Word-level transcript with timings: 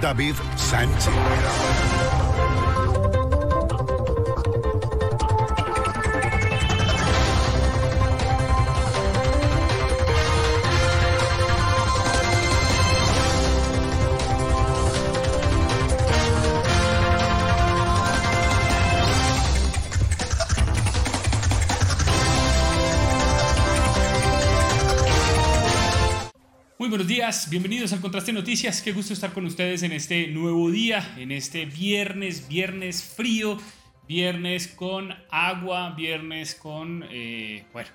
David 0.00 0.36
Sánchez. 0.56 2.87
Muy 26.88 26.96
buenos 26.96 27.08
días, 27.08 27.50
bienvenidos 27.50 27.92
al 27.92 28.00
Contraste 28.00 28.32
Noticias. 28.32 28.80
Qué 28.80 28.92
gusto 28.92 29.12
estar 29.12 29.34
con 29.34 29.44
ustedes 29.44 29.82
en 29.82 29.92
este 29.92 30.28
nuevo 30.28 30.70
día, 30.70 31.16
en 31.18 31.32
este 31.32 31.66
viernes, 31.66 32.48
viernes 32.48 33.04
frío, 33.04 33.58
viernes 34.08 34.68
con 34.68 35.14
agua, 35.30 35.90
viernes 35.90 36.54
con, 36.54 37.04
eh, 37.10 37.64
bueno, 37.74 37.90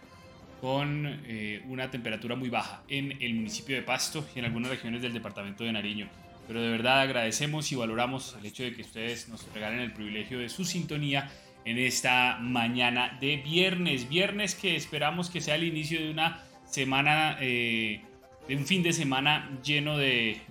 con 0.61 1.21
eh, 1.25 1.63
una 1.69 1.89
temperatura 1.89 2.35
muy 2.35 2.49
baja 2.49 2.83
en 2.87 3.19
el 3.19 3.33
municipio 3.33 3.75
de 3.75 3.81
Pasto 3.81 4.27
y 4.35 4.37
en 4.37 4.45
algunas 4.45 4.69
regiones 4.69 5.01
del 5.01 5.11
departamento 5.11 5.63
de 5.63 5.71
Nariño. 5.71 6.07
Pero 6.47 6.61
de 6.61 6.69
verdad 6.69 7.01
agradecemos 7.01 7.71
y 7.71 7.75
valoramos 7.75 8.37
el 8.39 8.45
hecho 8.45 8.61
de 8.61 8.75
que 8.75 8.83
ustedes 8.83 9.27
nos 9.27 9.51
regalen 9.55 9.79
el 9.79 9.91
privilegio 9.91 10.37
de 10.37 10.49
su 10.49 10.65
sintonía 10.65 11.31
en 11.65 11.79
esta 11.79 12.37
mañana 12.39 13.17
de 13.19 13.37
viernes. 13.37 14.07
Viernes 14.07 14.53
que 14.53 14.75
esperamos 14.75 15.31
que 15.31 15.41
sea 15.41 15.55
el 15.55 15.63
inicio 15.63 15.99
de 15.99 16.11
una 16.11 16.43
semana... 16.67 17.39
Eh, 17.41 18.03
de 18.47 18.55
un 18.55 18.65
fin 18.65 18.83
de 18.83 18.93
semana 18.93 19.49
lleno 19.63 19.97
de 19.97 20.41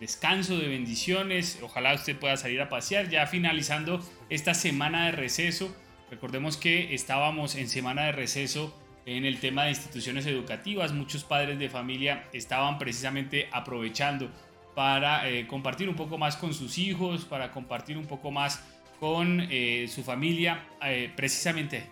descanso, 0.00 0.58
de 0.58 0.68
bendiciones. 0.68 1.58
Ojalá 1.62 1.94
usted 1.94 2.16
pueda 2.16 2.36
salir 2.36 2.60
a 2.60 2.68
pasear 2.68 3.08
ya 3.08 3.26
finalizando 3.26 4.00
esta 4.28 4.54
semana 4.54 5.06
de 5.06 5.12
receso. 5.12 5.74
Recordemos 6.10 6.56
que 6.56 6.94
estábamos 6.94 7.54
en 7.54 7.68
semana 7.68 8.04
de 8.04 8.12
receso 8.12 8.74
en 9.06 9.24
el 9.24 9.40
tema 9.40 9.64
de 9.64 9.70
instituciones 9.70 10.26
educativas. 10.26 10.92
Muchos 10.92 11.24
padres 11.24 11.58
de 11.58 11.70
familia 11.70 12.28
estaban 12.32 12.78
precisamente 12.78 13.48
aprovechando 13.52 14.30
para 14.74 15.28
eh, 15.28 15.46
compartir 15.46 15.88
un 15.88 15.96
poco 15.96 16.18
más 16.18 16.36
con 16.36 16.54
sus 16.54 16.78
hijos, 16.78 17.24
para 17.24 17.50
compartir 17.50 17.96
un 17.98 18.06
poco 18.06 18.30
más 18.30 18.62
con 19.00 19.46
eh, 19.50 19.88
su 19.88 20.04
familia, 20.04 20.66
eh, 20.84 21.10
precisamente 21.16 21.84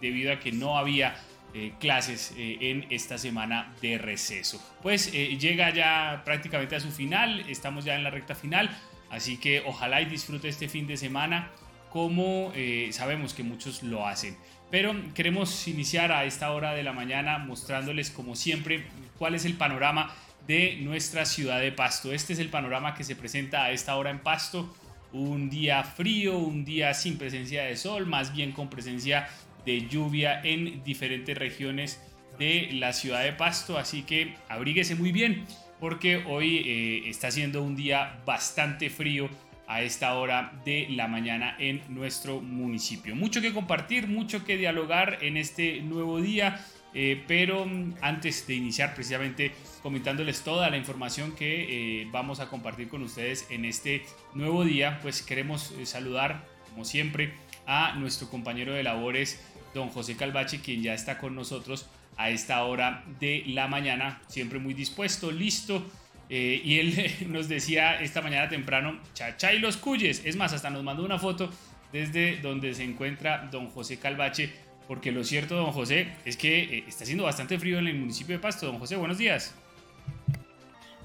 debido 0.00 0.32
a 0.32 0.40
que 0.40 0.52
no 0.52 0.78
había 0.78 1.16
eh, 1.58 1.72
clases 1.80 2.34
eh, 2.36 2.58
en 2.60 2.84
esta 2.90 3.16
semana 3.16 3.72
de 3.80 3.96
receso. 3.96 4.62
Pues 4.82 5.10
eh, 5.14 5.38
llega 5.38 5.72
ya 5.72 6.20
prácticamente 6.22 6.76
a 6.76 6.80
su 6.80 6.90
final, 6.90 7.46
estamos 7.48 7.86
ya 7.86 7.94
en 7.94 8.04
la 8.04 8.10
recta 8.10 8.34
final, 8.34 8.68
así 9.08 9.38
que 9.38 9.62
ojalá 9.64 10.02
y 10.02 10.04
disfrute 10.04 10.50
este 10.50 10.68
fin 10.68 10.86
de 10.86 10.98
semana 10.98 11.50
como 11.88 12.52
sabemos 12.90 13.32
que 13.32 13.42
muchos 13.42 13.82
lo 13.82 14.06
hacen. 14.06 14.36
Pero 14.70 14.94
queremos 15.14 15.66
iniciar 15.66 16.12
a 16.12 16.26
esta 16.26 16.52
hora 16.52 16.74
de 16.74 16.82
la 16.82 16.92
mañana 16.92 17.38
mostrándoles 17.38 18.10
como 18.10 18.36
siempre 18.36 18.84
cuál 19.16 19.34
es 19.34 19.46
el 19.46 19.54
panorama 19.54 20.14
de 20.46 20.76
nuestra 20.82 21.24
ciudad 21.24 21.58
de 21.58 21.72
Pasto. 21.72 22.12
Este 22.12 22.34
es 22.34 22.38
el 22.38 22.50
panorama 22.50 22.94
que 22.94 23.02
se 23.02 23.16
presenta 23.16 23.64
a 23.64 23.70
esta 23.70 23.96
hora 23.96 24.10
en 24.10 24.18
Pasto. 24.18 24.76
Un 25.12 25.48
día 25.48 25.84
frío, 25.84 26.36
un 26.36 26.66
día 26.66 26.92
sin 26.92 27.16
presencia 27.16 27.64
de 27.64 27.76
sol, 27.76 28.04
más 28.04 28.34
bien 28.34 28.52
con 28.52 28.68
presencia 28.68 29.26
de 29.66 29.86
lluvia 29.88 30.40
en 30.42 30.82
diferentes 30.84 31.36
regiones 31.36 32.00
de 32.38 32.70
la 32.72 32.92
ciudad 32.92 33.24
de 33.24 33.32
Pasto, 33.32 33.76
así 33.76 34.02
que 34.02 34.34
abríguese 34.48 34.94
muy 34.94 35.12
bien 35.12 35.44
porque 35.80 36.24
hoy 36.26 36.62
eh, 36.64 37.02
está 37.08 37.30
siendo 37.30 37.62
un 37.62 37.76
día 37.76 38.20
bastante 38.24 38.90
frío 38.90 39.28
a 39.66 39.82
esta 39.82 40.14
hora 40.14 40.52
de 40.64 40.86
la 40.90 41.08
mañana 41.08 41.56
en 41.58 41.82
nuestro 41.88 42.40
municipio. 42.40 43.16
Mucho 43.16 43.40
que 43.40 43.52
compartir, 43.52 44.06
mucho 44.06 44.44
que 44.44 44.56
dialogar 44.56 45.18
en 45.22 45.36
este 45.36 45.80
nuevo 45.82 46.20
día, 46.20 46.64
eh, 46.94 47.22
pero 47.26 47.68
antes 48.00 48.46
de 48.46 48.54
iniciar 48.54 48.94
precisamente 48.94 49.52
comentándoles 49.82 50.42
toda 50.42 50.70
la 50.70 50.76
información 50.76 51.34
que 51.34 52.02
eh, 52.02 52.08
vamos 52.12 52.40
a 52.40 52.48
compartir 52.48 52.88
con 52.88 53.02
ustedes 53.02 53.46
en 53.50 53.64
este 53.64 54.04
nuevo 54.34 54.64
día, 54.64 55.00
pues 55.02 55.22
queremos 55.22 55.74
saludar, 55.82 56.46
como 56.70 56.84
siempre, 56.84 57.34
a 57.66 57.96
nuestro 57.96 58.30
compañero 58.30 58.72
de 58.72 58.84
labores 58.84 59.40
don 59.76 59.90
José 59.90 60.16
Calvache, 60.16 60.60
quien 60.60 60.82
ya 60.82 60.94
está 60.94 61.18
con 61.18 61.36
nosotros 61.36 61.86
a 62.16 62.30
esta 62.30 62.64
hora 62.64 63.04
de 63.20 63.44
la 63.46 63.68
mañana, 63.68 64.20
siempre 64.26 64.58
muy 64.58 64.74
dispuesto, 64.74 65.30
listo. 65.30 65.84
Eh, 66.28 66.60
y 66.64 66.80
él 66.80 67.12
nos 67.28 67.48
decía 67.48 68.00
esta 68.00 68.22
mañana 68.22 68.48
temprano, 68.48 68.98
chachay 69.14 69.58
los 69.58 69.76
cuyes. 69.76 70.22
Es 70.24 70.34
más, 70.34 70.52
hasta 70.52 70.70
nos 70.70 70.82
mandó 70.82 71.04
una 71.04 71.18
foto 71.18 71.50
desde 71.92 72.38
donde 72.38 72.74
se 72.74 72.82
encuentra 72.82 73.48
don 73.52 73.68
José 73.68 73.98
Calvache, 73.98 74.50
porque 74.88 75.12
lo 75.12 75.22
cierto, 75.22 75.54
don 75.54 75.72
José, 75.72 76.08
es 76.24 76.36
que 76.36 76.62
eh, 76.62 76.84
está 76.88 77.04
haciendo 77.04 77.24
bastante 77.24 77.58
frío 77.58 77.78
en 77.78 77.86
el 77.86 77.94
municipio 77.96 78.34
de 78.34 78.40
Pasto. 78.40 78.66
Don 78.66 78.78
José, 78.78 78.96
buenos 78.96 79.18
días. 79.18 79.54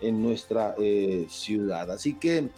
En 0.02 0.24
nuestra 0.24 0.76
eh, 0.80 1.28
ciudad. 1.30 1.92
Así 1.92 2.14
que 2.14 2.50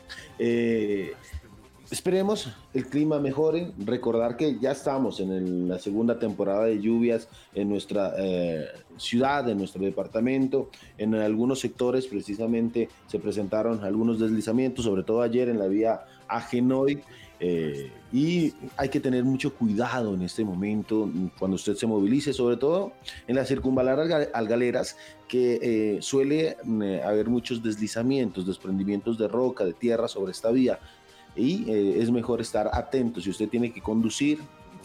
Esperemos 1.94 2.50
el 2.74 2.88
clima 2.88 3.20
mejore. 3.20 3.72
Recordar 3.78 4.36
que 4.36 4.58
ya 4.60 4.72
estamos 4.72 5.20
en 5.20 5.70
la 5.70 5.78
segunda 5.78 6.18
temporada 6.18 6.66
de 6.66 6.82
lluvias 6.82 7.28
en 7.54 7.70
nuestra 7.70 8.16
eh, 8.18 8.66
ciudad, 8.98 9.48
en 9.48 9.60
nuestro 9.60 9.84
departamento. 9.84 10.72
En 10.98 11.14
algunos 11.14 11.60
sectores 11.60 12.08
precisamente 12.08 12.90
se 13.06 13.20
presentaron 13.20 13.84
algunos 13.84 14.20
deslizamientos, 14.20 14.86
sobre 14.86 15.04
todo 15.04 15.22
ayer 15.22 15.50
en 15.50 15.60
la 15.60 15.68
vía 15.68 16.02
Agenoy. 16.28 17.00
Eh, 17.40 17.92
y 18.12 18.54
hay 18.76 18.90
que 18.90 19.00
tener 19.00 19.24
mucho 19.24 19.54
cuidado 19.54 20.16
en 20.16 20.24
este 20.24 20.44
momento 20.44 21.08
cuando 21.38 21.56
usted 21.56 21.76
se 21.76 21.86
movilice, 21.86 22.34
sobre 22.34 22.58
todo 22.58 22.94
en 23.28 23.36
la 23.36 23.46
circunvalar 23.46 24.00
algaleras, 24.34 24.98
que 25.28 25.60
eh, 25.62 26.02
suele 26.02 26.58
haber 27.06 27.30
muchos 27.30 27.62
deslizamientos, 27.62 28.48
desprendimientos 28.48 29.20
de 29.20 29.28
roca, 29.28 29.64
de 29.64 29.74
tierra 29.74 30.08
sobre 30.08 30.32
esta 30.32 30.50
vía 30.50 30.80
y 31.36 31.70
eh, 31.70 32.02
es 32.02 32.12
mejor 32.12 32.42
estar 32.42 32.70
atento. 32.74 33.22
Si 33.22 33.30
usted 33.30 33.50
tiene 33.50 33.74
que 33.74 33.82
conducir, 33.82 34.40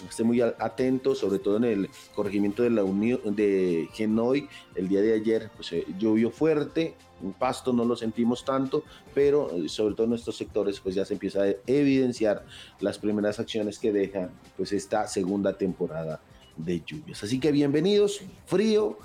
esté 0.08 0.24
muy 0.24 0.40
atento, 0.40 1.14
sobre 1.14 1.38
todo 1.38 1.56
en 1.56 1.64
el 1.64 1.90
corregimiento 2.14 2.62
de 2.62 2.70
la 2.70 2.84
Unión 2.84 3.20
de 3.34 3.88
Genoy. 3.92 4.48
El 4.74 4.88
día 4.88 5.00
de 5.00 5.14
ayer 5.14 5.50
pues, 5.56 5.72
eh, 5.72 5.84
llovió 5.98 6.30
fuerte, 6.30 6.94
en 7.22 7.32
Pasto 7.32 7.72
no 7.72 7.84
lo 7.84 7.96
sentimos 7.96 8.44
tanto, 8.44 8.84
pero 9.14 9.50
eh, 9.52 9.68
sobre 9.68 9.94
todo 9.94 10.06
en 10.06 10.12
estos 10.14 10.36
sectores 10.36 10.80
pues 10.80 10.94
ya 10.94 11.04
se 11.04 11.14
empieza 11.14 11.42
a 11.42 11.54
evidenciar 11.66 12.44
las 12.80 12.98
primeras 12.98 13.40
acciones 13.40 13.78
que 13.78 13.92
deja 13.92 14.30
pues 14.56 14.72
esta 14.72 15.08
segunda 15.08 15.56
temporada 15.56 16.20
de 16.56 16.82
lluvias. 16.84 17.22
Así 17.22 17.38
que 17.38 17.52
bienvenidos, 17.52 18.20
frío, 18.46 18.98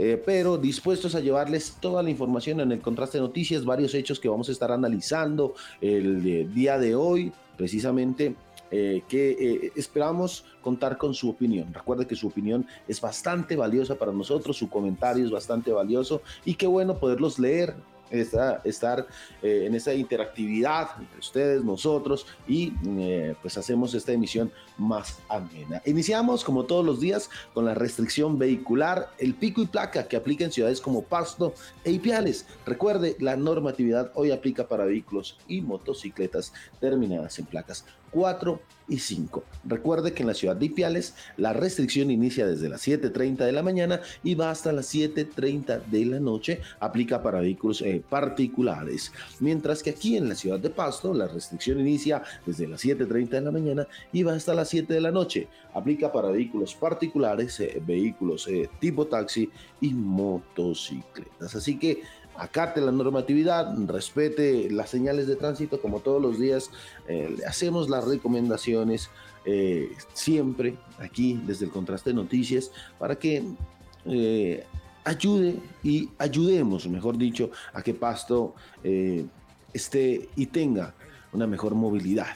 eh, 0.00 0.22
pero 0.24 0.56
dispuestos 0.58 1.16
a 1.16 1.20
llevarles 1.20 1.76
toda 1.80 2.04
la 2.04 2.10
información 2.10 2.60
en 2.60 2.70
el 2.70 2.80
contraste 2.80 3.18
de 3.18 3.22
noticias, 3.22 3.64
varios 3.64 3.94
hechos 3.94 4.20
que 4.20 4.28
vamos 4.28 4.48
a 4.48 4.52
estar 4.52 4.70
analizando 4.70 5.54
el 5.80 6.54
día 6.54 6.78
de 6.78 6.94
hoy, 6.94 7.32
precisamente. 7.56 8.36
Eh, 8.70 9.02
que 9.08 9.30
eh, 9.30 9.72
esperamos 9.76 10.44
contar 10.60 10.98
con 10.98 11.14
su 11.14 11.30
opinión. 11.30 11.72
Recuerde 11.72 12.06
que 12.06 12.14
su 12.14 12.26
opinión 12.26 12.66
es 12.86 13.00
bastante 13.00 13.56
valiosa 13.56 13.94
para 13.94 14.12
nosotros, 14.12 14.58
su 14.58 14.68
comentario 14.68 15.24
es 15.24 15.30
bastante 15.30 15.72
valioso 15.72 16.20
y 16.44 16.52
qué 16.52 16.66
bueno 16.66 16.98
poderlos 16.98 17.38
leer 17.38 17.74
estar 18.10 19.06
eh, 19.42 19.64
en 19.66 19.74
esa 19.74 19.94
interactividad 19.94 20.90
entre 20.98 21.18
ustedes, 21.18 21.64
nosotros 21.64 22.26
y 22.46 22.72
eh, 22.86 23.34
pues 23.40 23.58
hacemos 23.58 23.94
esta 23.94 24.12
emisión 24.12 24.50
más 24.78 25.18
amena. 25.28 25.82
Iniciamos 25.84 26.44
como 26.44 26.64
todos 26.64 26.84
los 26.84 27.00
días 27.00 27.28
con 27.52 27.64
la 27.64 27.74
restricción 27.74 28.38
vehicular, 28.38 29.10
el 29.18 29.34
pico 29.34 29.60
y 29.60 29.66
placa 29.66 30.08
que 30.08 30.16
aplica 30.16 30.44
en 30.44 30.52
ciudades 30.52 30.80
como 30.80 31.02
Pasto 31.02 31.54
e 31.84 31.92
Ipiales. 31.92 32.46
Recuerde, 32.64 33.16
la 33.20 33.36
normatividad 33.36 34.12
hoy 34.14 34.30
aplica 34.30 34.66
para 34.68 34.84
vehículos 34.84 35.38
y 35.48 35.60
motocicletas 35.60 36.52
terminadas 36.80 37.38
en 37.38 37.46
placas 37.46 37.84
4 38.10 38.60
y 38.88 38.98
5. 38.98 39.44
Recuerde 39.64 40.12
que 40.12 40.22
en 40.22 40.28
la 40.28 40.34
ciudad 40.34 40.56
de 40.56 40.66
Ipiales 40.66 41.14
la 41.36 41.52
restricción 41.52 42.10
inicia 42.10 42.46
desde 42.46 42.68
las 42.68 42.86
7.30 42.86 43.44
de 43.44 43.52
la 43.52 43.62
mañana 43.62 44.00
y 44.24 44.34
va 44.34 44.50
hasta 44.50 44.72
las 44.72 44.94
7.30 44.94 45.84
de 45.84 46.06
la 46.06 46.20
noche. 46.20 46.60
Aplica 46.80 47.22
para 47.22 47.40
vehículos 47.40 47.82
eh, 47.82 48.02
particulares. 48.08 49.12
Mientras 49.40 49.82
que 49.82 49.90
aquí 49.90 50.16
en 50.16 50.28
la 50.28 50.34
ciudad 50.34 50.58
de 50.58 50.70
Pasto 50.70 51.12
la 51.12 51.28
restricción 51.28 51.80
inicia 51.80 52.22
desde 52.46 52.66
las 52.66 52.84
7.30 52.84 53.28
de 53.28 53.40
la 53.42 53.50
mañana 53.50 53.86
y 54.12 54.22
va 54.22 54.32
hasta 54.32 54.54
las 54.54 54.67
7 54.68 54.92
de 54.92 55.00
la 55.00 55.10
noche. 55.10 55.48
Aplica 55.74 56.12
para 56.12 56.30
vehículos 56.30 56.74
particulares, 56.74 57.58
eh, 57.60 57.80
vehículos 57.84 58.46
eh, 58.48 58.68
tipo 58.80 59.06
taxi 59.06 59.50
y 59.80 59.92
motocicletas. 59.94 61.54
Así 61.54 61.78
que 61.78 62.02
acate 62.36 62.80
la 62.80 62.92
normatividad, 62.92 63.76
respete 63.86 64.70
las 64.70 64.90
señales 64.90 65.26
de 65.26 65.36
tránsito 65.36 65.80
como 65.80 66.00
todos 66.00 66.20
los 66.20 66.38
días. 66.38 66.70
Eh, 67.08 67.34
le 67.36 67.44
hacemos 67.46 67.88
las 67.88 68.04
recomendaciones 68.06 69.10
eh, 69.44 69.90
siempre 70.12 70.76
aquí 70.98 71.40
desde 71.46 71.64
el 71.64 71.70
contraste 71.70 72.12
noticias 72.12 72.70
para 72.98 73.16
que 73.16 73.44
ayude 75.04 75.56
y 75.82 76.08
ayudemos, 76.18 76.88
mejor 76.88 77.18
dicho, 77.18 77.50
a 77.72 77.82
que 77.82 77.92
Pasto 77.92 78.54
esté 79.72 80.28
y 80.34 80.46
tenga 80.46 80.94
una 81.32 81.46
mejor 81.46 81.74
movilidad. 81.74 82.26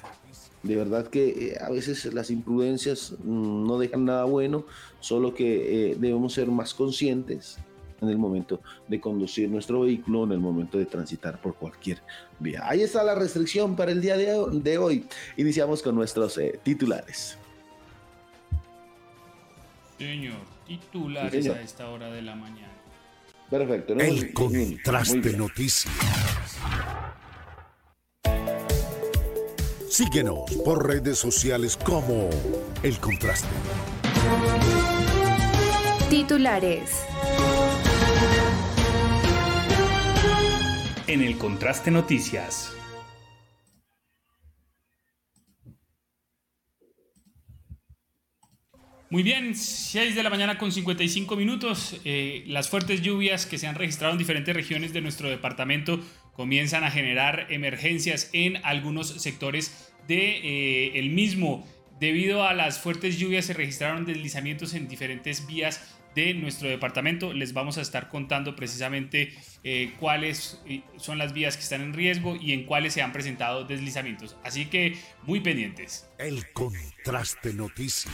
De 0.63 0.77
verdad 0.77 1.09
que 1.09 1.29
eh, 1.29 1.59
a 1.61 1.71
veces 1.71 2.13
las 2.15 2.31
imprudencias 2.31 3.15
mm, 3.25 3.67
no 3.67 3.79
dejan 3.79 4.05
nada 4.05 4.25
bueno, 4.25 4.65
solo 5.01 5.35
que 5.35 5.91
eh, 5.91 5.97
debemos 5.99 6.35
ser 6.35 6.49
más 6.49 6.73
conscientes 6.73 7.59
en 8.01 8.09
el 8.09 8.19
momento 8.19 8.61
de 8.89 9.01
conducir 9.01 9.49
nuestro 9.49 9.83
vehículo, 9.83 10.25
en 10.25 10.33
el 10.33 10.41
momento 10.41 10.77
de 10.77 10.87
transitar 10.87 11.41
por 11.41 11.55
cualquier 11.55 12.03
vía. 12.39 12.63
Ahí 12.65 12.83
está 12.83 13.03
la 13.05 13.15
restricción 13.15 13.77
para 13.77 13.93
el 13.93 14.01
día 14.01 14.17
de 14.17 14.79
hoy. 14.79 15.07
Iniciamos 15.37 15.83
con 15.83 15.95
nuestros 15.95 16.37
eh, 16.39 16.59
titulares. 16.63 17.39
Señor, 19.99 20.39
titulares 20.67 21.47
a 21.49 21.63
esta 21.63 21.89
hora 21.91 22.11
de 22.11 22.23
la 22.23 22.35
mañana. 22.35 22.73
Perfecto. 23.49 23.95
El 23.95 24.33
contraste 24.33 25.37
noticias. 25.37 25.93
Síguenos 29.93 30.51
por 30.65 30.87
redes 30.89 31.19
sociales 31.19 31.77
como 31.77 32.31
El 32.83 32.97
Contraste. 32.97 33.47
Titulares. 36.09 37.05
En 41.07 41.21
El 41.21 41.37
Contraste 41.37 41.91
Noticias. 41.91 42.73
Muy 49.11 49.23
bien, 49.23 49.55
6 49.55 50.15
de 50.15 50.23
la 50.23 50.31
mañana 50.31 50.57
con 50.57 50.73
55 50.73 51.37
minutos. 51.37 52.01
Eh, 52.07 52.45
las 52.47 52.71
fuertes 52.71 53.03
lluvias 53.03 53.45
que 53.45 53.59
se 53.59 53.67
han 53.67 53.75
registrado 53.75 54.15
en 54.15 54.19
diferentes 54.19 54.57
regiones 54.57 54.95
de 54.95 55.03
nuestro 55.03 55.29
departamento 55.29 56.01
comienzan 56.33 56.85
a 56.85 56.91
generar 56.91 57.47
emergencias 57.51 58.31
en 58.33 58.57
algunos 58.65 59.09
sectores 59.23 59.93
de, 60.09 60.99
eh, 60.99 61.03
mismo. 61.11 61.67
Debido 62.01 62.45
a 62.45 62.55
las 62.55 62.81
fuertes 62.81 63.19
lluvias 63.19 63.45
se 63.45 63.53
registraron 63.53 64.05
deslizamientos 64.05 64.75
en 64.75 64.89
diferentes 64.89 65.47
vías 65.47 65.99
de 66.15 66.35
nuestro 66.35 66.69
departamento. 66.69 67.33
Les 67.33 67.53
vamos 67.53 67.79
a 67.79 67.83
estar 67.83 68.09
contando 68.09 68.57
precisamente 68.57 69.33
eh, 69.63 69.93
cuáles 69.99 70.61
eh, 70.67 70.83
son 70.97 71.19
las 71.19 71.33
vías 71.33 71.57
que 71.57 71.63
están 71.63 71.81
en 71.81 71.95
riesgo 71.95 72.37
y 72.37 72.53
en 72.53 72.65
cuáles 72.65 72.95
se 72.95 73.03
han 73.03 73.13
presentado 73.13 73.65
deslizamientos. 73.65 74.37
Así 74.43 74.67
que 74.67 74.97
muy 75.23 75.41
pendientes. 75.41 76.09
El 76.19 76.51
contraste 76.53 77.55
noticias. 77.55 78.13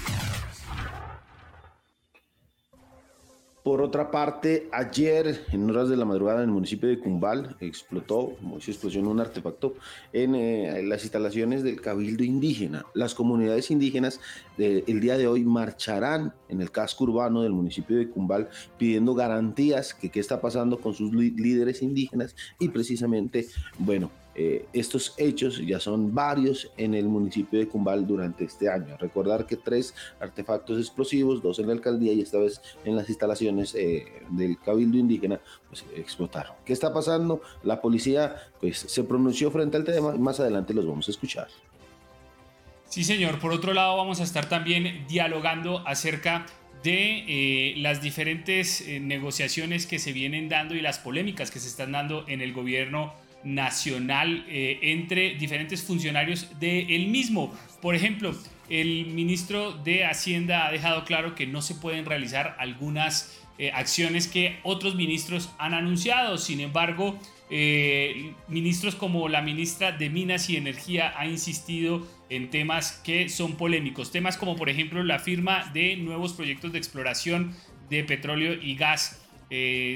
Por 3.69 3.82
otra 3.82 4.11
parte, 4.11 4.67
ayer 4.73 5.44
en 5.53 5.69
horas 5.69 5.91
de 5.91 5.97
la 5.99 6.06
madrugada 6.06 6.38
en 6.38 6.49
el 6.49 6.55
municipio 6.55 6.88
de 6.88 6.99
Cumbal 6.99 7.55
explotó, 7.61 8.35
como 8.41 8.59
se 8.62 8.70
explosión, 8.70 9.06
un 9.06 9.20
artefacto 9.20 9.75
en 10.15 10.35
eh, 10.35 10.82
las 10.85 11.03
instalaciones 11.03 11.62
del 11.62 11.79
Cabildo 11.79 12.25
Indígena. 12.25 12.87
Las 12.94 13.15
comunidades 13.15 13.70
indígenas 13.70 14.20
el 14.56 15.00
día 15.00 15.19
de 15.19 15.26
hoy 15.26 15.44
marcharán 15.44 16.32
en 16.49 16.62
el 16.62 16.70
casco 16.70 17.05
urbano 17.05 17.43
del 17.43 17.53
municipio 17.53 17.99
de 17.99 18.09
Cumbal 18.09 18.49
pidiendo 18.79 19.15
garantías 19.15 19.93
que 19.93 20.09
qué 20.09 20.21
está 20.21 20.41
pasando 20.41 20.81
con 20.81 20.94
sus 20.94 21.12
líderes 21.12 21.82
indígenas 21.82 22.35
y 22.59 22.71
precisamente, 22.71 23.49
bueno, 23.79 24.11
eh, 24.40 24.67
estos 24.73 25.14
hechos 25.17 25.61
ya 25.67 25.81
son 25.81 26.14
varios 26.14 26.70
en 26.76 26.94
el 26.94 27.06
municipio 27.06 27.58
de 27.58 27.67
Cumbal 27.67 28.06
durante 28.06 28.44
este 28.44 28.70
año. 28.70 28.96
Recordar 28.96 29.44
que 29.44 29.56
tres 29.56 29.96
artefactos 30.20 30.79
explosivos, 30.79 31.43
dos 31.43 31.58
en 31.58 31.67
la 31.67 31.73
alcaldía 31.73 32.12
y 32.12 32.20
esta 32.20 32.38
vez 32.38 32.61
en 32.85 32.94
las 32.94 33.08
instalaciones 33.08 33.75
eh, 33.75 34.23
del 34.31 34.56
Cabildo 34.61 34.96
Indígena, 34.96 35.40
pues 35.69 35.85
explotaron. 35.96 36.55
¿Qué 36.64 36.73
está 36.73 36.94
pasando? 36.94 37.43
La 37.64 37.81
policía 37.81 38.37
pues 38.61 38.79
se 38.79 39.02
pronunció 39.02 39.50
frente 39.50 39.76
al 39.76 39.82
tema 39.82 40.14
y 40.14 40.20
más 40.20 40.38
adelante 40.38 40.73
los 40.73 40.87
vamos 40.87 41.08
a 41.08 41.11
escuchar. 41.11 41.49
Sí, 42.88 43.02
señor. 43.02 43.40
Por 43.40 43.50
otro 43.50 43.75
lado, 43.75 43.96
vamos 43.96 44.20
a 44.20 44.23
estar 44.23 44.49
también 44.49 45.05
dialogando 45.08 45.82
acerca 45.85 46.46
de 46.85 47.25
eh, 47.26 47.75
las 47.79 48.02
diferentes 48.02 48.85
negociaciones 49.00 49.88
que 49.88 49.99
se 49.99 50.12
vienen 50.12 50.49
dando 50.49 50.76
y 50.76 50.81
las 50.81 51.00
polémicas 51.00 51.50
que 51.50 51.58
se 51.58 51.67
están 51.67 51.90
dando 51.90 52.25
en 52.29 52.40
el 52.40 52.52
gobierno 52.52 53.14
nacional 53.44 54.44
eh, 54.49 54.79
entre 54.82 55.35
diferentes 55.35 55.82
funcionarios 55.82 56.49
del 56.58 57.06
mismo. 57.08 57.55
Por 57.81 57.94
ejemplo, 57.94 58.35
el 58.69 59.06
ministro 59.06 59.73
de 59.73 60.05
Hacienda 60.05 60.67
ha 60.67 60.73
dejado 60.73 61.05
claro 61.05 61.35
que 61.35 61.46
no 61.46 61.62
se 61.62 61.75
pueden 61.75 62.05
realizar 62.05 62.56
algunas 62.58 63.40
eh, 63.58 63.70
acciones 63.73 64.29
que 64.29 64.58
otros 64.62 64.94
ministros 64.94 65.50
han 65.58 65.75
anunciado. 65.75 66.38
Sin 66.38 66.61
embargo, 66.61 67.19
eh, 67.50 68.35
ministros 68.49 68.94
como 68.94 69.29
la 69.29 69.40
ministra 69.40 69.93
de 69.93 70.11
Minas 70.11 70.50
y 70.50 70.56
Energía 70.56 71.14
ha 71.17 71.26
insistido 71.26 72.06
en 72.29 72.50
temas 72.50 72.93
que 73.05 73.29
son 73.29 73.56
polémicos. 73.56 74.12
Temas 74.12 74.37
como, 74.37 74.56
por 74.56 74.69
ejemplo, 74.69 75.02
la 75.02 75.19
firma 75.19 75.70
de 75.73 75.96
nuevos 75.96 76.35
proyectos 76.35 76.73
de 76.73 76.79
exploración 76.79 77.55
de 77.88 78.05
petróleo 78.05 78.52
y 78.52 78.75
gas. 78.75 79.25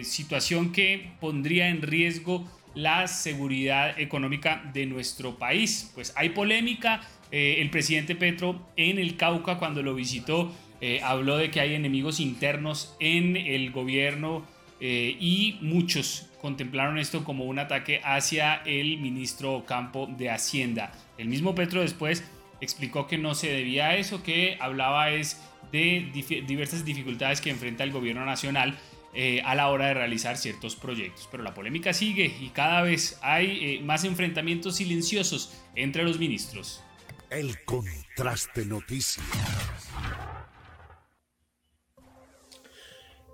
situación 0.03 0.73
que 0.73 1.13
pondría 1.21 1.69
en 1.69 1.83
riesgo 1.83 2.49
la 2.75 3.09
seguridad 3.09 3.99
económica 3.99 4.63
de 4.73 4.87
nuestro 4.87 5.37
país. 5.37 5.91
Pues 5.95 6.13
hay 6.17 6.31
polémica. 6.31 7.01
Eh, 7.31 7.57
el 7.61 7.71
presidente 7.71 8.15
Petro 8.15 8.61
en 8.77 8.99
el 8.99 9.17
Cauca 9.17 9.57
cuando 9.59 9.83
lo 9.83 9.95
visitó 9.95 10.53
eh, 10.85 11.01
habló 11.03 11.37
de 11.37 11.49
que 11.53 11.61
hay 11.61 11.75
enemigos 11.75 12.19
internos 12.19 12.97
en 12.99 13.37
el 13.37 13.71
gobierno 13.71 14.45
eh, 14.81 15.17
y 15.21 15.57
muchos 15.61 16.29
contemplaron 16.41 16.99
esto 16.99 17.23
como 17.23 17.45
un 17.45 17.61
ataque 17.61 18.01
hacia 18.03 18.57
el 18.67 18.99
ministro 18.99 19.65
Campo 19.65 20.09
de 20.19 20.29
Hacienda. 20.29 20.93
El 21.19 21.29
mismo 21.29 21.55
Petro 21.55 21.83
después 21.83 22.25
explicó 22.61 23.07
que 23.07 23.17
no 23.17 23.37
se 23.37 23.49
debía 23.49 23.91
a 23.91 23.97
eso, 23.97 24.25
que 24.25 24.57
hablaba 24.59 25.11
es 25.11 25.41
de 25.71 26.11
diversas 26.49 26.85
dificultades 26.85 27.41
que 27.41 27.51
enfrenta 27.51 27.85
el 27.85 27.93
gobierno 27.93 28.27
nacional 28.27 28.77
eh, 29.15 29.43
a 29.45 29.55
la 29.55 29.69
hora 29.69 29.89
de 29.89 29.95
realizar 29.95 30.37
ciertos 30.37 30.77
proyectos. 30.77 31.29
Pero 31.31 31.43
la 31.43 31.55
polémica 31.55 31.93
sigue 31.93 32.35
y 32.41 32.49
cada 32.49 32.83
vez 32.83 33.19
hay 33.23 33.77
eh, 33.77 33.81
más 33.83 34.05
enfrentamientos 34.05 34.77
silenciosos 34.77 35.53
entre 35.75 36.05
los 36.05 36.19
ministros. 36.19 36.83
El 37.31 37.63
contraste 37.65 38.65
noticias. 38.67 39.25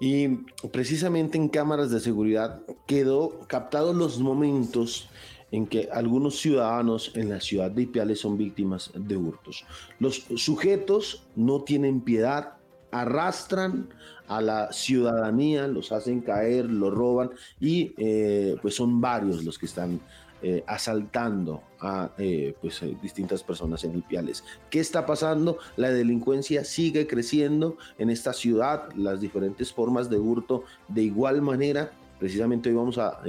Y 0.00 0.28
precisamente 0.72 1.36
en 1.36 1.48
cámaras 1.48 1.90
de 1.90 2.00
seguridad 2.00 2.62
quedó 2.86 3.40
captados 3.48 3.96
los 3.96 4.20
momentos 4.20 5.08
en 5.50 5.66
que 5.66 5.88
algunos 5.92 6.38
ciudadanos 6.38 7.12
en 7.14 7.30
la 7.30 7.40
ciudad 7.40 7.70
de 7.70 7.82
Ipiales 7.82 8.20
son 8.20 8.36
víctimas 8.36 8.90
de 8.94 9.16
hurtos. 9.16 9.64
Los 9.98 10.26
sujetos 10.36 11.26
no 11.34 11.62
tienen 11.62 12.00
piedad, 12.02 12.54
arrastran 12.92 13.88
a 14.28 14.42
la 14.42 14.72
ciudadanía, 14.72 15.66
los 15.66 15.90
hacen 15.90 16.20
caer, 16.20 16.66
los 16.66 16.92
roban 16.92 17.30
y 17.58 17.94
eh, 17.96 18.56
pues 18.60 18.74
son 18.74 19.00
varios 19.00 19.42
los 19.42 19.58
que 19.58 19.66
están 19.66 20.00
eh, 20.42 20.62
asaltando 20.66 21.62
a 21.80 22.10
eh, 22.18 22.54
pues, 22.60 22.80
distintas 23.02 23.42
personas 23.42 23.82
en 23.84 23.96
Ipiales. 23.98 24.44
¿Qué 24.70 24.80
está 24.80 25.06
pasando? 25.06 25.58
La 25.76 25.90
delincuencia 25.90 26.62
sigue 26.62 27.06
creciendo 27.06 27.76
en 27.98 28.10
esta 28.10 28.32
ciudad, 28.32 28.92
las 28.94 29.20
diferentes 29.20 29.72
formas 29.72 30.10
de 30.10 30.18
hurto 30.18 30.64
de 30.86 31.02
igual 31.02 31.42
manera. 31.42 31.90
Precisamente 32.20 32.68
hoy 32.68 32.74
vamos 32.74 32.98
a 32.98 33.20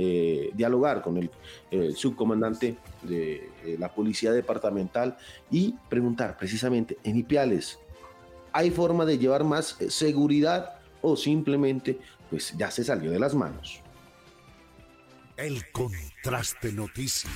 dialogar 0.56 1.04
con 1.04 1.18
el, 1.18 1.30
el, 1.70 1.96
subcomandante 1.96 2.76
de 3.04 3.78
la 3.78 3.94
Policía 3.94 4.32
Departamental 4.32 5.16
y 5.52 5.76
preguntar 5.90 6.36
precisamente 6.38 6.98
en 7.04 7.18
Ipiales, 7.18 7.78
¿hay 8.52 8.72
forma 8.72 9.06
de 9.06 9.20
llevar 9.20 9.44
más 9.44 9.78
seguridad 9.90 10.79
o 11.02 11.16
simplemente 11.16 11.98
pues 12.30 12.54
ya 12.58 12.70
se 12.70 12.84
salió 12.84 13.12
de 13.12 13.20
las 13.20 13.34
manos. 13.34 13.82
El 15.38 15.72
contraste 15.72 16.72
noticias. 16.74 17.34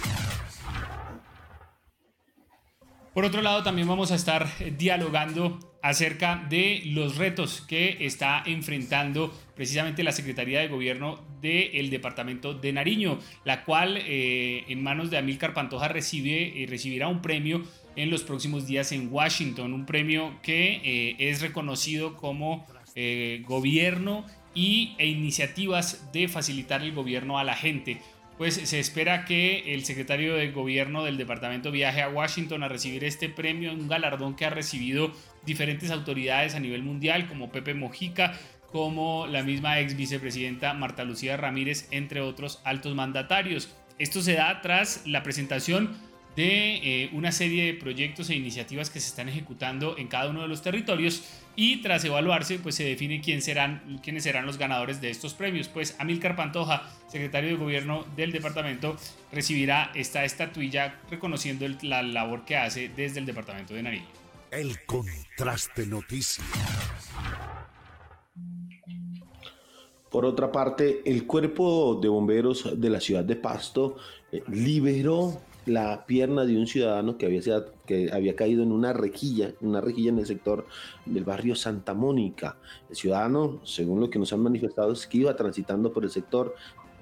Por 3.13 3.25
otro 3.25 3.41
lado, 3.43 3.61
también 3.61 3.87
vamos 3.87 4.11
a 4.11 4.15
estar 4.15 4.47
dialogando 4.75 5.59
acerca 5.83 6.47
de 6.49 6.81
los 6.85 7.17
retos 7.17 7.61
que 7.61 7.97
está 7.99 8.41
enfrentando 8.45 9.31
precisamente 9.55 10.01
la 10.01 10.11
Secretaría 10.11 10.61
de 10.61 10.67
Gobierno 10.67 11.23
del 11.39 11.91
Departamento 11.91 12.55
de 12.55 12.73
Nariño, 12.73 13.19
la 13.45 13.65
cual 13.65 13.97
eh, 13.97 14.63
en 14.67 14.81
manos 14.81 15.11
de 15.11 15.17
Amílcar 15.17 15.53
Pantoja 15.53 15.89
recibe, 15.89 16.41
y 16.55 16.65
recibirá 16.65 17.07
un 17.07 17.21
premio 17.21 17.63
en 17.95 18.09
los 18.09 18.23
próximos 18.23 18.65
días 18.65 18.91
en 18.91 19.09
Washington, 19.11 19.73
un 19.73 19.85
premio 19.85 20.39
que 20.41 20.81
eh, 20.83 21.15
es 21.19 21.41
reconocido 21.41 22.15
como 22.15 22.65
eh, 22.95 23.43
gobierno 23.45 24.25
y, 24.53 24.95
e 24.97 25.07
iniciativas 25.07 26.11
de 26.11 26.27
facilitar 26.27 26.81
el 26.81 26.93
gobierno 26.93 27.39
a 27.39 27.43
la 27.43 27.55
gente. 27.55 27.99
Pues 28.37 28.55
se 28.55 28.79
espera 28.79 29.25
que 29.25 29.73
el 29.73 29.85
secretario 29.85 30.35
de 30.35 30.51
gobierno 30.51 31.03
del 31.03 31.17
departamento 31.17 31.71
viaje 31.71 32.01
a 32.01 32.09
Washington 32.09 32.63
a 32.63 32.67
recibir 32.67 33.03
este 33.03 33.29
premio, 33.29 33.71
un 33.71 33.87
galardón 33.87 34.35
que 34.35 34.45
ha 34.45 34.49
recibido 34.49 35.11
diferentes 35.45 35.91
autoridades 35.91 36.55
a 36.55 36.59
nivel 36.59 36.83
mundial 36.83 37.27
como 37.27 37.51
Pepe 37.51 37.73
Mojica, 37.73 38.33
como 38.71 39.27
la 39.27 39.43
misma 39.43 39.79
ex 39.79 39.95
vicepresidenta 39.95 40.73
Marta 40.73 41.03
Lucía 41.03 41.37
Ramírez, 41.37 41.87
entre 41.91 42.21
otros 42.21 42.59
altos 42.63 42.95
mandatarios. 42.95 43.75
Esto 43.99 44.23
se 44.23 44.33
da 44.33 44.61
tras 44.61 45.05
la 45.05 45.21
presentación 45.21 45.95
de 46.35 46.75
eh, 47.03 47.09
una 47.13 47.31
serie 47.31 47.65
de 47.65 47.73
proyectos 47.79 48.29
e 48.29 48.35
iniciativas 48.35 48.89
que 48.89 48.99
se 48.99 49.09
están 49.09 49.29
ejecutando 49.29 49.97
en 49.97 50.07
cada 50.07 50.29
uno 50.29 50.41
de 50.41 50.47
los 50.47 50.61
territorios 50.61 51.23
y 51.55 51.81
tras 51.81 52.03
evaluarse 52.05 52.57
pues 52.59 52.75
se 52.75 52.83
define 52.83 53.21
quién 53.21 53.41
serán, 53.41 53.99
quiénes 54.03 54.23
serán 54.23 54.45
los 54.45 54.57
ganadores 54.57 55.01
de 55.01 55.09
estos 55.09 55.33
premios. 55.33 55.67
Pues 55.67 55.95
Amílcar 55.99 56.35
Pantoja, 56.35 56.89
secretario 57.07 57.51
de 57.51 57.55
gobierno 57.55 58.05
del 58.15 58.31
departamento, 58.31 58.97
recibirá 59.31 59.91
esta 59.93 60.25
estatuilla 60.25 60.99
reconociendo 61.11 61.67
la 61.83 62.01
labor 62.01 62.45
que 62.45 62.57
hace 62.57 62.89
desde 62.89 63.19
el 63.19 63.25
departamento 63.25 63.73
de 63.73 63.83
Nariño. 63.83 64.07
El 64.49 64.83
contraste 64.85 65.85
noticias. 65.85 66.47
Por 70.09 70.25
otra 70.25 70.51
parte, 70.51 71.01
el 71.05 71.25
cuerpo 71.25 71.97
de 71.99 72.07
bomberos 72.07 72.79
de 72.79 72.89
la 72.91 72.99
ciudad 72.99 73.23
de 73.23 73.35
Pasto 73.35 73.97
eh, 74.31 74.43
liberó 74.47 75.41
la 75.65 76.05
pierna 76.05 76.45
de 76.45 76.57
un 76.57 76.67
ciudadano 76.67 77.17
que 77.17 77.25
había, 77.25 77.41
que 77.85 78.11
había 78.11 78.35
caído 78.35 78.63
en 78.63 78.71
una 78.71 78.93
rejilla, 78.93 79.53
una 79.61 79.81
rejilla 79.81 80.09
en 80.09 80.19
el 80.19 80.25
sector 80.25 80.65
del 81.05 81.23
barrio 81.23 81.55
Santa 81.55 81.93
Mónica. 81.93 82.57
El 82.89 82.95
ciudadano, 82.95 83.59
según 83.63 83.99
lo 83.99 84.09
que 84.09 84.19
nos 84.19 84.33
han 84.33 84.41
manifestado, 84.41 84.91
es 84.91 85.07
que 85.07 85.19
iba 85.19 85.35
transitando 85.35 85.93
por 85.93 86.03
el 86.03 86.09
sector, 86.09 86.55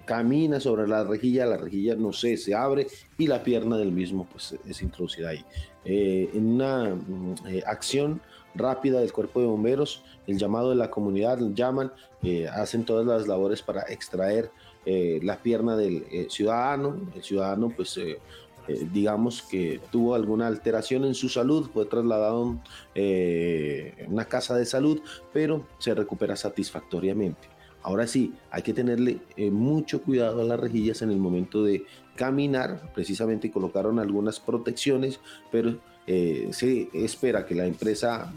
camina 0.06 0.60
sobre 0.60 0.88
la 0.88 1.04
rejilla, 1.04 1.46
la 1.46 1.58
rejilla, 1.58 1.96
no 1.96 2.12
sé, 2.12 2.38
se 2.38 2.54
abre 2.54 2.88
y 3.18 3.28
la 3.28 3.44
pierna 3.44 3.78
del 3.78 3.92
mismo 3.92 4.28
pues, 4.30 4.56
es 4.68 4.82
introducida 4.82 5.30
ahí. 5.30 5.46
Eh, 5.86 6.30
en 6.34 6.48
una 6.48 6.96
mm, 6.96 7.36
eh, 7.48 7.64
acción 7.66 8.22
rápida 8.54 9.00
del 9.00 9.14
cuerpo 9.14 9.40
de 9.40 9.48
bomberos, 9.48 10.04
el 10.28 10.38
llamado 10.38 10.72
de 10.72 10.76
la 10.76 10.90
comunidad, 10.90 11.40
llaman, 11.54 11.94
eh, 12.24 12.48
hacen 12.48 12.84
todas 12.84 13.06
las 13.06 13.28
labores 13.28 13.62
para 13.62 13.84
extraer 13.84 14.52
la 14.84 15.38
pierna 15.38 15.78
del 15.78 16.28
ciudadano. 16.32 16.98
El 17.16 17.22
ciudadano 17.22 17.70
pues 17.70 18.00
eh, 18.68 18.88
digamos 18.92 19.42
que 19.42 19.80
tuvo 19.92 20.16
alguna 20.16 20.48
alteración 20.48 21.06
en 21.06 21.16
su 21.16 21.30
salud, 21.30 21.70
fue 21.74 21.86
trasladado 21.86 22.58
eh, 22.96 24.06
a 24.06 24.10
una 24.10 24.26
casa 24.26 24.56
de 24.56 24.66
salud, 24.66 25.02
pero 25.34 25.66
se 25.80 25.94
recupera 25.96 26.36
satisfactoriamente. 26.36 27.50
Ahora 27.84 28.06
sí, 28.06 28.34
hay 28.52 28.62
que 28.62 28.74
tenerle 28.74 29.20
eh, 29.36 29.50
mucho 29.50 30.04
cuidado 30.04 30.42
a 30.42 30.44
las 30.44 30.60
rejillas 30.60 31.02
en 31.02 31.10
el 31.10 31.18
momento 31.18 31.64
de 31.64 31.86
caminar. 32.16 32.94
Precisamente 32.94 33.50
colocaron 33.50 33.98
algunas 33.98 34.40
protecciones, 34.40 35.20
pero 35.52 35.78
se 36.06 36.90
espera 36.94 37.46
que 37.46 37.56
la 37.56 37.66
empresa 37.66 38.34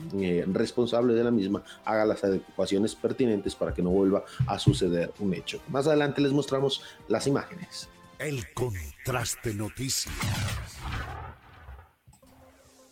responsable 0.53 1.13
de 1.15 1.25
la 1.25 1.33
misma 1.33 1.65
haga 1.85 2.05
las 2.05 2.23
adecuaciones 2.23 2.95
pertinentes 2.95 3.57
para 3.57 3.75
que 3.75 3.83
no 3.83 3.91
vuelva 3.91 4.23
a 4.47 4.61
suceder 4.61 5.13
un 5.19 5.35
hecho. 5.35 5.61
Más 5.69 5.89
adelante 5.89 6.21
les 6.21 6.31
mostramos 6.31 6.83
las 7.09 7.27
imágenes. 7.27 7.89
El 8.19 8.53
contraste 8.55 9.55
noticias. 9.55 10.15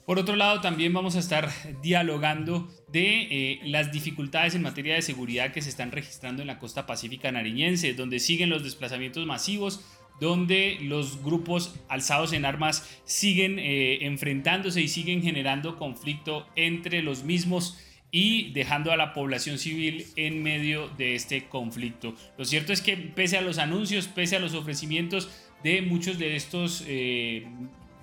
Por 0.05 0.19
otro 0.19 0.35
lado, 0.35 0.61
también 0.61 0.93
vamos 0.93 1.15
a 1.15 1.21
estar 1.21 1.49
dialogando 1.81 2.69
de 2.89 3.29
eh, 3.31 3.61
las 3.65 3.93
dificultades 3.93 4.55
en 4.55 4.63
materia 4.63 4.95
de 4.95 5.03
seguridad 5.03 5.53
que 5.53 5.63
se 5.63 5.69
están 5.69 5.93
registrando 5.93 6.43
en 6.43 6.49
la 6.49 6.59
costa 6.59 6.87
pacífica 6.87 7.31
nariñense, 7.31 7.95
donde 7.95 8.19
siguen 8.19 8.51
los 8.51 8.65
desplazamientos 8.65 9.25
masivos, 9.27 9.85
donde 10.21 10.79
los 10.83 11.23
grupos 11.23 11.77
alzados 11.89 12.33
en 12.33 12.45
armas 12.45 13.01
siguen 13.05 13.59
eh, 13.59 14.05
enfrentándose 14.05 14.81
y 14.81 14.89
siguen 14.89 15.23
generando 15.23 15.77
conflicto 15.77 16.49
entre 16.57 17.03
los 17.03 17.23
mismos 17.23 17.79
y 18.15 18.53
dejando 18.53 18.93
a 18.93 18.97
la 18.97 19.15
población 19.15 19.59
civil 19.59 20.07
en 20.17 20.43
medio 20.43 20.89
de 20.91 21.15
este 21.15 21.49
conflicto. 21.49 22.15
Lo 22.37 22.45
cierto 22.45 22.73
es 22.73 22.83
que 22.83 22.97
pese 22.97 23.39
a 23.39 23.41
los 23.41 23.59
anuncios, 23.59 24.07
pese 24.07 24.37
a 24.37 24.39
los 24.39 24.55
ofrecimientos 24.55 25.31
de 25.65 25.81
muchos 25.81 26.19
de 26.19 26.37
estos 26.37 26.85
eh, 26.87 27.47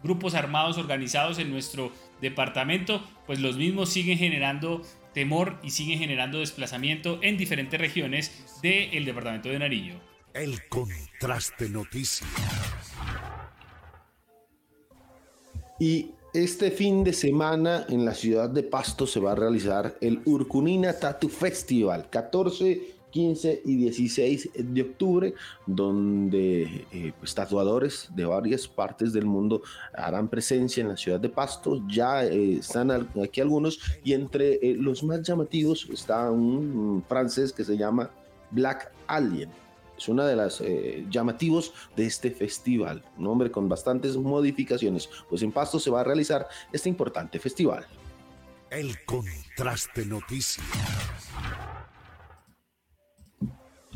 grupos 0.03 0.33
armados 0.33 0.79
organizados 0.79 1.37
en 1.37 1.51
nuestro 1.51 1.93
departamento, 2.21 3.07
pues 3.27 3.39
los 3.39 3.55
mismos 3.57 3.89
siguen 3.89 4.17
generando 4.17 4.81
temor 5.13 5.59
y 5.61 5.69
siguen 5.69 5.99
generando 5.99 6.39
desplazamiento 6.39 7.19
en 7.21 7.37
diferentes 7.37 7.79
regiones 7.79 8.59
del 8.63 9.05
departamento 9.05 9.49
de 9.49 9.59
Nariño. 9.59 10.01
El 10.33 10.67
contraste 10.69 11.69
noticias. 11.69 12.27
Y 15.79 16.11
este 16.33 16.69
fin 16.69 17.03
de 17.03 17.13
semana 17.13 17.85
en 17.89 18.05
la 18.05 18.13
ciudad 18.13 18.49
de 18.49 18.63
Pasto 18.63 19.07
se 19.07 19.19
va 19.19 19.31
a 19.31 19.35
realizar 19.35 19.97
el 20.01 20.21
Urcunina 20.25 20.93
Tattoo 20.93 21.29
Festival, 21.29 22.09
14, 22.09 22.99
15 23.09 23.63
y 23.65 23.75
16 23.77 24.49
de 24.55 24.81
octubre, 24.81 25.33
donde 25.65 26.85
eh, 26.91 27.13
pues, 27.19 27.33
tatuadores 27.33 28.09
de 28.13 28.25
varias 28.25 28.67
partes 28.67 29.11
del 29.11 29.25
mundo 29.25 29.63
harán 29.93 30.27
presencia 30.27 30.81
en 30.81 30.89
la 30.89 30.97
ciudad 30.97 31.19
de 31.19 31.29
Pasto. 31.29 31.81
Ya 31.87 32.23
eh, 32.23 32.57
están 32.57 32.91
aquí 32.91 33.41
algunos 33.41 33.79
y 34.03 34.13
entre 34.13 34.53
eh, 34.55 34.75
los 34.77 35.03
más 35.03 35.23
llamativos 35.23 35.87
está 35.91 36.29
un 36.29 37.03
francés 37.07 37.51
que 37.51 37.63
se 37.63 37.75
llama 37.75 38.11
Black 38.51 38.91
Alien 39.07 39.49
es 39.99 40.07
una 40.07 40.25
de 40.25 40.35
las 40.35 40.61
eh, 40.61 41.05
llamativos 41.09 41.73
de 41.95 42.05
este 42.05 42.31
festival, 42.31 43.03
un 43.17 43.25
nombre 43.25 43.51
con 43.51 43.67
bastantes 43.67 44.15
modificaciones, 44.15 45.09
pues 45.29 45.41
en 45.41 45.51
Pasto 45.51 45.77
se 45.79 45.91
va 45.91 46.01
a 46.01 46.03
realizar 46.05 46.47
este 46.71 46.87
importante 46.87 47.37
festival. 47.37 47.85
El 48.71 49.03
contraste 49.03 50.05
noticias. 50.05 50.65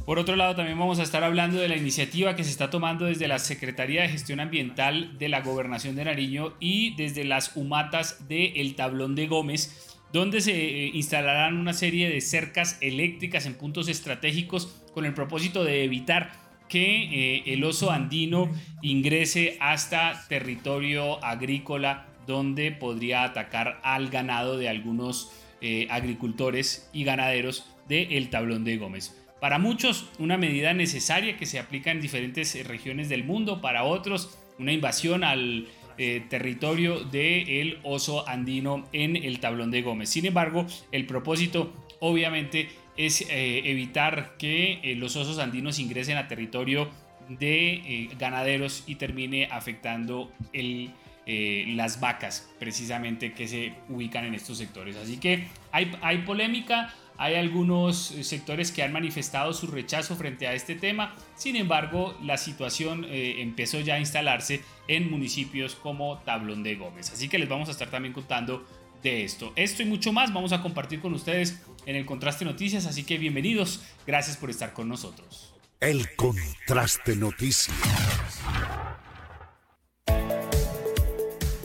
Por 0.05 0.19
otro 0.19 0.36
lado, 0.36 0.57
también 0.57 0.77
vamos 0.77 1.00
a 1.00 1.03
estar 1.03 1.24
hablando 1.24 1.60
de 1.60 1.69
la 1.69 1.77
iniciativa 1.77 2.36
que 2.36 2.43
se 2.43 2.50
está 2.50 2.69
tomando 2.69 3.05
desde 3.05 3.29
la 3.29 3.39
Secretaría 3.39 4.01
de 4.01 4.10
Gestión 4.10 4.41
Ambiental 4.41 5.17
de 5.17 5.29
la 5.29 5.39
Gobernación 5.39 5.95
de 5.95 6.03
Nariño 6.03 6.55
y 6.60 6.93
desde 6.98 7.24
las 7.24 7.55
humatas 7.55 8.27
de 8.27 8.48
El 8.57 8.75
Tablón 8.75 9.15
de 9.15 9.27
Gómez 9.27 9.93
donde 10.12 10.41
se 10.41 10.53
eh, 10.53 10.91
instalarán 10.93 11.57
una 11.57 11.74
serie 11.74 12.07
de 12.10 12.22
cercas 12.22 12.77
eléctricas 12.81 13.48
en 13.48 13.55
puntos 13.55 13.88
estratégicos 13.88 14.83
con 14.93 15.05
el 15.05 15.13
propósito 15.13 15.63
de 15.63 15.83
evitar 15.83 16.31
que 16.69 17.03
eh, 17.38 17.43
el 17.47 17.63
oso 17.63 17.91
andino 17.91 18.50
ingrese 18.81 19.57
hasta 19.59 20.25
territorio 20.27 21.23
agrícola 21.23 22.07
donde 22.25 22.71
podría 22.71 23.23
atacar 23.23 23.79
al 23.83 24.09
ganado 24.09 24.57
de 24.57 24.69
algunos 24.69 25.31
eh, 25.62 25.88
agricultores 25.89 26.89
y 26.93 27.03
ganaderos 27.03 27.69
del 27.88 28.29
tablón 28.29 28.63
de 28.63 28.77
Gómez. 28.77 29.19
Para 29.39 29.59
muchos, 29.59 30.09
una 30.19 30.38
medida 30.38 30.73
necesaria 30.73 31.38
que 31.38 31.45
se 31.45 31.59
aplica 31.59 31.91
en 31.91 32.00
diferentes 32.00 32.65
regiones 32.65 33.09
del 33.09 33.25
mundo, 33.25 33.62
para 33.62 33.83
otros, 33.83 34.39
una 34.57 34.71
invasión 34.71 35.23
al 35.23 35.67
eh, 35.97 36.23
territorio 36.29 37.03
del 37.03 37.77
oso 37.83 38.27
andino 38.27 38.88
en 38.93 39.15
el 39.15 39.39
tablón 39.39 39.69
de 39.69 39.81
Gómez. 39.81 40.09
Sin 40.09 40.25
embargo, 40.25 40.65
el 40.91 41.05
propósito 41.05 41.73
obviamente 42.00 42.69
es 42.97 43.21
eh, 43.21 43.62
evitar 43.65 44.35
que 44.38 44.79
eh, 44.83 44.95
los 44.95 45.15
osos 45.15 45.39
andinos 45.39 45.79
ingresen 45.79 46.17
a 46.17 46.27
territorio 46.27 46.89
de 47.29 48.09
ganaderos 48.19 48.83
y 48.85 48.95
termine 48.95 49.47
afectando 49.50 50.29
el, 50.51 50.91
las 51.25 52.01
vacas 52.01 52.50
precisamente 52.59 53.31
que 53.31 53.47
se 53.47 53.73
ubican 53.88 54.25
en 54.25 54.35
estos 54.35 54.57
sectores. 54.57 54.97
Así 54.97 55.17
que 55.17 55.47
hay, 55.71 55.89
hay 56.01 56.17
polémica, 56.19 56.93
hay 57.17 57.35
algunos 57.35 58.12
eh, 58.12 58.23
sectores 58.23 58.71
que 58.71 58.83
han 58.83 58.91
manifestado 58.91 59.53
su 59.53 59.67
rechazo 59.67 60.15
frente 60.15 60.47
a 60.47 60.53
este 60.53 60.75
tema, 60.75 61.15
sin 61.35 61.55
embargo 61.55 62.17
la 62.23 62.38
situación 62.38 63.05
eh, 63.05 63.41
empezó 63.41 63.79
ya 63.79 63.95
a 63.95 64.00
instalarse 64.00 64.62
en 64.88 65.09
municipios 65.12 65.75
como 65.75 66.17
Tablón 66.19 66.63
de 66.63 66.75
Gómez. 66.75 67.12
Así 67.12 67.29
que 67.29 67.38
les 67.38 67.50
vamos 67.50 67.69
a 67.69 67.71
estar 67.71 67.89
también 67.89 68.13
contando 68.13 68.65
de 69.01 69.23
esto. 69.23 69.53
Esto 69.55 69.83
y 69.83 69.85
mucho 69.85 70.12
más 70.12 70.33
vamos 70.33 70.53
a 70.53 70.62
compartir 70.62 71.01
con 71.01 71.13
ustedes 71.13 71.62
en 71.86 71.96
el 71.96 72.06
Contraste 72.06 72.46
Noticias, 72.46 72.86
así 72.86 73.04
que 73.04 73.18
bienvenidos, 73.18 73.82
gracias 74.06 74.38
por 74.38 74.50
estar 74.50 74.74
con 74.74 74.90
nosotros. 74.90 75.54
El 75.80 76.16
Contraste 76.16 77.16
Noticias. 77.16 77.75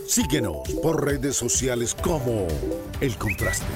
Síguenos 0.06 0.68
por 0.82 1.04
redes 1.04 1.36
sociales 1.36 1.94
como 1.94 2.48
El 3.00 3.14
Contraste. 3.16 3.66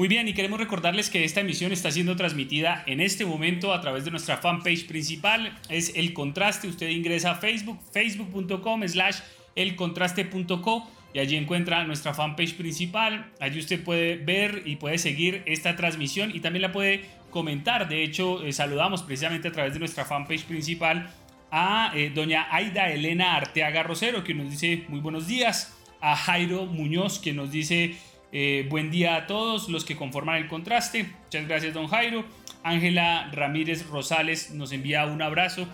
Muy 0.00 0.08
bien, 0.08 0.26
y 0.26 0.32
queremos 0.32 0.58
recordarles 0.58 1.10
que 1.10 1.24
esta 1.24 1.40
emisión 1.40 1.72
está 1.72 1.90
siendo 1.90 2.16
transmitida 2.16 2.82
en 2.86 3.00
este 3.00 3.26
momento 3.26 3.74
a 3.74 3.82
través 3.82 4.06
de 4.06 4.10
nuestra 4.10 4.38
fanpage 4.38 4.86
principal. 4.86 5.60
Es 5.68 5.92
El 5.94 6.14
Contraste. 6.14 6.68
Usted 6.68 6.88
ingresa 6.88 7.32
a 7.32 7.34
Facebook, 7.34 7.78
facebook.com 7.92 8.88
slash 8.88 9.18
elcontraste.co 9.62 10.90
y 11.12 11.18
allí 11.18 11.36
encuentra 11.36 11.84
nuestra 11.84 12.14
fanpage 12.14 12.54
principal. 12.54 13.30
Allí 13.40 13.58
usted 13.58 13.82
puede 13.82 14.16
ver 14.16 14.62
y 14.64 14.76
puede 14.76 14.98
seguir 14.98 15.42
esta 15.46 15.76
transmisión 15.76 16.30
y 16.34 16.40
también 16.40 16.62
la 16.62 16.72
puede 16.72 17.04
comentar. 17.30 17.88
De 17.88 18.02
hecho, 18.02 18.44
eh, 18.44 18.52
saludamos 18.52 19.02
precisamente 19.02 19.48
a 19.48 19.52
través 19.52 19.72
de 19.72 19.78
nuestra 19.78 20.04
fanpage 20.04 20.44
principal 20.44 21.10
a 21.50 21.92
eh, 21.94 22.10
doña 22.14 22.46
Aida 22.50 22.90
Elena 22.90 23.36
Arteaga 23.36 23.82
Rosero, 23.82 24.22
que 24.22 24.34
nos 24.34 24.50
dice 24.50 24.84
muy 24.88 25.00
buenos 25.00 25.26
días. 25.26 25.76
A 26.02 26.16
Jairo 26.16 26.64
Muñoz, 26.64 27.18
que 27.18 27.34
nos 27.34 27.50
dice 27.50 27.94
eh, 28.32 28.66
buen 28.70 28.90
día 28.90 29.16
a 29.16 29.26
todos 29.26 29.68
los 29.68 29.84
que 29.84 29.96
conforman 29.96 30.36
el 30.36 30.48
contraste. 30.48 31.10
Muchas 31.24 31.46
gracias, 31.46 31.74
don 31.74 31.88
Jairo. 31.88 32.24
Ángela 32.62 33.30
Ramírez 33.32 33.86
Rosales 33.86 34.50
nos 34.52 34.72
envía 34.72 35.04
un 35.06 35.20
abrazo. 35.20 35.68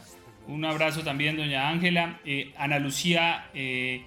Un 0.49 0.65
abrazo 0.65 1.03
también, 1.03 1.37
doña 1.37 1.69
Ángela. 1.69 2.21
Eh, 2.25 2.53
Ana 2.57 2.79
Lucía 2.79 3.51
eh, 3.55 4.03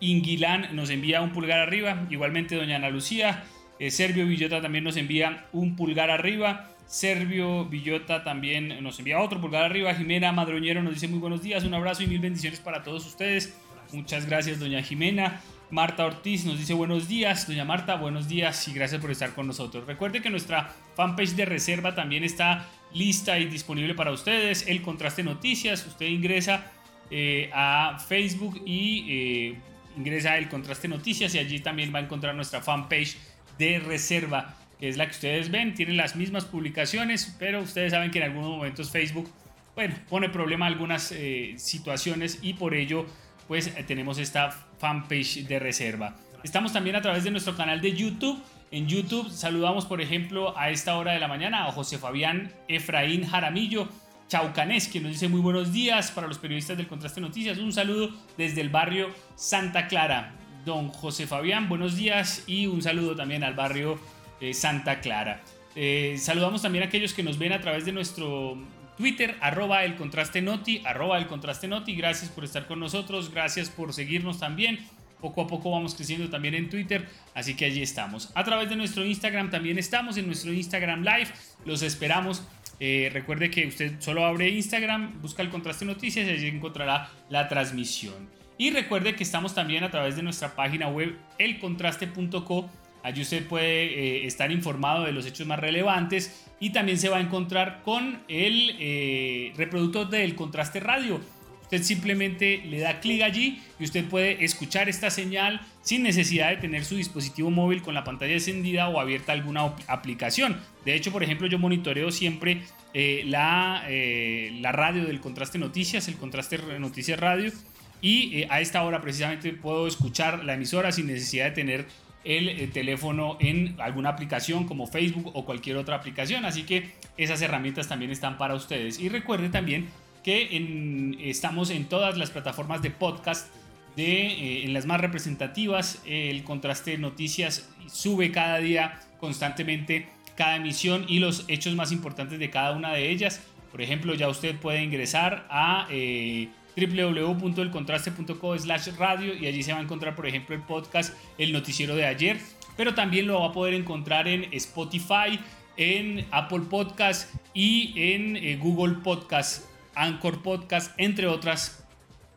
Inguilán 0.00 0.74
nos 0.76 0.90
envía 0.90 1.22
un 1.22 1.30
pulgar 1.30 1.60
arriba. 1.60 2.06
Igualmente, 2.10 2.56
doña 2.56 2.76
Ana 2.76 2.90
Lucía. 2.90 3.44
Eh, 3.78 3.90
Servio 3.90 4.26
Villota 4.26 4.60
también 4.60 4.84
nos 4.84 4.96
envía 4.96 5.46
un 5.52 5.76
pulgar 5.76 6.10
arriba. 6.10 6.70
Servio 6.86 7.66
Villota 7.66 8.24
también 8.24 8.82
nos 8.82 8.98
envía 8.98 9.20
otro 9.20 9.40
pulgar 9.40 9.64
arriba. 9.64 9.94
Jimena 9.94 10.32
Madroñero 10.32 10.82
nos 10.82 10.94
dice 10.94 11.08
muy 11.08 11.18
buenos 11.18 11.42
días, 11.42 11.64
un 11.64 11.74
abrazo 11.74 12.02
y 12.02 12.06
mil 12.06 12.18
bendiciones 12.18 12.60
para 12.60 12.82
todos 12.82 13.06
ustedes. 13.06 13.58
Muchas 13.92 14.26
gracias, 14.26 14.58
doña 14.58 14.82
Jimena. 14.82 15.40
Marta 15.70 16.06
Ortiz 16.06 16.46
nos 16.46 16.58
dice 16.58 16.72
buenos 16.72 17.08
días. 17.08 17.46
Doña 17.46 17.64
Marta, 17.64 17.96
buenos 17.96 18.26
días 18.26 18.66
y 18.68 18.72
gracias 18.72 19.00
por 19.00 19.10
estar 19.10 19.34
con 19.34 19.46
nosotros. 19.46 19.86
Recuerde 19.86 20.22
que 20.22 20.30
nuestra 20.30 20.74
fanpage 20.96 21.34
de 21.36 21.44
reserva 21.44 21.94
también 21.94 22.24
está 22.24 22.66
lista 22.92 23.38
y 23.38 23.46
disponible 23.46 23.94
para 23.94 24.12
ustedes. 24.12 24.66
El 24.66 24.82
Contraste 24.82 25.22
Noticias. 25.22 25.86
Usted 25.86 26.06
ingresa 26.06 26.70
eh, 27.10 27.50
a 27.52 27.98
Facebook 27.98 28.62
y 28.64 29.06
eh, 29.08 29.58
ingresa 29.96 30.36
El 30.38 30.48
Contraste 30.48 30.88
Noticias 30.88 31.34
y 31.34 31.38
allí 31.38 31.60
también 31.60 31.94
va 31.94 31.98
a 31.98 32.02
encontrar 32.02 32.34
nuestra 32.34 32.60
fanpage 32.60 33.16
de 33.58 33.78
reserva, 33.80 34.56
que 34.78 34.88
es 34.88 34.96
la 34.96 35.06
que 35.06 35.12
ustedes 35.12 35.50
ven. 35.50 35.74
Tiene 35.74 35.94
las 35.94 36.16
mismas 36.16 36.44
publicaciones, 36.44 37.34
pero 37.38 37.60
ustedes 37.60 37.92
saben 37.92 38.10
que 38.10 38.18
en 38.18 38.24
algunos 38.24 38.50
momentos 38.50 38.90
Facebook, 38.90 39.30
bueno, 39.74 39.94
pone 40.08 40.28
problema 40.28 40.66
algunas 40.66 41.12
eh, 41.12 41.54
situaciones 41.56 42.40
y 42.42 42.54
por 42.54 42.74
ello 42.74 43.06
pues 43.46 43.72
tenemos 43.86 44.18
esta 44.18 44.50
fanpage 44.50 45.46
de 45.46 45.58
reserva. 45.58 46.14
Estamos 46.44 46.72
también 46.72 46.96
a 46.96 47.00
través 47.00 47.24
de 47.24 47.30
nuestro 47.30 47.56
canal 47.56 47.80
de 47.80 47.92
YouTube. 47.92 48.40
En 48.70 48.86
YouTube 48.86 49.30
saludamos, 49.30 49.86
por 49.86 50.02
ejemplo, 50.02 50.56
a 50.58 50.70
esta 50.70 50.98
hora 50.98 51.12
de 51.12 51.18
la 51.18 51.28
mañana 51.28 51.66
a 51.66 51.72
José 51.72 51.96
Fabián 51.96 52.52
Efraín 52.68 53.26
Jaramillo 53.26 53.88
Chaucanés, 54.28 54.88
que 54.88 55.00
nos 55.00 55.12
dice 55.12 55.28
muy 55.28 55.40
buenos 55.40 55.72
días 55.72 56.10
para 56.10 56.26
los 56.26 56.36
periodistas 56.36 56.76
del 56.76 56.86
Contraste 56.86 57.22
Noticias. 57.22 57.56
Un 57.56 57.72
saludo 57.72 58.10
desde 58.36 58.60
el 58.60 58.68
barrio 58.68 59.08
Santa 59.36 59.88
Clara. 59.88 60.34
Don 60.66 60.88
José 60.88 61.26
Fabián, 61.26 61.70
buenos 61.70 61.96
días 61.96 62.44
y 62.46 62.66
un 62.66 62.82
saludo 62.82 63.16
también 63.16 63.42
al 63.42 63.54
barrio 63.54 63.98
eh, 64.38 64.52
Santa 64.52 65.00
Clara. 65.00 65.40
Eh, 65.74 66.16
saludamos 66.18 66.60
también 66.60 66.84
a 66.84 66.88
aquellos 66.88 67.14
que 67.14 67.22
nos 67.22 67.38
ven 67.38 67.54
a 67.54 67.62
través 67.62 67.86
de 67.86 67.92
nuestro 67.92 68.58
Twitter, 68.98 69.36
arroba 69.40 69.84
el 69.84 69.96
contraste 69.96 70.42
noti, 70.42 70.82
arroba 70.84 71.16
el 71.16 71.26
contraste 71.26 71.68
noti. 71.68 71.94
Gracias 71.94 72.30
por 72.30 72.44
estar 72.44 72.66
con 72.66 72.80
nosotros, 72.80 73.32
gracias 73.32 73.70
por 73.70 73.94
seguirnos 73.94 74.38
también. 74.38 74.80
Poco 75.20 75.42
a 75.42 75.46
poco 75.46 75.70
vamos 75.70 75.94
creciendo 75.94 76.28
también 76.30 76.54
en 76.54 76.70
Twitter, 76.70 77.08
así 77.34 77.54
que 77.54 77.64
allí 77.64 77.82
estamos. 77.82 78.30
A 78.34 78.44
través 78.44 78.68
de 78.68 78.76
nuestro 78.76 79.04
Instagram 79.04 79.50
también 79.50 79.78
estamos, 79.78 80.16
en 80.16 80.26
nuestro 80.26 80.52
Instagram 80.52 81.02
Live. 81.02 81.28
Los 81.64 81.82
esperamos. 81.82 82.42
Eh, 82.80 83.10
recuerde 83.12 83.50
que 83.50 83.66
usted 83.66 84.00
solo 84.00 84.24
abre 84.24 84.48
Instagram, 84.50 85.20
busca 85.20 85.42
el 85.42 85.50
contraste 85.50 85.84
noticias 85.84 86.26
y 86.26 86.30
allí 86.30 86.46
encontrará 86.46 87.10
la 87.28 87.48
transmisión. 87.48 88.28
Y 88.56 88.70
recuerde 88.70 89.14
que 89.14 89.24
estamos 89.24 89.54
también 89.54 89.84
a 89.84 89.90
través 89.90 90.16
de 90.16 90.22
nuestra 90.22 90.54
página 90.54 90.88
web 90.88 91.16
elcontraste.co 91.38 92.70
Allí 93.02 93.22
usted 93.22 93.46
puede 93.46 93.84
eh, 93.84 94.26
estar 94.26 94.50
informado 94.50 95.04
de 95.04 95.12
los 95.12 95.24
hechos 95.24 95.46
más 95.46 95.58
relevantes 95.58 96.46
y 96.60 96.70
también 96.70 96.98
se 96.98 97.08
va 97.08 97.18
a 97.18 97.20
encontrar 97.20 97.82
con 97.82 98.20
el 98.28 98.76
eh, 98.78 99.52
reproductor 99.56 100.08
del 100.10 100.34
contraste 100.34 100.80
radio. 100.80 101.20
Usted 101.68 101.82
simplemente 101.82 102.62
le 102.66 102.80
da 102.80 103.00
clic 103.00 103.22
allí 103.22 103.62
y 103.78 103.84
usted 103.84 104.04
puede 104.06 104.44
escuchar 104.44 104.88
esta 104.88 105.10
señal 105.10 105.60
sin 105.82 106.02
necesidad 106.02 106.50
de 106.50 106.56
tener 106.56 106.84
su 106.84 106.96
dispositivo 106.96 107.50
móvil 107.50 107.82
con 107.82 107.94
la 107.94 108.04
pantalla 108.04 108.32
encendida 108.32 108.88
o 108.88 109.00
abierta 109.00 109.32
alguna 109.32 109.74
aplicación. 109.86 110.56
De 110.84 110.94
hecho, 110.94 111.12
por 111.12 111.22
ejemplo, 111.22 111.46
yo 111.46 111.58
monitoreo 111.58 112.10
siempre 112.10 112.62
eh, 112.94 113.22
la, 113.26 113.84
la 113.86 114.72
radio 114.72 115.04
del 115.04 115.20
contraste 115.20 115.58
noticias, 115.58 116.08
el 116.08 116.16
contraste 116.16 116.58
noticias 116.78 117.20
radio, 117.20 117.52
y 118.00 118.44
a 118.48 118.60
esta 118.60 118.82
hora 118.82 119.00
precisamente 119.00 119.52
puedo 119.52 119.86
escuchar 119.86 120.44
la 120.44 120.54
emisora 120.54 120.92
sin 120.92 121.08
necesidad 121.08 121.46
de 121.46 121.50
tener 121.50 121.86
el 122.24 122.48
eh, 122.48 122.68
teléfono 122.68 123.36
en 123.40 123.76
alguna 123.80 124.10
aplicación 124.10 124.66
como 124.66 124.86
Facebook 124.86 125.30
o 125.34 125.44
cualquier 125.44 125.76
otra 125.76 125.96
aplicación. 125.96 126.44
Así 126.44 126.64
que 126.64 126.90
esas 127.16 127.40
herramientas 127.42 127.88
también 127.88 128.10
están 128.10 128.38
para 128.38 128.54
ustedes. 128.54 129.00
Y 129.00 129.08
recuerden 129.08 129.50
también 129.50 129.88
que 130.22 131.16
estamos 131.20 131.70
en 131.70 131.86
todas 131.86 132.16
las 132.16 132.30
plataformas 132.30 132.82
de 132.82 132.90
podcast, 132.90 133.48
de, 133.96 134.26
eh, 134.26 134.64
en 134.64 134.72
las 134.72 134.86
más 134.86 135.00
representativas. 135.00 136.02
el 136.06 136.44
contraste 136.44 136.92
de 136.92 136.98
noticias 136.98 137.68
sube 137.86 138.30
cada 138.30 138.58
día 138.58 139.00
constantemente 139.18 140.06
cada 140.38 140.56
emisión 140.56 141.04
y 141.08 141.18
los 141.18 141.44
hechos 141.48 141.74
más 141.74 141.90
importantes 141.90 142.38
de 142.38 142.48
cada 142.48 142.70
una 142.70 142.92
de 142.92 143.10
ellas. 143.10 143.42
Por 143.72 143.82
ejemplo, 143.82 144.14
ya 144.14 144.28
usted 144.28 144.54
puede 144.56 144.82
ingresar 144.84 145.46
a 145.50 145.88
eh, 145.90 146.48
www.elcontraste.co 146.76 148.56
radio 148.96 149.34
y 149.34 149.46
allí 149.46 149.64
se 149.64 149.72
va 149.72 149.80
a 149.80 149.82
encontrar, 149.82 150.14
por 150.14 150.26
ejemplo, 150.26 150.54
el 150.54 150.62
podcast 150.62 151.14
El 151.38 151.52
Noticiero 151.52 151.96
de 151.96 152.06
ayer, 152.06 152.38
pero 152.76 152.94
también 152.94 153.26
lo 153.26 153.40
va 153.40 153.48
a 153.48 153.52
poder 153.52 153.74
encontrar 153.74 154.28
en 154.28 154.46
Spotify, 154.52 155.40
en 155.76 156.24
Apple 156.30 156.62
Podcast 156.70 157.34
y 157.52 157.92
en 157.96 158.36
eh, 158.36 158.56
Google 158.56 158.98
Podcast, 159.02 159.64
Anchor 159.98 160.42
Podcast, 160.42 160.94
entre 160.98 161.26
otras 161.26 161.84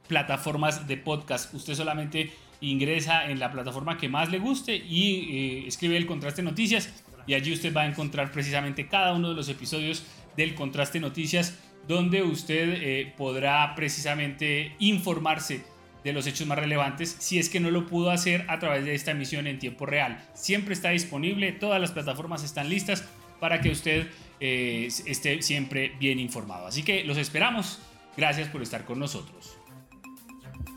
plataformas 0.07 0.87
de 0.87 0.97
podcast. 0.97 1.53
Usted 1.53 1.75
solamente 1.75 2.31
ingresa 2.59 3.29
en 3.29 3.39
la 3.39 3.51
plataforma 3.51 3.97
que 3.97 4.09
más 4.09 4.29
le 4.29 4.39
guste 4.39 4.75
y 4.75 5.37
eh, 5.37 5.67
escribe 5.67 5.97
el 5.97 6.05
contraste 6.05 6.43
noticias 6.43 7.03
y 7.27 7.33
allí 7.33 7.53
usted 7.53 7.75
va 7.75 7.81
a 7.81 7.87
encontrar 7.87 8.31
precisamente 8.31 8.87
cada 8.87 9.13
uno 9.13 9.29
de 9.29 9.35
los 9.35 9.49
episodios 9.49 10.03
del 10.37 10.55
contraste 10.55 10.99
noticias 10.99 11.59
donde 11.87 12.23
usted 12.23 12.77
eh, 12.81 13.13
podrá 13.17 13.73
precisamente 13.75 14.75
informarse 14.79 15.63
de 16.03 16.13
los 16.13 16.25
hechos 16.27 16.47
más 16.47 16.57
relevantes 16.57 17.15
si 17.19 17.39
es 17.39 17.49
que 17.49 17.59
no 17.59 17.71
lo 17.71 17.85
pudo 17.85 18.11
hacer 18.11 18.45
a 18.47 18.59
través 18.59 18.85
de 18.85 18.95
esta 18.95 19.11
emisión 19.11 19.47
en 19.47 19.59
tiempo 19.59 19.85
real. 19.85 20.23
Siempre 20.33 20.73
está 20.73 20.89
disponible, 20.89 21.51
todas 21.51 21.79
las 21.79 21.91
plataformas 21.91 22.43
están 22.43 22.69
listas 22.69 23.03
para 23.39 23.61
que 23.61 23.69
usted 23.69 24.07
eh, 24.41 24.89
esté 25.05 25.41
siempre 25.43 25.93
bien 25.99 26.19
informado. 26.19 26.65
Así 26.65 26.81
que 26.83 27.03
los 27.03 27.17
esperamos. 27.17 27.79
Gracias 28.17 28.49
por 28.49 28.61
estar 28.61 28.83
con 28.83 28.99
nosotros. 28.99 29.57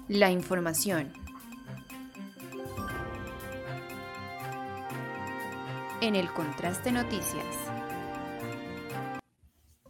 La 0.06 0.30
información. 0.30 1.12
En 6.00 6.14
el 6.14 6.30
Contraste 6.30 6.92
Noticias. 6.92 7.44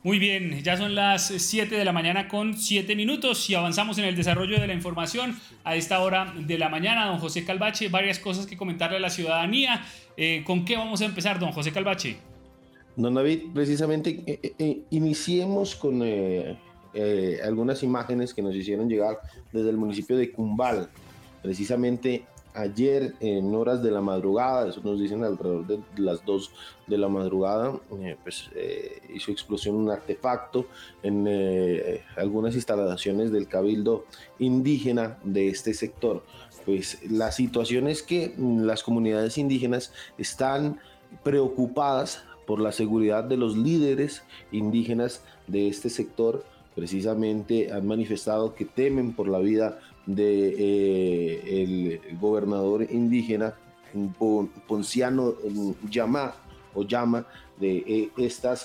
Muy 0.04 0.18
bien, 0.18 0.62
ya 0.62 0.76
son 0.76 0.94
las 0.94 1.28
7 1.28 1.74
de 1.74 1.84
la 1.84 1.92
mañana 1.92 2.28
con 2.28 2.56
7 2.56 2.94
minutos 2.94 3.48
y 3.48 3.54
avanzamos 3.54 3.98
en 3.98 4.04
el 4.04 4.14
desarrollo 4.14 4.60
de 4.60 4.66
la 4.66 4.74
información 4.74 5.36
a 5.64 5.76
esta 5.76 5.98
hora 6.00 6.32
de 6.36 6.58
la 6.58 6.68
mañana. 6.68 7.06
Don 7.06 7.18
José 7.18 7.44
Calvache, 7.44 7.88
varias 7.88 8.18
cosas 8.18 8.46
que 8.46 8.56
comentarle 8.56 8.98
a 8.98 9.00
la 9.00 9.10
ciudadanía. 9.10 9.84
Eh, 10.16 10.42
¿Con 10.44 10.64
qué 10.64 10.76
vamos 10.76 11.00
a 11.00 11.06
empezar, 11.06 11.40
don 11.40 11.52
José 11.52 11.72
Calvache? 11.72 12.18
Don 12.96 13.14
David, 13.14 13.52
precisamente 13.52 14.22
eh, 14.26 14.54
eh, 14.58 14.82
iniciemos 14.90 15.74
con 15.74 16.02
algunas 17.44 17.82
imágenes 17.82 18.32
que 18.32 18.42
nos 18.42 18.54
hicieron 18.54 18.88
llegar 18.88 19.18
desde 19.52 19.70
el 19.70 19.76
municipio 19.76 20.16
de 20.16 20.30
Cumbal. 20.30 20.88
Precisamente 21.42 22.24
ayer 22.54 23.14
en 23.20 23.52
horas 23.54 23.82
de 23.82 23.90
la 23.90 24.00
madrugada, 24.00 24.68
eso 24.68 24.80
nos 24.82 24.98
dicen 24.98 25.24
alrededor 25.24 25.66
de 25.66 25.82
las 25.96 26.24
2 26.24 26.52
de 26.86 26.98
la 26.98 27.08
madrugada, 27.08 27.78
eh, 28.00 28.16
pues 28.22 28.48
eh, 28.54 29.02
hizo 29.12 29.32
explosión 29.32 29.74
un 29.74 29.90
artefacto 29.90 30.66
en 31.02 31.26
eh, 31.28 32.02
algunas 32.16 32.54
instalaciones 32.54 33.32
del 33.32 33.48
cabildo 33.48 34.06
indígena 34.38 35.18
de 35.24 35.48
este 35.48 35.74
sector. 35.74 36.22
Pues 36.64 36.98
la 37.10 37.32
situación 37.32 37.88
es 37.88 38.02
que 38.02 38.34
las 38.38 38.82
comunidades 38.82 39.36
indígenas 39.36 39.92
están 40.16 40.78
preocupadas 41.22 42.24
por 42.46 42.60
la 42.60 42.72
seguridad 42.72 43.24
de 43.24 43.36
los 43.36 43.56
líderes 43.56 44.22
indígenas 44.52 45.22
de 45.46 45.68
este 45.68 45.90
sector 45.90 46.44
precisamente 46.74 47.72
han 47.72 47.86
manifestado 47.86 48.54
que 48.54 48.64
temen 48.64 49.12
por 49.12 49.28
la 49.28 49.38
vida 49.38 49.78
de 50.06 50.54
eh, 50.58 52.00
gobernador 52.20 52.86
indígena 52.90 53.54
Ponciano 54.66 55.34
o 56.74 56.82
Llama 56.82 57.26
de 57.60 57.76
eh, 57.86 58.10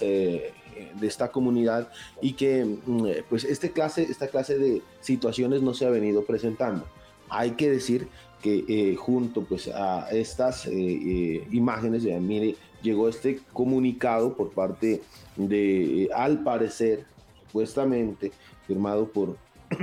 eh, 0.02 0.54
de 1.00 1.08
esta 1.08 1.32
comunidad 1.32 1.92
y 2.22 2.34
que 2.34 2.66
mm, 2.66 3.06
pues 3.30 3.44
este 3.44 3.72
clase 3.72 4.04
esta 4.04 4.28
clase 4.28 4.58
de 4.58 4.82
situaciones 5.02 5.62
no 5.62 5.74
se 5.74 5.86
ha 5.86 5.90
venido 5.90 6.24
presentando. 6.24 6.86
Hay 7.30 7.52
que 7.52 7.70
decir 7.70 8.08
que 8.42 8.96
junto 8.98 9.44
pues 9.44 9.68
a 9.68 10.10
estas 10.12 10.66
imágenes 10.66 12.04
mire 12.22 12.56
llegó 12.82 13.10
este 13.10 13.40
comunicado 13.54 14.36
por 14.36 14.52
parte 14.52 15.02
de 15.36 16.10
al 16.16 16.44
parecer 16.44 17.06
supuestamente 17.46 18.32
firmado 18.68 19.08
por 19.08 19.38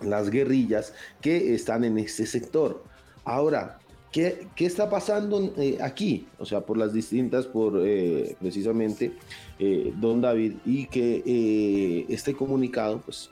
las 0.00 0.30
guerrillas 0.30 0.94
que 1.20 1.54
están 1.54 1.84
en 1.84 1.98
este 1.98 2.26
sector. 2.26 2.82
Ahora, 3.24 3.78
¿qué, 4.12 4.46
¿qué, 4.54 4.66
está 4.66 4.88
pasando 4.88 5.52
eh, 5.56 5.78
aquí? 5.80 6.26
O 6.38 6.46
sea, 6.46 6.60
por 6.60 6.76
las 6.76 6.92
distintas, 6.92 7.46
por 7.46 7.80
eh, 7.84 8.36
precisamente 8.40 9.12
eh, 9.58 9.92
don 9.96 10.20
David, 10.20 10.54
y 10.64 10.86
que 10.86 12.06
este 12.08 12.34
comunicado 12.34 13.00
pues 13.00 13.30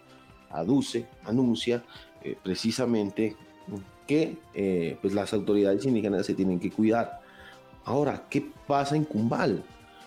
aduce, 0.50 1.06
anuncia 1.24 1.84
precisamente 2.42 3.36
que 4.06 4.36
pues 5.02 5.12
las 5.12 5.32
autoridades 5.34 5.84
indígenas 5.84 6.26
se 6.26 6.34
tienen 6.34 6.58
que 6.58 6.70
cuidar. 6.70 7.23
Ahora, 7.84 8.26
¿qué 8.30 8.46
pasa 8.66 8.96
en 8.96 9.04
Cumbal? 9.04 9.62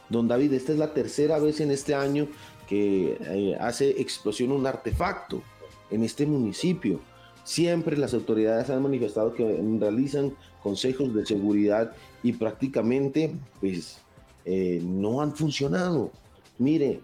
Don 0.10 0.28
David, 0.28 0.54
esta 0.54 0.72
es 0.72 0.80
la 0.80 0.94
tercera 0.94 1.38
vez 1.40 1.60
en 1.60 1.72
este 1.72 1.94
año 1.94 2.28
que 2.68 3.56
hace 3.60 4.02
explosión 4.02 4.52
un 4.52 4.66
artefacto 4.66 5.42
en 5.90 6.04
este 6.04 6.26
municipio. 6.26 7.00
Siempre 7.44 7.98
las 7.98 8.14
autoridades 8.14 8.70
han 8.70 8.84
manifestado 8.84 9.34
que 9.34 9.62
realizan 9.80 10.34
consejos 10.62 11.14
de 11.14 11.26
seguridad 11.26 11.94
y 12.24 12.34
prácticamente 12.34 13.34
pues 13.62 14.00
eh, 14.44 14.82
no 14.84 15.22
han 15.22 15.34
funcionado. 15.34 16.12
Mire, 16.58 17.00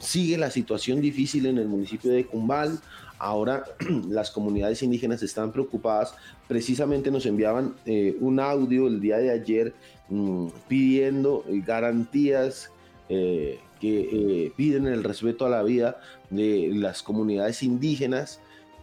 sigue 0.00 0.36
la 0.36 0.50
situación 0.50 1.00
difícil 1.00 1.46
en 1.46 1.58
el 1.58 1.68
municipio 1.68 2.10
de 2.10 2.26
Cumbal. 2.26 2.80
Ahora 3.22 3.62
las 4.08 4.32
comunidades 4.32 4.82
indígenas 4.82 5.22
están 5.22 5.52
preocupadas. 5.52 6.12
Precisamente 6.48 7.08
nos 7.12 7.24
enviaban 7.24 7.76
eh, 7.86 8.16
un 8.18 8.40
audio 8.40 8.88
el 8.88 9.00
día 9.00 9.18
de 9.18 9.30
ayer 9.30 9.74
mm, 10.08 10.48
pidiendo 10.66 11.44
garantías 11.64 12.72
eh, 13.08 13.60
que 13.80 14.52
piden 14.56 14.86
el 14.86 15.04
respeto 15.04 15.46
a 15.46 15.50
la 15.50 15.62
vida 15.62 16.00
de 16.30 16.70
las 16.74 17.02
comunidades 17.02 17.62
indígenas 17.62 18.40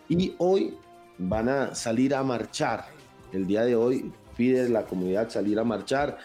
y 0.07 0.35
hoy 0.37 0.73
van 1.17 1.49
a 1.49 1.75
salir 1.75 2.15
a 2.15 2.23
marchar. 2.23 2.85
El 3.33 3.45
día 3.45 3.63
de 3.65 3.75
hoy 3.75 4.09
pide 4.37 4.69
la 4.69 4.85
comunidad 4.85 5.29
salir 5.29 5.59
a 5.59 5.65
marchar, 5.65 6.17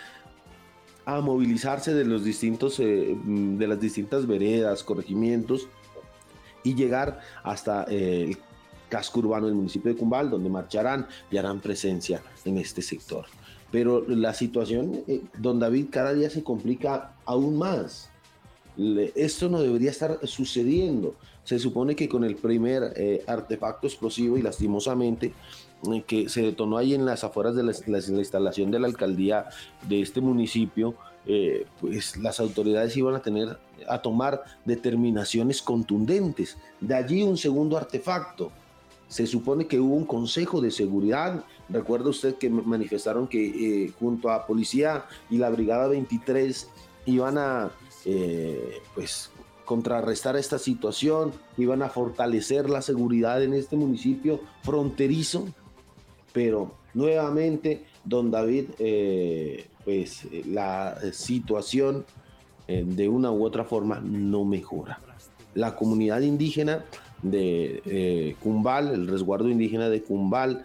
a 1.05 1.21
movilizarse 1.21 1.93
de 1.95 2.05
los 2.05 2.23
distintos, 2.23 2.79
eh, 2.79 3.17
de 3.25 3.67
las 3.67 3.81
distintas 3.81 4.25
veredas, 4.29 4.85
corregimientos 4.85 5.69
y 6.65 6.75
llegar 6.75 7.21
hasta 7.45 7.85
eh, 7.89 8.25
el 8.29 8.39
casco 8.89 9.21
urbano 9.21 9.47
del 9.47 9.55
municipio 9.55 9.93
de 9.93 9.97
Cumbal, 9.97 10.31
donde 10.31 10.51
marcharán 10.51 11.07
y 11.31 11.37
harán 11.37 11.61
presencia 11.61 12.23
en 12.45 12.59
este 12.59 12.83
sector. 12.83 13.27
Pero 13.71 14.05
la 14.09 14.35
situación, 14.35 15.03
eh, 15.07 15.23
don 15.39 15.61
David, 15.61 15.87
cada 15.91 16.13
día 16.13 16.31
se 16.31 16.43
complica 16.43 17.13
aún 17.25 17.59
más. 17.59 18.11
esto 19.15 19.49
no 19.49 19.61
debería 19.61 19.91
estar 19.91 20.19
sucediendo. 20.27 21.15
Se 21.45 21.59
supone 21.59 21.95
que 21.95 22.09
con 22.09 22.25
el 22.25 22.37
primer 22.37 22.93
eh, 22.97 23.23
artefacto 23.27 23.87
explosivo 23.87 24.39
y 24.39 24.43
lastimosamente 24.43 25.33
que 26.07 26.29
se 26.29 26.43
detonó 26.43 26.79
ahí 26.79 26.95
en 26.95 27.05
las 27.05 27.25
afueras 27.25 27.55
de 27.55 27.63
la, 27.63 27.73
instalación 27.99 28.71
de 28.71 28.79
la 28.79 28.87
alcaldía 28.87 29.47
de 29.89 30.01
este 30.01 30.21
municipio, 30.21 30.95
eh, 31.27 31.67
pues 31.81 32.17
las 32.17 32.41
autoridades 32.41 32.97
iban 32.97 33.15
a 33.15 33.23
tener 33.23 33.59
a 33.89 34.01
tomar 34.01 34.43
determinaciones 34.65 35.63
contundentes. 35.63 36.57
De 36.81 36.95
allí 36.95 37.23
un 37.23 37.37
segundo 37.37 37.77
artefacto. 37.77 38.51
Se 39.09 39.27
supone 39.27 39.67
que 39.67 39.79
hubo 39.79 39.95
un 39.95 40.07
consejo 40.07 40.61
de 40.61 40.71
seguridad. 40.71 41.45
Recuerda 41.69 42.09
usted 42.09 42.37
que 42.37 42.49
manifestaron 42.49 43.29
que 43.29 43.93
junto 43.99 44.31
a 44.31 44.47
policía 44.47 45.05
y 45.31 45.37
la 45.37 45.51
brigada 45.51 45.89
23 45.89 46.69
iban 47.07 47.39
a 47.39 47.71
pues 48.95 49.31
contrarrestar 49.65 50.37
esta 50.37 50.59
situación, 50.59 51.33
iban 51.57 51.83
a 51.83 51.89
fortalecer 51.89 52.69
la 52.69 52.83
seguridad 52.83 53.43
en 53.43 53.55
este 53.55 53.77
municipio 53.77 54.41
fronterizo, 54.63 55.47
pero 56.33 56.73
nuevamente, 56.93 57.85
don 58.05 58.31
David, 58.31 58.67
eh, 58.79 59.67
pues 59.85 60.27
la 60.47 60.97
situación 61.13 62.05
eh, 62.69 62.85
de 62.87 63.09
una 63.09 63.31
u 63.31 63.45
otra 63.45 63.65
forma 63.65 64.01
no 64.01 64.45
mejora. 64.45 64.99
La 65.55 65.77
comunidad 65.77 66.21
indígena 66.21 66.85
de 67.23 67.83
eh, 67.87 68.37
Cumbal, 68.41 68.93
el 68.93 69.07
resguardo 69.07 69.49
indígena 69.49 69.89
de 69.89 70.03
Cumbal, 70.03 70.65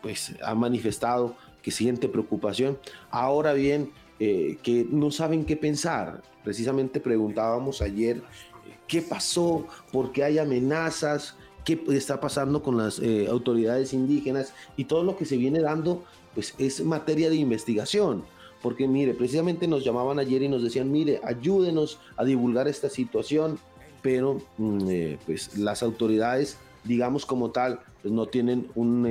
pues 0.00 0.36
ha 0.44 0.54
manifestado 0.54 1.34
que 1.60 1.72
siente 1.72 2.08
preocupación. 2.08 2.78
Ahora 3.10 3.52
bien, 3.52 3.90
que 4.16 4.86
no 4.88 5.10
saben 5.10 5.44
qué 5.44 5.56
pensar. 5.56 6.22
Precisamente 6.44 7.00
preguntábamos 7.00 7.82
ayer 7.82 8.18
eh, 8.18 8.76
qué 8.86 9.02
pasó, 9.02 9.66
por 9.92 10.12
qué 10.12 10.24
hay 10.24 10.38
amenazas, 10.38 11.34
qué 11.64 11.80
está 11.90 12.20
pasando 12.20 12.62
con 12.62 12.78
las 12.78 12.98
eh, 12.98 13.26
autoridades 13.28 13.92
indígenas 13.92 14.54
y 14.76 14.84
todo 14.84 15.04
lo 15.04 15.16
que 15.16 15.26
se 15.26 15.36
viene 15.36 15.60
dando, 15.60 16.02
pues 16.34 16.54
es 16.58 16.84
materia 16.84 17.30
de 17.30 17.36
investigación. 17.36 18.24
Porque 18.62 18.86
mire, 18.86 19.14
precisamente 19.14 19.66
nos 19.66 19.84
llamaban 19.84 20.18
ayer 20.18 20.42
y 20.42 20.48
nos 20.48 20.62
decían, 20.62 20.92
mire, 20.92 21.20
ayúdenos 21.24 21.98
a 22.16 22.24
divulgar 22.24 22.68
esta 22.68 22.90
situación, 22.90 23.58
pero 24.02 24.42
mm, 24.58 24.78
eh, 24.90 25.18
pues 25.24 25.56
las 25.56 25.82
autoridades, 25.82 26.58
digamos 26.84 27.24
como 27.24 27.50
tal, 27.50 27.80
pues 28.02 28.12
no 28.12 28.26
tienen 28.26 28.68
un, 28.74 29.06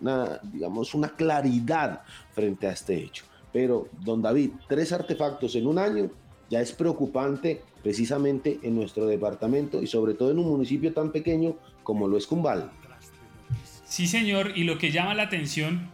una, 0.00 0.40
digamos, 0.52 0.94
una 0.94 1.08
claridad 1.08 2.02
frente 2.32 2.66
a 2.66 2.72
este 2.72 2.96
hecho. 2.96 3.24
Pero, 3.52 3.88
don 4.04 4.20
David, 4.20 4.50
tres 4.68 4.92
artefactos 4.92 5.54
en 5.56 5.66
un 5.66 5.78
año 5.78 6.10
ya 6.50 6.60
es 6.60 6.72
preocupante 6.72 7.62
precisamente 7.82 8.58
en 8.62 8.74
nuestro 8.74 9.06
departamento 9.06 9.82
y 9.82 9.86
sobre 9.86 10.14
todo 10.14 10.30
en 10.30 10.38
un 10.38 10.48
municipio 10.48 10.92
tan 10.92 11.12
pequeño 11.12 11.56
como 11.82 12.08
lo 12.08 12.16
es 12.16 12.26
Cumbal. 12.26 12.70
Sí, 13.84 14.06
señor, 14.06 14.52
y 14.56 14.64
lo 14.64 14.78
que 14.78 14.90
llama 14.90 15.14
la 15.14 15.22
atención 15.22 15.88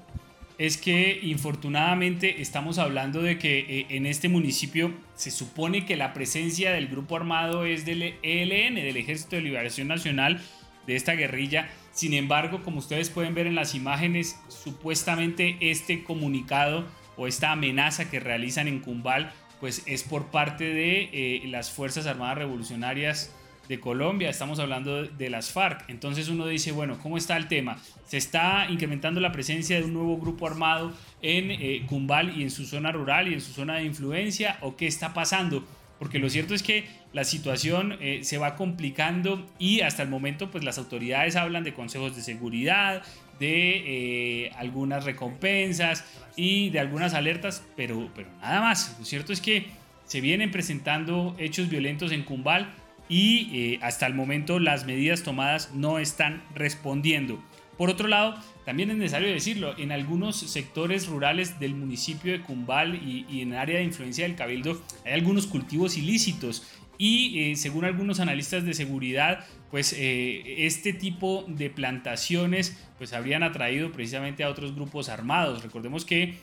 es 0.62 0.76
que 0.76 1.18
infortunadamente 1.24 2.40
estamos 2.40 2.78
hablando 2.78 3.20
de 3.20 3.36
que 3.36 3.58
eh, 3.58 3.86
en 3.88 4.06
este 4.06 4.28
municipio 4.28 4.94
se 5.16 5.32
supone 5.32 5.84
que 5.84 5.96
la 5.96 6.12
presencia 6.12 6.70
del 6.70 6.86
grupo 6.86 7.16
armado 7.16 7.64
es 7.64 7.84
del 7.84 8.14
ELN, 8.22 8.76
del 8.76 8.96
Ejército 8.96 9.34
de 9.34 9.42
Liberación 9.42 9.88
Nacional, 9.88 10.40
de 10.86 10.94
esta 10.94 11.14
guerrilla. 11.14 11.68
Sin 11.90 12.14
embargo, 12.14 12.62
como 12.62 12.78
ustedes 12.78 13.10
pueden 13.10 13.34
ver 13.34 13.48
en 13.48 13.56
las 13.56 13.74
imágenes, 13.74 14.38
supuestamente 14.46 15.56
este 15.60 16.04
comunicado 16.04 16.86
o 17.16 17.26
esta 17.26 17.50
amenaza 17.50 18.08
que 18.08 18.20
realizan 18.20 18.68
en 18.68 18.78
Cumbal, 18.78 19.32
pues 19.58 19.82
es 19.86 20.04
por 20.04 20.26
parte 20.26 20.62
de 20.62 21.10
eh, 21.12 21.42
las 21.46 21.72
Fuerzas 21.72 22.06
Armadas 22.06 22.38
Revolucionarias 22.38 23.34
de 23.72 23.80
Colombia, 23.80 24.28
estamos 24.28 24.58
hablando 24.58 25.04
de 25.04 25.30
las 25.30 25.50
FARC. 25.50 25.88
Entonces 25.88 26.28
uno 26.28 26.46
dice, 26.46 26.72
bueno, 26.72 26.98
¿cómo 27.02 27.16
está 27.16 27.38
el 27.38 27.48
tema? 27.48 27.78
¿Se 28.06 28.18
está 28.18 28.66
incrementando 28.68 29.18
la 29.18 29.32
presencia 29.32 29.78
de 29.78 29.84
un 29.84 29.94
nuevo 29.94 30.18
grupo 30.18 30.46
armado 30.46 30.92
en 31.22 31.50
eh, 31.50 31.84
Cumbal 31.88 32.38
y 32.38 32.42
en 32.42 32.50
su 32.50 32.66
zona 32.66 32.92
rural 32.92 33.28
y 33.28 33.34
en 33.34 33.40
su 33.40 33.52
zona 33.52 33.76
de 33.76 33.84
influencia? 33.84 34.58
¿O 34.60 34.76
qué 34.76 34.86
está 34.86 35.14
pasando? 35.14 35.66
Porque 35.98 36.18
lo 36.18 36.28
cierto 36.28 36.54
es 36.54 36.62
que 36.62 36.84
la 37.14 37.24
situación 37.24 37.96
eh, 38.00 38.20
se 38.24 38.36
va 38.36 38.56
complicando 38.56 39.48
y 39.58 39.80
hasta 39.80 40.02
el 40.02 40.10
momento 40.10 40.50
pues 40.50 40.64
las 40.64 40.76
autoridades 40.76 41.36
hablan 41.36 41.64
de 41.64 41.72
consejos 41.72 42.14
de 42.14 42.22
seguridad, 42.22 43.02
de 43.38 44.44
eh, 44.44 44.50
algunas 44.56 45.04
recompensas 45.04 46.04
y 46.36 46.68
de 46.70 46.78
algunas 46.78 47.14
alertas, 47.14 47.64
pero, 47.74 48.10
pero 48.14 48.28
nada 48.42 48.60
más. 48.60 48.96
Lo 48.98 49.06
cierto 49.06 49.32
es 49.32 49.40
que 49.40 49.66
se 50.04 50.20
vienen 50.20 50.50
presentando 50.50 51.34
hechos 51.38 51.70
violentos 51.70 52.12
en 52.12 52.22
Cumbal 52.22 52.74
y 53.12 53.50
eh, 53.52 53.78
hasta 53.82 54.06
el 54.06 54.14
momento 54.14 54.58
las 54.58 54.86
medidas 54.86 55.22
tomadas 55.22 55.74
no 55.74 55.98
están 55.98 56.42
respondiendo. 56.54 57.44
Por 57.76 57.90
otro 57.90 58.08
lado, 58.08 58.36
también 58.64 58.90
es 58.90 58.96
necesario 58.96 59.28
decirlo, 59.28 59.76
en 59.76 59.92
algunos 59.92 60.36
sectores 60.36 61.08
rurales 61.08 61.60
del 61.60 61.74
municipio 61.74 62.32
de 62.32 62.40
Cumbal 62.40 62.94
y, 63.06 63.42
en 63.42 63.52
el 63.52 63.58
área 63.58 63.76
de 63.76 63.84
influencia 63.84 64.24
del 64.26 64.34
Cabildo 64.34 64.80
hay 65.04 65.12
algunos 65.12 65.46
cultivos 65.46 65.98
ilícitos 65.98 66.66
y 66.96 67.50
eh, 67.50 67.56
según 67.56 67.84
algunos 67.84 68.18
analistas 68.18 68.64
de 68.64 68.72
seguridad, 68.72 69.44
pues 69.70 69.92
eh, 69.92 70.64
este 70.64 70.94
tipo 70.94 71.44
de 71.48 71.68
plantaciones 71.68 72.82
pues 72.96 73.12
habrían 73.12 73.42
atraído 73.42 73.92
precisamente 73.92 74.42
a 74.42 74.48
otros 74.48 74.74
grupos 74.74 75.10
armados. 75.10 75.62
Recordemos 75.62 76.06
que 76.06 76.38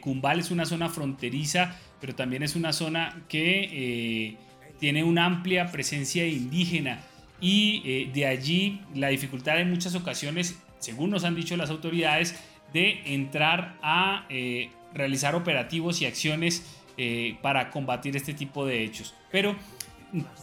Cumbal 0.00 0.38
es 0.38 0.52
una 0.52 0.66
zona 0.66 0.88
fronteriza, 0.88 1.76
pero 2.00 2.14
también 2.14 2.44
es 2.44 2.54
una 2.54 2.72
zona 2.72 3.24
que 3.28 4.36
tiene 4.78 5.04
una 5.04 5.24
amplia 5.26 5.70
presencia 5.70 6.26
indígena 6.26 7.00
y 7.40 8.10
de 8.12 8.26
allí 8.26 8.80
la 8.94 9.08
dificultad 9.08 9.60
en 9.60 9.70
muchas 9.70 9.94
ocasiones, 9.94 10.58
según 10.78 11.10
nos 11.10 11.24
han 11.24 11.34
dicho 11.34 11.56
las 11.56 11.70
autoridades, 11.70 12.34
de 12.72 13.02
entrar 13.14 13.76
a 13.82 14.26
realizar 14.94 15.34
operativos 15.34 16.00
y 16.00 16.06
acciones 16.06 16.64
para 17.42 17.70
combatir 17.70 18.16
este 18.16 18.32
tipo 18.32 18.64
de 18.64 18.84
hechos. 18.84 19.14
Pero 19.30 19.56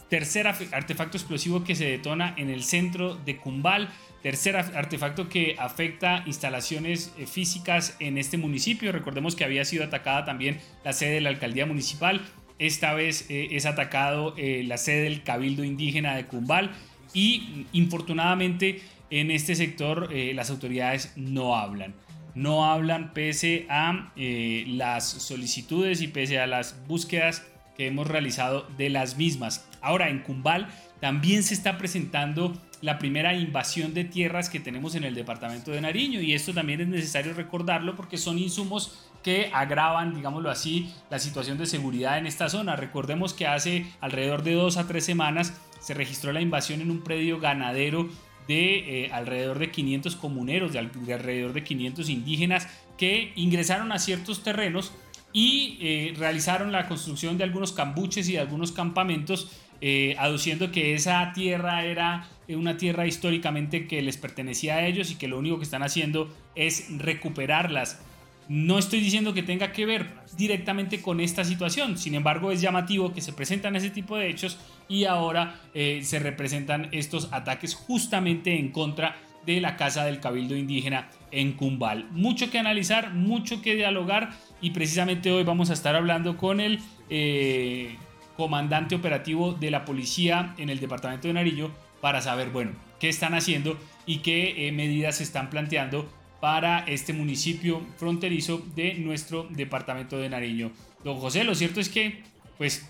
tercer 0.08 0.46
artefacto 0.46 1.16
explosivo 1.16 1.64
que 1.64 1.74
se 1.74 1.86
detona 1.86 2.34
en 2.36 2.50
el 2.50 2.62
centro 2.62 3.14
de 3.14 3.36
Cumbal, 3.36 3.88
tercer 4.22 4.56
artefacto 4.56 5.28
que 5.28 5.56
afecta 5.58 6.22
instalaciones 6.26 7.12
eh, 7.18 7.26
físicas 7.26 7.96
en 7.98 8.18
este 8.18 8.36
municipio. 8.36 8.92
Recordemos 8.92 9.34
que 9.34 9.44
había 9.44 9.64
sido 9.64 9.84
atacada 9.84 10.24
también 10.24 10.60
la 10.84 10.92
sede 10.92 11.14
de 11.14 11.20
la 11.22 11.30
alcaldía 11.30 11.66
municipal. 11.66 12.20
Esta 12.62 12.94
vez 12.94 13.26
eh, 13.28 13.48
es 13.50 13.66
atacado 13.66 14.34
eh, 14.38 14.62
la 14.64 14.76
sede 14.76 15.02
del 15.02 15.24
Cabildo 15.24 15.64
Indígena 15.64 16.14
de 16.14 16.26
Cumbal 16.26 16.70
y 17.12 17.66
infortunadamente 17.72 18.80
en 19.10 19.32
este 19.32 19.56
sector 19.56 20.10
las 20.12 20.48
autoridades 20.48 21.12
no 21.16 21.56
hablan. 21.56 21.92
no 22.36 22.64
hablan 22.64 23.12
pese 23.14 23.66
a 23.68 24.12
eh, 24.14 24.64
las 24.68 25.04
solicitudes 25.04 26.02
y 26.02 26.06
pese 26.06 26.38
a 26.38 26.46
las 26.46 26.86
búsquedas 26.86 27.44
que 27.76 27.88
hemos 27.88 28.06
realizado 28.06 28.66
de 28.78 28.90
las 28.90 29.16
mismas. 29.16 29.68
Ahora, 29.80 30.08
en 30.08 30.20
Cumbal 30.20 30.68
también 31.00 31.42
se 31.42 31.54
está 31.54 31.78
presentando 31.78 32.56
la 32.82 32.98
primera 32.98 33.34
invasión 33.34 33.94
de 33.94 34.04
tierras 34.04 34.50
que 34.50 34.60
tenemos 34.60 34.94
en 34.96 35.04
el 35.04 35.14
departamento 35.14 35.70
de 35.70 35.80
Nariño 35.80 36.20
y 36.20 36.34
esto 36.34 36.52
también 36.52 36.80
es 36.80 36.88
necesario 36.88 37.32
recordarlo 37.32 37.96
porque 37.96 38.18
son 38.18 38.38
insumos 38.38 39.08
que 39.22 39.50
agravan, 39.54 40.14
digámoslo 40.14 40.50
así, 40.50 40.92
la 41.08 41.20
situación 41.20 41.56
de 41.58 41.66
seguridad 41.66 42.18
en 42.18 42.26
esta 42.26 42.48
zona. 42.48 42.74
Recordemos 42.74 43.34
que 43.34 43.46
hace 43.46 43.86
alrededor 44.00 44.42
de 44.42 44.54
dos 44.54 44.76
a 44.76 44.88
tres 44.88 45.04
semanas 45.04 45.54
se 45.80 45.94
registró 45.94 46.32
la 46.32 46.40
invasión 46.40 46.80
en 46.80 46.90
un 46.90 47.02
predio 47.02 47.38
ganadero 47.38 48.08
de 48.48 49.04
eh, 49.04 49.10
alrededor 49.12 49.60
de 49.60 49.70
500 49.70 50.16
comuneros, 50.16 50.72
de, 50.72 50.80
alrededor 50.80 51.52
de 51.52 51.62
500 51.62 52.08
indígenas 52.08 52.68
que 52.98 53.32
ingresaron 53.36 53.92
a 53.92 54.00
ciertos 54.00 54.42
terrenos 54.42 54.92
y 55.32 55.78
eh, 55.80 56.14
realizaron 56.16 56.72
la 56.72 56.88
construcción 56.88 57.38
de 57.38 57.44
algunos 57.44 57.72
cambuches 57.72 58.28
y 58.28 58.32
de 58.32 58.40
algunos 58.40 58.72
campamentos, 58.72 59.50
eh, 59.80 60.14
aduciendo 60.18 60.70
que 60.70 60.94
esa 60.94 61.32
tierra 61.32 61.84
era 61.84 62.28
una 62.48 62.76
tierra 62.76 63.06
históricamente 63.06 63.86
que 63.86 64.02
les 64.02 64.16
pertenecía 64.16 64.76
a 64.76 64.86
ellos 64.86 65.10
y 65.10 65.16
que 65.16 65.28
lo 65.28 65.38
único 65.38 65.58
que 65.58 65.64
están 65.64 65.82
haciendo 65.82 66.34
es 66.54 66.86
recuperarlas. 66.98 68.00
No 68.48 68.78
estoy 68.78 69.00
diciendo 69.00 69.34
que 69.34 69.42
tenga 69.42 69.72
que 69.72 69.86
ver 69.86 70.10
directamente 70.36 71.00
con 71.00 71.20
esta 71.20 71.44
situación, 71.44 71.96
sin 71.96 72.14
embargo 72.14 72.50
es 72.50 72.60
llamativo 72.60 73.12
que 73.12 73.20
se 73.20 73.32
presentan 73.32 73.76
ese 73.76 73.90
tipo 73.90 74.16
de 74.16 74.28
hechos 74.28 74.58
y 74.88 75.04
ahora 75.04 75.60
eh, 75.74 76.00
se 76.02 76.18
representan 76.18 76.88
estos 76.92 77.32
ataques 77.32 77.74
justamente 77.74 78.58
en 78.58 78.70
contra 78.70 79.16
de 79.46 79.60
la 79.60 79.76
Casa 79.76 80.04
del 80.04 80.20
Cabildo 80.20 80.56
Indígena 80.56 81.08
en 81.30 81.52
Cumbal. 81.52 82.08
Mucho 82.10 82.50
que 82.50 82.58
analizar, 82.58 83.14
mucho 83.14 83.62
que 83.62 83.74
dialogar 83.74 84.30
y 84.60 84.70
precisamente 84.70 85.30
hoy 85.32 85.44
vamos 85.44 85.70
a 85.70 85.72
estar 85.72 85.94
hablando 85.94 86.36
con 86.36 86.60
el 86.60 86.80
eh, 87.10 87.96
comandante 88.36 88.94
operativo 88.94 89.52
de 89.52 89.70
la 89.70 89.84
policía 89.84 90.54
en 90.58 90.68
el 90.68 90.80
departamento 90.80 91.28
de 91.28 91.34
Narillo 91.34 91.70
para 92.02 92.20
saber, 92.20 92.50
bueno, 92.50 92.72
qué 92.98 93.08
están 93.08 93.32
haciendo 93.32 93.78
y 94.04 94.18
qué 94.18 94.68
eh, 94.68 94.72
medidas 94.72 95.16
se 95.16 95.22
están 95.22 95.48
planteando 95.48 96.12
para 96.40 96.80
este 96.80 97.12
municipio 97.12 97.80
fronterizo 97.96 98.60
de 98.74 98.94
nuestro 98.94 99.46
departamento 99.48 100.18
de 100.18 100.28
Nariño. 100.28 100.72
Don 101.04 101.18
José, 101.18 101.44
lo 101.44 101.54
cierto 101.54 101.80
es 101.80 101.88
que 101.88 102.24
pues 102.58 102.88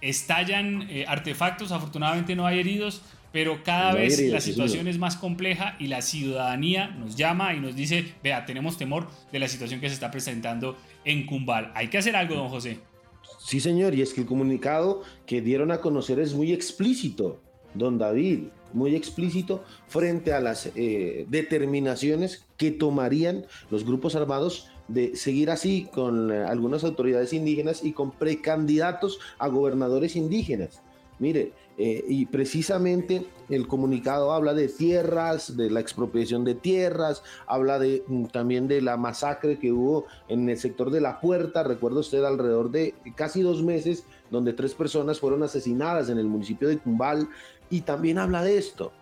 estallan 0.00 0.88
eh, 0.90 1.04
artefactos, 1.06 1.70
afortunadamente 1.70 2.34
no 2.34 2.46
hay 2.46 2.58
heridos, 2.58 3.02
pero 3.30 3.62
cada 3.62 3.94
vez 3.94 4.20
la 4.28 4.40
situación 4.40 4.88
es 4.88 4.98
más 4.98 5.16
compleja 5.16 5.76
y 5.78 5.86
la 5.86 6.02
ciudadanía 6.02 6.88
nos 6.88 7.14
llama 7.14 7.54
y 7.54 7.60
nos 7.60 7.76
dice, 7.76 8.12
vea, 8.24 8.44
tenemos 8.44 8.76
temor 8.76 9.08
de 9.30 9.38
la 9.38 9.46
situación 9.46 9.78
que 9.80 9.88
se 9.88 9.94
está 9.94 10.10
presentando 10.10 10.76
en 11.04 11.26
Cumbal. 11.26 11.70
Hay 11.76 11.88
que 11.88 11.98
hacer 11.98 12.16
algo, 12.16 12.34
don 12.34 12.48
José. 12.48 12.80
Sí, 13.38 13.60
señor, 13.60 13.94
y 13.94 14.02
es 14.02 14.12
que 14.12 14.22
el 14.22 14.26
comunicado 14.26 15.02
que 15.26 15.40
dieron 15.40 15.70
a 15.70 15.80
conocer 15.80 16.18
es 16.18 16.34
muy 16.34 16.52
explícito, 16.52 17.40
don 17.78 17.98
David 17.98 18.44
muy 18.72 18.94
explícito 18.94 19.64
frente 19.88 20.32
a 20.32 20.40
las 20.40 20.70
eh, 20.74 21.26
determinaciones 21.28 22.44
que 22.56 22.70
tomarían 22.70 23.46
los 23.70 23.84
grupos 23.84 24.14
armados 24.14 24.68
de 24.88 25.16
seguir 25.16 25.50
así 25.50 25.88
con 25.92 26.30
eh, 26.30 26.44
algunas 26.44 26.84
autoridades 26.84 27.32
indígenas 27.32 27.82
y 27.84 27.92
con 27.92 28.12
precandidatos 28.12 29.18
a 29.38 29.48
gobernadores 29.48 30.14
indígenas. 30.14 30.82
Mire, 31.18 31.52
eh, 31.78 32.04
y 32.08 32.26
precisamente 32.26 33.26
el 33.48 33.66
comunicado 33.66 34.32
habla 34.32 34.52
de 34.52 34.68
tierras, 34.68 35.56
de 35.56 35.70
la 35.70 35.80
expropiación 35.80 36.44
de 36.44 36.54
tierras, 36.54 37.22
habla 37.46 37.78
de, 37.78 38.02
mm, 38.06 38.26
también 38.26 38.68
de 38.68 38.82
la 38.82 38.98
masacre 38.98 39.58
que 39.58 39.72
hubo 39.72 40.04
en 40.28 40.48
el 40.48 40.58
sector 40.58 40.90
de 40.90 41.00
la 41.00 41.20
puerta, 41.20 41.62
recuerda 41.62 42.00
usted 42.00 42.22
alrededor 42.22 42.70
de 42.70 42.94
casi 43.14 43.40
dos 43.40 43.62
meses, 43.62 44.04
donde 44.30 44.52
tres 44.52 44.74
personas 44.74 45.20
fueron 45.20 45.42
asesinadas 45.42 46.10
en 46.10 46.18
el 46.18 46.26
municipio 46.26 46.68
de 46.68 46.78
Cumbal, 46.78 47.28
y 47.70 47.82
también 47.82 48.18
habla 48.18 48.42
de 48.42 48.58
esto. 48.58 48.92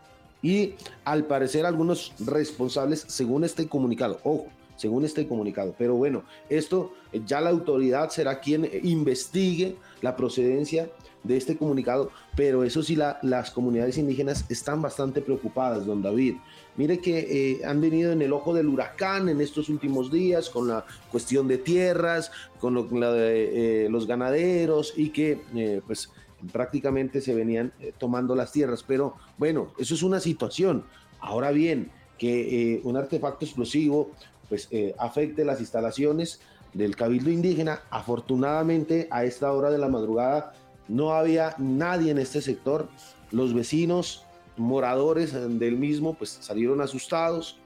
Y 0.43 0.75
al 1.05 1.25
parecer 1.25 1.65
algunos 1.65 2.13
responsables, 2.19 3.05
según 3.09 3.45
este 3.45 3.67
comunicado, 3.67 4.21
ojo, 4.25 4.49
según 4.77 5.05
este 5.05 5.27
comunicado, 5.27 5.75
pero 5.79 5.95
bueno, 5.95 6.25
esto 6.49 6.93
eh, 7.13 7.23
ya 7.25 7.41
la 7.41 7.51
autoridad 7.51 8.11
será 8.11 8.41
quien 8.41 8.69
investigue 8.83 9.77
la 10.03 10.17
procedencia 10.17 10.91
de 11.23 11.39
este 11.39 11.57
comunicado, 11.57 12.11
pero 12.37 12.65
eso 12.65 12.83
sí, 12.83 12.95
las 13.23 13.51
comunidades 13.51 13.97
indígenas 13.97 14.45
están 14.51 14.83
bastante 14.83 15.23
preocupadas, 15.23 15.87
don 15.87 16.03
David. 16.03 16.35
Mire 16.77 16.99
que 16.99 17.21
eh, 17.61 17.65
han 17.65 17.81
venido 17.81 18.13
en 18.13 18.21
el 18.21 18.35
ojo 18.35 18.53
del 18.53 18.69
huracán 18.69 19.31
en 19.31 19.41
estos 19.41 19.71
últimos 19.71 20.13
días 20.13 20.51
con 20.51 20.69
la 20.69 20.85
cuestión 21.11 21.49
de 21.49 21.57
tierras, 21.57 22.31
con 22.61 22.77
eh, 23.03 23.89
los 23.91 24.07
ganaderos 24.07 24.93
y 24.95 25.09
que 25.09 25.81
pues 25.87 26.11
prácticamente 26.53 27.21
se 27.21 27.35
venían 27.35 27.73
eh, 27.81 27.93
tomando 27.97 28.35
las 28.35 28.53
tierras. 28.53 28.85
Pero 28.87 29.15
bueno, 29.39 29.73
eso 29.79 29.95
es 29.95 30.03
una 30.03 30.21
situación. 30.21 30.85
Ahora 31.21 31.51
bien, 31.51 31.91
que 32.19 32.75
eh, 32.75 32.81
un 32.85 32.97
artefacto 32.97 33.45
explosivo 33.45 34.11
pues 34.49 34.69
eh, 34.71 34.95
afecte 34.99 35.45
las 35.45 35.61
instalaciones 35.61 36.41
del 36.73 36.97
cabildo 36.97 37.31
indígena, 37.31 37.81
afortunadamente 37.91 39.09
a 39.11 39.25
esta 39.25 39.53
hora 39.53 39.71
de 39.71 39.79
la 39.79 39.89
madrugada 39.89 40.53
no 40.89 41.15
había 41.15 41.55
nadie 41.59 42.11
en 42.11 42.19
este 42.19 42.43
sector. 42.43 42.89
Los 43.31 43.55
vecinos, 43.55 44.25
moradores 44.57 45.33
del 45.33 45.77
mismo, 45.77 46.15
pues 46.15 46.31
salieron 46.41 46.81
asustados, 46.81 47.59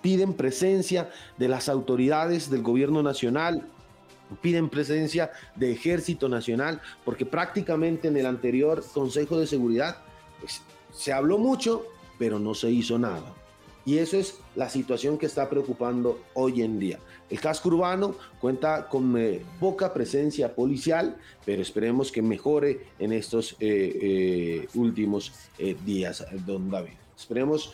piden 0.00 0.34
presencia 0.34 1.10
de 1.38 1.48
las 1.48 1.68
autoridades 1.68 2.50
del 2.50 2.62
gobierno 2.62 3.02
nacional, 3.02 3.66
piden 4.40 4.68
presencia 4.68 5.30
de 5.54 5.72
Ejército 5.72 6.28
Nacional, 6.28 6.80
porque 7.04 7.26
prácticamente 7.26 8.08
en 8.08 8.16
el 8.16 8.26
anterior 8.26 8.84
Consejo 8.92 9.38
de 9.38 9.46
Seguridad 9.46 9.98
pues, 10.40 10.62
se 10.92 11.12
habló 11.12 11.38
mucho, 11.38 11.86
pero 12.18 12.38
no 12.38 12.54
se 12.54 12.70
hizo 12.70 12.98
nada. 12.98 13.34
Y 13.88 13.96
eso 13.96 14.18
es 14.18 14.40
la 14.54 14.68
situación 14.68 15.16
que 15.16 15.24
está 15.24 15.48
preocupando 15.48 16.20
hoy 16.34 16.60
en 16.60 16.78
día. 16.78 16.98
El 17.30 17.40
casco 17.40 17.70
urbano 17.70 18.16
cuenta 18.38 18.86
con 18.86 19.16
eh, 19.16 19.42
poca 19.58 19.94
presencia 19.94 20.54
policial, 20.54 21.16
pero 21.46 21.62
esperemos 21.62 22.12
que 22.12 22.20
mejore 22.20 22.88
en 22.98 23.14
estos 23.14 23.52
eh, 23.52 23.56
eh, 23.60 24.68
últimos 24.74 25.32
días, 25.86 26.22
don 26.44 26.70
David. 26.70 26.92
Esperemos 27.16 27.72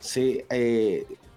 se 0.00 0.46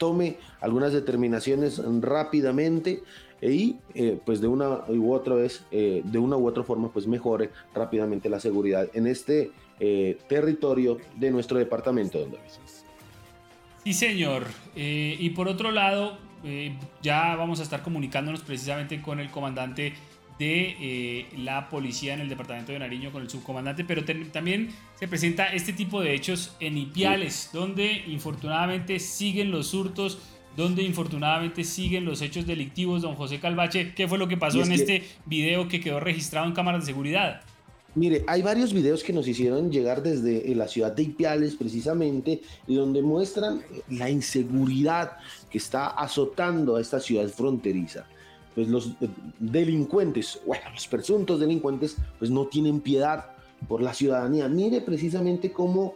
tome 0.04 0.36
algunas 0.60 0.92
determinaciones 0.92 1.82
rápidamente 2.02 3.04
y 3.42 3.78
eh, 3.96 4.20
pues 4.26 4.42
de 4.42 4.48
una 4.48 4.82
u 4.90 5.14
otra 5.14 5.34
vez, 5.36 5.64
eh, 5.72 6.02
de 6.04 6.20
una 6.20 6.36
u 6.36 6.46
otra 6.46 6.62
forma, 6.66 6.92
pues 6.92 7.08
mejore 7.08 7.52
rápidamente 7.74 8.28
la 8.28 8.42
seguridad 8.42 8.90
en 8.94 9.08
este 9.08 9.52
eh, 9.80 10.18
territorio 10.28 10.98
de 11.16 11.32
nuestro 11.32 11.58
departamento, 11.58 12.20
don 12.20 12.34
David. 12.34 12.50
Sí, 13.86 13.94
señor. 13.94 14.48
y 14.76 15.30
por 15.30 15.48
otro 15.48 15.72
lado, 15.72 16.18
ya 17.02 17.38
vamos 17.38 17.62
a 17.62 17.64
estar 17.64 17.82
comunicándonos 17.82 18.42
precisamente 18.42 19.02
con 19.02 19.22
el 19.22 19.32
comandante 19.32 19.94
de 20.40 21.28
la 21.38 21.70
policía 21.70 22.14
en 22.14 22.22
el 22.22 22.30
departamento 22.30 22.72
de 22.72 22.80
Nariño 22.80 23.12
con 23.12 23.22
el 23.22 23.30
subcomandante, 23.30 23.84
pero 23.84 24.04
también 24.32 24.70
se 25.00 25.08
presenta 25.08 25.48
este 25.48 25.74
tipo 25.74 26.02
de 26.02 26.14
hechos 26.14 26.56
en 26.60 26.78
Ipiales, 26.78 27.50
donde 27.54 28.04
infortunadamente 28.08 29.00
siguen 29.00 29.52
los 29.52 29.74
hurtos, 29.74 30.20
donde 30.56 30.84
infortunadamente 30.84 31.64
siguen 31.64 32.06
los 32.06 32.22
hechos 32.22 32.46
delictivos. 32.46 33.02
Don 33.02 33.16
José 33.16 33.40
Calvache, 33.40 33.94
¿qué 33.94 34.08
fue 34.08 34.18
lo 34.18 34.28
que 34.28 34.38
pasó 34.38 34.62
en 34.62 34.72
este 34.72 35.04
video 35.26 35.68
que 35.68 35.80
quedó 35.80 36.00
registrado 36.00 36.48
en 36.48 36.54
cámaras 36.54 36.82
de 36.82 36.88
seguridad? 36.88 37.42
Mire, 37.96 38.24
hay 38.26 38.42
varios 38.42 38.74
videos 38.74 39.04
que 39.04 39.14
nos 39.14 39.28
hicieron 39.28 39.72
llegar 39.72 40.02
desde 40.02 40.52
eh, 40.52 40.56
la 40.56 40.68
ciudad 40.68 40.92
de 40.92 41.04
Ipiales 41.04 41.56
precisamente 41.56 42.42
y 42.68 42.74
donde 42.74 43.04
muestran 43.04 43.62
la 43.88 44.10
inseguridad 44.10 45.18
que 45.52 45.60
está 45.60 45.88
azotando 45.90 46.76
a 46.76 46.82
esta 46.82 47.00
ciudad 47.00 47.28
fronteriza 47.30 48.08
pues 48.56 48.68
los 48.68 48.88
eh, 49.02 49.10
delincuentes, 49.40 50.40
bueno, 50.46 50.64
los 50.72 50.88
presuntos 50.88 51.40
delincuentes, 51.40 51.98
pues 52.20 52.32
no 52.32 52.46
tienen 52.48 52.82
piedad 52.82 53.26
por 53.68 53.82
la 53.82 53.94
ciudadanía. 53.94 54.48
Mire 54.48 54.82
precisamente 54.82 55.52
cómo 55.52 55.96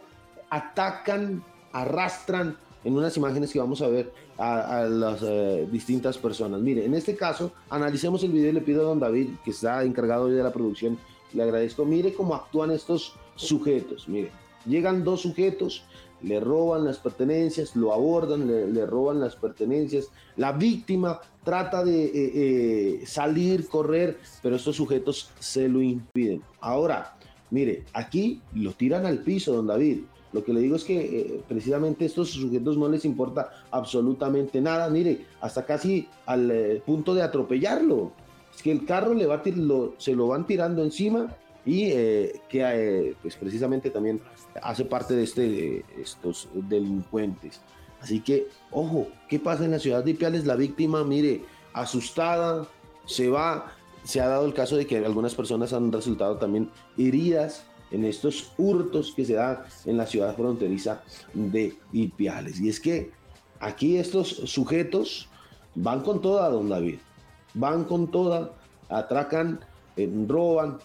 atacan, 0.50 1.42
arrastran 1.72 2.56
en 2.84 2.96
unas 2.96 3.16
imágenes 3.16 3.52
que 3.52 3.58
vamos 3.58 3.82
a 3.82 3.88
ver 3.88 4.12
a, 4.38 4.84
las 4.84 5.20
eh, 5.22 5.68
distintas 5.70 6.16
personas. 6.16 6.60
Mire, 6.60 6.84
en 6.84 6.94
este 6.94 7.16
caso, 7.16 7.52
analicemos 7.70 8.22
el 8.22 8.32
video 8.32 8.50
y 8.50 8.54
le 8.54 8.60
pido 8.60 8.82
a 8.82 8.84
don 8.84 9.00
David, 9.00 9.30
que 9.44 9.50
está 9.50 9.82
encargado 9.82 10.24
hoy 10.24 10.32
de 10.32 10.42
la 10.42 10.52
producción, 10.52 10.98
le 11.32 11.42
agradezco. 11.42 11.84
Mire 11.84 12.14
cómo 12.14 12.34
actúan 12.34 12.70
estos 12.70 13.14
sujetos. 13.34 14.08
Mire, 14.08 14.30
llegan 14.64 15.04
dos 15.04 15.22
sujetos 15.22 15.84
le 16.22 16.40
roban 16.40 16.84
las 16.84 16.98
pertenencias, 16.98 17.76
lo 17.76 17.92
abordan, 17.92 18.74
le, 18.74 18.86
roban 18.86 19.20
las 19.20 19.36
pertenencias. 19.36 20.08
La 20.36 20.52
víctima 20.52 21.20
trata 21.48 21.82
de 21.82 22.04
eh, 22.04 22.10
eh, 22.14 23.06
salir, 23.06 23.68
correr, 23.68 24.18
pero 24.42 24.56
estos 24.56 24.76
sujetos 24.76 25.30
se 25.38 25.66
lo 25.66 25.80
impiden. 25.80 26.42
Ahora, 26.60 27.14
Mire, 27.50 27.84
aquí 27.94 28.42
lo 28.52 28.74
tiran 28.74 29.06
al 29.06 29.20
piso, 29.20 29.54
don 29.54 29.66
David. 29.66 30.00
Lo 30.34 30.44
que 30.44 30.52
le 30.52 30.60
digo 30.60 30.76
es 30.76 30.84
que 30.84 30.98
eh, 31.00 31.40
precisamente 31.48 32.04
estos 32.04 32.28
sujetos 32.28 32.76
no 32.76 32.90
les 32.90 33.06
importa 33.06 33.48
absolutamente 33.70 34.60
nada. 34.60 34.90
Mire, 34.90 35.24
hasta 35.40 35.64
casi 35.64 36.06
al 36.26 36.82
punto 36.84 37.14
de 37.14 37.22
atropellarlo. 37.22 38.12
Es 38.54 38.62
que 38.62 38.70
el 38.70 38.84
carro 38.84 39.14
se 39.96 40.14
lo 40.14 40.26
van 40.26 40.46
tirando 40.46 40.84
encima 40.84 41.34
y 41.64 41.88
que 42.50 43.16
pues 43.22 43.34
precisamente 43.36 43.88
también 43.88 44.20
hace 44.62 44.84
parte 44.84 45.14
de 45.14 45.22
este, 45.22 45.84
estos 45.98 46.50
delincuentes. 46.52 47.62
Así 48.00 48.20
que, 48.20 48.48
ojo, 48.70 49.08
¿qué 49.28 49.38
pasa 49.38 49.64
en 49.64 49.72
la 49.72 49.78
ciudad 49.78 50.04
de 50.04 50.12
Ipiales? 50.12 50.46
La 50.46 50.56
víctima, 50.56 51.04
mire, 51.04 51.42
asustada, 51.72 52.66
se 53.06 53.28
va. 53.28 53.72
Se 54.04 54.20
ha 54.20 54.28
dado 54.28 54.46
el 54.46 54.54
caso 54.54 54.76
de 54.76 54.86
que 54.86 54.96
algunas 54.98 55.34
personas 55.34 55.72
han 55.72 55.92
resultado 55.92 56.36
también 56.36 56.70
heridas 56.96 57.64
en 57.90 58.04
estos 58.04 58.52
hurtos 58.56 59.12
que 59.14 59.24
se 59.24 59.34
dan 59.34 59.60
en 59.84 59.96
la 59.96 60.06
ciudad 60.06 60.36
fronteriza 60.36 61.02
de 61.34 61.76
Ipiales. 61.92 62.60
Y 62.60 62.68
es 62.68 62.80
que 62.80 63.10
aquí 63.60 63.96
estos 63.96 64.28
sujetos 64.28 65.28
van 65.74 66.02
con 66.02 66.20
toda, 66.20 66.48
don 66.48 66.68
David, 66.68 66.98
van 67.54 67.84
con 67.84 68.10
toda, 68.10 68.52
atracan, 68.88 69.60
eh, 69.96 70.10
roban 70.26 70.78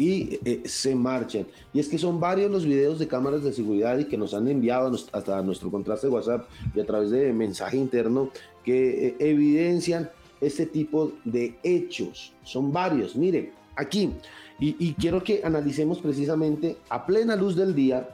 y 0.00 0.40
eh, 0.46 0.62
se 0.64 0.94
marchan. 0.94 1.46
Y 1.74 1.78
es 1.78 1.86
que 1.86 1.98
son 1.98 2.18
varios 2.18 2.50
los 2.50 2.64
videos 2.64 2.98
de 2.98 3.06
cámaras 3.06 3.44
de 3.44 3.52
seguridad 3.52 3.98
y 3.98 4.06
que 4.06 4.16
nos 4.16 4.32
han 4.32 4.48
enviado 4.48 4.90
hasta 5.12 5.42
nuestro 5.42 5.70
contraste 5.70 6.06
de 6.06 6.14
WhatsApp 6.14 6.48
y 6.74 6.80
a 6.80 6.86
través 6.86 7.10
de 7.10 7.30
mensaje 7.34 7.76
interno 7.76 8.30
que 8.64 9.08
eh, 9.08 9.16
evidencian 9.18 10.10
este 10.40 10.64
tipo 10.64 11.12
de 11.22 11.58
hechos. 11.62 12.32
Son 12.44 12.72
varios. 12.72 13.14
Mire, 13.14 13.52
aquí 13.76 14.10
y, 14.58 14.94
quiero 14.94 15.22
que 15.22 15.42
analicemos 15.44 15.98
precisamente 15.98 16.78
a 16.88 17.04
plena 17.04 17.36
luz 17.36 17.54
del 17.54 17.74
día 17.74 18.08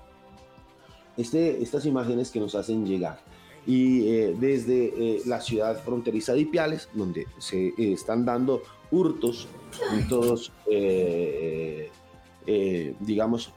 este, 1.17 1.63
estas 1.63 1.87
imágenes 1.87 2.33
que 2.33 2.41
nos 2.41 2.57
hacen 2.57 2.85
llegar. 2.85 3.21
Y 3.65 4.09
eh, 4.09 4.37
desde 4.39 4.87
eh, 4.87 5.23
la 5.27 5.41
ciudad 5.41 5.81
fronteriza 5.85 6.33
de 6.35 6.41
Ipiales, 6.41 6.89
donde 6.95 7.27
se 7.39 7.69
eh, 7.69 7.75
están 7.93 8.25
dando 8.25 8.63
hurtos 8.91 9.49
todos, 10.09 10.53
digamos, 13.01 13.51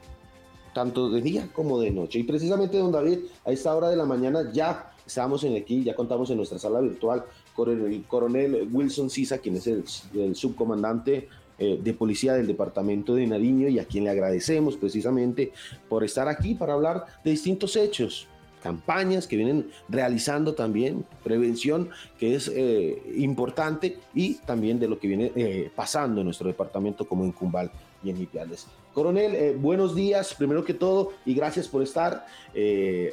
tanto 0.74 1.10
de 1.10 1.20
día 1.20 1.48
como 1.52 1.80
de 1.80 1.90
noche. 1.90 2.18
Y 2.18 2.24
precisamente, 2.24 2.78
don 2.78 2.92
David, 2.92 3.18
a 3.44 3.52
esta 3.52 3.74
hora 3.74 3.88
de 3.88 3.96
la 3.96 4.04
mañana 4.04 4.50
ya 4.52 4.92
estamos 5.06 5.42
en 5.44 5.56
aquí, 5.56 5.82
ya 5.82 5.94
contamos 5.94 6.30
en 6.30 6.36
nuestra 6.36 6.58
sala 6.58 6.80
virtual 6.80 7.24
con 7.54 7.70
el 7.70 8.04
coronel 8.04 8.68
Wilson 8.70 9.10
Sisa, 9.10 9.38
quien 9.38 9.56
es 9.56 9.66
el, 9.66 9.84
el 10.14 10.36
subcomandante 10.36 11.28
eh, 11.62 11.78
de 11.78 11.92
Policía 11.92 12.32
del 12.32 12.46
Departamento 12.46 13.14
de 13.14 13.26
Nariño 13.26 13.68
y 13.68 13.78
a 13.78 13.84
quien 13.84 14.04
le 14.04 14.10
agradecemos 14.10 14.78
precisamente 14.78 15.52
por 15.90 16.02
estar 16.04 16.26
aquí 16.26 16.54
para 16.54 16.72
hablar 16.72 17.04
de 17.22 17.32
distintos 17.32 17.76
hechos, 17.76 18.26
campañas 18.62 19.26
que 19.26 19.36
vienen 19.36 19.70
realizando 19.88 20.54
también, 20.54 21.04
prevención 21.24 21.90
que 22.18 22.34
es 22.34 22.48
eh, 22.54 23.02
importante 23.16 23.98
y 24.14 24.34
también 24.34 24.78
de 24.78 24.88
lo 24.88 24.98
que 24.98 25.08
viene 25.08 25.32
eh, 25.34 25.70
pasando 25.74 26.20
en 26.20 26.26
nuestro 26.26 26.48
departamento 26.48 27.06
como 27.06 27.24
en 27.24 27.32
Cumbal 27.32 27.70
y 28.02 28.10
en 28.10 28.20
Ipiales. 28.20 28.66
Coronel, 28.94 29.56
buenos 29.58 29.94
días, 29.94 30.34
primero 30.34 30.64
que 30.64 30.74
todo, 30.74 31.12
y 31.24 31.32
gracias 31.32 31.68
por 31.68 31.80
estar 31.80 32.26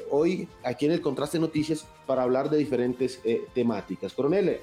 hoy 0.10 0.48
aquí 0.64 0.88
en 0.88 0.92
el 0.92 1.02
Contraste 1.02 1.38
Noticias 1.38 1.86
para 2.08 2.24
hablar 2.24 2.50
de 2.50 2.58
diferentes 2.58 3.22
temáticas. 3.54 4.14
Coronel, 4.14 4.58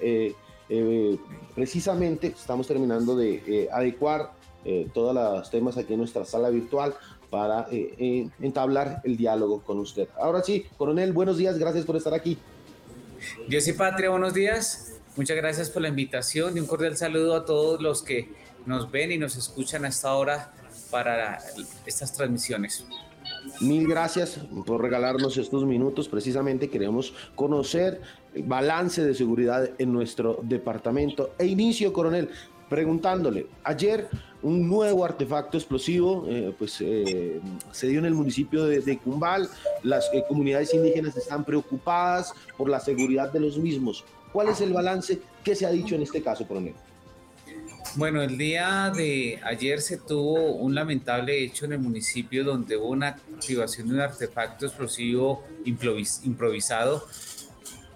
eh, 0.68 1.18
precisamente 1.54 2.28
estamos 2.28 2.66
terminando 2.66 3.14
de 3.16 3.42
eh, 3.46 3.68
adecuar 3.70 4.32
eh, 4.64 4.88
todos 4.94 5.14
los 5.14 5.50
temas 5.50 5.76
aquí 5.76 5.92
en 5.92 5.98
nuestra 5.98 6.24
sala 6.24 6.48
virtual 6.48 6.94
para 7.34 7.66
entablar 8.38 9.00
el 9.02 9.16
diálogo 9.16 9.60
con 9.64 9.80
usted. 9.80 10.06
Ahora 10.16 10.40
sí, 10.44 10.66
coronel, 10.78 11.12
buenos 11.12 11.36
días, 11.36 11.58
gracias 11.58 11.84
por 11.84 11.96
estar 11.96 12.14
aquí. 12.14 12.38
Dios 13.48 13.66
y 13.66 13.72
Patria, 13.72 14.10
buenos 14.10 14.34
días. 14.34 14.92
Muchas 15.16 15.36
gracias 15.36 15.68
por 15.68 15.82
la 15.82 15.88
invitación 15.88 16.56
y 16.56 16.60
un 16.60 16.68
cordial 16.68 16.96
saludo 16.96 17.34
a 17.34 17.44
todos 17.44 17.82
los 17.82 18.04
que 18.04 18.30
nos 18.66 18.88
ven 18.88 19.10
y 19.10 19.18
nos 19.18 19.34
escuchan 19.34 19.84
a 19.84 19.88
esta 19.88 20.14
hora 20.14 20.52
para 20.92 21.40
estas 21.84 22.12
transmisiones. 22.12 22.86
Mil 23.60 23.88
gracias 23.88 24.38
por 24.64 24.80
regalarnos 24.80 25.36
estos 25.36 25.64
minutos. 25.64 26.08
Precisamente 26.08 26.70
queremos 26.70 27.14
conocer 27.34 28.00
el 28.32 28.44
balance 28.44 29.04
de 29.04 29.12
seguridad 29.12 29.70
en 29.78 29.92
nuestro 29.92 30.38
departamento. 30.42 31.34
E 31.36 31.46
inicio, 31.46 31.92
coronel, 31.92 32.30
preguntándole, 32.74 33.46
ayer 33.62 34.08
un 34.42 34.68
nuevo 34.68 35.04
artefacto 35.04 35.56
explosivo 35.56 36.26
eh, 36.28 36.52
pues, 36.58 36.80
eh, 36.80 37.40
se 37.70 37.86
dio 37.86 38.00
en 38.00 38.06
el 38.06 38.14
municipio 38.14 38.64
de, 38.64 38.98
Cumbal. 38.98 39.48
Las 39.84 40.10
eh, 40.12 40.24
comunidades 40.26 40.74
indígenas 40.74 41.16
están 41.16 41.44
preocupadas 41.44 42.32
por 42.58 42.68
la 42.68 42.80
seguridad 42.80 43.32
de 43.32 43.38
los 43.38 43.58
mismos. 43.58 44.04
¿Cuál 44.32 44.48
es 44.48 44.60
el 44.60 44.72
balance? 44.72 45.20
¿Qué 45.44 45.54
se 45.54 45.66
ha 45.66 45.70
dicho 45.70 45.94
en 45.94 46.02
este 46.02 46.20
caso, 46.20 46.48
coronel? 46.48 46.74
Bueno, 47.94 48.20
el 48.22 48.36
día 48.36 48.92
de 48.92 49.38
ayer 49.44 49.80
se 49.80 49.98
tuvo 49.98 50.54
un 50.54 50.74
lamentable 50.74 51.44
hecho 51.44 51.66
en 51.66 51.74
el 51.74 51.78
municipio 51.78 52.42
donde 52.42 52.76
hubo 52.76 52.88
una 52.88 53.10
activación 53.10 53.86
de 53.86 53.94
un 53.94 54.00
artefacto 54.00 54.66
explosivo 54.66 55.44
improvisado 55.64 57.06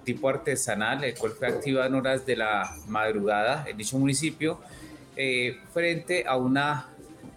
tipo 0.08 0.26
artesanal, 0.30 1.04
el 1.04 1.14
cual 1.14 1.32
fue 1.32 1.48
activado 1.48 1.86
en 1.86 1.94
horas 1.94 2.24
de 2.24 2.34
la 2.34 2.74
madrugada 2.86 3.66
en 3.68 3.76
dicho 3.76 3.98
municipio, 3.98 4.58
eh, 5.14 5.58
frente 5.74 6.24
a 6.26 6.36
un 6.36 6.58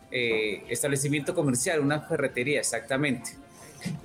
eh, 0.09 0.63
establecimiento 0.69 1.35
comercial, 1.35 1.81
una 1.81 1.99
ferretería 1.99 2.61
exactamente. 2.61 3.31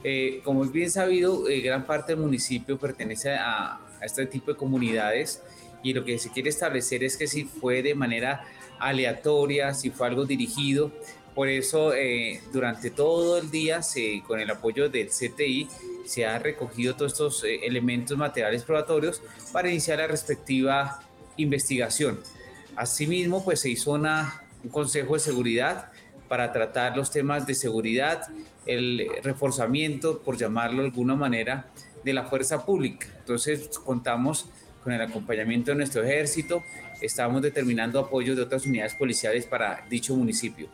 Eh, 0.03 0.41
como 0.43 0.65
es 0.65 0.73
bien 0.73 0.91
sabido, 0.91 1.45
gran 1.63 1.87
parte 1.87 2.15
del 2.15 2.23
municipio 2.23 2.77
pertenece 2.77 3.35
a, 3.35 3.75
a 3.75 4.05
este 4.05 4.27
tipo 4.27 4.51
de 4.51 4.57
comunidades 4.57 5.43
y 5.85 5.93
lo 5.93 6.05
que 6.05 6.19
se 6.19 6.31
quiere 6.31 6.49
establecer 6.49 7.05
es 7.05 7.17
que 7.17 7.29
si 7.29 7.45
fue 7.45 7.83
de 7.83 7.95
manera 7.95 8.43
aleatoria, 8.81 9.75
si 9.75 9.91
fue 9.91 10.09
algo 10.09 10.25
dirigido. 10.25 10.91
Por 11.37 11.51
eso 11.51 11.93
eh, 11.93 12.41
durante 12.51 12.91
todo 12.91 13.37
el 13.37 13.51
día, 13.51 13.83
se, 13.83 14.23
con 14.27 14.41
el 14.41 14.51
apoyo 14.51 14.89
del 14.89 15.09
CTI, 15.09 15.69
se 16.07 16.25
ha 16.25 16.39
recogido 16.39 16.97
todos 16.97 17.13
estos 17.13 17.45
eh, 17.45 17.61
elementos 17.67 18.17
materiales 18.17 18.63
probatorios 18.63 19.21
para 19.53 19.69
iniciar 19.69 19.99
la 19.99 20.07
respectiva 20.07 20.99
investigación. 21.37 22.19
Asimismo, 22.75 23.45
pues 23.45 23.61
se 23.61 23.69
hizo 23.69 23.93
una, 23.93 24.45
un 24.65 24.71
consejo 24.71 25.13
de 25.13 25.21
seguridad 25.21 25.93
para 26.27 26.55
tratar 26.55 26.97
los 26.97 27.11
temas 27.11 27.47
de 27.47 27.55
seguridad, 27.55 28.23
el 28.65 29.07
reforzamiento, 29.23 30.23
por 30.23 30.39
llamarlo 30.39 30.81
de 30.81 30.89
alguna 30.89 31.17
manera, 31.17 31.67
de 32.03 32.15
la 32.15 32.25
fuerza 32.25 32.65
pública. 32.65 33.09
Entonces 33.19 33.69
contamos 33.85 34.47
con 34.83 34.95
el 34.95 35.03
acompañamiento 35.03 35.73
de 35.73 35.77
nuestro 35.77 36.03
ejército, 36.03 36.63
estamos 37.03 37.43
determinando 37.43 38.01
apoyo 38.01 38.35
de 38.35 38.41
otras 38.41 38.65
unidades 38.65 38.95
policiales 38.95 39.45
para 39.45 39.85
dicho 39.91 40.17
municipio. 40.17 40.71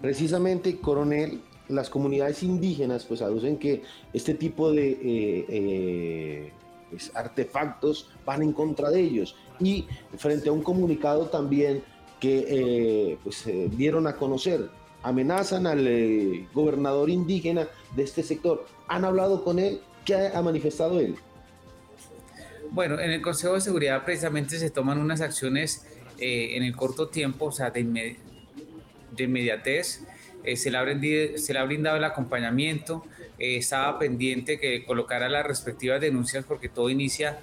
Precisamente, 0.00 0.78
coronel, 0.78 1.40
las 1.68 1.90
comunidades 1.90 2.42
indígenas 2.42 3.04
pues 3.04 3.20
aducen 3.20 3.58
que 3.58 3.82
este 4.12 4.34
tipo 4.34 4.72
de 4.72 4.90
eh, 4.90 5.46
eh, 5.48 6.52
pues, 6.90 7.14
artefactos 7.14 8.10
van 8.24 8.42
en 8.42 8.52
contra 8.52 8.90
de 8.90 9.00
ellos. 9.00 9.36
Y 9.60 9.86
frente 10.16 10.48
a 10.48 10.52
un 10.52 10.62
comunicado 10.62 11.26
también 11.26 11.82
que 12.20 12.46
eh, 12.48 13.18
pues 13.22 13.44
dieron 13.76 14.06
a 14.06 14.16
conocer 14.16 14.70
amenazan 15.04 15.66
al 15.68 16.48
gobernador 16.52 17.08
indígena 17.08 17.68
de 17.94 18.02
este 18.02 18.22
sector. 18.22 18.66
Han 18.88 19.04
hablado 19.04 19.44
con 19.44 19.58
él 19.58 19.80
qué 20.04 20.30
ha 20.34 20.42
manifestado 20.42 20.98
él 20.98 21.16
bueno, 22.70 22.98
en 23.00 23.10
el 23.10 23.22
Consejo 23.22 23.54
de 23.54 23.60
Seguridad 23.60 24.04
precisamente 24.04 24.58
se 24.58 24.70
toman 24.70 24.98
unas 24.98 25.20
acciones 25.20 25.86
eh, 26.18 26.56
en 26.56 26.62
el 26.62 26.74
corto 26.76 27.08
tiempo, 27.08 27.46
o 27.46 27.52
sea, 27.52 27.70
de, 27.70 28.16
inmediatez. 29.24 30.02
Eh, 30.44 30.56
se, 30.56 30.70
le 30.70 30.78
ha 30.78 31.64
brindado, 31.64 31.96
el 31.96 32.04
acompañamiento, 32.04 33.04
eh, 33.38 33.56
estaba 33.56 33.98
pendiente 33.98 34.58
que 34.58 34.84
colocara 34.84 35.28
las 35.28 35.46
respectivas 35.46 36.00
denuncias 36.00 36.44
porque 36.44 36.68
todo 36.68 36.90
inicia 36.90 37.38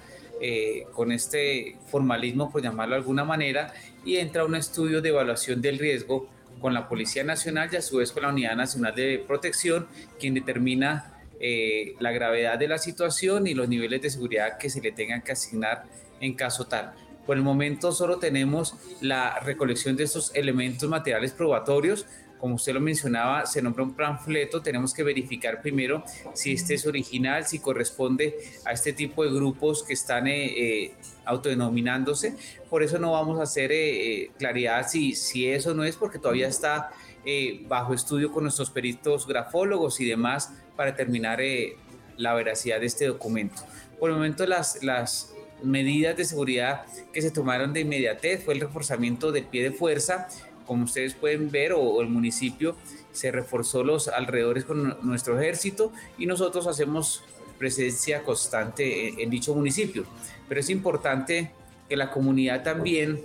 con 0.92 1.12
este 1.12 1.78
formalismo, 1.86 2.52
por 2.52 2.60
llamarlo 2.62 2.94
de 2.94 2.98
alguna 3.00 3.24
manera, 3.24 3.72
y 4.04 4.16
entra 4.16 4.44
un 4.44 4.54
estudio 4.54 5.00
de 5.00 5.08
evaluación 5.08 5.62
del 5.62 5.78
riesgo 5.78 6.28
con 6.60 6.74
la 6.74 6.88
Policía 6.88 7.24
Nacional 7.24 7.70
y 7.72 7.76
a 7.76 7.82
su 7.82 7.98
vez 7.98 8.12
con 8.12 8.22
la 8.22 8.28
Unidad 8.28 8.54
Nacional 8.54 8.94
de 8.94 9.24
Protección, 9.26 9.86
quien 10.18 10.34
determina 10.34 11.16
eh, 11.38 11.94
la 12.00 12.12
gravedad 12.12 12.58
de 12.58 12.66
la 12.66 12.78
situación 12.78 13.46
y 13.46 13.52
los 13.52 13.68
niveles 13.68 14.00
de 14.00 14.10
seguridad 14.10 14.56
que 14.58 14.70
se 14.70 14.80
le 14.80 14.92
tengan 14.92 15.20
que 15.22 15.32
asignar 15.32 15.84
en 16.20 16.34
caso 16.34 16.66
tal. 16.66 16.94
Por 17.26 17.36
el 17.36 17.42
momento 17.42 17.92
solo 17.92 18.18
tenemos 18.18 18.74
la 19.00 19.40
recolección 19.40 19.96
de 19.96 20.04
estos 20.04 20.34
elementos 20.34 20.88
materiales 20.88 21.32
probatorios. 21.32 22.06
Como 22.38 22.56
usted 22.56 22.74
lo 22.74 22.80
mencionaba, 22.80 23.46
se 23.46 23.62
nombra 23.62 23.82
un 23.82 23.94
panfleto. 23.94 24.62
Tenemos 24.62 24.92
que 24.94 25.02
verificar 25.02 25.62
primero 25.62 26.04
si 26.34 26.52
este 26.52 26.74
es 26.74 26.86
original, 26.86 27.46
si 27.46 27.58
corresponde 27.58 28.36
a 28.64 28.72
este 28.72 28.92
tipo 28.92 29.24
de 29.24 29.32
grupos 29.32 29.82
que 29.82 29.94
están 29.94 30.26
eh, 30.26 30.84
eh, 30.84 30.94
autodenominándose. 31.24 32.36
Por 32.68 32.82
eso 32.82 32.98
no 32.98 33.12
vamos 33.12 33.40
a 33.40 33.44
hacer 33.44 33.72
claridad 34.38 34.86
si, 34.86 35.14
si 35.14 35.48
eso 35.48 35.74
no 35.74 35.82
es, 35.82 35.96
porque 35.96 36.18
todavía 36.18 36.46
está 36.46 36.90
eh, 37.28 37.64
bajo 37.66 37.92
estudio 37.92 38.30
con 38.30 38.44
nuestros 38.44 38.70
peritos 38.70 39.26
grafólogos 39.26 40.00
y 40.00 40.04
demás 40.04 40.52
para 40.76 40.92
determinar 40.92 41.40
eh, 41.40 41.76
la 42.16 42.34
veracidad 42.34 42.78
de 42.78 42.86
este 42.86 43.08
documento. 43.08 43.62
Por 43.98 44.10
el 44.10 44.16
momento 44.16 44.46
las, 44.46 44.84
las 44.84 45.34
medidas 45.62 46.16
de 46.16 46.24
seguridad 46.24 46.84
que 47.12 47.22
se 47.22 47.30
tomaron 47.30 47.72
de 47.72 47.80
inmediatez 47.80 48.44
fue 48.44 48.54
el 48.54 48.60
reforzamiento 48.60 49.32
del 49.32 49.44
pie 49.44 49.62
de 49.62 49.72
fuerza, 49.72 50.28
como 50.66 50.84
ustedes 50.84 51.14
pueden 51.14 51.50
ver, 51.50 51.72
o, 51.72 52.00
el 52.00 52.08
municipio 52.08 52.76
se 53.12 53.30
reforzó 53.30 53.84
los 53.84 54.08
alrededores 54.08 54.64
con 54.64 54.98
nuestro 55.02 55.40
ejército 55.40 55.92
y 56.18 56.26
nosotros 56.26 56.66
hacemos 56.66 57.22
presencia 57.58 58.22
constante 58.22 59.22
en 59.22 59.30
dicho 59.30 59.54
municipio. 59.54 60.04
Pero 60.48 60.60
es 60.60 60.68
importante 60.68 61.50
que 61.88 61.96
la 61.96 62.10
comunidad 62.10 62.62
también 62.62 63.22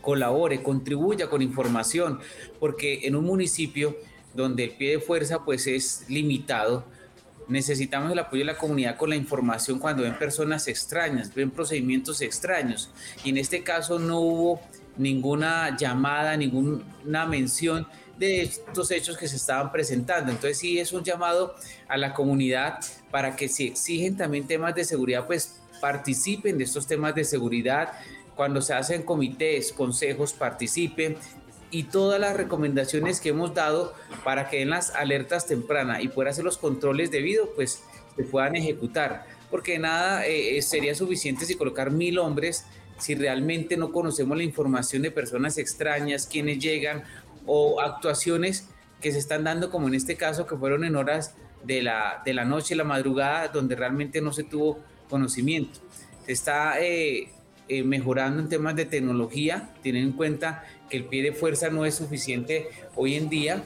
colabore, 0.00 0.62
contribuya 0.62 1.28
con 1.28 1.42
información, 1.42 2.20
porque 2.60 3.06
en 3.06 3.16
un 3.16 3.24
municipio 3.24 3.96
donde 4.34 4.64
el 4.64 4.70
pie 4.70 4.92
de 4.92 5.00
fuerza 5.00 5.44
pues 5.44 5.66
es 5.66 6.04
limitado, 6.08 6.84
necesitamos 7.48 8.12
el 8.12 8.18
apoyo 8.18 8.40
de 8.40 8.52
la 8.52 8.58
comunidad 8.58 8.96
con 8.96 9.10
la 9.10 9.16
información 9.16 9.78
cuando 9.78 10.02
ven 10.02 10.18
personas 10.18 10.68
extrañas, 10.68 11.34
ven 11.34 11.50
procedimientos 11.50 12.20
extraños. 12.20 12.90
Y 13.24 13.30
en 13.30 13.38
este 13.38 13.62
caso 13.62 13.98
no 13.98 14.20
hubo 14.20 14.60
ninguna 14.96 15.76
llamada, 15.76 16.36
ninguna 16.36 17.26
mención 17.26 17.86
de 18.18 18.42
estos 18.42 18.90
hechos 18.90 19.16
que 19.16 19.28
se 19.28 19.36
estaban 19.36 19.72
presentando. 19.72 20.30
Entonces 20.30 20.58
sí 20.58 20.78
es 20.78 20.92
un 20.92 21.02
llamado 21.02 21.54
a 21.88 21.96
la 21.96 22.14
comunidad 22.14 22.78
para 23.10 23.36
que 23.36 23.48
si 23.48 23.68
exigen 23.68 24.16
también 24.16 24.46
temas 24.46 24.74
de 24.74 24.84
seguridad, 24.84 25.26
pues 25.26 25.60
participen 25.80 26.58
de 26.58 26.64
estos 26.64 26.86
temas 26.86 27.14
de 27.14 27.24
seguridad. 27.24 27.92
Cuando 28.36 28.62
se 28.62 28.72
hacen 28.74 29.02
comités, 29.02 29.72
consejos, 29.72 30.32
participen 30.32 31.16
y 31.72 31.84
todas 31.84 32.20
las 32.20 32.36
recomendaciones 32.36 33.20
que 33.20 33.30
hemos 33.30 33.54
dado 33.54 33.94
para 34.22 34.48
que 34.48 34.62
en 34.62 34.70
las 34.70 34.94
alertas 34.94 35.46
tempranas 35.46 36.04
y 36.04 36.08
puedan 36.08 36.30
hacer 36.30 36.44
los 36.44 36.58
controles 36.58 37.10
debidos, 37.10 37.48
pues 37.56 37.82
se 38.14 38.22
puedan 38.22 38.54
ejecutar. 38.54 39.26
Porque 39.50 39.78
nada 39.78 40.26
eh, 40.26 40.58
eh, 40.58 40.62
sería 40.62 40.94
suficiente 40.94 41.46
si 41.46 41.56
colocar 41.56 41.90
mil 41.90 42.18
hombres 42.18 42.66
si 42.98 43.16
realmente 43.16 43.76
no 43.76 43.90
conocemos 43.90 44.36
la 44.36 44.44
información 44.44 45.02
de 45.02 45.10
personas 45.10 45.58
extrañas, 45.58 46.26
quienes 46.26 46.60
llegan 46.60 47.02
o 47.46 47.80
actuaciones 47.80 48.68
que 49.00 49.10
se 49.10 49.18
están 49.18 49.42
dando, 49.42 49.70
como 49.70 49.88
en 49.88 49.94
este 49.94 50.14
caso, 50.14 50.46
que 50.46 50.56
fueron 50.56 50.84
en 50.84 50.94
horas 50.94 51.34
de 51.64 51.82
la, 51.82 52.22
de 52.24 52.32
la 52.32 52.44
noche, 52.44 52.76
la 52.76 52.84
madrugada, 52.84 53.48
donde 53.48 53.74
realmente 53.74 54.20
no 54.20 54.32
se 54.32 54.44
tuvo 54.44 54.78
conocimiento. 55.10 55.80
Está 56.28 56.80
eh, 56.80 57.28
mejorando 57.84 58.42
en 58.42 58.48
temas 58.48 58.76
de 58.76 58.84
tecnología, 58.84 59.70
tienen 59.82 60.02
en 60.04 60.12
cuenta 60.12 60.64
que 60.90 60.98
el 60.98 61.04
pie 61.04 61.22
de 61.22 61.32
fuerza 61.32 61.70
no 61.70 61.86
es 61.86 61.94
suficiente 61.94 62.68
hoy 62.96 63.14
en 63.14 63.30
día, 63.30 63.64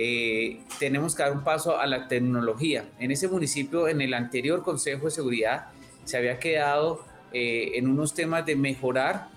eh, 0.00 0.60
tenemos 0.78 1.16
que 1.16 1.24
dar 1.24 1.32
un 1.32 1.42
paso 1.42 1.76
a 1.76 1.84
la 1.84 2.06
tecnología. 2.06 2.88
En 3.00 3.10
ese 3.10 3.26
municipio, 3.26 3.88
en 3.88 4.00
el 4.00 4.14
anterior 4.14 4.62
Consejo 4.62 5.06
de 5.06 5.10
Seguridad, 5.10 5.70
se 6.04 6.16
había 6.16 6.38
quedado 6.38 7.04
eh, 7.32 7.72
en 7.74 7.88
unos 7.88 8.14
temas 8.14 8.46
de 8.46 8.54
mejorar 8.54 9.28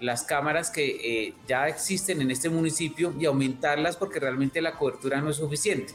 las 0.00 0.22
cámaras 0.24 0.70
que 0.70 1.28
eh, 1.28 1.34
ya 1.48 1.66
existen 1.66 2.20
en 2.20 2.30
este 2.30 2.50
municipio 2.50 3.14
y 3.18 3.24
aumentarlas 3.24 3.96
porque 3.96 4.20
realmente 4.20 4.60
la 4.60 4.76
cobertura 4.76 5.18
no 5.22 5.30
es 5.30 5.36
suficiente. 5.36 5.94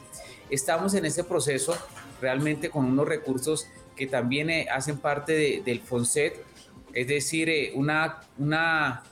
Estamos 0.50 0.94
en 0.94 1.04
ese 1.04 1.22
proceso 1.22 1.76
realmente 2.20 2.70
con 2.70 2.86
unos 2.86 3.06
recursos 3.06 3.68
que 3.94 4.08
también 4.08 4.50
hacen 4.68 4.98
parte 4.98 5.62
del 5.64 5.80
FONSET, 5.80 6.44
es 6.94 7.08
decir, 7.08 7.72
una, 7.74 8.20
una 8.38 9.02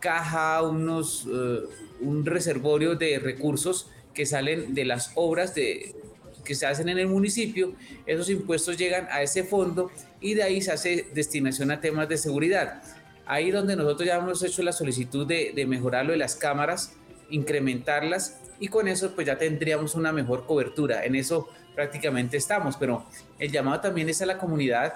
caja, 0.00 0.62
unos, 0.62 1.26
eh, 1.32 1.60
un 2.00 2.24
reservorio 2.24 2.94
de 2.94 3.18
recursos 3.18 3.90
que 4.14 4.26
salen 4.26 4.74
de 4.74 4.84
las 4.84 5.12
obras 5.14 5.54
de, 5.54 5.94
que 6.44 6.54
se 6.54 6.66
hacen 6.66 6.88
en 6.88 6.98
el 6.98 7.08
municipio. 7.08 7.74
Esos 8.06 8.30
impuestos 8.30 8.78
llegan 8.78 9.08
a 9.10 9.22
ese 9.22 9.44
fondo 9.44 9.90
y 10.20 10.34
de 10.34 10.42
ahí 10.42 10.62
se 10.62 10.72
hace 10.72 11.08
destinación 11.12 11.70
a 11.70 11.80
temas 11.80 12.08
de 12.08 12.16
seguridad. 12.16 12.82
Ahí 13.26 13.50
donde 13.50 13.76
nosotros 13.76 14.06
ya 14.06 14.16
hemos 14.16 14.42
hecho 14.42 14.62
la 14.62 14.72
solicitud 14.72 15.26
de, 15.26 15.52
de 15.54 15.66
mejorarlo 15.66 16.12
de 16.12 16.18
las 16.18 16.36
cámaras, 16.36 16.94
incrementarlas 17.28 18.38
y 18.60 18.68
con 18.68 18.88
eso 18.88 19.14
pues 19.14 19.26
ya 19.26 19.36
tendríamos 19.36 19.94
una 19.94 20.12
mejor 20.12 20.46
cobertura. 20.46 21.04
En 21.04 21.16
eso 21.16 21.48
prácticamente 21.74 22.36
estamos, 22.36 22.76
pero 22.76 23.04
el 23.38 23.50
llamado 23.50 23.80
también 23.80 24.08
es 24.08 24.22
a 24.22 24.26
la 24.26 24.38
comunidad, 24.38 24.94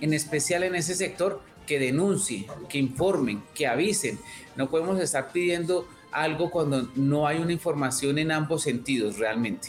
en 0.00 0.12
especial 0.14 0.62
en 0.62 0.74
ese 0.74 0.94
sector, 0.94 1.40
que 1.66 1.78
denuncien, 1.78 2.46
que 2.68 2.78
informen, 2.78 3.42
que 3.54 3.66
avisen. 3.66 4.18
No 4.56 4.70
podemos 4.70 4.98
estar 5.00 5.32
pidiendo 5.32 5.86
algo 6.10 6.50
cuando 6.50 6.88
no 6.96 7.26
hay 7.26 7.38
una 7.38 7.52
información 7.52 8.18
en 8.18 8.32
ambos 8.32 8.62
sentidos 8.62 9.18
realmente. 9.18 9.68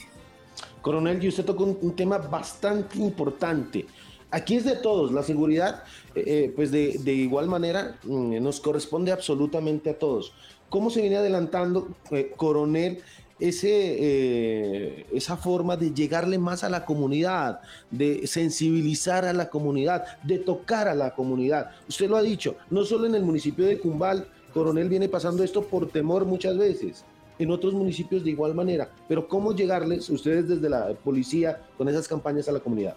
Coronel, 0.81 1.23
y 1.23 1.27
usted 1.27 1.45
tocó 1.45 1.65
un, 1.65 1.95
tema 1.95 2.17
bastante 2.17 2.97
importante. 2.97 3.85
Aquí 4.31 4.55
es 4.55 4.63
de 4.63 4.75
todos, 4.75 5.11
la 5.11 5.23
seguridad, 5.23 5.83
eh, 6.15 6.23
eh, 6.25 6.53
pues 6.55 6.71
de, 6.71 6.99
de, 6.99 7.13
igual 7.13 7.47
manera 7.47 7.97
mm, 8.03 8.41
nos 8.41 8.59
corresponde 8.59 9.11
absolutamente 9.11 9.89
a 9.89 9.99
todos. 9.99 10.33
¿Cómo 10.69 10.89
se 10.89 11.01
viene 11.01 11.17
adelantando, 11.17 11.89
eh, 12.11 12.31
coronel, 12.35 13.01
ese, 13.39 13.69
eh, 13.71 15.05
esa 15.13 15.37
forma 15.37 15.77
de 15.77 15.93
llegarle 15.93 16.37
más 16.37 16.63
a 16.63 16.69
la 16.69 16.85
comunidad, 16.85 17.61
de 17.89 18.27
sensibilizar 18.27 19.25
a 19.25 19.33
la 19.33 19.49
comunidad, 19.49 20.03
de 20.23 20.39
tocar 20.39 20.87
a 20.87 20.95
la 20.95 21.13
comunidad. 21.15 21.71
Usted 21.87 22.09
lo 22.09 22.17
ha 22.17 22.21
dicho, 22.21 22.55
no 22.69 22.83
solo 22.83 23.07
en 23.07 23.15
el 23.15 23.23
municipio 23.23 23.65
de 23.65 23.79
Cumbal, 23.79 24.27
Coronel 24.53 24.89
viene 24.89 25.09
pasando 25.09 25.43
esto 25.43 25.63
por 25.63 25.89
temor 25.89 26.25
muchas 26.25 26.57
veces, 26.57 27.05
en 27.37 27.51
otros 27.51 27.73
municipios 27.73 28.23
de 28.23 28.31
igual 28.31 28.53
manera, 28.53 28.89
pero 29.07 29.27
¿cómo 29.27 29.55
llegarles 29.55 30.09
ustedes 30.09 30.47
desde 30.47 30.69
la 30.69 30.93
policía 30.93 31.61
con 31.77 31.87
esas 31.87 32.07
campañas 32.07 32.49
a 32.49 32.51
la 32.51 32.59
comunidad? 32.59 32.95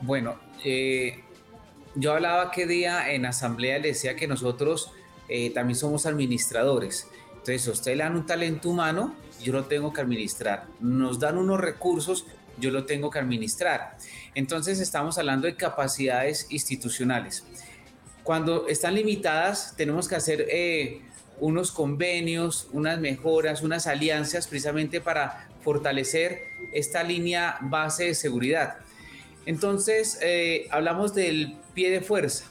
Bueno, 0.00 0.36
eh, 0.64 1.24
yo 1.94 2.12
hablaba 2.12 2.50
que 2.50 2.66
día 2.66 3.12
en 3.12 3.24
asamblea 3.24 3.78
le 3.78 3.88
decía 3.88 4.14
que 4.14 4.28
nosotros 4.28 4.92
eh, 5.28 5.50
también 5.50 5.76
somos 5.76 6.06
administradores. 6.06 7.08
Entonces, 7.32 7.66
usted 7.68 7.96
le 7.96 8.04
dan 8.04 8.16
un 8.16 8.26
talento 8.26 8.68
humano, 8.68 9.14
yo 9.42 9.52
lo 9.52 9.64
tengo 9.64 9.92
que 9.92 10.00
administrar. 10.00 10.66
Nos 10.80 11.18
dan 11.18 11.38
unos 11.38 11.60
recursos, 11.60 12.26
yo 12.58 12.70
lo 12.70 12.84
tengo 12.84 13.10
que 13.10 13.18
administrar. 13.18 13.96
Entonces 14.34 14.80
estamos 14.80 15.18
hablando 15.18 15.46
de 15.46 15.56
capacidades 15.56 16.46
institucionales. 16.50 17.44
Cuando 18.22 18.68
están 18.68 18.94
limitadas, 18.94 19.74
tenemos 19.76 20.08
que 20.08 20.16
hacer 20.16 20.46
eh, 20.50 21.02
unos 21.40 21.72
convenios, 21.72 22.68
unas 22.72 23.00
mejoras, 23.00 23.62
unas 23.62 23.86
alianzas 23.86 24.46
precisamente 24.46 25.00
para 25.00 25.48
fortalecer 25.62 26.42
esta 26.72 27.02
línea 27.02 27.58
base 27.62 28.04
de 28.04 28.14
seguridad. 28.14 28.78
Entonces, 29.46 30.18
eh, 30.20 30.68
hablamos 30.70 31.14
del 31.14 31.56
pie 31.74 31.90
de 31.90 32.00
fuerza. 32.00 32.44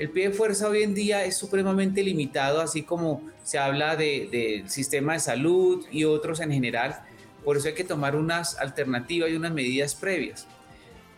El 0.00 0.08
pie 0.08 0.30
de 0.30 0.34
fuerza 0.34 0.66
hoy 0.66 0.82
en 0.82 0.94
día 0.94 1.26
es 1.26 1.36
supremamente 1.36 2.02
limitado, 2.02 2.62
así 2.62 2.84
como 2.84 3.20
se 3.44 3.58
habla 3.58 3.96
del 3.96 4.30
de 4.30 4.64
sistema 4.66 5.12
de 5.12 5.20
salud 5.20 5.84
y 5.92 6.04
otros 6.04 6.40
en 6.40 6.50
general. 6.50 7.02
Por 7.44 7.58
eso 7.58 7.68
hay 7.68 7.74
que 7.74 7.84
tomar 7.84 8.16
unas 8.16 8.58
alternativas 8.58 9.28
y 9.28 9.34
unas 9.34 9.52
medidas 9.52 9.94
previas. 9.94 10.46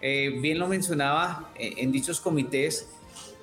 Eh, 0.01 0.37
bien 0.41 0.59
lo 0.59 0.67
mencionaba 0.67 1.53
eh, 1.55 1.75
en 1.77 1.93
dichos 1.93 2.21
comités 2.21 2.89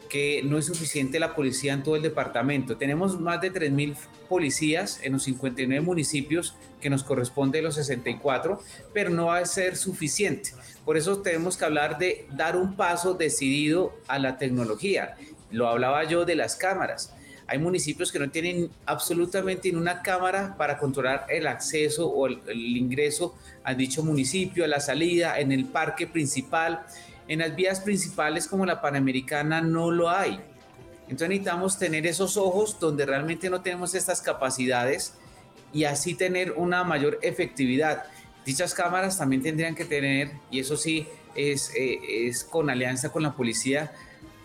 que 0.09 0.41
no 0.43 0.57
es 0.57 0.65
suficiente 0.65 1.21
la 1.21 1.33
policía 1.33 1.71
en 1.71 1.83
todo 1.83 1.95
el 1.95 2.01
departamento. 2.01 2.75
Tenemos 2.75 3.17
más 3.17 3.39
de 3.39 3.53
3.000 3.53 3.95
policías 4.27 4.99
en 5.03 5.13
los 5.13 5.23
59 5.23 5.79
municipios 5.85 6.55
que 6.81 6.89
nos 6.89 7.03
corresponde 7.03 7.61
los 7.61 7.75
64, 7.75 8.59
pero 8.93 9.09
no 9.09 9.27
va 9.27 9.37
a 9.37 9.45
ser 9.45 9.77
suficiente. 9.77 10.51
Por 10.89 10.97
eso 10.97 11.19
tenemos 11.19 11.55
que 11.55 11.65
hablar 11.65 11.99
de 11.99 12.25
dar 12.31 12.55
un 12.57 12.75
paso 12.75 13.13
decidido 13.13 13.93
a 14.07 14.17
la 14.17 14.39
tecnología. 14.39 15.15
Lo 15.51 15.67
hablaba 15.67 16.03
yo 16.05 16.25
de 16.25 16.33
las 16.33 16.55
cámaras. 16.55 17.13
Hay 17.45 17.59
municipios 17.59 18.11
que 18.11 18.17
no 18.17 18.31
tienen 18.31 18.71
absolutamente 18.87 19.71
ni 19.71 19.77
una 19.77 20.01
cámara 20.01 20.55
para 20.57 20.79
controlar 20.79 21.27
el 21.29 21.45
acceso 21.45 22.09
o 22.09 22.25
el, 22.25 22.41
ingreso 22.75 23.35
a 23.63 23.75
dicho 23.75 24.01
municipio, 24.01 24.65
a 24.65 24.67
la 24.67 24.79
salida, 24.79 25.39
en 25.39 25.51
el 25.51 25.65
parque 25.65 26.07
principal. 26.07 26.83
En 27.27 27.37
las 27.37 27.55
vías 27.55 27.81
principales 27.81 28.47
como 28.47 28.65
la 28.65 28.81
Panamericana 28.81 29.61
no 29.61 29.91
lo 29.91 30.09
hay. 30.09 30.39
Entonces 31.03 31.29
necesitamos 31.29 31.77
tener 31.77 32.07
esos 32.07 32.35
ojos 32.35 32.79
donde 32.79 33.05
realmente 33.05 33.51
no 33.51 33.61
tenemos 33.61 33.93
estas 33.93 34.23
capacidades 34.23 35.13
y 35.71 35.83
así 35.83 36.15
tener 36.15 36.53
una 36.53 36.83
mayor 36.83 37.19
efectividad. 37.21 38.05
Dichas 38.49 38.73
cámaras 38.73 39.15
también 39.15 39.43
tendrían 39.43 39.75
que 39.75 39.85
tener, 39.85 40.31
y 40.49 40.59
eso 40.59 40.75
sí 40.75 41.07
es, 41.35 41.71
eh, 41.75 41.99
es 42.25 42.43
con 42.43 42.67
alianza 42.71 43.11
con 43.11 43.21
la 43.21 43.35
policía, 43.35 43.91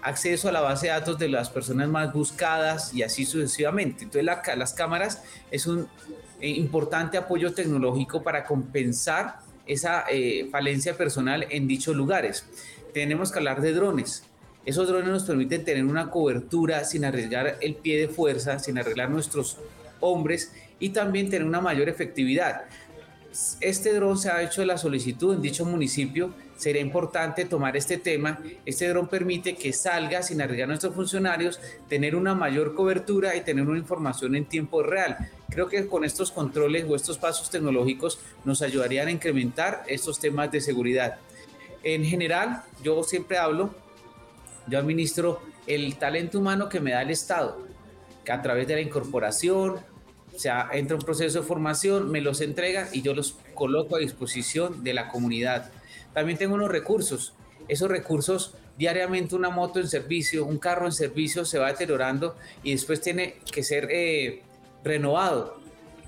acceso 0.02 0.50
a 0.50 0.52
la 0.52 0.60
base 0.60 0.88
de 0.88 0.92
datos 0.92 1.18
de 1.18 1.30
las 1.30 1.48
personas 1.48 1.88
más 1.88 2.12
buscadas 2.12 2.92
y 2.92 3.02
así 3.02 3.24
sucesivamente. 3.24 4.04
Entonces 4.04 4.26
las 4.58 4.74
cámaras 4.74 5.22
es 5.50 5.66
un 5.66 5.88
eh, 6.42 6.50
importante 6.50 7.16
apoyo 7.16 7.54
tecnológico 7.54 8.22
para 8.22 8.44
compensar 8.44 9.38
esa 9.64 10.04
eh, 10.10 10.48
falencia 10.52 10.98
personal 10.98 11.46
en 11.48 11.66
dichos 11.66 11.96
lugares. 11.96 12.44
Tenemos 12.92 13.32
que 13.32 13.38
hablar 13.38 13.62
de 13.62 13.72
drones. 13.72 14.24
Esos 14.66 14.86
drones 14.86 15.08
nos 15.08 15.24
permiten 15.24 15.64
tener 15.64 15.86
una 15.86 16.10
cobertura 16.10 16.84
sin 16.84 17.06
arriesgar 17.06 17.56
el 17.62 17.76
pie 17.76 17.98
de 17.98 18.08
fuerza, 18.08 18.58
sin 18.58 18.76
arreglar 18.76 19.08
nuestros 19.08 19.56
hombres 20.00 20.52
y 20.78 20.90
también 20.90 21.30
tener 21.30 21.48
una 21.48 21.62
mayor 21.62 21.88
efectividad. 21.88 22.66
Este 23.60 23.92
dron 23.92 24.16
se 24.16 24.30
ha 24.30 24.42
hecho 24.42 24.64
la 24.64 24.78
solicitud 24.78 25.34
en 25.34 25.42
dicho 25.42 25.64
municipio. 25.64 26.32
Sería 26.56 26.80
importante 26.80 27.44
tomar 27.44 27.76
este 27.76 27.98
tema. 27.98 28.40
Este 28.64 28.88
dron 28.88 29.08
permite 29.08 29.56
que 29.56 29.72
salga 29.72 30.22
sin 30.22 30.40
arriesgar 30.40 30.66
a 30.66 30.68
nuestros 30.68 30.94
funcionarios, 30.94 31.58
tener 31.88 32.14
una 32.14 32.36
mayor 32.36 32.76
cobertura 32.76 33.34
y 33.34 33.40
tener 33.40 33.66
una 33.66 33.78
información 33.78 34.36
en 34.36 34.44
tiempo 34.44 34.84
real. 34.84 35.16
Creo 35.50 35.68
que 35.68 35.86
con 35.88 36.04
estos 36.04 36.30
controles 36.30 36.84
o 36.88 36.94
estos 36.94 37.18
pasos 37.18 37.50
tecnológicos 37.50 38.20
nos 38.44 38.62
ayudarían 38.62 39.08
a 39.08 39.12
incrementar 39.12 39.82
estos 39.88 40.20
temas 40.20 40.52
de 40.52 40.60
seguridad. 40.60 41.18
En 41.82 42.04
general, 42.04 42.62
yo 42.84 43.02
siempre 43.02 43.36
hablo, 43.36 43.74
yo 44.68 44.78
administro 44.78 45.42
el 45.66 45.96
talento 45.96 46.38
humano 46.38 46.68
que 46.68 46.80
me 46.80 46.92
da 46.92 47.02
el 47.02 47.10
Estado, 47.10 47.66
que 48.24 48.30
a 48.30 48.40
través 48.40 48.68
de 48.68 48.74
la 48.74 48.80
incorporación, 48.80 49.80
o 50.34 50.38
sea, 50.38 50.68
entra 50.72 50.96
un 50.96 51.02
proceso 51.02 51.40
de 51.40 51.46
formación, 51.46 52.10
me 52.10 52.20
los 52.20 52.40
entrega 52.40 52.88
y 52.92 53.02
yo 53.02 53.14
los 53.14 53.36
coloco 53.54 53.96
a 53.96 54.00
disposición 54.00 54.82
de 54.82 54.94
la 54.94 55.08
comunidad. 55.08 55.70
También 56.12 56.38
tengo 56.38 56.54
unos 56.54 56.70
recursos. 56.70 57.34
Esos 57.68 57.88
recursos, 57.88 58.54
diariamente 58.76 59.36
una 59.36 59.50
moto 59.50 59.80
en 59.80 59.88
servicio, 59.88 60.44
un 60.44 60.58
carro 60.58 60.86
en 60.86 60.92
servicio 60.92 61.44
se 61.44 61.58
va 61.58 61.68
deteriorando 61.68 62.36
y 62.62 62.72
después 62.72 63.00
tiene 63.00 63.36
que 63.50 63.62
ser 63.62 63.88
eh, 63.90 64.42
renovado. 64.82 65.60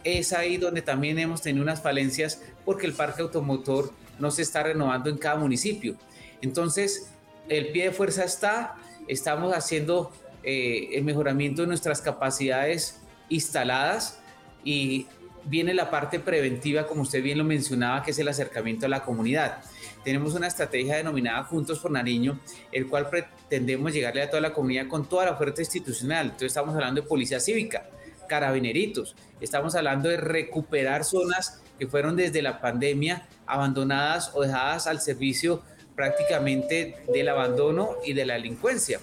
Es 0.02 0.32
ahí 0.32 0.56
donde 0.56 0.82
también 0.82 1.18
hemos 1.18 1.42
tenido 1.42 1.62
unas 1.62 1.80
falencias 1.80 2.42
porque 2.64 2.86
el 2.86 2.92
parque 2.92 3.22
automotor 3.22 3.92
no 4.18 4.30
se 4.30 4.42
está 4.42 4.62
renovando 4.62 5.08
en 5.08 5.18
cada 5.18 5.36
municipio. 5.36 5.96
Entonces, 6.42 7.10
el 7.48 7.68
pie 7.68 7.84
de 7.84 7.92
fuerza 7.92 8.24
está, 8.24 8.76
estamos 9.08 9.54
haciendo 9.54 10.12
eh, 10.42 10.90
el 10.92 11.04
mejoramiento 11.04 11.62
de 11.62 11.68
nuestras 11.68 12.00
capacidades 12.00 13.00
instaladas 13.28 14.20
y 14.64 15.06
viene 15.44 15.74
la 15.74 15.90
parte 15.90 16.18
preventiva, 16.20 16.86
como 16.86 17.02
usted 17.02 17.22
bien 17.22 17.38
lo 17.38 17.44
mencionaba, 17.44 18.02
que 18.02 18.10
es 18.10 18.18
el 18.18 18.28
acercamiento 18.28 18.86
a 18.86 18.88
la 18.88 19.04
comunidad. 19.04 19.58
Tenemos 20.04 20.34
una 20.34 20.46
estrategia 20.46 20.96
denominada 20.96 21.44
Juntos 21.44 21.78
por 21.78 21.90
Nariño, 21.90 22.38
el 22.72 22.86
cual 22.88 23.08
pretendemos 23.08 23.92
llegarle 23.92 24.22
a 24.22 24.30
toda 24.30 24.40
la 24.40 24.52
comunidad 24.52 24.88
con 24.88 25.08
toda 25.08 25.26
la 25.26 25.32
oferta 25.32 25.60
institucional. 25.60 26.26
Entonces 26.26 26.48
estamos 26.48 26.74
hablando 26.74 27.00
de 27.00 27.06
policía 27.06 27.40
cívica, 27.40 27.88
carabineritos, 28.28 29.14
estamos 29.40 29.74
hablando 29.74 30.08
de 30.08 30.16
recuperar 30.16 31.04
zonas 31.04 31.60
que 31.78 31.86
fueron 31.86 32.16
desde 32.16 32.42
la 32.42 32.60
pandemia 32.60 33.26
abandonadas 33.46 34.32
o 34.34 34.42
dejadas 34.42 34.86
al 34.86 35.00
servicio 35.00 35.62
prácticamente 35.94 36.96
del 37.12 37.28
abandono 37.28 37.96
y 38.04 38.12
de 38.12 38.26
la 38.26 38.34
delincuencia. 38.34 39.00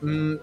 Mm, 0.00 0.34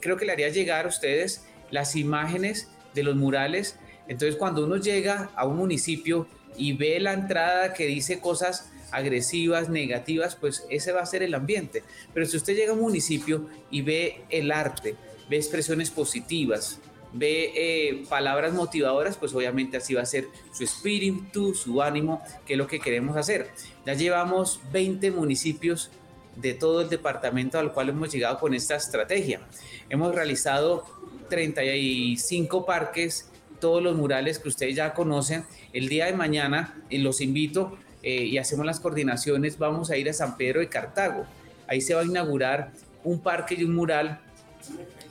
creo 0.00 0.16
que 0.16 0.24
le 0.24 0.32
haría 0.32 0.48
llegar 0.48 0.86
a 0.86 0.88
ustedes 0.88 1.44
las 1.72 1.96
imágenes 1.96 2.68
de 2.94 3.02
los 3.02 3.16
murales. 3.16 3.76
Entonces 4.06 4.36
cuando 4.36 4.64
uno 4.64 4.76
llega 4.76 5.30
a 5.34 5.44
un 5.44 5.56
municipio 5.56 6.28
y 6.56 6.74
ve 6.74 7.00
la 7.00 7.14
entrada 7.14 7.72
que 7.72 7.86
dice 7.86 8.20
cosas 8.20 8.70
agresivas, 8.92 9.68
negativas, 9.68 10.36
pues 10.36 10.64
ese 10.70 10.92
va 10.92 11.00
a 11.00 11.06
ser 11.06 11.24
el 11.24 11.34
ambiente. 11.34 11.82
Pero 12.14 12.26
si 12.26 12.36
usted 12.36 12.54
llega 12.54 12.70
a 12.70 12.74
un 12.74 12.82
municipio 12.82 13.48
y 13.70 13.82
ve 13.82 14.22
el 14.28 14.52
arte, 14.52 14.94
ve 15.28 15.36
expresiones 15.36 15.90
positivas, 15.90 16.78
ve 17.12 17.52
eh, 17.54 18.04
palabras 18.08 18.52
motivadoras, 18.52 19.16
pues 19.16 19.34
obviamente 19.34 19.78
así 19.78 19.94
va 19.94 20.02
a 20.02 20.06
ser 20.06 20.28
su 20.52 20.64
espíritu, 20.64 21.54
su 21.54 21.82
ánimo, 21.82 22.22
que 22.46 22.54
es 22.54 22.58
lo 22.58 22.66
que 22.66 22.80
queremos 22.80 23.16
hacer. 23.16 23.50
Ya 23.86 23.94
llevamos 23.94 24.60
20 24.72 25.10
municipios 25.10 25.90
de 26.36 26.54
todo 26.54 26.82
el 26.82 26.88
departamento 26.88 27.58
al 27.58 27.72
cual 27.72 27.90
hemos 27.90 28.12
llegado 28.12 28.38
con 28.38 28.54
esta 28.54 28.76
estrategia. 28.76 29.40
Hemos 29.88 30.14
realizado 30.14 30.84
35 31.28 32.64
parques, 32.64 33.28
todos 33.60 33.82
los 33.82 33.96
murales 33.96 34.38
que 34.38 34.48
ustedes 34.48 34.74
ya 34.74 34.94
conocen. 34.94 35.44
El 35.72 35.88
día 35.88 36.06
de 36.06 36.14
mañana 36.14 36.82
eh, 36.90 36.98
los 36.98 37.20
invito 37.20 37.76
eh, 38.02 38.24
y 38.24 38.38
hacemos 38.38 38.66
las 38.66 38.80
coordinaciones. 38.80 39.58
Vamos 39.58 39.90
a 39.90 39.96
ir 39.96 40.08
a 40.08 40.12
San 40.12 40.36
Pedro 40.36 40.60
de 40.60 40.68
Cartago. 40.68 41.26
Ahí 41.66 41.80
se 41.80 41.94
va 41.94 42.00
a 42.00 42.04
inaugurar 42.04 42.72
un 43.04 43.20
parque 43.20 43.54
y 43.54 43.64
un 43.64 43.74
mural 43.74 44.20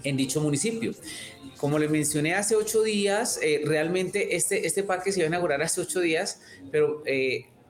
en 0.03 0.17
dicho 0.17 0.41
municipio. 0.41 0.93
Como 1.57 1.77
les 1.77 1.89
mencioné 1.89 2.33
hace 2.33 2.55
ocho 2.55 2.81
días, 2.81 3.39
eh, 3.41 3.61
realmente 3.65 4.35
este, 4.35 4.65
este 4.65 4.83
parque 4.83 5.11
se 5.11 5.19
iba 5.19 5.25
a 5.25 5.29
inaugurar 5.29 5.61
hace 5.61 5.81
ocho 5.81 6.01
días, 6.01 6.41
pero 6.71 7.03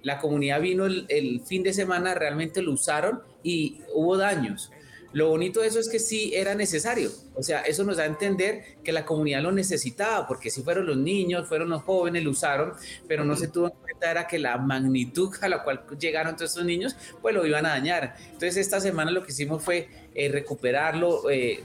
la 0.02 0.20
comunidad 0.20 0.62
vino 0.62 0.86
el, 0.86 1.06
el, 1.10 1.42
fin 1.42 1.62
de 1.62 1.74
semana, 1.74 2.16
realmente 2.16 2.62
lo 2.62 2.72
usaron 2.72 3.22
y 3.44 3.82
hubo 3.94 4.18
daños. 4.18 4.72
Lo 5.14 5.28
bonito 5.28 5.60
de 5.60 5.68
eso 5.68 5.80
es 5.80 5.90
que 5.90 6.00
sí 6.00 6.32
era 6.34 6.56
necesario. 6.56 7.12
O 7.36 7.44
sea, 7.44 7.62
eso 7.62 7.84
nos 7.84 7.98
da 7.98 8.04
a 8.04 8.06
entender 8.06 8.78
que 8.84 8.94
la 8.94 9.06
comunidad 9.06 9.42
lo 9.42 9.52
necesitaba, 9.52 10.26
porque 10.26 10.50
si 10.50 10.64
fueron 10.64 10.88
los 10.88 10.98
niños, 10.98 11.48
fueron 11.50 11.70
los 11.70 11.84
jóvenes, 11.84 12.24
lo 12.24 12.32
usaron, 12.32 12.74
pero 13.08 13.26
no 13.26 13.36
se 13.36 13.50
tuvo 13.50 13.68
en 13.68 13.74
cuenta 13.74 14.10
era 14.10 14.26
que 14.26 14.40
la 14.40 14.58
magnitud 14.58 15.32
a 15.42 15.50
la 15.50 15.64
cual 15.64 15.84
llegaron 16.00 16.36
todos 16.36 16.52
estos 16.52 16.66
niños, 16.66 16.96
pues 17.22 17.36
lo 17.36 17.46
iban 17.46 17.66
a 17.66 17.70
dañar. 17.70 18.16
Entonces 18.26 18.58
esta 18.58 18.80
semana 18.80 19.12
lo 19.12 19.24
que 19.24 19.32
hicimos 19.32 19.62
fue 19.62 19.90
eh, 20.16 20.30
recuperarlo, 20.30 21.30
eh, 21.30 21.62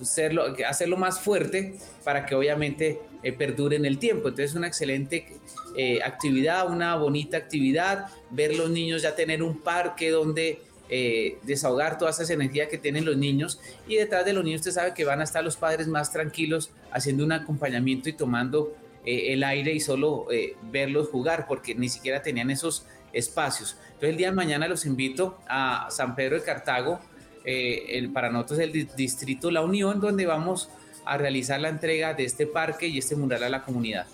hacerlo, 0.00 0.54
hacerlo 0.68 0.96
más 0.96 1.20
fuerte 1.20 1.74
para 2.04 2.24
que 2.26 2.36
obviamente 2.36 3.00
eh, 3.24 3.32
perdure 3.32 3.76
en 3.76 3.86
el 3.86 3.98
tiempo. 3.98 4.28
Entonces 4.28 4.54
una 4.54 4.68
excelente 4.68 5.26
actividad, 6.02 6.70
una 6.70 6.96
bonita 6.96 7.36
actividad, 7.36 8.06
ver 8.30 8.54
los 8.54 8.70
niños 8.70 9.02
ya 9.02 9.14
tener 9.14 9.42
un 9.42 9.60
parque 9.60 10.10
donde 10.10 10.62
eh, 10.88 11.38
desahogar 11.42 11.98
todas 11.98 12.16
esas 12.16 12.30
energías 12.30 12.68
que 12.68 12.78
tienen 12.78 13.04
los 13.04 13.16
niños 13.16 13.60
y 13.88 13.96
detrás 13.96 14.24
de 14.24 14.32
los 14.32 14.44
niños 14.44 14.60
usted 14.60 14.72
sabe 14.72 14.94
que 14.94 15.04
van 15.04 15.20
a 15.20 15.24
estar 15.24 15.42
los 15.42 15.56
padres 15.56 15.88
más 15.88 16.12
tranquilos 16.12 16.70
haciendo 16.92 17.24
un 17.24 17.32
acompañamiento 17.32 18.08
y 18.08 18.12
tomando 18.12 18.72
eh, 19.04 19.32
el 19.32 19.42
aire 19.42 19.72
y 19.72 19.80
solo 19.80 20.26
eh, 20.30 20.54
verlos 20.70 21.08
jugar 21.08 21.46
porque 21.48 21.74
ni 21.74 21.88
siquiera 21.88 22.22
tenían 22.22 22.50
esos 22.50 22.86
espacios. 23.12 23.76
Entonces 23.86 24.10
el 24.10 24.16
día 24.16 24.30
de 24.30 24.36
mañana 24.36 24.68
los 24.68 24.86
invito 24.86 25.38
a 25.48 25.88
San 25.90 26.14
Pedro 26.14 26.36
de 26.36 26.42
Cartago, 26.42 27.00
el, 27.44 28.10
para 28.10 28.28
nosotros 28.28 28.58
el 28.58 28.72
distrito 28.96 29.52
La 29.52 29.62
Unión, 29.62 30.00
donde 30.00 30.26
vamos 30.26 30.68
a 31.04 31.16
realizar 31.16 31.60
la 31.60 31.68
entrega 31.68 32.12
de 32.14 32.24
este 32.24 32.46
parque 32.46 32.88
y 32.88 32.98
este 32.98 33.14
mural 33.14 33.44
a 33.44 33.48
la 33.48 33.62
comunidad. 33.62 34.06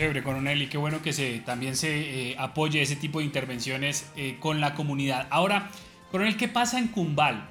Chévere, 0.00 0.22
coronel, 0.22 0.62
y 0.62 0.66
qué 0.68 0.78
bueno 0.78 1.02
que 1.02 1.12
se, 1.12 1.40
también 1.40 1.76
se 1.76 2.30
eh, 2.30 2.36
apoye 2.38 2.80
ese 2.80 2.96
tipo 2.96 3.18
de 3.18 3.26
intervenciones 3.26 4.10
eh, 4.16 4.38
con 4.40 4.58
la 4.58 4.72
comunidad. 4.72 5.28
Ahora, 5.28 5.70
coronel, 6.10 6.38
¿qué 6.38 6.48
pasa 6.48 6.78
en 6.78 6.88
Cumbal? 6.88 7.50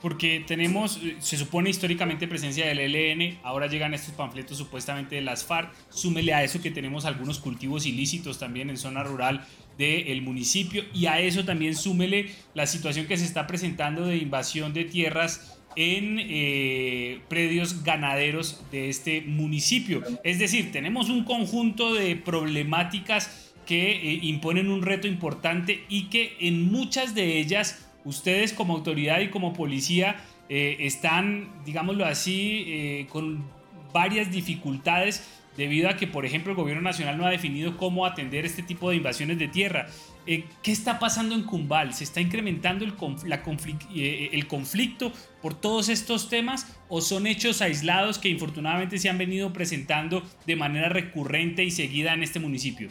Porque 0.00 0.42
tenemos, 0.46 0.98
eh, 1.02 1.16
se 1.18 1.36
supone 1.36 1.68
históricamente 1.68 2.26
presencia 2.26 2.66
del 2.66 2.78
ELN, 2.78 3.40
ahora 3.42 3.66
llegan 3.66 3.92
estos 3.92 4.14
panfletos 4.14 4.56
supuestamente 4.56 5.16
de 5.16 5.20
las 5.20 5.44
FARC, 5.44 5.70
súmele 5.90 6.32
a 6.32 6.42
eso 6.42 6.62
que 6.62 6.70
tenemos 6.70 7.04
algunos 7.04 7.38
cultivos 7.40 7.84
ilícitos 7.84 8.38
también 8.38 8.70
en 8.70 8.78
zona 8.78 9.02
rural 9.02 9.46
del 9.76 10.22
municipio 10.22 10.84
y 10.94 11.06
a 11.06 11.20
eso 11.20 11.44
también 11.44 11.76
súmele 11.76 12.30
la 12.54 12.66
situación 12.66 13.06
que 13.06 13.18
se 13.18 13.26
está 13.26 13.46
presentando 13.46 14.06
de 14.06 14.16
invasión 14.16 14.72
de 14.72 14.86
tierras 14.86 15.51
en 15.76 16.18
eh, 16.18 17.20
predios 17.28 17.84
ganaderos 17.84 18.62
de 18.70 18.88
este 18.88 19.22
municipio. 19.22 20.02
Es 20.24 20.38
decir, 20.38 20.72
tenemos 20.72 21.08
un 21.08 21.24
conjunto 21.24 21.94
de 21.94 22.16
problemáticas 22.16 23.52
que 23.66 23.92
eh, 23.92 24.18
imponen 24.22 24.68
un 24.68 24.82
reto 24.82 25.06
importante 25.06 25.84
y 25.88 26.04
que 26.04 26.36
en 26.40 26.70
muchas 26.70 27.14
de 27.14 27.38
ellas 27.38 27.88
ustedes 28.04 28.52
como 28.52 28.74
autoridad 28.74 29.20
y 29.20 29.28
como 29.28 29.52
policía 29.52 30.16
eh, 30.48 30.76
están, 30.80 31.48
digámoslo 31.64 32.04
así, 32.04 33.06
con 33.10 33.44
varias 33.92 34.30
dificultades 34.30 35.28
debido 35.56 35.88
a 35.88 35.96
que, 35.96 36.06
por 36.06 36.24
ejemplo, 36.24 36.52
el 36.52 36.56
gobierno 36.56 36.82
nacional 36.82 37.18
no 37.18 37.26
ha 37.26 37.30
definido 37.30 37.76
cómo 37.76 38.06
atender 38.06 38.44
este 38.44 38.62
tipo 38.62 38.90
de 38.90 38.96
invasiones 38.96 39.38
de 39.38 39.48
tierra. 39.48 39.86
Eh, 40.24 40.44
¿Qué 40.62 40.70
está 40.70 41.00
pasando 41.00 41.34
en 41.34 41.42
Cumbal? 41.42 41.94
¿Se 41.94 42.04
está 42.04 42.20
incrementando 42.20 42.84
eh, 42.84 44.30
el 44.32 44.46
conflicto 44.46 45.12
por 45.40 45.54
todos 45.54 45.88
estos 45.88 46.28
temas 46.28 46.66
o 46.88 47.00
son 47.00 47.26
hechos 47.26 47.60
aislados 47.60 48.18
que 48.18 48.28
infortunadamente 48.28 48.98
se 48.98 49.08
han 49.08 49.18
venido 49.18 49.52
presentando 49.52 50.22
de 50.46 50.54
manera 50.54 50.88
recurrente 50.88 51.64
y 51.64 51.72
seguida 51.72 52.14
en 52.14 52.22
este 52.22 52.38
municipio? 52.38 52.88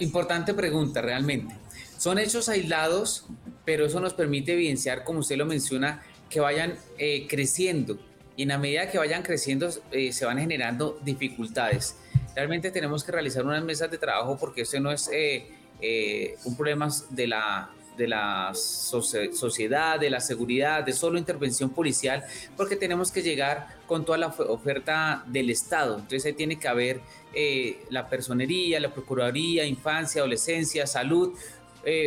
Importante 0.00 0.54
pregunta, 0.54 1.00
realmente. 1.00 1.54
Son 1.98 2.18
hechos 2.18 2.48
aislados, 2.48 3.26
pero 3.64 3.86
eso 3.86 4.00
nos 4.00 4.14
permite 4.14 4.54
evidenciar, 4.54 5.04
como 5.04 5.20
usted 5.20 5.36
lo 5.36 5.46
menciona, 5.46 6.02
que 6.28 6.40
vayan 6.40 6.74
eh, 6.98 7.28
creciendo 7.28 8.00
y 8.36 8.42
en 8.42 8.48
la 8.48 8.58
medida 8.58 8.90
que 8.90 8.98
vayan 8.98 9.22
creciendo 9.22 9.70
se 9.70 10.24
van 10.24 10.38
generando 10.38 10.98
dificultades. 11.04 11.96
Realmente 12.34 12.70
tenemos 12.70 13.04
que 13.04 13.12
realizar 13.12 13.44
unas 13.44 13.62
mesas 13.62 13.90
de 13.90 13.98
trabajo 13.98 14.36
porque 14.38 14.62
eso 14.62 14.80
no 14.80 14.90
es 14.90 15.08
eh, 15.12 15.50
eh, 15.80 16.36
un 16.44 16.56
problema 16.56 16.88
de 17.10 17.26
la, 17.26 17.70
de 17.96 18.08
la 18.08 18.52
sociedad, 18.54 20.00
de 20.00 20.08
la 20.08 20.20
seguridad, 20.20 20.82
de 20.82 20.92
solo 20.92 21.18
intervención 21.18 21.70
policial, 21.70 22.24
porque 22.56 22.76
tenemos 22.76 23.12
que 23.12 23.22
llegar 23.22 23.68
con 23.86 24.04
toda 24.04 24.16
la 24.16 24.28
oferta 24.28 25.24
del 25.26 25.50
Estado. 25.50 25.96
Entonces 25.96 26.24
ahí 26.24 26.32
tiene 26.32 26.58
que 26.58 26.68
haber 26.68 27.00
eh, 27.34 27.84
la 27.90 28.08
personería, 28.08 28.80
la 28.80 28.94
Procuraduría, 28.94 29.66
Infancia, 29.66 30.20
Adolescencia, 30.20 30.86
Salud, 30.86 31.34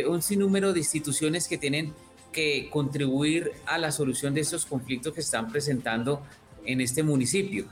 un 0.08 0.22
sinnúmero 0.22 0.72
de 0.72 0.78
instituciones 0.78 1.46
que 1.46 1.58
tienen 1.58 1.92
que 2.32 2.70
contribuir 2.70 3.52
a 3.66 3.76
la 3.76 3.92
solución 3.92 4.32
de 4.32 4.40
estos 4.40 4.64
conflictos 4.64 5.12
que 5.12 5.20
están 5.20 5.52
presentando 5.52 6.22
en 6.64 6.80
este 6.80 7.02
municipio. 7.02 7.66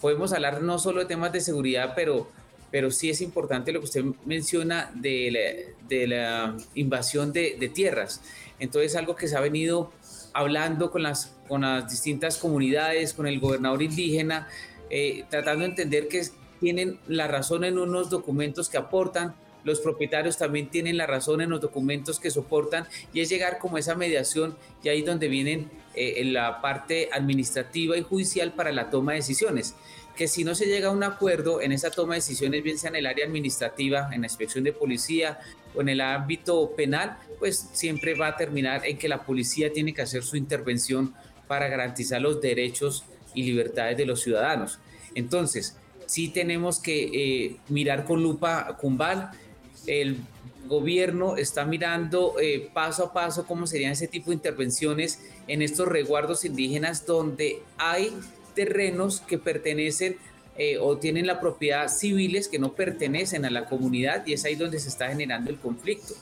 Podemos 0.00 0.32
hablar 0.32 0.62
no 0.62 0.78
solo 0.78 1.00
de 1.00 1.06
temas 1.06 1.32
de 1.32 1.40
seguridad, 1.40 1.92
pero, 1.94 2.28
pero 2.70 2.90
sí 2.90 3.10
es 3.10 3.20
importante 3.20 3.72
lo 3.72 3.80
que 3.80 3.86
usted 3.86 4.04
menciona 4.24 4.90
de 4.94 5.30
la, 5.30 5.86
de 5.88 6.06
la 6.06 6.56
invasión 6.74 7.32
de, 7.32 7.56
de, 7.58 7.68
tierras. 7.68 8.20
Entonces, 8.58 8.96
algo 8.96 9.16
que 9.16 9.28
se 9.28 9.36
ha 9.36 9.40
venido 9.40 9.92
hablando 10.32 10.90
con 10.90 11.02
las, 11.02 11.36
con 11.48 11.62
las 11.62 11.90
distintas 11.90 12.36
comunidades, 12.36 13.14
con 13.14 13.26
el 13.26 13.40
gobernador 13.40 13.82
indígena, 13.82 14.48
eh, 14.90 15.24
tratando 15.30 15.64
de 15.64 15.70
entender 15.70 16.08
que 16.08 16.22
tienen 16.60 16.98
la 17.06 17.26
razón 17.26 17.64
en 17.64 17.78
unos 17.78 18.10
documentos 18.10 18.68
que 18.68 18.78
aportan, 18.78 19.34
los 19.68 19.80
propietarios 19.80 20.36
también 20.36 20.68
tienen 20.68 20.96
la 20.96 21.06
razón 21.06 21.40
en 21.40 21.50
los 21.50 21.60
documentos 21.60 22.18
que 22.18 22.30
soportan 22.30 22.86
y 23.12 23.20
es 23.20 23.28
llegar 23.28 23.58
como 23.58 23.78
esa 23.78 23.94
mediación 23.94 24.56
y 24.82 24.88
ahí 24.88 25.02
donde 25.02 25.28
vienen 25.28 25.70
eh, 25.94 26.14
en 26.16 26.32
la 26.32 26.60
parte 26.60 27.08
administrativa 27.12 27.96
y 27.96 28.02
judicial 28.02 28.52
para 28.52 28.72
la 28.72 28.90
toma 28.90 29.12
de 29.12 29.18
decisiones. 29.18 29.74
Que 30.16 30.26
si 30.26 30.42
no 30.42 30.56
se 30.56 30.66
llega 30.66 30.88
a 30.88 30.90
un 30.90 31.04
acuerdo 31.04 31.60
en 31.60 31.70
esa 31.70 31.90
toma 31.90 32.14
de 32.14 32.20
decisiones, 32.20 32.64
bien 32.64 32.78
sea 32.78 32.90
en 32.90 32.96
el 32.96 33.06
área 33.06 33.26
administrativa, 33.26 34.10
en 34.12 34.22
la 34.22 34.26
inspección 34.26 34.64
de 34.64 34.72
policía 34.72 35.38
o 35.76 35.80
en 35.80 35.90
el 35.90 36.00
ámbito 36.00 36.72
penal, 36.76 37.18
pues 37.38 37.68
siempre 37.72 38.14
va 38.14 38.28
a 38.28 38.36
terminar 38.36 38.84
en 38.84 38.98
que 38.98 39.08
la 39.08 39.24
policía 39.24 39.72
tiene 39.72 39.94
que 39.94 40.02
hacer 40.02 40.24
su 40.24 40.36
intervención 40.36 41.14
para 41.46 41.68
garantizar 41.68 42.20
los 42.20 42.40
derechos 42.40 43.04
y 43.34 43.44
libertades 43.44 43.96
de 43.96 44.06
los 44.06 44.20
ciudadanos. 44.20 44.80
Entonces, 45.14 45.76
sí 46.06 46.28
tenemos 46.28 46.80
que 46.80 47.04
eh, 47.12 47.56
mirar 47.68 48.04
con 48.04 48.22
lupa 48.22 48.76
Cumbal 48.80 49.30
el 49.86 50.18
gobierno 50.66 51.36
está 51.36 51.64
mirando 51.64 52.34
eh, 52.40 52.70
paso 52.74 53.04
a 53.04 53.12
paso 53.12 53.46
cómo 53.46 53.66
serían 53.66 53.92
ese 53.92 54.06
tipo 54.06 54.30
de 54.30 54.34
intervenciones 54.34 55.20
en 55.46 55.62
estos 55.62 55.88
resguardos 55.88 56.44
indígenas 56.44 57.06
donde 57.06 57.62
hay 57.78 58.12
terrenos 58.54 59.20
que 59.20 59.38
pertenecen 59.38 60.18
eh, 60.58 60.76
o 60.78 60.98
tienen 60.98 61.26
la 61.26 61.40
propiedad 61.40 61.88
civiles 61.88 62.48
que 62.48 62.58
no 62.58 62.74
pertenecen 62.74 63.44
a 63.44 63.50
la 63.50 63.66
comunidad 63.66 64.26
y 64.26 64.32
es 64.32 64.44
ahí 64.44 64.56
donde 64.56 64.80
se 64.80 64.88
está 64.88 65.08
generando 65.08 65.50
el 65.50 65.58
conflicto. 65.58 66.14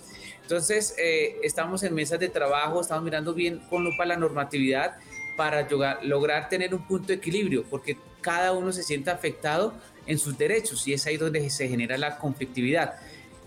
Entonces, 0.43 0.95
eh, 0.99 1.39
estamos 1.43 1.83
en 1.83 1.95
mesas 1.95 2.21
de 2.21 2.29
trabajo, 2.29 2.81
estamos 2.81 3.03
mirando 3.03 3.35
bien 3.35 3.61
con 3.69 3.83
lupa 3.83 4.05
la 4.05 4.17
normatividad 4.17 4.97
para 5.37 5.67
lograr 6.03 6.49
tener 6.49 6.75
un 6.75 6.87
punto 6.87 7.09
de 7.09 7.15
equilibrio, 7.15 7.65
porque 7.69 7.97
cada 8.21 8.53
uno 8.53 8.73
se 8.73 8.83
siente 8.83 9.11
afectado 9.11 9.75
en 10.07 10.19
sus 10.19 10.37
derechos 10.37 10.87
y 10.87 10.93
es 10.93 11.07
ahí 11.07 11.17
donde 11.17 11.49
se 11.51 11.69
genera 11.69 11.99
la 11.99 12.19
conflictividad. 12.19 12.95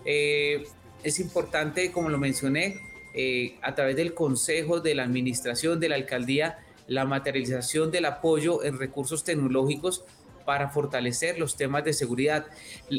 Eh, 0.04 0.64
es 1.02 1.20
importante, 1.20 1.92
como 1.92 2.08
lo 2.08 2.18
mencioné, 2.18 2.80
eh, 3.14 3.56
a 3.62 3.74
través 3.74 3.96
del 3.96 4.14
Consejo, 4.14 4.80
de 4.80 4.94
la 4.94 5.02
Administración, 5.02 5.80
de 5.80 5.88
la 5.88 5.96
Alcaldía, 5.96 6.58
la 6.86 7.04
materialización 7.04 7.90
del 7.90 8.04
apoyo 8.04 8.64
en 8.64 8.78
recursos 8.78 9.24
tecnológicos 9.24 10.04
para 10.44 10.68
fortalecer 10.70 11.38
los 11.38 11.56
temas 11.56 11.84
de 11.84 11.92
seguridad. 11.92 12.46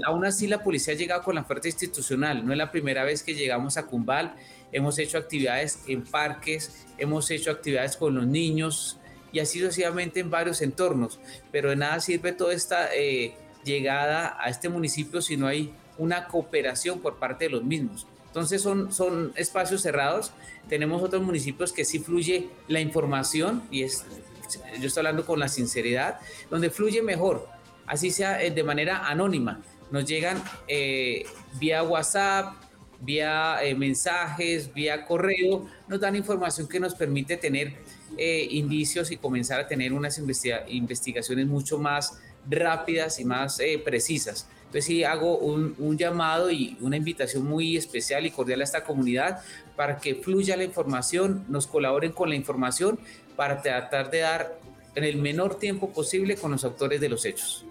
Aún 0.05 0.25
así, 0.25 0.47
la 0.47 0.63
policía 0.63 0.93
ha 0.93 0.97
llegado 0.97 1.23
con 1.23 1.35
la 1.35 1.41
oferta 1.41 1.67
institucional. 1.67 2.45
No 2.45 2.53
es 2.53 2.57
la 2.57 2.71
primera 2.71 3.03
vez 3.03 3.23
que 3.23 3.33
llegamos 3.35 3.77
a 3.77 3.87
Cumbal. 3.87 4.35
Hemos 4.71 4.97
hecho 4.99 5.17
actividades 5.17 5.79
en 5.87 6.03
parques, 6.03 6.85
hemos 6.97 7.29
hecho 7.29 7.51
actividades 7.51 7.97
con 7.97 8.15
los 8.15 8.25
niños 8.25 8.99
y 9.33 9.39
así 9.39 9.59
sucesivamente 9.59 10.19
en 10.19 10.29
varios 10.29 10.61
entornos. 10.61 11.19
Pero 11.51 11.69
de 11.69 11.75
nada 11.75 11.99
sirve 11.99 12.31
toda 12.31 12.53
esta 12.53 12.93
eh, 12.95 13.33
llegada 13.63 14.37
a 14.39 14.49
este 14.49 14.69
municipio 14.69 15.21
si 15.21 15.35
no 15.35 15.47
hay 15.47 15.73
una 16.01 16.27
cooperación 16.27 16.99
por 16.99 17.17
parte 17.17 17.45
de 17.45 17.51
los 17.51 17.63
mismos. 17.63 18.07
Entonces 18.25 18.61
son, 18.61 18.91
son 18.91 19.33
espacios 19.35 19.81
cerrados. 19.81 20.31
Tenemos 20.67 21.03
otros 21.03 21.21
municipios 21.21 21.71
que 21.71 21.85
sí 21.85 21.99
fluye 21.99 22.49
la 22.67 22.79
información 22.79 23.63
y 23.69 23.83
es, 23.83 24.03
yo 24.79 24.87
estoy 24.87 25.01
hablando 25.01 25.25
con 25.27 25.39
la 25.39 25.47
sinceridad, 25.47 26.19
donde 26.49 26.71
fluye 26.71 27.03
mejor, 27.03 27.47
así 27.85 28.09
sea 28.09 28.41
eh, 28.41 28.49
de 28.49 28.63
manera 28.63 29.07
anónima. 29.07 29.61
Nos 29.91 30.05
llegan 30.05 30.41
eh, 30.67 31.25
vía 31.59 31.83
WhatsApp, 31.83 32.55
vía 32.99 33.59
eh, 33.63 33.75
mensajes, 33.75 34.73
vía 34.73 35.05
correo, 35.05 35.67
nos 35.87 35.99
dan 35.99 36.15
información 36.15 36.67
que 36.67 36.79
nos 36.79 36.95
permite 36.95 37.37
tener 37.37 37.73
indicios 38.17 39.09
y 39.11 39.17
comenzar 39.17 39.61
a 39.61 39.67
tener 39.67 39.93
unas 39.93 40.19
investigaciones 40.67 41.47
mucho 41.47 41.79
más 41.79 42.19
rápidas 42.49 43.21
y 43.21 43.25
más 43.25 43.57
precisas. 43.85 44.49
Entonces 44.71 44.85
sí 44.85 45.03
hago 45.03 45.37
un, 45.37 45.97
llamado 45.97 46.49
y 46.49 46.77
una 46.79 46.95
invitación 46.95 47.43
muy 47.43 47.75
especial 47.75 48.25
y 48.25 48.31
cordial 48.31 48.61
a 48.61 48.63
esta 48.63 48.85
comunidad 48.85 49.41
para 49.75 49.97
que 49.97 50.15
fluya 50.15 50.55
la 50.55 50.63
información, 50.63 51.43
nos 51.49 51.67
colaboren 51.67 52.13
con 52.13 52.29
la 52.29 52.35
información 52.35 52.97
para 53.35 53.61
tratar 53.61 54.09
de 54.09 54.19
dar 54.19 54.57
en 54.95 55.03
el 55.03 55.17
menor 55.17 55.55
tiempo 55.55 55.89
posible 55.89 56.37
con 56.37 56.51
los 56.51 56.63
autores 56.63 57.01
de 57.01 57.09
los 57.09 57.25
hechos. 57.25 57.65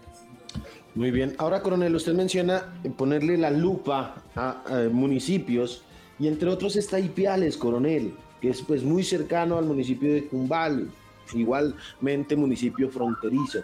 Muy 0.94 1.11
bien. 1.11 1.34
Ahora, 1.38 1.62
coronel, 1.62 1.96
usted 1.96 2.12
menciona 2.12 2.70
ponerle 2.98 3.38
la 3.38 3.51
lupa 3.51 4.22
a, 4.36 4.62
municipios 4.92 5.82
y 6.18 6.28
entre 6.28 6.51
otros 6.51 6.76
está 6.76 7.01
Ipiales, 7.01 7.57
coronel, 7.57 8.12
que 8.42 8.51
es 8.51 8.61
pues 8.61 8.82
muy 8.82 9.05
cercano 9.05 9.57
al 9.57 9.64
municipio 9.64 10.12
de 10.12 10.26
Cumbal, 10.26 10.90
igualmente 11.32 12.36
municipio 12.36 12.90
fronterizo. 12.90 13.61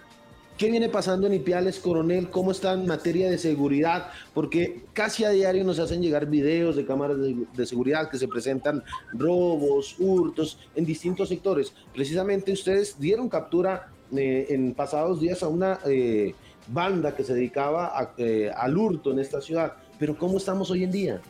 ¿Qué 0.56 0.70
viene 0.70 0.88
pasando 0.88 1.26
en 1.26 1.34
Ipiales, 1.34 1.78
coronel? 1.78 2.30
¿Cómo 2.30 2.50
está 2.50 2.72
en 2.72 2.86
materia 2.86 3.28
de 3.28 3.36
seguridad? 3.36 4.08
Porque 4.32 4.84
casi 4.94 5.22
a 5.24 5.28
diario 5.28 5.64
nos 5.64 5.78
hacen 5.78 6.00
llegar 6.00 6.24
videos 6.24 6.76
de 6.76 6.86
cámaras 6.86 7.18
de, 7.20 7.66
seguridad 7.66 8.08
que 8.08 8.16
se 8.16 8.26
presentan 8.26 8.82
robos, 9.12 9.96
hurtos 9.98 10.58
en 10.74 10.86
distintos 10.86 11.28
sectores. 11.28 11.74
Precisamente 11.92 12.52
ustedes 12.52 12.98
dieron 12.98 13.28
captura 13.28 13.90
eh, 14.16 14.46
en 14.48 14.72
pasados 14.72 15.20
días 15.20 15.42
a 15.42 15.48
una 15.48 15.78
eh, 15.84 16.34
banda 16.68 17.14
que 17.14 17.22
se 17.22 17.34
dedicaba 17.34 18.14
eh, 18.16 18.50
al 18.56 18.78
hurto 18.78 19.12
en 19.12 19.18
esta 19.18 19.42
ciudad. 19.42 19.74
Pero 19.98 20.16
¿cómo 20.16 20.38
estamos 20.38 20.70
hoy 20.70 20.84
en 20.84 20.90
día? 20.90 21.20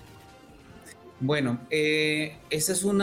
Bueno, 1.19 1.59
este 1.69 2.73
es 2.73 2.85
un 2.85 3.03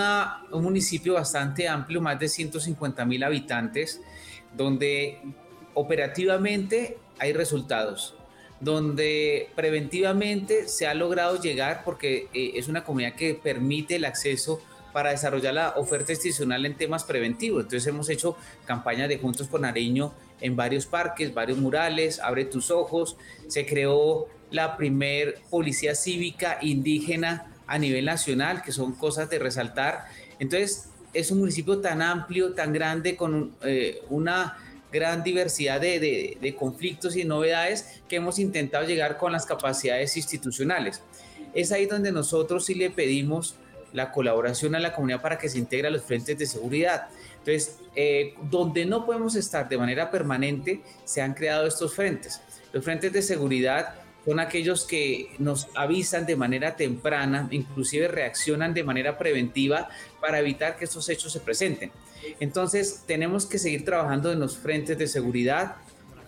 municipio 0.51 1.15
bastante 1.15 1.67
amplio, 1.67 1.99
más 1.99 2.17
de 2.17 2.29
150 2.29 3.03
mil 3.03 3.23
habitantes, 3.23 3.99
donde 4.55 5.19
operativamente 5.73 6.97
hay 7.19 7.33
resultados, 7.33 8.15
donde 8.59 9.49
preventivamente 9.55 10.67
se 10.67 10.87
ha 10.87 10.93
logrado 10.93 11.41
llegar 11.41 11.83
porque 11.83 12.27
eh, 12.33 12.53
es 12.55 12.67
una 12.67 12.83
comunidad 12.83 13.15
que 13.15 13.35
permite 13.35 13.95
el 13.95 14.05
acceso 14.05 14.61
para 14.93 15.09
desarrollar 15.09 15.55
la 15.55 15.69
oferta 15.75 16.11
institucional 16.11 16.65
en 16.65 16.75
temas 16.75 17.03
preventivos. 17.03 17.63
Entonces 17.63 17.87
hemos 17.87 18.09
hecho 18.09 18.37
campañas 18.65 19.09
de 19.09 19.17
Juntos 19.17 19.47
por 19.47 19.59
Nariño 19.59 20.13
en 20.39 20.55
varios 20.55 20.85
parques, 20.85 21.33
varios 21.33 21.57
murales, 21.57 22.19
Abre 22.19 22.45
tus 22.45 22.69
ojos, 22.69 23.17
se 23.47 23.65
creó 23.65 24.27
la 24.51 24.77
primer 24.77 25.39
policía 25.49 25.95
cívica 25.95 26.59
indígena 26.61 27.51
a 27.65 27.79
nivel 27.79 28.05
nacional, 28.05 28.61
que 28.61 28.71
son 28.71 28.93
cosas 28.93 29.29
de 29.29 29.39
resaltar. 29.39 30.05
Entonces 30.37 30.89
es 31.13 31.31
un 31.31 31.39
municipio 31.39 31.79
tan 31.79 32.01
amplio, 32.01 32.53
tan 32.53 32.71
grande, 32.71 33.15
con 33.15 33.55
eh, 33.63 34.01
una 34.09 34.57
gran 34.93 35.23
diversidad 35.23 35.81
de, 35.81 36.55
conflictos 36.57 37.17
y 37.17 37.25
novedades 37.25 38.01
que 38.07 38.17
hemos 38.17 38.37
intentado 38.39 38.85
llegar 38.85 39.17
con 39.17 39.31
las 39.31 39.45
capacidades 39.45 40.15
institucionales. 40.15 41.01
Es 41.53 41.71
ahí 41.71 41.87
donde 41.87 42.11
nosotros 42.11 42.65
sí 42.65 42.75
le 42.75 42.91
pedimos 42.91 43.55
la 43.91 44.11
colaboración 44.11 44.75
a 44.75 44.79
la 44.79 44.93
comunidad 44.93 45.21
para 45.21 45.37
que 45.37 45.49
se 45.49 45.57
integre 45.57 45.87
a 45.87 45.91
los 45.91 46.03
frentes 46.03 46.37
de 46.37 46.45
seguridad. 46.45 47.09
Entonces, 47.39 47.79
eh, 47.95 48.35
donde 48.49 48.85
no 48.85 49.05
podemos 49.05 49.35
estar 49.35 49.67
de 49.67 49.77
manera 49.77 50.09
permanente, 50.09 50.81
se 51.03 51.21
han 51.21 51.33
creado 51.33 51.67
estos 51.67 51.93
frentes. 51.93 52.41
Los 52.71 52.83
frentes 52.83 53.11
de 53.11 53.21
seguridad 53.21 53.95
son 54.25 54.39
aquellos 54.39 54.85
que 54.85 55.29
nos 55.37 55.67
avisan 55.75 56.25
de 56.25 56.35
manera 56.35 56.75
temprana, 56.75 57.47
inclusive 57.51 58.07
reaccionan 58.07 58.73
de 58.73 58.83
manera 58.83 59.17
preventiva 59.17 59.89
para 60.23 60.39
evitar 60.39 60.77
que 60.77 60.85
estos 60.85 61.09
hechos 61.09 61.33
se 61.33 61.41
presenten. 61.41 61.91
Entonces, 62.39 63.03
tenemos 63.05 63.45
que 63.45 63.59
seguir 63.59 63.83
trabajando 63.83 64.31
en 64.31 64.39
los 64.39 64.57
frentes 64.57 64.97
de 64.97 65.05
seguridad, 65.05 65.75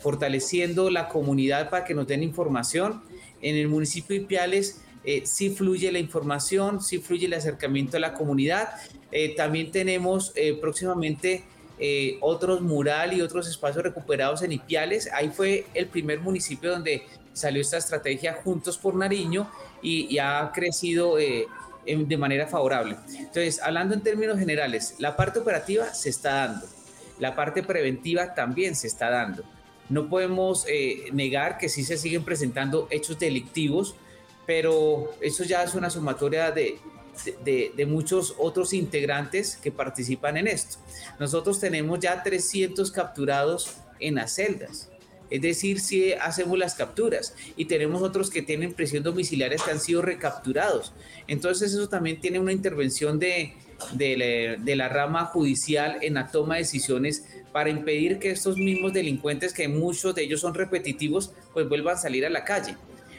fortaleciendo 0.01 0.89
la 0.89 1.07
comunidad 1.07 1.69
para 1.69 1.85
que 1.85 1.93
nos 1.93 2.05
den 2.05 2.21
información. 2.21 3.03
En 3.41 3.55
el 3.55 3.69
municipio 3.69 4.17
de 4.17 4.23
Ipiales 4.23 4.81
eh, 5.05 5.21
sí 5.25 5.49
fluye 5.49 5.89
la 5.93 5.99
información, 5.99 6.81
sí 6.81 6.97
fluye 6.97 7.27
el 7.27 7.35
acercamiento 7.35 7.95
a 7.95 8.01
la 8.01 8.15
comunidad. 8.15 8.67
Eh, 9.13 9.33
también 9.37 9.71
tenemos 9.71 10.33
eh, 10.35 10.57
próximamente 10.59 11.45
otros 12.19 12.61
mural 12.61 13.13
y 13.13 13.21
otros 13.21 13.47
espacios 13.47 13.83
recuperados 13.83 14.41
en 14.41 14.51
Ipiales. 14.51 15.09
Ahí 15.13 15.29
fue 15.29 15.67
el 15.73 15.87
primer 15.87 16.19
municipio 16.19 16.71
donde 16.71 17.03
salió 17.31 17.61
esta 17.61 17.77
estrategia 17.77 18.33
Juntos 18.33 18.77
por 18.77 18.95
Nariño 18.95 19.49
y, 19.81 20.17
ha 20.17 20.51
crecido 20.53 21.17
de 21.85 22.17
manera 22.17 22.47
favorable. 22.47 22.97
Entonces, 23.17 23.61
hablando 23.61 23.93
en 23.93 24.01
términos 24.01 24.39
generales, 24.39 24.95
la 24.99 25.15
parte 25.15 25.39
operativa 25.39 25.93
se 25.93 26.09
está 26.09 26.47
dando, 26.47 26.65
la 27.19 27.35
parte 27.35 27.63
preventiva 27.63 28.33
también 28.33 28.75
se 28.75 28.87
está 28.87 29.09
dando. 29.09 29.43
No 29.89 30.09
podemos 30.09 30.65
eh, 30.67 31.09
negar 31.13 31.57
que 31.57 31.69
sí 31.69 31.83
se 31.83 31.97
siguen 31.97 32.23
presentando 32.23 32.87
hechos 32.89 33.19
delictivos, 33.19 33.95
pero 34.47 35.13
eso 35.21 35.43
ya 35.43 35.63
es 35.63 35.75
una 35.75 35.89
sumatoria 35.89 36.51
de, 36.51 36.79
de, 37.43 37.85
muchos 37.85 38.35
otros 38.37 38.73
integrantes 38.73 39.57
que 39.57 39.71
participan 39.71 40.37
en 40.37 40.47
esto. 40.47 40.77
Nosotros 41.19 41.59
tenemos 41.59 41.99
ya 41.99 42.21
300 42.21 42.91
capturados 42.91 43.77
en 43.99 44.15
las 44.15 44.33
celdas. 44.33 44.89
Es 45.29 45.41
decir, 45.41 45.79
si 45.79 46.13
hacemos 46.13 46.57
las 46.57 46.75
capturas 46.75 47.35
y 47.57 47.65
tenemos 47.65 48.01
otros 48.01 48.29
que 48.29 48.41
tienen 48.41 48.73
prisión 48.73 49.03
domiciliaria 49.03 49.57
que 49.63 49.71
han 49.71 49.79
sido 49.79 50.01
recapturados. 50.01 50.93
Entonces 51.27 51.73
eso 51.73 51.89
también 51.89 52.19
tiene 52.19 52.39
una 52.39 52.51
intervención 52.51 53.19
de, 53.19 53.53
de, 53.93 54.75
la, 54.75 54.89
rama 54.89 55.25
judicial 55.25 55.97
en 56.01 56.15
la 56.15 56.27
toma 56.27 56.55
de 56.55 56.61
decisiones 56.61 57.25
para 57.51 57.69
impedir 57.69 58.19
que 58.19 58.31
estos 58.31 58.57
mismos 58.57 58.93
delincuentes, 58.93 59.53
que 59.53 59.67
muchos 59.67 60.13
de 60.15 60.23
ellos 60.23 60.41
son 60.41 60.53
repetitivos, 60.53 61.33
pues 61.53 61.67
vuelvan 61.67 61.95
a 61.95 61.97
salir 61.97 62.25
a 62.25 62.29
la 62.29 62.43
calle. 62.43 62.75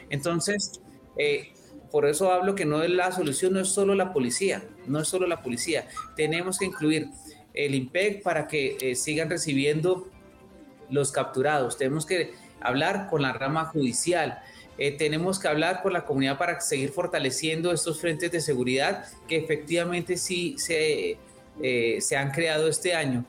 Entonces, 0.09 0.81
eh, 1.17 1.51
por 1.91 2.05
eso 2.05 2.31
hablo 2.31 2.55
que 2.55 2.65
no 2.65 2.83
es 2.83 2.89
la 2.89 3.11
solución, 3.11 3.53
no 3.53 3.59
es 3.59 3.69
solo 3.69 3.95
la 3.95 4.13
policía, 4.13 4.63
no 4.87 5.01
es 5.01 5.07
solo 5.07 5.27
la 5.27 5.41
policía. 5.41 5.87
Tenemos 6.15 6.59
que 6.59 6.65
incluir 6.65 7.09
el 7.53 7.75
IMPEC 7.75 8.23
para 8.23 8.47
que 8.47 8.77
eh, 8.79 8.95
sigan 8.95 9.29
recibiendo 9.29 10.09
los 10.89 11.11
capturados. 11.11 11.77
Tenemos 11.77 12.05
que 12.05 12.33
hablar 12.61 13.07
con 13.09 13.21
la 13.21 13.33
rama 13.33 13.65
judicial. 13.65 14.39
Eh, 14.77 14.91
tenemos 14.91 15.39
que 15.39 15.47
hablar 15.47 15.81
con 15.81 15.93
la 15.93 16.05
comunidad 16.05 16.37
para 16.37 16.61
seguir 16.61 16.91
fortaleciendo 16.91 17.71
estos 17.71 17.99
frentes 17.99 18.31
de 18.31 18.41
seguridad 18.41 19.05
que 19.27 19.37
efectivamente 19.37 20.17
sí 20.17 20.55
se, 20.59 21.17
eh, 21.61 21.97
se 21.99 22.17
han 22.17 22.31
creado 22.31 22.67
este 22.67 22.93
año. 22.93 23.25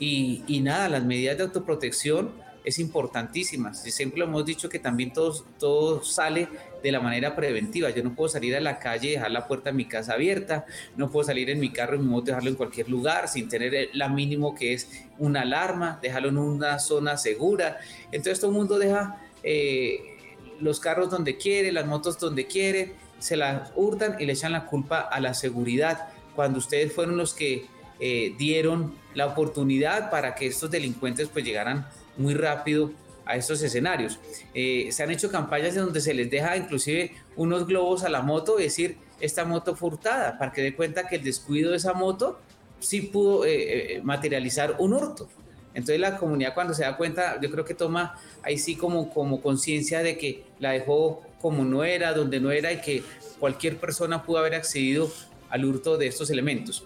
Y, 0.00 0.44
y 0.46 0.60
nada, 0.60 0.88
las 0.88 1.04
medidas 1.04 1.36
de 1.36 1.44
autoprotección 1.44 2.32
es 2.64 2.78
importantísima. 2.78 3.72
Siempre 3.74 4.18
lo 4.18 4.26
hemos 4.26 4.44
dicho 4.44 4.68
que 4.68 4.78
también 4.78 5.12
todo, 5.12 5.44
todo 5.58 6.04
sale 6.04 6.48
de 6.82 6.92
la 6.92 7.00
manera 7.00 7.34
preventiva. 7.34 7.90
Yo 7.90 8.02
no 8.02 8.14
puedo 8.14 8.28
salir 8.28 8.56
a 8.56 8.60
la 8.60 8.78
calle 8.78 9.08
y 9.08 9.12
dejar 9.12 9.30
la 9.30 9.46
puerta 9.46 9.70
de 9.70 9.76
mi 9.76 9.86
casa 9.86 10.14
abierta, 10.14 10.66
no 10.96 11.10
puedo 11.10 11.24
salir 11.24 11.50
en 11.50 11.60
mi 11.60 11.70
carro 11.70 11.96
y 11.96 11.98
mi 11.98 12.06
moto 12.06 12.26
dejarlo 12.26 12.50
en 12.50 12.56
cualquier 12.56 12.88
lugar 12.88 13.28
sin 13.28 13.48
tener 13.48 13.90
la 13.92 14.08
mínimo 14.08 14.54
que 14.54 14.72
es 14.72 14.88
una 15.18 15.42
alarma, 15.42 15.98
dejarlo 16.02 16.28
en 16.28 16.38
una 16.38 16.78
zona 16.78 17.16
segura. 17.16 17.78
Entonces 18.12 18.40
todo 18.40 18.50
el 18.50 18.56
mundo 18.56 18.78
deja 18.78 19.20
eh, 19.42 20.00
los 20.60 20.80
carros 20.80 21.10
donde 21.10 21.36
quiere, 21.36 21.72
las 21.72 21.86
motos 21.86 22.18
donde 22.18 22.46
quiere, 22.46 22.94
se 23.18 23.36
las 23.36 23.72
hurtan 23.74 24.16
y 24.18 24.26
le 24.26 24.32
echan 24.32 24.52
la 24.52 24.66
culpa 24.66 25.00
a 25.00 25.20
la 25.20 25.34
seguridad, 25.34 26.08
cuando 26.34 26.58
ustedes 26.58 26.92
fueron 26.92 27.16
los 27.16 27.34
que 27.34 27.66
eh, 28.00 28.34
dieron 28.38 28.94
la 29.14 29.26
oportunidad 29.26 30.10
para 30.10 30.36
que 30.36 30.46
estos 30.46 30.70
delincuentes 30.70 31.28
pues 31.28 31.44
llegaran 31.44 31.88
muy 32.16 32.34
rápido 32.34 32.92
a 33.28 33.36
estos 33.36 33.62
escenarios. 33.62 34.18
Eh, 34.54 34.88
se 34.90 35.02
han 35.02 35.10
hecho 35.10 35.30
campañas 35.30 35.76
en 35.76 35.84
donde 35.84 36.00
se 36.00 36.14
les 36.14 36.30
deja 36.30 36.56
inclusive 36.56 37.12
unos 37.36 37.66
globos 37.66 38.02
a 38.02 38.08
la 38.08 38.22
moto, 38.22 38.58
y 38.58 38.62
decir, 38.64 38.96
esta 39.20 39.44
moto 39.44 39.76
furtada, 39.76 40.38
para 40.38 40.50
que 40.50 40.62
dé 40.62 40.74
cuenta 40.74 41.06
que 41.06 41.16
el 41.16 41.24
descuido 41.24 41.70
de 41.70 41.76
esa 41.76 41.92
moto 41.92 42.40
sí 42.80 43.02
pudo 43.02 43.44
eh, 43.44 43.96
eh, 43.96 44.00
materializar 44.02 44.76
un 44.78 44.94
hurto. 44.94 45.28
Entonces 45.74 46.00
la 46.00 46.16
comunidad 46.16 46.54
cuando 46.54 46.72
se 46.72 46.82
da 46.82 46.96
cuenta, 46.96 47.38
yo 47.40 47.50
creo 47.50 47.64
que 47.66 47.74
toma 47.74 48.18
ahí 48.42 48.56
sí 48.56 48.76
como, 48.76 49.10
como 49.10 49.42
conciencia 49.42 50.02
de 50.02 50.16
que 50.16 50.44
la 50.58 50.72
dejó 50.72 51.22
como 51.42 51.64
no 51.64 51.84
era, 51.84 52.14
donde 52.14 52.40
no 52.40 52.50
era 52.50 52.72
y 52.72 52.80
que 52.80 53.02
cualquier 53.38 53.76
persona 53.76 54.24
pudo 54.24 54.38
haber 54.38 54.54
accedido 54.54 55.12
al 55.50 55.64
hurto 55.66 55.98
de 55.98 56.06
estos 56.06 56.30
elementos. 56.30 56.84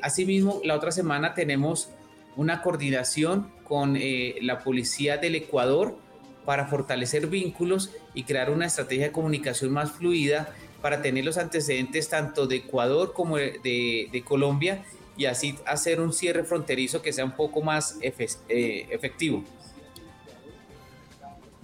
asimismo, 0.00 0.62
la 0.64 0.74
otra 0.74 0.90
semana 0.90 1.34
tenemos 1.34 1.90
una 2.36 2.62
coordinación 2.62 3.50
con 3.72 3.96
eh, 3.96 4.34
la 4.42 4.58
policía 4.58 5.16
del 5.16 5.34
Ecuador 5.34 5.96
para 6.44 6.66
fortalecer 6.66 7.26
vínculos 7.28 7.90
y 8.12 8.24
crear 8.24 8.50
una 8.50 8.66
estrategia 8.66 9.06
de 9.06 9.12
comunicación 9.12 9.72
más 9.72 9.92
fluida 9.92 10.54
para 10.82 11.00
tener 11.00 11.24
los 11.24 11.38
antecedentes 11.38 12.10
tanto 12.10 12.46
de 12.46 12.56
Ecuador 12.56 13.14
como 13.14 13.38
de, 13.38 14.22
Colombia 14.26 14.84
y 15.16 15.24
así 15.24 15.54
hacer 15.64 16.02
un 16.02 16.12
cierre 16.12 16.44
fronterizo 16.44 17.00
que 17.00 17.14
sea 17.14 17.24
un 17.24 17.32
poco 17.32 17.62
más 17.62 17.96
eh, 18.02 18.86
efectivo. 18.90 19.42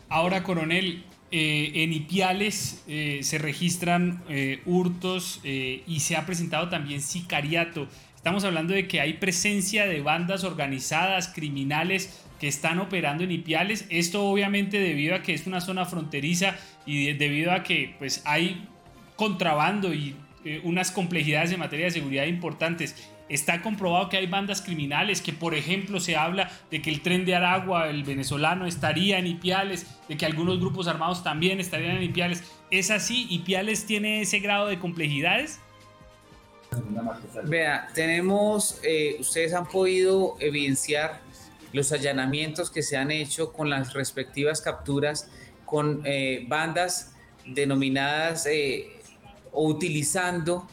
Ahora, 0.08 0.42
coronel, 0.42 1.04
eh, 1.30 1.72
en 1.74 1.92
Ipiales 1.92 2.84
se 2.86 3.36
registran 3.36 4.24
hurtos 4.64 5.42
y 5.44 6.00
se 6.00 6.16
ha 6.16 6.24
presentado 6.24 6.70
también 6.70 7.02
sicariato. 7.02 7.86
Estamos 8.28 8.44
hablando 8.44 8.74
de 8.74 8.86
que 8.86 9.00
hay 9.00 9.14
presencia 9.14 9.86
de 9.86 10.02
bandas 10.02 10.44
organizadas, 10.44 11.28
criminales 11.28 12.26
que 12.38 12.46
están 12.46 12.78
operando 12.78 13.24
en 13.24 13.30
Ipiales. 13.30 13.86
Esto 13.88 14.22
obviamente 14.22 14.78
debido 14.78 15.14
a 15.14 15.22
que 15.22 15.32
es 15.32 15.46
una 15.46 15.62
zona 15.62 15.86
fronteriza 15.86 16.54
y 16.84 17.14
debido 17.14 17.52
a 17.52 17.62
que 17.62 17.94
pues 17.98 18.20
hay 18.26 18.68
contrabando 19.16 19.94
y 19.94 20.14
eh, 20.44 20.60
unas 20.62 20.90
complejidades 20.90 21.52
en 21.52 21.60
materia 21.60 21.86
de 21.86 21.92
seguridad 21.92 22.26
importantes. 22.26 23.10
Está 23.30 23.62
comprobado 23.62 24.10
que 24.10 24.18
hay 24.18 24.26
bandas 24.26 24.60
criminales, 24.60 25.22
que 25.22 25.32
por 25.32 25.54
ejemplo 25.54 25.98
se 25.98 26.14
habla 26.14 26.50
de 26.70 26.82
que 26.82 26.90
el 26.90 27.00
tren 27.00 27.24
de 27.24 27.34
Aragua, 27.34 27.88
el 27.88 28.04
venezolano, 28.04 28.66
estaría 28.66 29.18
en 29.18 29.26
Ipiales, 29.26 29.86
de 30.06 30.18
que 30.18 30.26
algunos 30.26 30.60
grupos 30.60 30.86
armados 30.86 31.24
también 31.24 31.60
estarían 31.60 31.96
en 31.96 32.02
Ipiales. 32.02 32.44
¿Es 32.70 32.90
así? 32.90 33.26
¿Ipiales 33.30 33.86
tiene 33.86 34.20
ese 34.20 34.40
grado 34.40 34.66
de 34.66 34.78
complejidades? 34.78 35.62
Vea, 37.44 37.88
tenemos, 37.94 38.78
eh, 38.82 39.16
ustedes 39.20 39.54
han 39.54 39.66
podido 39.66 40.36
evidenciar 40.40 41.20
los 41.72 41.92
allanamientos 41.92 42.70
que 42.70 42.82
se 42.82 42.96
han 42.96 43.10
hecho 43.10 43.52
con 43.52 43.70
las 43.70 43.92
respectivas 43.92 44.60
capturas 44.60 45.30
con 45.64 46.02
eh, 46.04 46.46
bandas 46.48 47.12
denominadas 47.46 48.46
eh, 48.46 48.88
o 49.52 49.68
utilizando 49.68 50.66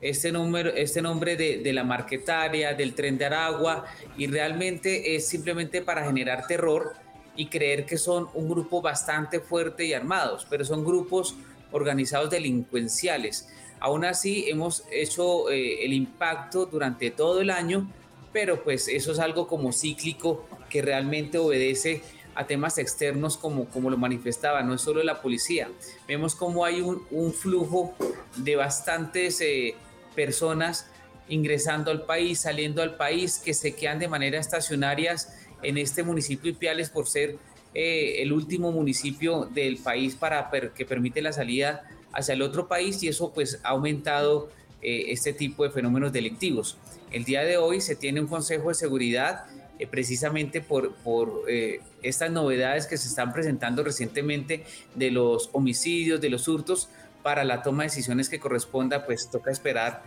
este, 0.00 0.32
número, 0.32 0.70
este 0.70 1.02
nombre 1.02 1.36
de, 1.36 1.58
de, 1.58 1.72
la 1.72 1.84
marquetaria, 1.84 2.74
del 2.74 2.94
tren 2.94 3.16
de 3.16 3.26
Aragua, 3.26 3.84
y 4.16 4.26
realmente 4.26 5.14
es 5.14 5.28
simplemente 5.28 5.82
para 5.82 6.04
generar 6.04 6.46
terror 6.46 6.94
y 7.36 7.46
creer 7.46 7.86
que 7.86 7.96
son 7.96 8.28
un 8.34 8.48
grupo 8.48 8.82
bastante 8.82 9.40
fuerte 9.40 9.84
y 9.84 9.92
armados, 9.92 10.46
pero 10.50 10.64
son 10.64 10.84
grupos 10.84 11.36
organizados 11.70 12.30
delincuenciales. 12.30 13.48
Aún 13.80 14.04
así, 14.04 14.44
hemos 14.48 14.84
hecho 14.92 15.50
eh, 15.50 15.84
el 15.84 15.94
impacto 15.94 16.66
durante 16.66 17.10
todo 17.10 17.40
el 17.40 17.50
año, 17.50 17.90
pero 18.32 18.62
pues 18.62 18.88
eso 18.88 19.12
es 19.12 19.18
algo 19.18 19.46
como 19.48 19.72
cíclico 19.72 20.46
que 20.68 20.82
realmente 20.82 21.38
obedece 21.38 22.02
a 22.34 22.46
temas 22.46 22.78
externos 22.78 23.36
como, 23.36 23.64
como 23.66 23.90
lo 23.90 23.96
manifestaba, 23.96 24.62
no 24.62 24.74
es 24.74 24.82
solo 24.82 25.02
la 25.02 25.20
policía. 25.20 25.68
Vemos 26.06 26.34
como 26.34 26.64
hay 26.64 26.80
un, 26.80 27.32
flujo 27.32 27.94
de 28.36 28.56
bastantes 28.56 29.40
eh, 29.40 29.74
personas 30.14 30.86
ingresando 31.28 31.90
al 31.90 32.04
país, 32.04 32.40
saliendo 32.40 32.82
al 32.82 32.96
país, 32.96 33.38
que 33.38 33.54
se 33.54 33.74
quedan 33.74 33.98
de 33.98 34.08
manera 34.08 34.38
estacionarias 34.38 35.34
en 35.62 35.78
este 35.78 36.02
municipio 36.02 36.52
de 36.52 36.58
Piales 36.58 36.90
por 36.90 37.06
ser 37.06 37.36
eh, 37.74 38.22
el 38.22 38.32
último 38.32 38.72
municipio 38.72 39.44
del 39.46 39.78
país 39.78 40.16
para 40.16 40.50
que 40.74 40.84
permite 40.84 41.22
la 41.22 41.32
salida 41.32 41.84
hacia 42.12 42.34
el 42.34 42.42
otro 42.42 42.68
país 42.68 43.02
y 43.02 43.08
eso 43.08 43.32
pues 43.32 43.60
ha 43.62 43.70
aumentado 43.70 44.48
eh, 44.82 45.12
este 45.12 45.34
tipo 45.34 45.64
de 45.64 45.70
fenómenos 45.70 46.12
delictivos. 46.12 46.78
El 47.10 47.24
día 47.24 47.42
de 47.42 47.58
hoy 47.58 47.80
se 47.80 47.96
tiene 47.96 48.20
un 48.20 48.26
Consejo 48.26 48.68
de 48.68 48.74
Seguridad 48.74 49.44
eh, 49.78 49.86
precisamente 49.86 50.60
por, 50.62 50.94
por 50.96 51.44
eh, 51.48 51.80
estas 52.02 52.30
novedades 52.30 52.86
que 52.86 52.96
se 52.96 53.08
están 53.08 53.32
presentando 53.32 53.82
recientemente 53.84 54.64
de 54.94 55.10
los 55.10 55.50
homicidios, 55.52 56.20
de 56.20 56.30
los 56.30 56.48
hurtos, 56.48 56.88
para 57.22 57.44
la 57.44 57.62
toma 57.62 57.82
de 57.82 57.90
decisiones 57.90 58.30
que 58.30 58.40
corresponda, 58.40 59.04
pues 59.04 59.30
toca 59.30 59.50
esperar 59.50 60.02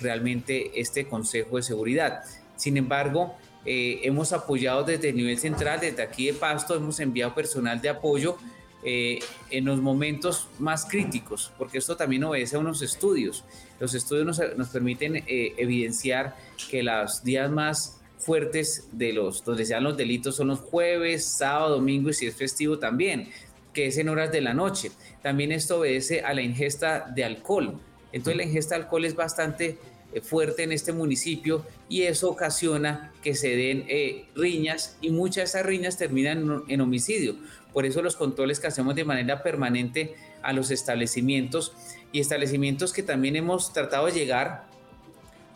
realmente 0.00 0.80
este 0.80 1.06
Consejo 1.06 1.58
de 1.58 1.62
Seguridad. 1.62 2.22
Sin 2.56 2.78
embargo, 2.78 3.34
hemos 3.66 4.32
apoyado 4.32 4.82
desde 4.82 5.10
el 5.10 5.16
nivel 5.16 5.38
central, 5.38 5.80
desde 5.80 6.02
aquí 6.02 6.24
de 6.24 6.32
Pasto, 6.32 6.74
hemos 6.74 7.00
enviado 7.00 7.34
personal 7.34 7.82
de 7.82 7.90
apoyo 7.90 8.38
eh, 8.86 9.20
en 9.48 9.64
los 9.64 9.80
momentos 9.80 10.46
más 10.58 10.84
críticos, 10.84 11.50
porque 11.56 11.78
esto 11.78 11.96
también 11.96 12.22
obedece 12.24 12.56
a 12.56 12.58
unos 12.58 12.82
estudios. 12.82 13.42
Los 13.80 13.94
estudios 13.94 14.26
nos, 14.26 14.68
permiten 14.68 15.16
eh, 15.16 15.54
evidenciar 15.56 16.36
que 16.70 16.82
los 16.82 17.24
días 17.24 17.50
más 17.50 17.98
fuertes 18.18 18.88
de 18.92 19.14
los 19.14 19.42
donde 19.42 19.64
se 19.64 19.72
dan 19.72 19.84
los 19.84 19.96
delitos 19.96 20.36
son 20.36 20.48
los 20.48 20.60
jueves, 20.60 21.24
sábado, 21.24 21.76
domingo 21.76 22.10
y 22.10 22.12
si 22.12 22.26
es 22.26 22.34
festivo 22.34 22.78
también, 22.78 23.30
que 23.72 23.86
es 23.86 23.96
en 23.96 24.10
horas 24.10 24.30
de 24.30 24.42
la 24.42 24.52
noche. 24.52 24.90
También 25.22 25.50
esto 25.50 25.78
obedece 25.78 26.20
a 26.20 26.34
la 26.34 26.42
ingesta 26.42 27.06
de 27.14 27.24
alcohol. 27.24 27.80
Entonces 28.12 28.36
la 28.36 28.44
ingesta 28.44 28.74
de 28.74 28.82
alcohol 28.82 29.06
es 29.06 29.14
bastante 29.14 29.78
eh, 30.12 30.20
fuerte 30.20 30.62
en 30.62 30.72
este 30.72 30.92
municipio 30.92 31.64
y 31.88 32.02
eso 32.02 32.28
ocasiona 32.28 33.14
que 33.22 33.34
se 33.34 33.56
den 33.56 33.86
riñas 34.34 34.98
y 35.00 35.08
muchas 35.08 35.36
de 35.36 35.44
esas 35.44 35.64
riñas 35.64 35.96
terminan 35.96 36.64
en 36.68 36.80
homicidio. 36.82 37.36
Por 37.74 37.84
eso 37.84 38.00
los 38.00 38.16
controles 38.16 38.60
que 38.60 38.68
hacemos 38.68 38.94
de 38.94 39.04
manera 39.04 39.42
permanente 39.42 40.14
a 40.42 40.54
los 40.54 40.70
establecimientos 40.70 41.72
y 42.12 42.20
establecimientos 42.20 42.94
que 42.94 43.02
también 43.02 43.36
hemos 43.36 43.74
tratado 43.74 44.06
de 44.06 44.12
llegar 44.12 44.72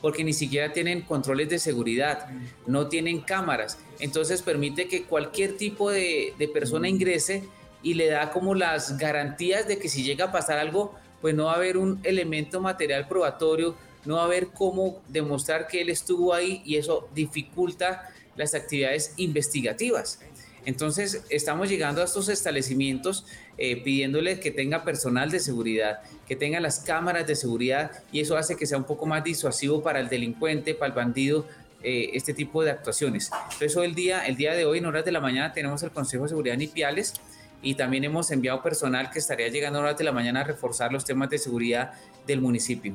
porque 0.01 0.25
ni 0.25 0.33
siquiera 0.33 0.73
tienen 0.73 1.03
controles 1.03 1.49
de 1.49 1.59
seguridad, 1.59 2.29
no 2.67 2.89
tienen 2.89 3.21
cámaras. 3.21 3.79
Entonces 3.99 4.43
permite 4.43 4.89
que 4.89 5.05
cualquier 5.05 5.57
tipo 5.57 5.91
de, 5.91 6.35
persona 6.53 6.89
ingrese 6.89 7.45
y 7.83 7.95
le 7.95 8.09
da 8.09 8.31
como 8.31 8.55
las 8.55 8.99
garantías 8.99 9.67
de 9.67 9.79
que 9.79 9.89
si 9.89 10.03
llega 10.03 10.27
a 10.27 10.33
pasar 10.33 10.59
algo, 10.59 10.95
pues 11.21 11.35
no 11.35 11.47
va 11.47 11.53
a 11.53 11.57
haber 11.57 11.77
un 11.77 12.01
elemento 12.05 12.61
material 12.61 13.09
probatorio, 13.09 13.77
no 14.05 14.17
va 14.17 14.23
a 14.23 14.27
haber 14.27 14.49
cómo 14.49 15.03
demostrar 15.09 15.67
que 15.67 15.81
él 15.81 15.91
estuvo 15.91 16.33
ahí 16.33 16.63
y 16.65 16.77
eso 16.77 17.09
dificulta 17.15 18.09
las 18.37 18.55
actividades 18.55 19.15
investigativas. 19.17 20.21
Entonces, 20.69 21.25
estamos 21.31 21.71
llegando 21.71 22.03
a 22.03 22.05
estos 22.05 22.29
establecimientos 22.29 23.25
eh, 23.57 23.83
pidiéndole 23.83 24.39
que 24.39 24.51
tenga 24.51 24.85
personal 24.85 25.31
de 25.31 25.41
seguridad, 25.41 26.01
que 26.27 26.37
tenga 26.37 26.61
las 26.61 26.81
cámaras 26.81 27.27
de 27.27 27.37
seguridad 27.37 27.91
y 28.13 28.21
eso 28.21 28.37
hace 28.37 28.55
que 28.55 28.67
sea 28.67 28.77
un 28.77 28.85
poco 28.85 29.07
más 29.07 29.25
disuasivo 29.25 29.83
para 29.83 29.99
el 29.99 30.11
delincuente, 30.11 30.75
para 30.75 30.89
el 30.89 30.93
bandido, 30.95 31.47
eh, 31.83 32.11
este 32.13 32.35
tipo 32.35 32.63
de 32.63 32.73
actuaciones. 32.73 33.31
Entonces, 33.45 33.75
hoy 33.79 33.87
el 33.87 33.95
día, 33.95 34.27
el 34.27 34.37
día 34.37 34.53
de 34.53 34.67
hoy, 34.67 34.77
en 34.77 34.85
horas 34.85 35.07
de 35.07 35.13
la 35.13 35.21
mañana, 35.21 35.55
tenemos 35.55 35.83
el 35.85 35.91
Consejo 35.91 36.25
de 36.25 36.29
Seguridad 36.29 36.57
en 36.57 36.61
Ipiales 36.61 37.15
y 37.63 37.75
también 37.75 38.05
hemos 38.05 38.31
enviado 38.31 38.63
personal 38.63 39.09
que 39.09 39.21
estaría 39.21 39.49
llegando 39.49 39.79
a 39.79 39.83
horas 39.85 39.97
de 39.97 40.05
la 40.05 40.13
mañana 40.13 40.43
a 40.43 40.45
reforzar 40.45 40.93
los 40.93 41.03
temas 41.03 41.31
de 41.31 41.39
seguridad 41.39 41.95
del 42.27 42.43
municipio. 42.43 42.95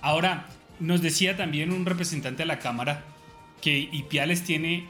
Ahora, 0.00 0.48
nos 0.80 1.00
decía 1.00 1.36
también 1.36 1.70
un 1.70 1.86
representante 1.86 2.42
de 2.42 2.46
la 2.46 2.58
Cámara 2.58 3.04
que 3.60 3.78
Ipiales 3.92 4.42
tiene 4.42 4.88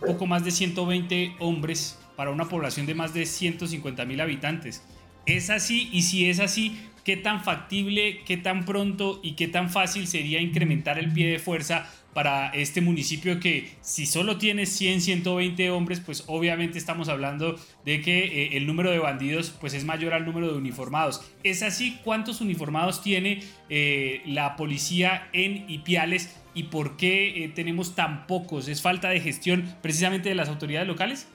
poco 0.00 0.26
más 0.26 0.44
de 0.44 0.50
120 0.50 1.36
hombres 1.40 1.98
para 2.16 2.30
una 2.30 2.48
población 2.48 2.86
de 2.86 2.94
más 2.94 3.14
de 3.14 3.26
150 3.26 4.04
mil 4.04 4.20
habitantes. 4.20 4.82
¿Es 5.26 5.50
así? 5.50 5.88
Y 5.92 6.02
si 6.02 6.28
es 6.28 6.40
así, 6.40 6.78
¿qué 7.04 7.16
tan 7.16 7.42
factible, 7.42 8.22
qué 8.24 8.36
tan 8.36 8.64
pronto 8.64 9.20
y 9.22 9.32
qué 9.32 9.48
tan 9.48 9.70
fácil 9.70 10.06
sería 10.06 10.40
incrementar 10.40 10.98
el 10.98 11.12
pie 11.12 11.30
de 11.30 11.38
fuerza 11.38 11.88
para 12.14 12.50
este 12.50 12.80
municipio 12.80 13.40
que 13.40 13.72
si 13.80 14.06
solo 14.06 14.38
tiene 14.38 14.66
100, 14.66 15.00
120 15.00 15.70
hombres, 15.70 16.00
pues 16.00 16.24
obviamente 16.28 16.78
estamos 16.78 17.08
hablando 17.08 17.58
de 17.84 18.00
que 18.00 18.24
eh, 18.24 18.56
el 18.56 18.66
número 18.66 18.90
de 18.92 19.00
bandidos 19.00 19.50
pues 19.60 19.74
es 19.74 19.84
mayor 19.84 20.14
al 20.14 20.24
número 20.24 20.50
de 20.50 20.56
uniformados. 20.56 21.28
¿Es 21.42 21.62
así? 21.62 21.98
¿Cuántos 22.04 22.40
uniformados 22.40 23.02
tiene 23.02 23.42
eh, 23.68 24.22
la 24.26 24.56
policía 24.56 25.28
en 25.32 25.68
Ipiales 25.68 26.36
y 26.54 26.64
por 26.64 26.96
qué 26.96 27.44
eh, 27.44 27.52
tenemos 27.54 27.94
tan 27.94 28.26
pocos? 28.26 28.68
¿Es 28.68 28.80
falta 28.80 29.08
de 29.10 29.20
gestión 29.20 29.74
precisamente 29.82 30.28
de 30.28 30.34
las 30.36 30.48
autoridades 30.48 30.86
locales? 30.88 31.26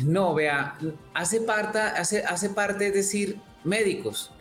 No, 0.00 0.34
vea, 0.34 0.78
hace 1.12 1.42
parte, 1.42 1.78
hace, 1.78 2.24
hace 2.24 2.48
parte, 2.48 2.88
es 2.88 2.94
decir, 2.94 3.36
médicos. 3.62 4.32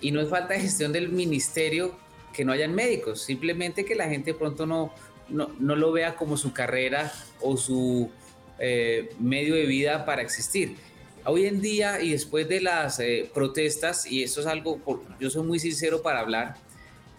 Y 0.00 0.10
no 0.12 0.20
es 0.20 0.28
falta 0.28 0.54
de 0.54 0.60
gestión 0.60 0.92
del 0.92 1.08
ministerio 1.08 1.98
que 2.34 2.44
no 2.44 2.52
hayan 2.52 2.74
médicos, 2.74 3.22
simplemente 3.22 3.84
que 3.84 3.94
la 3.94 4.08
gente 4.08 4.34
pronto 4.34 4.66
no, 4.66 4.92
no, 5.28 5.48
lo 5.58 5.92
vea 5.92 6.14
como 6.16 6.36
su 6.36 6.52
carrera 6.52 7.12
o 7.40 7.56
su 7.56 8.10
eh, 8.58 9.10
medio 9.18 9.54
de 9.54 9.66
vida 9.66 10.04
para 10.04 10.22
existir. 10.22 10.76
Hoy 11.24 11.46
en 11.46 11.60
día 11.60 12.00
y 12.00 12.12
después 12.12 12.48
de 12.48 12.60
las 12.60 13.00
eh, 13.00 13.30
protestas, 13.32 14.06
y 14.06 14.22
esto 14.22 14.40
es 14.40 14.46
algo, 14.46 14.80
yo 15.18 15.28
soy 15.28 15.46
muy 15.46 15.58
sincero 15.58 16.02
para 16.02 16.20
hablar, 16.20 16.56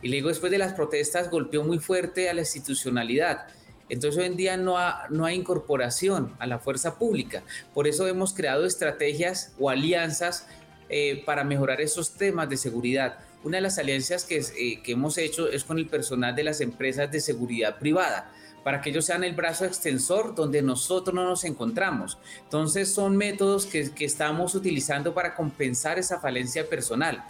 y 0.01 0.07
le 0.09 0.17
digo, 0.17 0.29
después 0.29 0.51
de 0.51 0.57
las 0.57 0.73
protestas 0.73 1.29
golpeó 1.29 1.63
muy 1.63 1.79
fuerte 1.79 2.29
a 2.29 2.33
la 2.33 2.41
institucionalidad. 2.41 3.47
Entonces 3.89 4.19
hoy 4.19 4.27
en 4.27 4.37
día 4.37 4.57
no, 4.57 4.77
no 5.09 5.25
hay 5.25 5.35
incorporación 5.35 6.33
a 6.39 6.47
la 6.47 6.59
fuerza 6.59 6.97
pública. 6.97 7.43
Por 7.73 7.87
eso 7.87 8.07
hemos 8.07 8.33
creado 8.33 8.65
estrategias 8.65 9.53
o 9.59 9.69
alianzas 9.69 10.47
eh, 10.89 11.23
para 11.25 11.43
mejorar 11.43 11.81
esos 11.81 12.13
temas 12.13 12.49
de 12.49 12.57
seguridad. 12.57 13.19
Una 13.43 13.57
de 13.57 13.61
las 13.61 13.77
alianzas 13.77 14.23
que, 14.23 14.37
eh, 14.37 14.81
que 14.81 14.93
hemos 14.93 15.17
hecho 15.17 15.49
es 15.49 15.63
con 15.63 15.77
el 15.77 15.87
personal 15.87 16.35
de 16.35 16.43
las 16.43 16.61
empresas 16.61 17.11
de 17.11 17.19
seguridad 17.19 17.79
privada 17.79 18.31
para 18.63 18.81
que 18.81 18.91
ellos 18.91 19.05
sean 19.05 19.23
el 19.23 19.33
brazo 19.33 19.65
extensor 19.65 20.35
donde 20.35 20.61
nosotros 20.61 21.13
no 21.13 21.25
nos 21.25 21.43
encontramos. 21.43 22.17
Entonces 22.43 22.93
son 22.93 23.17
métodos 23.17 23.65
que, 23.65 23.91
que 23.91 24.05
estamos 24.05 24.55
utilizando 24.55 25.13
para 25.13 25.35
compensar 25.35 25.97
esa 25.97 26.19
falencia 26.19 26.67
personal. 26.69 27.23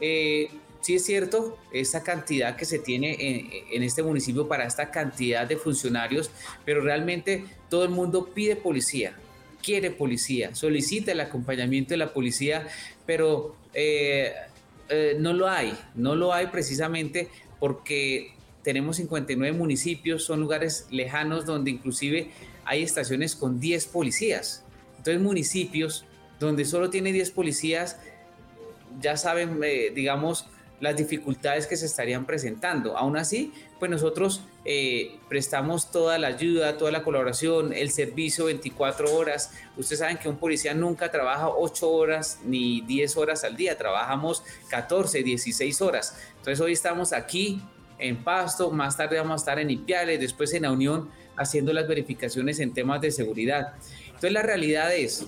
Eh, 0.00 0.50
sí 0.80 0.94
es 0.94 1.04
cierto, 1.04 1.58
esa 1.72 2.02
cantidad 2.02 2.56
que 2.56 2.64
se 2.64 2.78
tiene 2.78 3.16
en, 3.72 3.82
este 3.82 4.02
municipio 4.02 4.48
para 4.48 4.64
esta 4.64 4.90
cantidad 4.90 5.46
de 5.46 5.56
funcionarios, 5.56 6.30
pero 6.64 6.80
realmente 6.80 7.44
todo 7.68 7.84
el 7.84 7.90
mundo 7.90 8.30
pide 8.34 8.56
policía, 8.56 9.14
quiere 9.62 9.90
policía, 9.90 10.54
solicita 10.54 11.12
el 11.12 11.20
acompañamiento 11.20 11.90
de 11.90 11.98
la 11.98 12.12
policía, 12.12 12.66
pero 13.06 13.56
eh, 13.74 14.32
eh, 14.88 15.16
no 15.18 15.32
lo 15.32 15.48
hay, 15.48 15.76
no 15.94 16.14
lo 16.14 16.32
hay 16.32 16.46
precisamente 16.46 17.28
porque 17.58 18.32
tenemos 18.62 18.96
59 18.96 19.56
municipios, 19.56 20.24
son 20.24 20.40
lugares 20.40 20.86
lejanos 20.90 21.46
donde 21.46 21.70
inclusive 21.70 22.30
hay 22.64 22.82
estaciones 22.82 23.36
con 23.36 23.60
10 23.60 23.86
policías. 23.86 24.64
Entonces 24.98 25.22
municipios 25.22 26.04
donde 26.38 26.64
solo 26.64 26.90
tiene 26.90 27.12
10 27.12 27.30
policías, 27.30 27.98
ya 29.00 29.16
saben, 29.16 29.60
eh, 29.62 29.92
digamos, 29.94 30.46
las 30.80 30.96
dificultades 30.96 31.66
que 31.66 31.76
se 31.76 31.86
estarían 31.86 32.24
presentando. 32.24 32.96
Aún 32.96 33.16
así, 33.16 33.52
pues 33.78 33.90
nosotros 33.90 34.42
eh, 34.64 35.18
prestamos 35.28 35.90
toda 35.90 36.18
la 36.18 36.28
ayuda, 36.28 36.76
toda 36.78 36.90
la 36.90 37.02
colaboración, 37.02 37.72
el 37.72 37.90
servicio 37.90 38.46
24 38.46 39.14
horas. 39.14 39.52
Ustedes 39.76 40.00
saben 40.00 40.16
que 40.16 40.28
un 40.28 40.38
policía 40.38 40.74
nunca 40.74 41.10
trabaja 41.10 41.48
8 41.48 41.88
horas 41.90 42.40
ni 42.44 42.80
10 42.80 43.16
horas 43.18 43.44
al 43.44 43.56
día, 43.56 43.76
trabajamos 43.76 44.42
14, 44.68 45.22
16 45.22 45.80
horas. 45.82 46.16
Entonces 46.38 46.60
hoy 46.60 46.72
estamos 46.72 47.12
aquí 47.12 47.62
en 47.98 48.24
Pasto, 48.24 48.70
más 48.70 48.96
tarde 48.96 49.18
vamos 49.18 49.32
a 49.32 49.36
estar 49.36 49.58
en 49.58 49.70
Ipiales, 49.70 50.18
después 50.18 50.52
en 50.54 50.62
la 50.62 50.72
Unión 50.72 51.10
haciendo 51.36 51.72
las 51.72 51.86
verificaciones 51.86 52.58
en 52.58 52.72
temas 52.72 53.00
de 53.02 53.10
seguridad. 53.10 53.74
Entonces 54.06 54.32
la 54.32 54.42
realidad 54.42 54.94
es, 54.94 55.26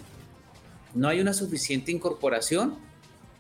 no 0.95 1.09
hay 1.09 1.21
una 1.21 1.35
suficiente 1.35 1.93
incorporación 1.93 2.79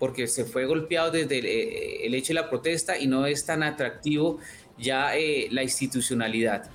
porque 0.02 0.26
se 0.26 0.44
fue 0.44 0.66
golpeado 0.66 1.12
desde 1.12 1.38
eh, 1.38 2.06
el, 2.06 2.16
hecho 2.16 2.32
de 2.32 2.40
la 2.40 2.50
protesta 2.50 2.98
y 2.98 3.06
no 3.06 3.24
es 3.24 3.46
tan 3.46 3.62
atractivo 3.62 4.40
ya 4.76 5.16
eh, 5.16 5.46
la 5.52 5.62
institucionalidad. 5.62 6.68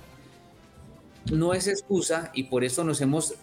No 1.30 1.52
es 1.52 1.68
excusa 1.68 2.30
y 2.32 2.44
por 2.44 2.64
eso 2.64 2.84
nos 2.84 3.02
hemos 3.02 3.34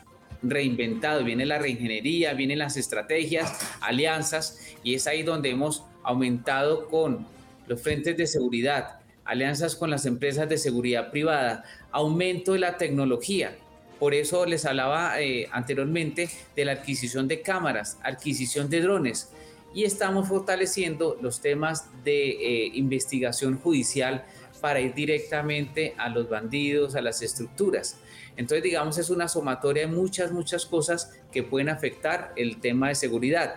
reinventado. 0.42 1.24
Viene 1.24 1.46
la 1.46 1.60
reingeniería, 1.60 2.34
vienen 2.34 2.58
las 2.58 2.78
estrategias, 2.78 3.60
alianzas 3.80 4.60
y 4.82 4.96
es 4.96 5.06
ahí 5.06 5.22
donde 5.22 5.52
hemos 5.52 5.84
aumentado 6.02 6.88
con 6.88 7.28
los 7.68 7.80
frentes 7.80 8.18
de 8.18 8.26
seguridad, 8.26 9.02
alianzas 9.24 9.76
con 9.76 9.92
las 9.92 10.08
empresas 10.08 10.50
de 10.50 10.58
seguridad 10.58 11.12
privada, 11.12 11.64
aumento 11.92 12.54
de 12.54 12.60
la 12.60 12.78
tecnología. 12.78 13.56
Por 14.00 14.16
eso 14.16 14.48
les 14.48 14.66
hablaba 14.66 15.22
eh, 15.22 15.48
anteriormente 15.52 16.28
de 16.56 16.66
la 16.66 16.72
adquisición 16.72 17.28
de 17.28 17.44
cámaras, 17.44 18.00
adquisición 18.02 18.68
de 18.72 18.82
drones 18.82 19.30
y 19.76 19.84
estamos 19.84 20.30
fortaleciendo 20.30 21.18
los 21.22 21.42
temas 21.42 21.90
de 22.06 22.30
eh, 22.30 22.72
investigación 22.76 23.60
judicial 23.60 24.26
para 24.62 24.80
ir 24.80 24.94
directamente 24.94 25.94
a 25.98 26.08
los 26.08 26.30
bandidos, 26.30 26.96
a 26.96 27.02
las 27.02 27.22
estructuras. 27.22 28.00
Entonces, 28.38 28.64
digamos, 28.64 28.98
es 28.98 29.10
una 29.10 29.28
sumatoria 29.28 29.86
de 29.86 29.94
muchas, 29.94 30.32
muchas 30.32 30.66
cosas 30.66 31.12
que 31.30 31.44
pueden 31.44 31.68
afectar 31.68 32.32
el 32.38 32.62
tema 32.62 32.88
de 32.88 32.96
seguridad. 32.96 33.56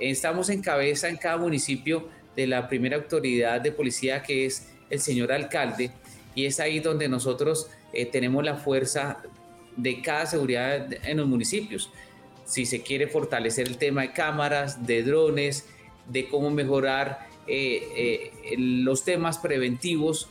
Estamos 0.00 0.48
en 0.48 0.62
cabeza 0.62 1.08
en 1.08 1.16
cada 1.16 1.36
municipio 1.36 2.08
de 2.34 2.48
la 2.48 2.68
primera 2.68 2.96
autoridad 2.96 3.60
de 3.60 3.70
policía 3.70 4.20
que 4.20 4.46
es 4.46 4.68
el 4.90 4.98
señor 4.98 5.30
alcalde 5.30 5.92
y 6.34 6.44
es 6.44 6.58
ahí 6.58 6.80
donde 6.80 7.08
nosotros 7.08 7.70
eh, 7.92 8.06
tenemos 8.06 8.42
la 8.44 8.56
fuerza 8.56 9.22
de 9.76 10.02
cada 10.02 10.26
seguridad 10.26 10.92
en 11.04 11.18
los 11.18 11.28
municipios 11.28 11.88
si 12.44 12.66
se 12.66 12.82
quiere 12.82 13.06
fortalecer 13.06 13.68
el 13.68 13.78
tema 13.78 14.02
de 14.02 14.12
cámaras, 14.12 14.86
de 14.86 15.02
drones, 15.02 15.66
de 16.08 16.28
cómo 16.28 16.50
mejorar 16.50 17.28
eh, 17.46 18.32
eh, 18.44 18.54
los 18.58 19.04
temas 19.04 19.38
preventivos. 19.38 20.28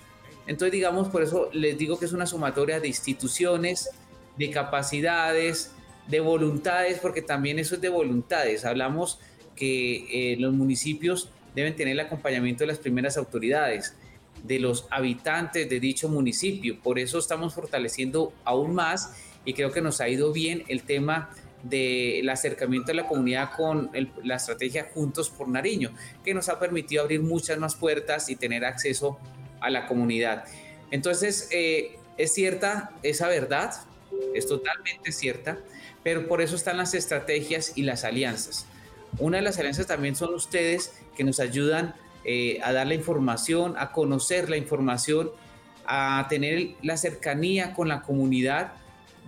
Entonces, 0.47 0.72
digamos, 0.72 1.09
por 1.09 1.24
eso 1.24 1.49
les 1.53 1.78
digo 1.78 1.99
que 1.99 2.05
es 2.05 2.14
una 2.14 2.26
sumatoria 2.26 2.80
de 2.80 2.88
instituciones, 2.88 3.89
de 4.38 4.49
capacidades, 4.49 5.72
de 6.07 6.20
voluntades, 6.20 6.99
porque 6.99 7.22
también 7.22 7.59
eso 7.59 7.76
es 7.76 7.82
de 7.82 7.89
voluntades. 7.89 8.66
Hablamos 8.66 9.20
que 9.55 10.34
eh, 10.34 10.38
los 10.38 10.53
municipios 10.53 11.30
deben 11.55 11.76
tener 11.76 11.93
el 11.93 11.99
acompañamiento 11.99 12.64
de 12.64 12.68
las 12.68 12.80
primeras 12.80 13.18
autoridades, 13.18 13.95
de 14.43 14.59
los 14.59 14.88
habitantes 14.89 15.70
de 15.70 15.80
dicho 15.80 16.09
municipio. 16.09 16.80
Por 16.82 16.97
eso 16.97 17.20
estamos 17.20 17.53
fortaleciendo 17.53 18.34
aún 18.43 18.74
más 18.74 19.14
y 19.45 19.53
creo 19.53 19.72
que 19.72 19.82
nos 19.82 20.01
ha 20.01 20.09
ido 20.09 20.32
bien 20.32 20.64
el 20.68 20.84
tema 20.84 21.30
del 21.64 22.28
acercamiento 22.30 22.88
de 22.88 22.95
la 22.95 23.07
comunidad 23.07 23.51
con 23.55 23.91
la 24.24 24.36
estrategia 24.36 24.89
Juntos 24.93 25.30
por 25.30 25.47
Nariño, 25.47 25.91
que 26.24 26.34
nos 26.34 26.49
ha 26.49 26.59
permitido 26.59 27.03
abrir 27.03 27.22
muchas 27.22 27.57
más 27.57 27.76
puertas 27.76 28.30
y 28.30 28.36
tener 28.36 28.66
acceso 28.66 29.20
a 29.59 29.70
la 29.70 29.88
comunidad. 29.88 30.45
Entonces, 30.89 31.47
eh, 31.51 31.97
es 32.18 32.34
cierta 32.34 32.91
esa 33.03 33.28
verdad, 33.28 33.74
es 34.34 34.47
totalmente 34.47 35.12
cierta, 35.12 35.59
pero 36.03 36.28
por 36.28 36.41
eso 36.41 36.55
están 36.55 36.78
las 36.78 36.93
estrategias 36.93 37.74
y 37.76 37.84
las 37.84 38.03
alianzas. 38.03 38.66
Una 39.20 39.38
de 39.38 39.43
las 39.43 39.57
alianzas 39.57 39.88
también 39.88 40.16
son 40.16 40.34
ustedes 40.34 40.93
que 41.16 41.24
nos 41.24 41.39
ayudan 41.39 41.95
eh, 42.24 42.59
a 42.64 42.72
dar 42.72 42.88
la 42.88 42.93
información, 42.93 43.76
a 43.78 43.91
conocer 43.91 44.49
la 44.49 44.57
información, 44.57 45.32
a 45.86 46.26
tener 46.30 46.76
la 46.82 46.97
cercanía 46.97 47.74
con 47.74 47.88
la 47.88 48.01
comunidad, 48.01 48.74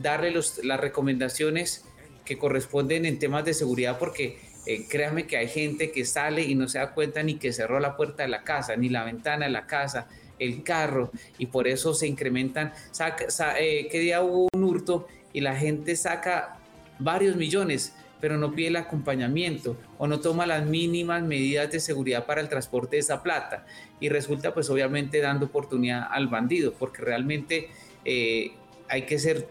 darle 0.02 0.32
las 0.32 0.80
recomendaciones 0.80 1.86
que 2.26 2.38
corresponden 2.38 3.06
en 3.06 3.20
temas 3.20 3.46
de 3.46 3.54
seguridad 3.54 3.98
porque 4.00 4.54
Eh, 4.66 4.88
créame 4.88 5.28
que 5.28 5.36
hay 5.36 5.50
gente 5.50 5.92
que 5.92 6.06
sale 6.06 6.42
y 6.42 6.56
no 6.56 6.70
se 6.70 6.78
da 6.78 6.94
cuenta 6.94 7.22
ni 7.22 7.36
que 7.36 7.52
cerró 7.52 7.82
la 7.82 7.98
puerta 7.98 8.24
de 8.24 8.30
la 8.30 8.44
casa, 8.44 8.78
ni 8.78 8.88
la 8.88 9.04
ventana 9.04 9.46
de 9.46 9.52
la 9.52 9.68
casa, 9.68 10.08
el 10.40 10.64
carro, 10.64 11.12
y 11.38 11.48
por 11.48 11.68
eso 11.68 11.94
se 11.94 12.08
incrementan. 12.08 12.72
Saca, 12.92 13.26
eh, 13.60 13.90
¿Qué 13.92 14.00
día 14.00 14.22
hubo 14.22 14.48
un 14.54 14.64
hurto 14.64 15.06
y 15.34 15.42
la 15.42 15.58
gente 15.58 15.98
saca 15.98 16.60
varios 16.98 17.36
millones? 17.36 17.94
pero 18.22 18.38
no 18.38 18.54
pide 18.54 18.68
el 18.70 18.78
acompañamiento 18.78 19.76
o 19.98 20.08
no 20.08 20.22
toma 20.22 20.46
las 20.46 20.66
mínimas 20.66 21.22
medidas 21.24 21.70
de 21.70 21.82
seguridad 21.82 22.26
para 22.26 22.40
el 22.40 22.48
transporte 22.48 22.96
de 22.96 23.02
esa 23.02 23.22
plata. 23.22 23.66
Y 24.00 24.08
resulta 24.08 24.54
pues 24.54 24.70
obviamente 24.70 25.20
dando 25.20 25.48
oportunidad 25.48 26.08
al 26.10 26.30
bandido, 26.30 26.72
porque 26.72 27.02
realmente 27.02 27.68
eh, 28.06 28.54
hay 28.88 29.02
que 29.02 29.20
ser 29.20 29.50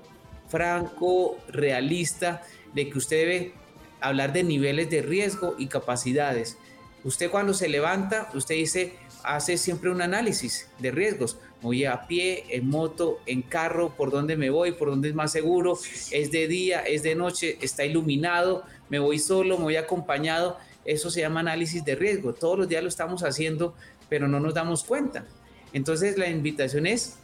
franco, 0.49 1.37
realista, 1.49 2.41
de 2.75 2.89
que 2.89 2.99
usted 2.99 3.17
debe 3.17 3.53
hablar 4.01 4.33
de 4.33 4.43
niveles 4.43 4.91
de 4.91 5.03
riesgo 5.03 5.55
y 5.59 5.67
capacidades. 5.67 6.57
Usted 7.05 7.31
cuando 7.31 7.55
se 7.55 7.69
levanta, 7.69 8.31
usted 8.35 8.55
dice, 8.55 8.95
hace 9.25 9.57
siempre 9.57 9.91
un 9.91 10.03
análisis 10.03 10.69
de 10.79 10.91
riesgos. 10.91 11.39
Voy 11.61 11.85
a 11.85 12.07
pie, 12.07 12.45
en 12.51 12.69
moto, 12.69 13.21
en 13.27 13.43
carro, 13.43 13.95
por 13.97 14.11
dónde 14.11 14.37
me 14.37 14.51
voy, 14.51 14.73
por 14.73 14.91
dónde 14.91 15.09
es 15.09 15.15
más 15.15 15.33
seguro, 15.33 15.79
es 16.11 16.31
de 16.31 16.49
día, 16.49 16.81
es 16.81 17.03
de 17.03 17.15
noche, 17.15 17.59
está 17.61 17.85
iluminado, 17.85 18.65
me 18.89 18.99
voy 18.99 19.19
solo, 19.19 19.59
me 19.59 19.65
voy 19.65 19.77
acompañado. 19.77 20.59
Eso 20.85 21.11
se 21.11 21.21
llama 21.21 21.41
análisis 21.41 21.85
de 21.85 21.95
riesgo. 21.95 22.35
Todos 22.35 22.59
los 22.59 22.69
días 22.69 22.83
lo 22.83 22.89
estamos 22.89 23.23
haciendo, 23.23 23.75
pero 24.09 24.27
no 24.27 24.41
nos 24.41 24.55
damos 24.55 24.83
cuenta. 24.85 25.25
Entonces 25.73 26.19
la 26.19 26.29
invitación 26.29 26.87
es 26.87 27.19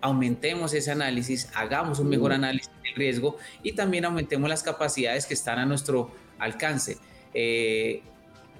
aumentemos 0.00 0.72
ese 0.72 0.90
análisis, 0.90 1.48
hagamos 1.54 1.98
un 1.98 2.08
mejor 2.08 2.32
análisis 2.32 2.70
del 2.70 2.75
riesgo 2.96 3.36
y 3.62 3.72
también 3.72 4.04
aumentemos 4.04 4.48
las 4.48 4.62
capacidades 4.62 5.26
que 5.26 5.34
están 5.34 5.58
a 5.58 5.66
nuestro 5.66 6.10
alcance. 6.38 6.98
Eh, 7.32 8.02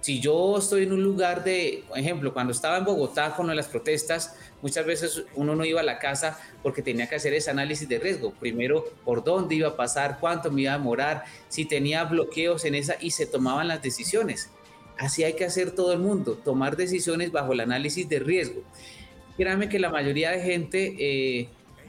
si 0.01 0.21
yo 0.21 0.59
estoy 0.59 0.85
en 0.85 0.93
un 0.93 1.03
lugar 1.03 1.43
de, 1.43 1.83
por 1.89 1.99
ejemplo, 1.99 2.33
cuando 2.33 2.53
estaba 2.53 2.79
en 2.79 2.85
Bogotá 2.85 3.35
con 3.35 3.55
las 3.57 3.67
protestas, 3.67 4.37
muchas 4.63 4.87
veces 4.87 5.25
uno 5.35 5.57
no 5.57 5.65
iba 5.65 5.81
a 5.81 5.83
la 5.83 5.99
casa 5.99 6.39
porque 6.63 6.81
tenía 6.81 7.09
que 7.09 7.17
hacer 7.17 7.35
ese 7.35 7.51
análisis 7.51 7.89
de 7.89 7.99
riesgo. 7.99 8.33
Primero, 8.33 8.85
por 9.05 9.25
dónde 9.25 9.57
iba 9.57 9.69
a 9.69 9.77
pasar, 9.77 10.19
cuánto 10.21 10.53
me 10.53 10.63
iba 10.63 10.75
a 10.75 10.79
demorar, 10.79 11.25
si 11.49 11.65
tenía 11.65 12.05
bloqueos 12.05 12.65
en 12.67 12.77
esa 12.77 12.95
y 13.01 13.11
se 13.11 13.27
tomaban 13.27 13.67
las 13.67 13.83
decisiones. 13.83 14.51
Así 14.97 15.25
hay 15.25 15.35
que 15.35 15.45
hacer 15.45 15.73
todo 15.73 15.93
el 15.93 15.99
mundo, 15.99 16.35
tomar 16.35 16.77
decisiones 16.77 17.33
bajo 17.33 17.53
el 17.53 17.61
análisis 17.61 18.09
de 18.09 18.21
riesgo. 18.21 18.63
Créanme 19.37 19.69
que 19.69 19.81
la 19.81 19.91
mayoría 19.91 20.31
de 20.31 20.41
gente 20.41 20.95
eh, 20.99 21.49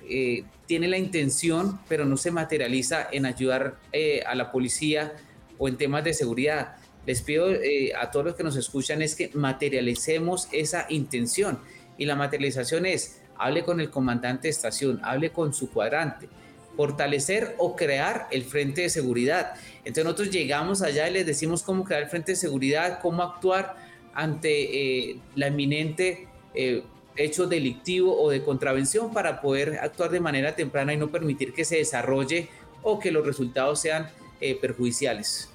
eh, 0.10 0.44
tiene 0.68 0.88
la 0.88 0.98
intención, 0.98 1.80
pero 1.88 2.06
no 2.06 2.18
se 2.18 2.30
materializa 2.32 3.08
en 3.12 3.26
ayudar 3.26 3.78
eh, 3.92 4.22
a 4.28 4.36
la 4.36 4.52
policía 4.52 5.14
o 5.58 5.68
en 5.68 5.78
temas 5.78 6.04
de 6.04 6.14
seguridad. 6.14 6.76
Les 7.06 7.22
pido 7.22 7.48
a 7.98 8.12
todos 8.12 8.26
los 8.26 8.36
que 8.36 8.44
nos 8.44 8.58
escuchan 8.58 9.02
es 9.02 9.16
que 9.16 9.32
materialicemos 9.34 10.50
esa 10.52 10.86
intención. 10.90 11.60
Y 11.98 12.06
la 12.06 12.16
materialización 12.16 12.86
es, 12.86 13.22
hable 13.38 13.64
con 13.64 13.80
el 13.80 13.90
comandante 13.90 14.44
de 14.44 14.50
estación, 14.50 15.00
hable 15.04 15.32
con 15.32 15.54
su 15.54 15.72
cuadrante, 15.72 16.28
fortalecer 16.76 17.56
o 17.60 17.78
crear 17.78 18.28
el 18.30 18.44
frente 18.44 18.82
de 18.82 18.90
seguridad. 18.90 19.54
Entonces 19.80 20.04
nosotros 20.04 20.32
llegamos 20.32 20.82
allá 20.82 21.10
y 21.10 21.14
les 21.14 21.26
decimos 21.26 21.64
cómo 21.64 21.86
crear 21.86 22.04
el 22.04 22.10
frente 22.10 22.34
de 22.34 22.36
seguridad, 22.36 23.00
cómo 23.02 23.24
actuar 23.24 23.78
ante 24.14 25.18
la 25.36 25.48
inminente 25.48 26.28
hecho 27.18 27.48
delictivo 27.48 28.22
o 28.22 28.30
de 28.30 28.44
contravención 28.44 29.12
para 29.12 29.42
poder 29.42 29.80
actuar 29.80 30.12
de 30.12 30.20
manera 30.20 30.56
temprana 30.56 30.94
y 30.94 30.98
no 30.98 31.10
permitir 31.10 31.54
que 31.54 31.66
se 31.66 31.78
desarrolle 31.78 32.50
o 32.84 33.00
que 33.00 33.12
los 33.12 33.26
resultados 33.26 33.80
sean 33.80 34.10
eh, 34.40 34.56
perjudiciales. 34.56 35.50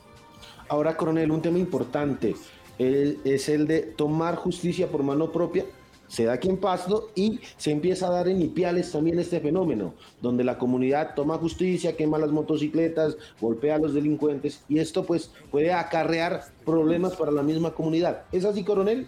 Ahora, 0.68 0.96
coronel, 0.96 1.30
un 1.30 1.42
tema 1.42 1.58
importante 1.58 2.34
es 2.78 3.48
el 3.48 3.66
de 3.66 3.82
tomar 3.82 4.36
justicia 4.36 4.88
por 4.88 5.02
mano 5.02 5.30
propia. 5.30 5.64
Se 6.08 6.24
da 6.24 6.34
aquí 6.34 6.50
en 6.50 6.58
Pasto 6.58 7.10
y 7.14 7.40
se 7.56 7.70
empieza 7.70 8.06
a 8.06 8.10
dar 8.10 8.28
en 8.28 8.42
Ipiales 8.42 8.92
también 8.92 9.18
este 9.18 9.40
fenómeno, 9.40 9.94
donde 10.20 10.44
la 10.44 10.58
comunidad 10.58 11.14
toma 11.14 11.38
justicia, 11.38 11.96
quema 11.96 12.18
las 12.18 12.30
motocicletas, 12.30 13.16
golpea 13.40 13.76
a 13.76 13.78
los 13.78 13.94
delincuentes 13.94 14.62
y 14.68 14.78
esto 14.78 15.04
pues 15.04 15.30
puede 15.50 15.72
acarrear 15.72 16.44
problemas 16.66 17.16
para 17.16 17.32
la 17.32 17.42
misma 17.42 17.72
comunidad. 17.72 18.24
¿Es 18.30 18.44
así, 18.44 18.62
coronel? 18.62 19.06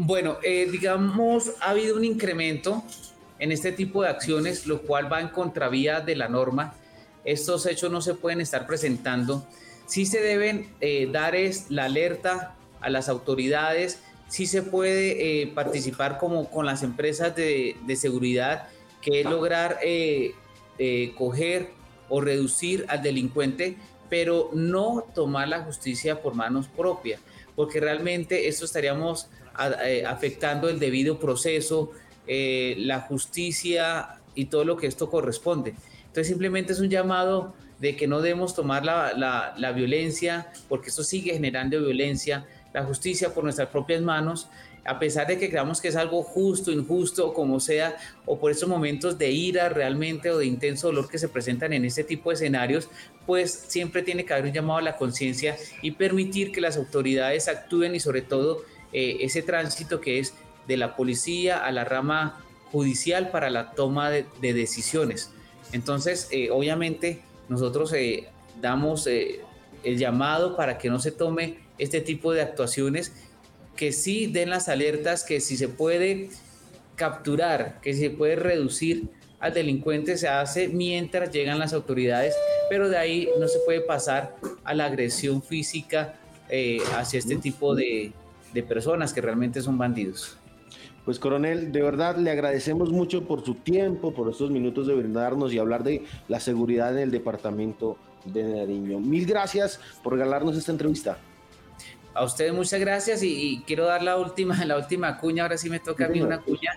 Bueno, 0.00 0.38
eh, 0.44 0.68
digamos, 0.70 1.54
ha 1.60 1.70
habido 1.70 1.96
un 1.96 2.04
incremento 2.04 2.84
en 3.40 3.50
este 3.50 3.72
tipo 3.72 4.04
de 4.04 4.08
acciones, 4.08 4.64
lo 4.64 4.82
cual 4.82 5.12
va 5.12 5.20
en 5.20 5.26
contravía 5.26 5.98
de 6.00 6.14
la 6.14 6.28
norma. 6.28 6.76
Estos 7.24 7.66
hechos 7.66 7.90
no 7.90 8.00
se 8.00 8.14
pueden 8.14 8.40
estar 8.40 8.64
presentando. 8.64 9.44
Sí 9.86 10.06
se 10.06 10.20
deben 10.20 10.72
eh, 10.80 11.08
dar 11.10 11.34
es 11.34 11.68
la 11.68 11.86
alerta 11.86 12.54
a 12.80 12.90
las 12.90 13.08
autoridades, 13.08 13.98
sí 14.28 14.46
se 14.46 14.62
puede 14.62 15.42
eh, 15.42 15.48
participar 15.48 16.18
como 16.18 16.48
con 16.48 16.64
las 16.64 16.84
empresas 16.84 17.34
de, 17.34 17.74
seguridad, 17.96 18.68
que 19.02 19.22
es 19.22 19.26
lograr 19.26 19.80
coger 21.16 21.70
o 22.08 22.20
reducir 22.20 22.86
al 22.86 23.02
delincuente, 23.02 23.76
pero 24.08 24.50
no 24.52 25.04
tomar 25.12 25.48
la 25.48 25.62
justicia 25.64 26.22
por 26.22 26.34
manos 26.34 26.68
propias, 26.68 27.20
porque 27.56 27.80
realmente 27.80 28.46
esto 28.46 28.64
estaríamos 28.64 29.24
eh, 29.24 29.37
afectando 29.58 30.68
el 30.68 30.78
debido 30.78 31.18
proceso, 31.18 31.92
eh, 32.26 32.74
la 32.78 33.00
justicia 33.00 34.20
y 34.34 34.46
todo 34.46 34.64
lo 34.64 34.76
que 34.76 34.86
esto 34.86 35.10
corresponde. 35.10 35.74
Entonces 36.00 36.28
simplemente 36.28 36.72
es 36.72 36.80
un 36.80 36.90
llamado 36.90 37.54
de 37.80 37.96
que 37.96 38.06
no 38.06 38.20
debemos 38.20 38.54
tomar 38.54 38.84
la, 38.84 39.54
la, 39.56 39.72
violencia, 39.72 40.48
porque 40.68 40.90
esto 40.90 41.04
sigue 41.04 41.32
generando 41.32 41.80
violencia, 41.80 42.46
la 42.74 42.84
justicia 42.84 43.32
por 43.32 43.44
nuestras 43.44 43.68
propias 43.68 44.02
manos, 44.02 44.48
a 44.84 44.98
pesar 44.98 45.26
de 45.26 45.38
que 45.38 45.50
creamos 45.50 45.80
que 45.80 45.88
es 45.88 45.96
algo 45.96 46.22
justo, 46.22 46.70
injusto, 46.70 47.32
como 47.34 47.60
sea, 47.60 47.96
o 48.26 48.38
por 48.38 48.50
estos 48.50 48.68
momentos 48.68 49.18
de 49.18 49.30
ira 49.30 49.68
realmente 49.68 50.30
o 50.30 50.38
de 50.38 50.46
intenso 50.46 50.88
dolor 50.88 51.08
que 51.08 51.18
se 51.18 51.28
presentan 51.28 51.72
en 51.72 51.84
este 51.84 52.04
tipo 52.04 52.30
de 52.30 52.34
escenarios, 52.34 52.88
pues 53.26 53.52
siempre 53.68 54.02
tiene 54.02 54.24
que 54.24 54.32
haber 54.32 54.46
un 54.46 54.52
llamado 54.52 54.78
a 54.78 54.82
la 54.82 54.96
conciencia 54.96 55.56
y 55.82 55.92
permitir 55.92 56.52
que 56.52 56.60
las 56.60 56.76
autoridades 56.76 57.48
actúen 57.48 57.94
y 57.94 58.00
sobre 58.00 58.22
todo 58.22 58.62
eh, 58.92 59.18
ese 59.20 59.42
tránsito 59.42 60.00
que 60.00 60.18
es 60.18 60.34
de 60.66 60.76
la 60.76 60.96
policía 60.96 61.64
a 61.64 61.72
la 61.72 61.84
rama 61.84 62.42
judicial 62.72 63.30
para 63.30 63.50
la 63.50 63.72
toma 63.72 64.10
de, 64.10 64.26
decisiones. 64.40 65.30
Entonces, 65.72 66.28
eh, 66.30 66.50
obviamente, 66.50 67.20
nosotros 67.48 67.92
eh, 67.92 68.28
damos 68.60 69.06
el 69.06 69.98
llamado 69.98 70.56
para 70.56 70.78
que 70.78 70.90
no 70.90 70.98
se 71.00 71.12
tome 71.12 71.58
este 71.78 72.00
tipo 72.00 72.32
de 72.32 72.42
actuaciones, 72.42 73.12
que 73.76 73.92
sí 73.92 74.26
den 74.26 74.50
las 74.50 74.68
alertas, 74.68 75.22
que 75.22 75.40
si 75.40 75.56
se 75.56 75.68
puede 75.68 76.30
capturar, 76.96 77.80
que 77.80 77.94
si 77.94 78.00
se 78.00 78.10
puede 78.10 78.36
reducir 78.36 79.08
al 79.38 79.54
delincuente, 79.54 80.18
se 80.18 80.28
hace 80.28 80.68
mientras 80.68 81.30
llegan 81.30 81.58
las 81.58 81.72
autoridades, 81.72 82.34
pero 82.68 82.88
de 82.88 82.98
ahí 82.98 83.28
no 83.38 83.46
se 83.48 83.60
puede 83.60 83.80
pasar 83.80 84.34
a 84.64 84.74
la 84.74 84.86
agresión 84.86 85.42
física 85.42 86.14
hacia 86.96 87.18
este 87.18 87.36
tipo 87.36 87.74
de, 87.74 88.12
de 88.52 88.62
personas 88.62 89.12
que 89.12 89.20
realmente 89.20 89.60
son 89.60 89.78
bandidos. 89.78 90.38
Pues 91.04 91.18
coronel, 91.18 91.72
de 91.72 91.82
verdad 91.82 92.16
le 92.18 92.30
agradecemos 92.30 92.90
mucho 92.90 93.24
por 93.24 93.44
su 93.44 93.54
tiempo, 93.54 94.12
por 94.12 94.28
estos 94.30 94.50
minutos 94.50 94.86
de 94.86 94.94
brindarnos 94.94 95.52
y 95.52 95.58
hablar 95.58 95.82
de 95.82 96.04
la 96.28 96.38
seguridad 96.38 96.92
en 96.92 97.04
el 97.04 97.10
departamento 97.10 97.96
de 98.26 98.42
Nariño. 98.44 99.00
Mil 99.00 99.24
gracias 99.24 99.80
por 100.02 100.12
regalarnos 100.14 100.56
esta 100.56 100.72
entrevista. 100.72 101.18
A 102.14 102.24
ustedes 102.24 102.52
muchas 102.52 102.80
gracias 102.80 103.22
y, 103.22 103.62
quiero 103.66 103.86
dar 103.86 104.02
la 104.02 104.16
última, 104.16 104.64
la 104.66 104.76
última 104.76 105.18
cuña, 105.18 105.44
ahora 105.44 105.56
sí 105.56 105.70
me 105.70 105.78
toca 105.78 106.06
a 106.06 106.08
mí 106.08 106.20
una 106.20 106.40
cuña. 106.42 106.72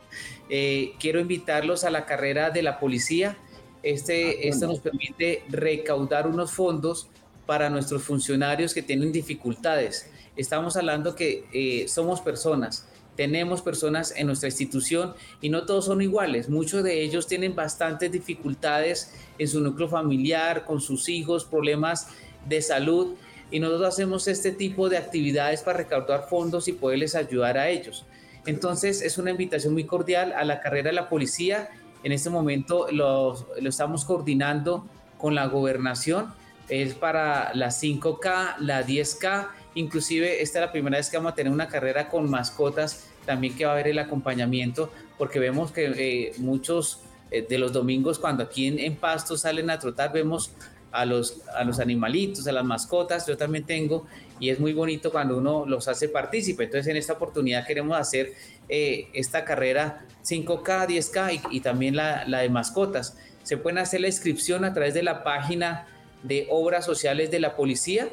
Eh, 0.49 0.93
quiero 0.99 1.19
invitarlos 1.19 1.83
a 1.83 1.89
la 1.89 2.05
carrera 2.05 2.51
de 2.51 2.61
la 2.61 2.79
policía. 2.79 3.37
Este, 3.83 4.29
ah, 4.29 4.39
esto 4.43 4.67
nos 4.67 4.79
permite 4.79 5.43
recaudar 5.49 6.27
unos 6.27 6.51
fondos 6.51 7.09
para 7.45 7.69
nuestros 7.69 8.03
funcionarios 8.03 8.73
que 8.73 8.83
tienen 8.83 9.11
dificultades 9.11 10.10
estamos 10.35 10.77
hablando 10.77 11.15
que 11.15 11.45
eh, 11.53 11.87
somos 11.87 12.21
personas, 12.21 12.87
tenemos 13.15 13.61
personas 13.61 14.13
en 14.15 14.27
nuestra 14.27 14.49
institución 14.49 15.13
y 15.41 15.49
no 15.49 15.65
todos 15.65 15.85
son 15.85 16.01
iguales. 16.01 16.49
Muchos 16.49 16.83
de 16.83 17.01
ellos 17.01 17.27
tienen 17.27 17.55
bastantes 17.55 18.11
dificultades 18.11 19.13
en 19.37 19.47
su 19.47 19.59
núcleo 19.59 19.89
familiar, 19.89 20.65
con 20.65 20.79
sus 20.79 21.09
hijos, 21.09 21.45
problemas 21.45 22.07
de 22.47 22.61
salud 22.61 23.15
y 23.51 23.59
nosotros 23.59 23.89
hacemos 23.89 24.27
este 24.27 24.51
tipo 24.51 24.89
de 24.89 24.97
actividades 24.97 25.61
para 25.61 25.79
recaudar 25.79 26.27
fondos 26.29 26.67
y 26.67 26.71
poderles 26.71 27.15
ayudar 27.15 27.57
a 27.57 27.69
ellos. 27.69 28.05
Entonces 28.45 29.01
es 29.01 29.17
una 29.17 29.31
invitación 29.31 29.73
muy 29.73 29.83
cordial 29.83 30.33
a 30.33 30.45
la 30.45 30.61
carrera 30.61 30.89
de 30.89 30.95
la 30.95 31.09
policía. 31.09 31.69
En 32.03 32.13
este 32.13 32.29
momento 32.29 32.87
lo, 32.91 33.45
lo 33.59 33.69
estamos 33.69 34.05
coordinando 34.05 34.87
con 35.17 35.35
la 35.35 35.47
gobernación. 35.47 36.33
Es 36.69 36.95
para 36.95 37.53
la 37.53 37.67
5K, 37.67 38.55
la 38.59 38.85
10K 38.85 39.49
Inclusive 39.73 40.41
esta 40.41 40.59
es 40.59 40.65
la 40.65 40.71
primera 40.71 40.97
vez 40.97 41.09
que 41.09 41.17
vamos 41.17 41.31
a 41.31 41.35
tener 41.35 41.51
una 41.51 41.67
carrera 41.67 42.09
con 42.09 42.29
mascotas, 42.29 43.07
también 43.25 43.55
que 43.55 43.65
va 43.65 43.71
a 43.71 43.73
haber 43.73 43.87
el 43.87 43.99
acompañamiento, 43.99 44.91
porque 45.17 45.39
vemos 45.39 45.71
que 45.71 45.85
eh, 45.85 46.33
muchos 46.37 46.99
eh, 47.31 47.45
de 47.47 47.57
los 47.57 47.71
domingos 47.71 48.19
cuando 48.19 48.43
aquí 48.43 48.67
en, 48.67 48.95
Pasto 48.97 49.37
salen 49.37 49.69
a 49.69 49.79
trotar, 49.79 50.11
vemos 50.11 50.51
a 50.91 51.05
los, 51.05 51.41
a 51.55 51.63
los 51.63 51.79
animalitos, 51.79 52.45
a 52.47 52.51
las 52.51 52.65
mascotas, 52.65 53.25
yo 53.25 53.37
también 53.37 53.63
tengo, 53.63 54.05
y 54.41 54.49
es 54.49 54.59
muy 54.59 54.73
bonito 54.73 55.09
cuando 55.09 55.37
uno 55.37 55.65
los 55.65 55.87
hace 55.87 56.09
partícipe. 56.09 56.65
Entonces 56.65 56.87
en 56.87 56.97
esta 56.97 57.13
oportunidad 57.13 57.65
queremos 57.65 57.97
hacer 57.97 58.33
eh, 58.67 59.07
esta 59.13 59.45
carrera 59.45 60.05
5K, 60.25 60.87
10K 60.87 61.47
y, 61.51 61.61
también 61.61 61.95
la, 61.95 62.25
la, 62.27 62.39
de 62.39 62.49
mascotas. 62.49 63.17
Se 63.43 63.55
pueden 63.55 63.77
hacer 63.77 64.01
la 64.01 64.07
inscripción 64.07 64.65
a 64.65 64.73
través 64.73 64.93
de 64.93 65.03
la 65.03 65.23
página 65.23 65.87
de 66.23 66.47
obras 66.49 66.85
sociales 66.85 67.31
de 67.31 67.39
la 67.39 67.55
policía 67.55 68.09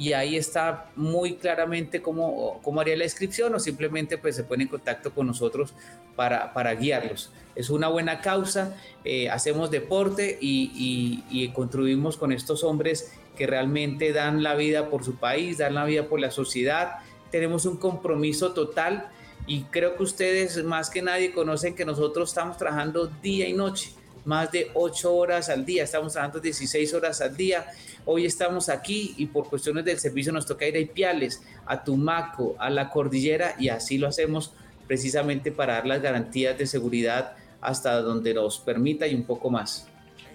y 0.00 0.14
ahí 0.14 0.34
está 0.34 0.90
muy 0.96 1.34
claramente 1.34 2.00
cómo, 2.00 2.58
cómo 2.62 2.80
haría 2.80 2.96
la 2.96 3.04
inscripción 3.04 3.54
o 3.54 3.60
simplemente 3.60 4.16
pues 4.16 4.34
se 4.34 4.44
pone 4.44 4.62
en 4.62 4.70
contacto 4.70 5.12
con 5.12 5.26
nosotros 5.26 5.74
para, 6.16 6.54
para 6.54 6.74
guiarlos. 6.74 7.30
Es 7.54 7.68
una 7.68 7.88
buena 7.88 8.22
causa, 8.22 8.74
eh, 9.04 9.28
hacemos 9.28 9.70
deporte 9.70 10.38
y, 10.40 11.22
y, 11.28 11.48
contribuimos 11.50 12.16
con 12.16 12.32
estos 12.32 12.64
hombres 12.64 13.12
que 13.36 13.46
realmente 13.46 14.14
dan 14.14 14.42
la 14.42 14.54
vida 14.54 14.88
por 14.88 15.04
su 15.04 15.16
país, 15.16 15.58
dan 15.58 15.74
la 15.74 15.84
vida 15.84 16.08
por 16.08 16.18
la 16.18 16.30
sociedad. 16.30 17.00
Tenemos 17.30 17.66
un 17.66 17.76
compromiso 17.76 18.52
total 18.52 19.10
y 19.46 19.64
creo 19.64 19.96
que 19.96 20.02
ustedes 20.02 20.64
más 20.64 20.88
que 20.88 21.02
nadie 21.02 21.34
conocen 21.34 21.74
que 21.74 21.84
nosotros 21.84 22.30
estamos 22.30 22.56
trabajando 22.56 23.08
día 23.20 23.46
y 23.46 23.52
noche 23.52 23.92
más 24.24 24.50
de 24.52 24.70
8 24.74 25.14
horas 25.14 25.48
al 25.48 25.64
día, 25.64 25.84
estamos 25.84 26.12
trabajando 26.12 26.40
16 26.40 26.94
horas 26.94 27.20
al 27.20 27.36
día. 27.36 27.66
Hoy 28.04 28.26
estamos 28.26 28.68
aquí 28.68 29.14
y 29.16 29.26
por 29.26 29.48
cuestiones 29.48 29.84
del 29.84 29.98
servicio 29.98 30.32
nos 30.32 30.46
toca 30.46 30.66
ir 30.66 30.76
a 30.76 30.78
Ipiales, 30.78 31.42
a 31.66 31.82
Tumaco, 31.82 32.56
a 32.58 32.70
la 32.70 32.90
cordillera 32.90 33.54
y 33.58 33.68
así 33.68 33.98
lo 33.98 34.08
hacemos 34.08 34.52
precisamente 34.86 35.52
para 35.52 35.74
dar 35.74 35.86
las 35.86 36.02
garantías 36.02 36.58
de 36.58 36.66
seguridad 36.66 37.36
hasta 37.60 38.00
donde 38.00 38.34
nos 38.34 38.58
permita 38.58 39.06
y 39.06 39.14
un 39.14 39.24
poco 39.24 39.50
más. 39.50 39.86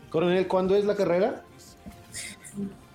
Coronel, 0.09 0.47
¿cuándo 0.47 0.75
es 0.75 0.85
la 0.85 0.95
carrera? 0.95 1.43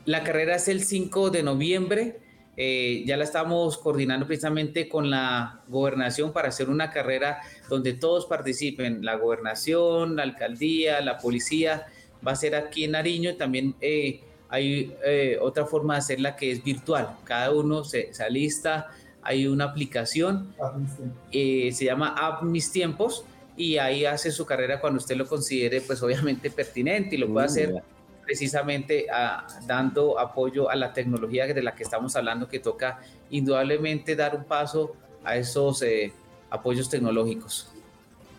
La 0.07 0.25
carrera 0.25 0.57
es 0.57 0.69
el 0.69 0.83
5 0.83 1.31
de 1.31 1.43
noviembre 1.43 2.21
eh, 2.63 3.05
ya 3.07 3.17
la 3.17 3.25
estamos 3.25 3.79
coordinando 3.79 4.27
precisamente 4.27 4.87
con 4.87 5.09
la 5.09 5.63
gobernación 5.69 6.31
para 6.31 6.49
hacer 6.49 6.69
una 6.69 6.91
carrera 6.91 7.41
donde 7.71 7.95
todos 7.95 8.27
participen, 8.27 9.03
la 9.03 9.17
gobernación, 9.17 10.17
la 10.17 10.25
alcaldía, 10.25 11.01
la 11.01 11.17
policía, 11.17 11.87
va 12.27 12.33
a 12.33 12.37
ser 12.37 12.55
aquí 12.55 12.85
en 12.85 12.91
Nariño, 12.91 13.37
también 13.37 13.75
eh, 13.81 14.21
hay 14.51 14.95
eh, 15.03 15.39
otra 15.41 15.65
forma 15.65 15.95
de 15.95 16.01
hacerla 16.01 16.37
que 16.37 16.51
es 16.53 16.63
virtual, 16.63 17.17
cada 17.25 17.51
uno 17.53 17.85
se, 17.85 18.13
se 18.13 18.23
alista, 18.23 18.89
hay 19.23 19.47
una 19.47 19.65
aplicación, 19.65 20.55
se 21.31 21.73
llama 21.73 22.15
App 22.19 22.43
Mis 22.43 22.71
Tiempos, 22.71 23.25
y 23.57 23.77
ahí 23.77 24.07
hace 24.07 24.33
su 24.33 24.47
carrera 24.47 24.81
cuando 24.81 24.99
usted 24.99 25.17
lo 25.17 25.27
considere 25.27 25.83
pues 25.83 26.03
obviamente 26.03 26.51
pertinente 26.51 27.17
y 27.17 27.19
lo 27.19 27.29
puede 27.29 27.47
hacer 27.47 27.83
precisamente 28.25 29.07
ah, 29.13 29.47
dando 29.67 30.19
apoyo 30.19 30.71
a 30.71 30.77
la 30.77 30.93
tecnología 30.93 31.47
de 31.47 31.63
la 31.63 31.75
que 31.75 31.83
estamos 31.83 32.15
hablando, 32.17 32.49
que 32.49 32.61
toca 32.61 33.01
indudablemente 33.29 34.17
dar 34.17 34.37
un 34.37 34.45
paso 34.45 34.95
a 35.25 35.37
esos 35.37 35.83
eh, 35.83 36.13
apoyos 36.51 36.89
tecnológicos. 36.89 37.69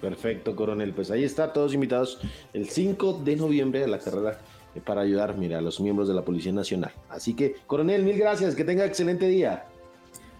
Perfecto, 0.01 0.55
coronel. 0.55 0.93
Pues 0.93 1.11
ahí 1.11 1.23
está, 1.23 1.53
todos 1.53 1.73
invitados 1.73 2.19
el 2.53 2.69
5 2.69 3.21
de 3.23 3.35
noviembre 3.35 3.83
a 3.83 3.87
la 3.87 3.99
carrera 3.99 4.39
eh, 4.75 4.81
para 4.81 5.01
ayudar, 5.01 5.37
mira, 5.37 5.59
a 5.59 5.61
los 5.61 5.79
miembros 5.79 6.07
de 6.07 6.13
la 6.13 6.23
Policía 6.23 6.51
Nacional. 6.51 6.91
Así 7.09 7.35
que, 7.35 7.55
coronel, 7.67 8.03
mil 8.03 8.17
gracias, 8.17 8.55
que 8.55 8.63
tenga 8.63 8.85
excelente 8.85 9.27
día. 9.27 9.65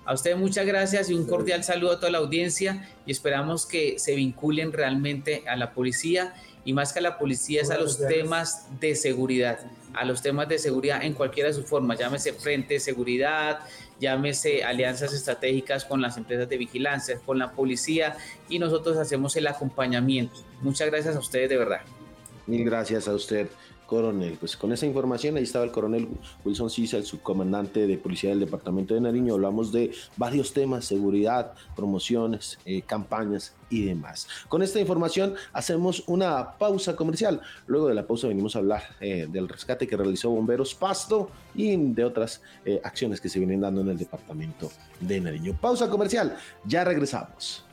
A 0.04 0.14
usted 0.14 0.36
muchas 0.36 0.66
gracias 0.66 1.12
y 1.12 1.14
un 1.14 1.28
cordial 1.28 1.64
saludo 1.64 1.92
a 1.92 2.00
toda 2.00 2.12
la 2.12 2.18
audiencia 2.18 2.90
y 3.06 3.12
esperamos 3.12 3.68
que 3.68 4.00
se 4.00 4.16
vinculen 4.16 4.74
realmente 4.74 5.44
a 5.48 5.56
la 5.56 5.74
policía 5.74 6.34
y 6.66 6.74
más 6.74 6.92
que 6.92 7.00
a 7.00 7.02
la 7.04 7.20
policía 7.20 7.62
es 7.62 7.70
a 7.70 7.78
los 7.78 8.00
temas 8.00 8.68
de 8.80 8.96
seguridad, 8.96 9.60
a 9.94 10.04
los 10.06 10.22
temas 10.24 10.48
de 10.48 10.58
seguridad 10.58 11.04
en 11.04 11.14
cualquiera 11.14 11.50
de 11.50 11.56
sus 11.56 11.66
formas, 11.66 12.00
llámese 12.00 12.34
frente 12.34 12.76
de 12.76 12.80
seguridad, 12.80 13.60
llámese 14.02 14.66
alianzas 14.66 15.14
estratégicas 15.14 15.86
con 15.86 16.02
las 16.02 16.18
empresas 16.18 16.50
de 16.50 16.58
vigilancia, 16.58 17.20
con 17.26 17.40
la 17.40 17.52
policía 17.52 18.18
y 18.50 18.60
nosotros 18.60 18.98
hacemos 18.98 19.36
el 19.38 19.48
acompañamiento. 19.48 20.36
Muchas 20.62 20.90
gracias 20.90 21.16
a 21.16 21.20
ustedes 21.20 21.50
de 21.50 21.58
verdad. 21.58 21.82
Mil 22.48 22.66
gracias 22.66 23.08
a 23.08 23.14
usted 23.14 23.48
coronel. 23.92 24.38
Pues 24.40 24.56
con 24.56 24.72
esa 24.72 24.86
información, 24.86 25.36
ahí 25.36 25.44
estaba 25.44 25.66
el 25.66 25.72
coronel 25.72 26.08
Wilson 26.46 26.70
Sisa, 26.70 26.96
el 26.96 27.04
subcomandante 27.04 27.88
de 27.88 27.98
policía 27.98 28.30
del 28.30 28.40
departamento 28.40 28.94
de 28.94 29.02
Nariño. 29.02 29.34
Hablamos 29.34 29.74
de 29.74 29.92
varios 30.16 30.54
temas, 30.54 30.86
seguridad, 30.86 31.52
promociones, 31.76 32.58
eh, 32.64 32.84
campañas 32.84 33.54
y 33.70 33.84
demás. 33.84 34.30
Con 34.48 34.64
esta 34.64 34.80
información 34.80 35.34
hacemos 35.52 36.06
una 36.08 36.54
pausa 36.58 36.96
comercial. 36.96 37.42
Luego 37.68 37.90
de 37.90 37.96
la 37.96 38.08
pausa 38.08 38.30
venimos 38.30 38.56
a 38.56 38.60
hablar 38.60 38.84
eh, 39.02 39.28
del 39.30 39.50
rescate 39.50 39.86
que 39.86 39.98
realizó 39.98 40.30
Bomberos 40.30 40.74
Pasto 40.74 41.30
y 41.54 41.76
de 41.76 42.06
otras 42.06 42.42
eh, 42.64 42.80
acciones 42.86 43.20
que 43.20 43.28
se 43.28 43.40
vienen 43.40 43.60
dando 43.60 43.82
en 43.82 43.90
el 43.90 43.98
departamento 43.98 44.72
de 45.02 45.20
Nariño. 45.20 45.60
Pausa 45.60 45.90
comercial, 45.90 46.38
ya 46.64 46.86
regresamos. 46.86 47.66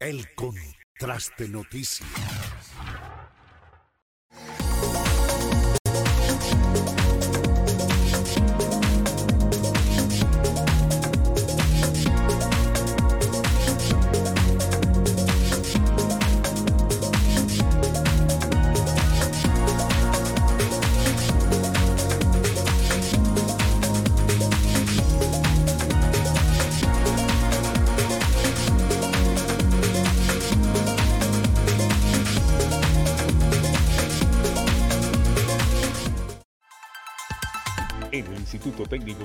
El 0.00 0.26
contraste 0.34 1.48
noticias. 1.48 2.08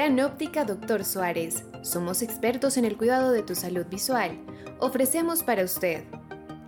Gran 0.00 0.18
Óptica 0.20 0.64
Doctor 0.64 1.04
Suárez. 1.04 1.62
Somos 1.82 2.22
expertos 2.22 2.78
en 2.78 2.86
el 2.86 2.96
cuidado 2.96 3.32
de 3.32 3.42
tu 3.42 3.54
salud 3.54 3.84
visual. 3.84 4.38
Ofrecemos 4.78 5.42
para 5.42 5.62
usted 5.62 6.04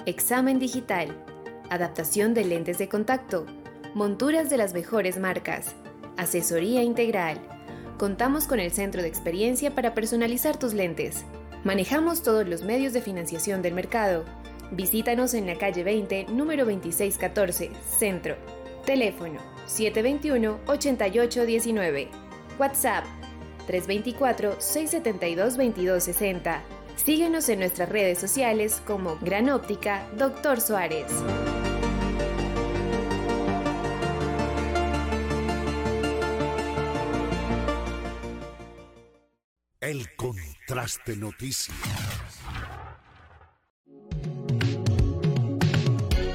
examen 0.05 0.59
digital, 0.59 1.17
adaptación 1.71 2.35
de 2.35 2.45
lentes 2.45 2.77
de 2.77 2.91
contacto, 2.91 3.47
monturas 3.95 4.51
de 4.51 4.59
las 4.59 4.75
mejores 4.75 5.19
marcas, 5.19 5.75
asesoría 6.19 6.83
integral. 6.83 7.39
Contamos 7.97 8.47
con 8.47 8.61
el 8.61 8.71
centro 8.71 9.01
de 9.01 9.09
experiencia 9.09 9.75
para 9.75 9.95
personalizar 9.95 10.59
tus 10.59 10.75
lentes. 10.75 11.25
Manejamos 11.65 12.23
todos 12.23 12.47
los 12.47 12.65
medios 12.65 12.93
de 12.93 13.01
financiación 13.01 13.63
del 13.63 13.73
mercado. 13.73 14.27
Visítanos 14.73 15.33
en 15.33 15.47
la 15.47 15.57
calle 15.57 15.85
20, 15.85 16.27
número 16.27 16.67
2614, 16.67 17.71
Centro. 17.99 18.37
Teléfono 18.85 19.41
721-8819. 19.69 22.11
WhatsApp 22.59 23.07
324-672-2260. 23.67 26.61
Síguenos 26.97 27.49
en 27.49 27.61
nuestras 27.61 27.89
redes 27.89 28.19
sociales 28.19 28.83
como 28.87 29.17
Gran 29.21 29.49
Óptica 29.51 30.07
Dr. 30.17 30.61
Suárez. 30.61 31.07
El 39.81 40.15
contraste 40.15 41.17
noticia. 41.17 41.75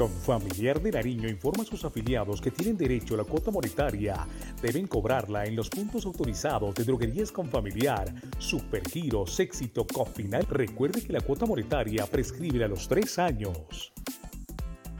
Confamiliar 0.00 0.80
de 0.80 0.92
Nariño 0.92 1.28
informa 1.28 1.62
a 1.62 1.66
sus 1.66 1.84
afiliados 1.84 2.40
que 2.40 2.50
tienen 2.50 2.78
derecho 2.78 3.12
a 3.12 3.16
la 3.18 3.24
cuota 3.24 3.50
monetaria. 3.50 4.26
Deben 4.62 4.86
cobrarla 4.86 5.44
en 5.44 5.54
los 5.54 5.68
puntos 5.68 6.06
autorizados 6.06 6.74
de 6.74 6.84
droguerías 6.84 7.30
Confamiliar, 7.30 8.10
Supergiros, 8.38 9.38
Éxito, 9.38 9.86
Cofinal. 9.86 10.46
Recuerde 10.48 11.02
que 11.02 11.12
la 11.12 11.20
cuota 11.20 11.44
monetaria 11.44 12.06
prescribe 12.06 12.64
a 12.64 12.68
los 12.68 12.88
tres 12.88 13.18
años. 13.18 13.92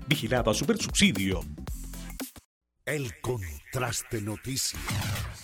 Vigilado 0.06 0.50
a 0.50 0.54
Supersubsidio. 0.54 1.40
El 2.84 3.18
Contraste 3.22 4.20
Noticias. 4.20 5.39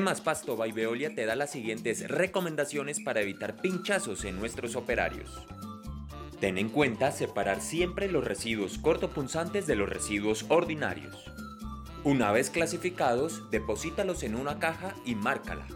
Emas 0.00 0.22
Pasto 0.22 0.56
by 0.56 0.72
Veolia 0.72 1.14
te 1.14 1.26
da 1.26 1.36
las 1.36 1.50
siguientes 1.50 2.08
recomendaciones 2.08 3.00
para 3.00 3.20
evitar 3.20 3.60
pinchazos 3.60 4.24
en 4.24 4.38
nuestros 4.38 4.74
operarios. 4.74 5.46
Ten 6.40 6.56
en 6.56 6.70
cuenta 6.70 7.12
separar 7.12 7.60
siempre 7.60 8.10
los 8.10 8.24
residuos 8.24 8.78
cortopunzantes 8.78 9.66
de 9.66 9.76
los 9.76 9.90
residuos 9.90 10.46
ordinarios. 10.48 11.30
Una 12.02 12.32
vez 12.32 12.48
clasificados, 12.48 13.50
deposítalos 13.50 14.22
en 14.22 14.36
una 14.36 14.58
caja 14.58 14.94
y 15.04 15.16
márcala. 15.16 15.66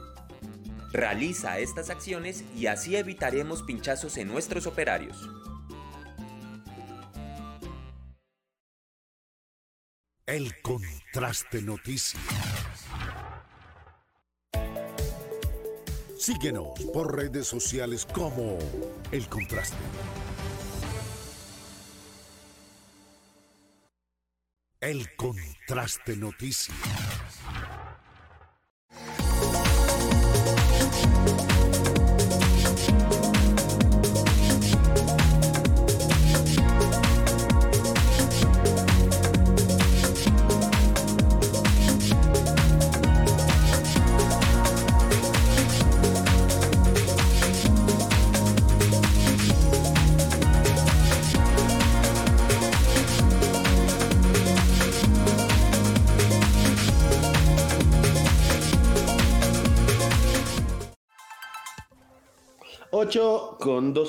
Realiza 0.90 1.58
estas 1.58 1.90
acciones 1.90 2.44
y 2.56 2.68
así 2.68 2.96
evitaremos 2.96 3.62
pinchazos 3.62 4.16
en 4.16 4.28
nuestros 4.28 4.66
operarios. 4.66 5.28
El 10.24 10.62
Contraste 10.62 11.60
Noticias. 11.60 12.83
Síguenos 16.24 16.80
por 16.94 17.14
redes 17.14 17.46
sociales 17.46 18.06
como 18.06 18.58
El 19.12 19.28
Contraste. 19.28 19.76
El 24.80 25.14
Contraste 25.16 26.16
Noticias. 26.16 27.23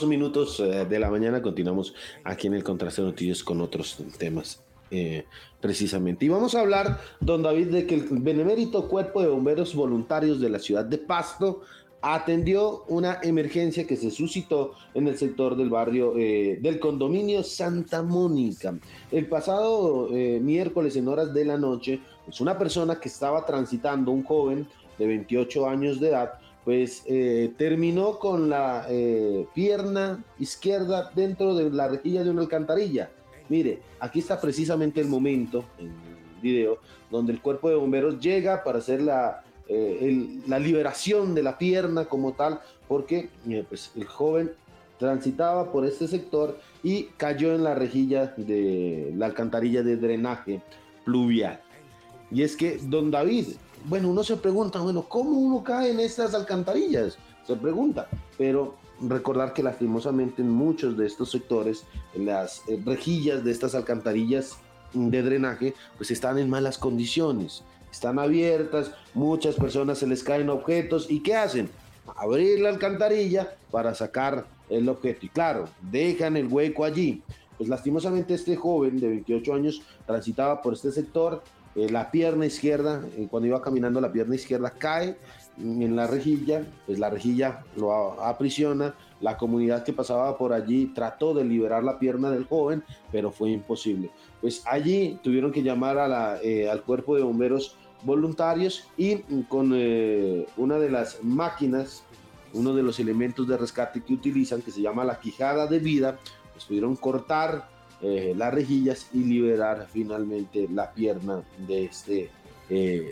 Dos 0.02 0.10
minutos 0.10 0.60
eh, 0.60 0.86
de 0.86 1.00
la 1.00 1.10
mañana 1.10 1.42
continuamos 1.42 1.94
aquí 2.24 2.48
en 2.48 2.56
el 2.56 2.64
Contraste 2.64 3.02
de 3.02 3.08
Noticias 3.08 3.44
con 3.44 3.62
otros 3.62 3.98
temas. 4.18 4.62
eh, 4.92 5.26
precisamente. 5.62 6.26
Y 6.26 6.30
vamos 6.30 6.54
a 6.54 6.62
hablar, 6.62 7.00
don 7.20 7.42
David, 7.42 7.68
de 7.70 7.88
que 7.88 7.96
el 7.96 8.06
benemérito 8.20 8.88
Cuerpo 8.88 9.22
de 9.22 9.28
Bomberos 9.28 9.74
Voluntarios 9.74 10.40
de 10.40 10.50
la 10.50 10.60
ciudad 10.60 10.86
de 10.86 11.00
Pasto 11.00 11.62
atendió 12.02 12.84
una 12.88 13.20
emergencia 13.24 13.88
que 13.88 13.96
se 13.96 14.12
suscitó 14.12 14.74
en 14.94 15.08
el 15.08 15.18
sector 15.18 15.58
del 15.58 15.72
barrio 15.72 16.14
eh, 16.18 16.60
del 16.62 16.80
condominio 16.80 17.42
Santa 17.42 18.04
Mónica. 18.04 18.78
El 19.12 19.28
pasado 19.28 20.10
eh, 20.12 20.40
miércoles 20.40 20.96
en 20.98 21.08
horas 21.08 21.34
de 21.34 21.46
la 21.46 21.58
noche, 21.58 22.00
pues 22.26 22.40
una 22.42 22.60
persona 22.60 23.00
que 23.00 23.10
estaba 23.10 23.44
transitando, 23.44 24.12
un 24.12 24.24
joven 24.24 24.68
de 25.00 25.08
28 25.08 25.68
años 25.68 26.00
de 26.00 26.10
edad, 26.10 26.34
pues 26.66 27.04
eh, 27.06 27.54
terminó 27.58 28.18
con 28.18 28.50
la 28.50 28.88
eh, 28.90 29.48
pierna 29.54 30.24
izquierda 30.40 31.12
dentro 31.16 31.54
de 31.54 31.70
la 31.70 31.88
rejilla 31.88 32.24
de 32.24 32.32
una 32.32 32.42
alcantarilla. 32.42 33.12
Mire, 33.48 33.82
aquí 34.00 34.20
está 34.20 34.42
precisamente 34.42 35.00
el 35.00 35.08
momento 35.08 35.64
en 35.78 35.86
el 35.86 36.42
video 36.42 36.80
donde 37.12 37.34
el 37.34 37.42
cuerpo 37.42 37.70
de 37.70 37.76
bomberos 37.76 38.20
llega 38.20 38.64
para 38.64 38.80
hacer 38.80 39.00
la, 39.04 39.44
eh, 39.70 40.40
liberación 40.60 41.36
de 41.36 41.44
la 41.44 41.60
pierna 41.60 42.06
como 42.06 42.34
tal, 42.34 42.60
porque 42.88 43.30
pues, 43.70 43.92
el 43.96 44.06
joven 44.06 44.52
transitaba 44.98 45.72
por 45.72 45.86
este 45.86 46.08
sector 46.08 46.58
y 46.82 47.04
cayó 47.18 47.54
en 47.54 47.64
la 47.64 47.76
rejilla 47.76 48.34
de 48.38 49.14
la 49.16 49.28
alcantarilla 49.28 49.84
de 49.84 49.98
drenaje 49.98 50.62
pluvial. 51.04 51.62
Y 52.32 52.42
es 52.42 52.56
que, 52.56 52.80
don 52.82 53.12
David, 53.12 53.50
bueno, 53.88 54.10
uno 54.10 54.24
se 54.24 54.36
pregunta, 54.38 54.80
bueno, 54.80 55.04
¿cómo 55.08 55.32
uno 55.32 55.64
cae 55.64 55.92
en 55.92 56.00
estas 56.00 56.34
alcantarillas? 56.34 57.18
Se 57.46 57.56
pregunta, 57.56 58.08
pero 58.38 58.76
recordar 59.02 59.54
que 59.54 59.62
lastimosamente 59.62 60.42
en 60.42 60.50
muchos 60.50 60.98
de 60.98 61.06
estos 61.06 61.32
sectores, 61.32 61.84
las 62.16 62.64
eh, 62.68 62.82
rejillas 62.84 63.44
de 63.44 63.52
estas 63.52 63.76
alcantarillas 63.76 64.58
de 64.94 65.22
drenaje, 65.22 65.74
pues 65.98 66.12
están 66.12 66.38
en 66.40 66.50
malas 66.50 66.78
condiciones, 66.78 67.64
están 67.92 68.18
abiertas, 68.18 68.92
muchas 69.14 69.56
personas 69.56 70.00
se 70.00 70.08
les 70.08 70.24
caen 70.24 70.50
objetos 70.50 71.10
y 71.10 71.22
¿qué 71.22 71.36
hacen? 71.36 71.70
Abrir 72.16 72.62
la 72.62 72.70
alcantarilla 72.70 73.56
para 73.72 73.94
sacar 73.94 74.46
el 74.70 74.90
objeto 74.90 75.26
y 75.26 75.30
claro, 75.30 75.70
dejan 75.82 76.38
el 76.38 76.48
hueco 76.48 76.86
allí. 76.86 77.22
Pues 77.58 77.70
lastimosamente 77.70 78.34
este 78.34 78.56
joven 78.56 79.00
de 79.00 79.08
28 79.08 79.54
años 79.54 79.82
transitaba 80.06 80.62
por 80.62 80.74
este 80.74 80.92
sector, 80.92 81.42
eh, 81.76 81.90
la 81.90 82.12
pierna 82.12 82.46
izquierda, 82.46 83.04
eh, 83.18 83.28
cuando 83.30 83.48
iba 83.48 83.62
caminando 83.62 84.00
la 84.02 84.12
pierna 84.12 84.36
izquierda 84.36 84.72
cae 84.72 85.18
en 85.58 85.96
la 85.96 86.08
rejilla, 86.08 86.66
pues 86.86 87.00
la 87.00 87.10
rejilla 87.10 87.64
lo 87.78 88.22
aprisiona, 88.22 88.96
la 89.22 89.38
comunidad 89.38 89.84
que 89.84 89.94
pasaba 89.94 90.38
por 90.38 90.54
allí 90.54 90.88
trató 90.88 91.34
de 91.34 91.46
liberar 91.46 91.84
la 91.84 91.98
pierna 91.98 92.30
del 92.30 92.46
joven, 92.46 92.84
pero 93.12 93.32
fue 93.32 93.52
imposible. 93.52 94.12
Pues 94.42 94.64
allí 94.66 95.20
tuvieron 95.24 95.52
que 95.52 95.64
llamar 95.64 96.40
eh, 96.44 96.70
al 96.70 96.84
cuerpo 96.84 97.16
de 97.16 97.24
bomberos 97.24 97.78
voluntarios 98.04 98.88
y 98.98 99.18
con 99.48 99.72
eh, 99.74 100.46
una 100.58 100.78
de 100.78 100.90
las 100.90 101.24
máquinas, 101.24 102.04
uno 102.54 102.74
de 102.74 102.84
los 102.84 103.00
elementos 103.00 103.48
de 103.48 103.58
rescate 103.58 104.02
que 104.02 104.14
utilizan, 104.14 104.62
que 104.62 104.72
se 104.72 104.82
llama 104.82 105.04
la 105.04 105.20
quijada 105.20 105.68
de 105.68 105.80
vida, 105.80 106.20
pues 106.54 106.66
pudieron 106.66 106.96
cortar 106.96 107.70
eh, 108.06 108.34
las 108.38 108.54
rejillas 108.54 109.10
y 109.14 109.24
liberar 109.24 109.88
finalmente 109.92 110.68
la 110.72 110.92
pierna 110.92 111.44
de 111.68 111.86
este 111.86 112.30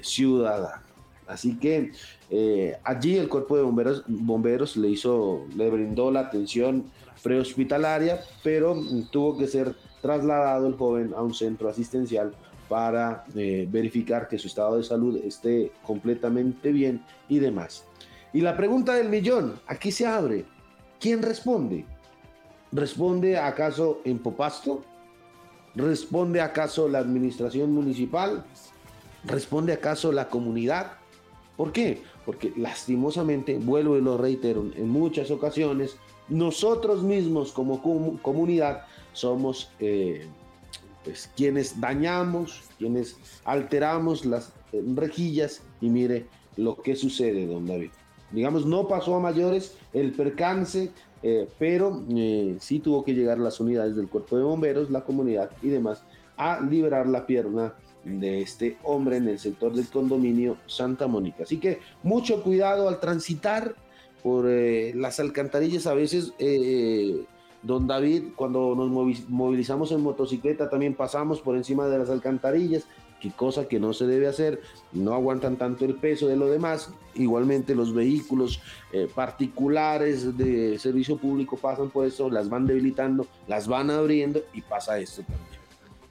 ciudadano. 0.02 0.94
Así 1.28 1.58
que 1.58 1.92
eh, 2.30 2.78
allí 2.84 3.18
el 3.18 3.30
cuerpo 3.30 3.56
de 3.56 3.64
bomberos, 3.64 4.04
bomberos 4.08 4.78
le 4.78 4.90
hizo, 4.90 5.46
le 5.56 5.70
brindó 5.70 6.12
la 6.12 6.22
atención 6.22 6.86
prehospitalaria, 7.22 8.22
pero 8.44 8.76
tuvo 9.12 9.38
que 9.38 9.48
ser 9.48 9.76
trasladado 10.02 10.68
el 10.68 10.76
joven 10.76 11.14
a 11.16 11.22
un 11.22 11.34
centro 11.34 11.70
asistencial 11.70 12.34
para 12.68 13.24
eh, 13.36 13.68
verificar 13.70 14.28
que 14.28 14.38
su 14.38 14.48
estado 14.48 14.78
de 14.78 14.84
salud 14.84 15.18
esté 15.24 15.72
completamente 15.86 16.72
bien 16.72 17.04
y 17.30 17.40
demás. 17.40 17.86
Y 18.34 18.42
la 18.42 18.58
pregunta 18.58 18.96
del 18.96 19.10
millón, 19.10 19.60
aquí 19.68 19.92
se 19.92 20.06
abre. 20.06 20.46
¿Quién 21.00 21.22
responde? 21.22 21.86
¿Responde 22.74 23.38
acaso 23.38 24.02
en 24.04 24.18
Popasto? 24.18 24.84
¿Responde 25.76 26.42
acaso 26.42 26.90
la 26.90 26.98
administración 26.98 27.72
municipal? 27.72 28.44
¿Responde 29.26 29.74
acaso 29.74 30.12
la 30.12 30.28
comunidad? 30.28 30.94
¿Por 31.56 31.72
qué? 31.72 32.02
Porque 32.26 32.52
lastimosamente, 32.58 33.60
vuelvo 33.60 33.96
y 33.96 34.02
lo 34.02 34.18
reitero, 34.18 34.66
en 34.76 34.90
muchas 34.90 35.30
ocasiones 35.30 35.98
nosotros 36.30 37.04
mismos 37.04 37.52
como 37.52 37.80
comunidad 38.24 38.86
somos 39.12 39.70
eh, 39.80 40.26
pues, 41.04 41.30
quienes 41.36 41.80
dañamos, 41.80 42.62
quienes 42.80 43.18
alteramos 43.46 44.26
las 44.26 44.52
eh, 44.72 44.82
rejillas 44.96 45.62
y 45.80 45.90
mire 45.90 46.26
lo 46.58 46.78
que 46.78 46.96
sucede, 46.96 47.46
don 47.46 47.68
David. 47.68 47.92
Digamos, 48.32 48.66
no 48.66 48.88
pasó 48.88 49.16
a 49.16 49.20
mayores 49.20 49.78
el 49.94 50.12
percance, 50.12 50.92
eh, 51.24 51.48
pero 51.58 52.04
sí 52.60 52.80
tuvo 52.80 53.04
que 53.04 53.14
llegar 53.14 53.40
las 53.40 53.60
unidades 53.60 53.96
del 53.96 54.10
cuerpo 54.10 54.38
de 54.38 54.44
bomberos, 54.44 54.92
la 54.92 55.06
comunidad 55.06 55.50
y 55.62 55.70
demás 55.70 56.04
a 56.38 56.62
liberar 56.62 57.08
la 57.08 57.26
pierna 57.26 57.74
de 58.04 58.42
este 58.42 58.78
hombre 58.84 59.18
en 59.18 59.28
el 59.30 59.40
sector 59.40 59.74
del 59.74 59.88
condominio 59.88 60.58
Santa 60.66 61.08
Mónica. 61.08 61.44
Así 61.44 61.58
que 61.58 61.80
mucho 62.04 62.44
cuidado 62.44 62.90
al 62.90 63.00
transitar 63.00 63.76
por 64.22 64.50
eh, 64.50 64.94
las 64.96 65.20
alcantarillas. 65.20 65.88
A 65.88 65.94
veces, 65.94 66.34
eh, 66.40 67.24
don 67.62 67.88
David, 67.88 68.24
cuando 68.36 68.76
nos 68.76 68.90
movilizamos 69.30 69.92
en 69.92 70.02
motocicleta, 70.02 70.70
también 70.70 70.96
pasamos 70.96 71.42
por 71.42 71.56
encima 71.56 71.88
de 71.88 72.00
las 72.00 72.10
alcantarillas, 72.10 72.86
que 73.24 73.32
cosa 73.32 73.70
que 73.70 73.80
no 73.80 73.94
se 73.94 74.06
debe 74.06 74.28
hacer, 74.28 74.60
no 74.92 75.14
aguantan 75.14 75.56
tanto 75.56 75.86
el 75.86 75.96
peso 75.96 76.28
de 76.28 76.36
lo 76.36 76.48
demás. 76.48 76.94
Igualmente 77.16 77.74
los 77.74 77.94
vehículos 77.94 78.60
eh, 78.92 79.08
particulares 79.16 80.38
de 80.38 80.78
servicio 80.78 81.16
público 81.16 81.56
pasan 81.56 81.90
por 81.90 82.06
eso, 82.06 82.30
las 82.30 82.50
van 82.50 82.68
debilitando, 82.68 83.26
las 83.48 83.70
van 83.70 83.92
abriendo 83.92 84.42
y 84.54 84.62
pasa 84.62 85.00
esto 85.00 85.22
también. 85.22 85.62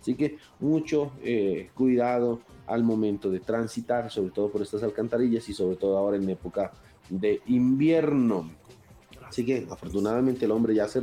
Así 0.01 0.15
que 0.15 0.39
mucho 0.59 1.13
eh, 1.23 1.69
cuidado 1.75 2.41
al 2.67 2.83
momento 2.83 3.29
de 3.29 3.41
transitar, 3.41 4.11
sobre 4.11 4.31
todo 4.31 4.51
por 4.51 4.63
estas 4.63 4.83
alcantarillas 4.83 5.47
y 5.51 5.53
sobre 5.53 5.77
todo 5.77 5.99
ahora 5.99 6.17
en 6.17 6.31
época 6.31 6.73
de 7.11 7.43
invierno. 7.45 8.51
Así 9.33 9.47
que 9.47 9.67
afortunadamente 9.71 10.45
el 10.45 10.51
hombre 10.51 10.75
ya 10.75 10.87
se, 10.87 11.01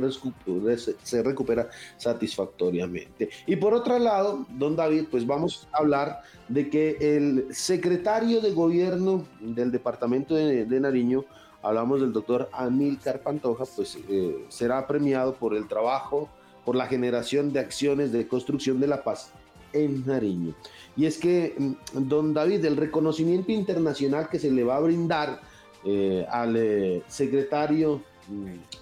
recupera 1.20 1.68
satisfactoriamente. 1.96 3.28
Y 3.44 3.56
por 3.56 3.74
otro 3.74 3.98
lado, 3.98 4.46
don 4.50 4.76
David, 4.76 5.06
pues 5.10 5.26
vamos 5.26 5.66
a 5.72 5.78
hablar 5.78 6.22
de 6.46 6.70
que 6.70 6.96
el 7.00 7.48
secretario 7.50 8.40
de 8.40 8.52
gobierno 8.52 9.24
del 9.40 9.72
departamento 9.72 10.36
de, 10.36 10.64
Nariño, 10.80 11.24
hablamos 11.60 12.02
del 12.02 12.12
doctor 12.12 12.48
Amílcar 12.52 13.20
Pantoja, 13.20 13.64
pues 13.74 13.98
eh, 14.08 14.44
será 14.48 14.86
premiado 14.86 15.34
por 15.34 15.56
el 15.56 15.66
trabajo 15.66 16.28
por 16.64 16.76
la 16.76 16.86
generación 16.86 17.52
de 17.52 17.58
acciones 17.58 18.12
de 18.12 18.28
construcción 18.28 18.78
de 18.78 18.86
la 18.86 19.02
paz 19.02 19.32
en 19.72 20.06
Nariño. 20.06 20.54
Y 20.96 21.06
es 21.06 21.18
que, 21.18 21.56
mm, 21.58 22.08
don 22.08 22.32
David, 22.32 22.64
el 22.64 22.76
reconocimiento 22.76 23.50
internacional 23.50 24.28
que 24.28 24.38
se 24.38 24.52
le 24.52 24.62
va 24.62 24.76
a 24.76 24.80
brindar 24.80 25.40
eh, 25.82 26.26
al 26.30 26.56
eh, 26.56 27.02
secretario 27.08 28.02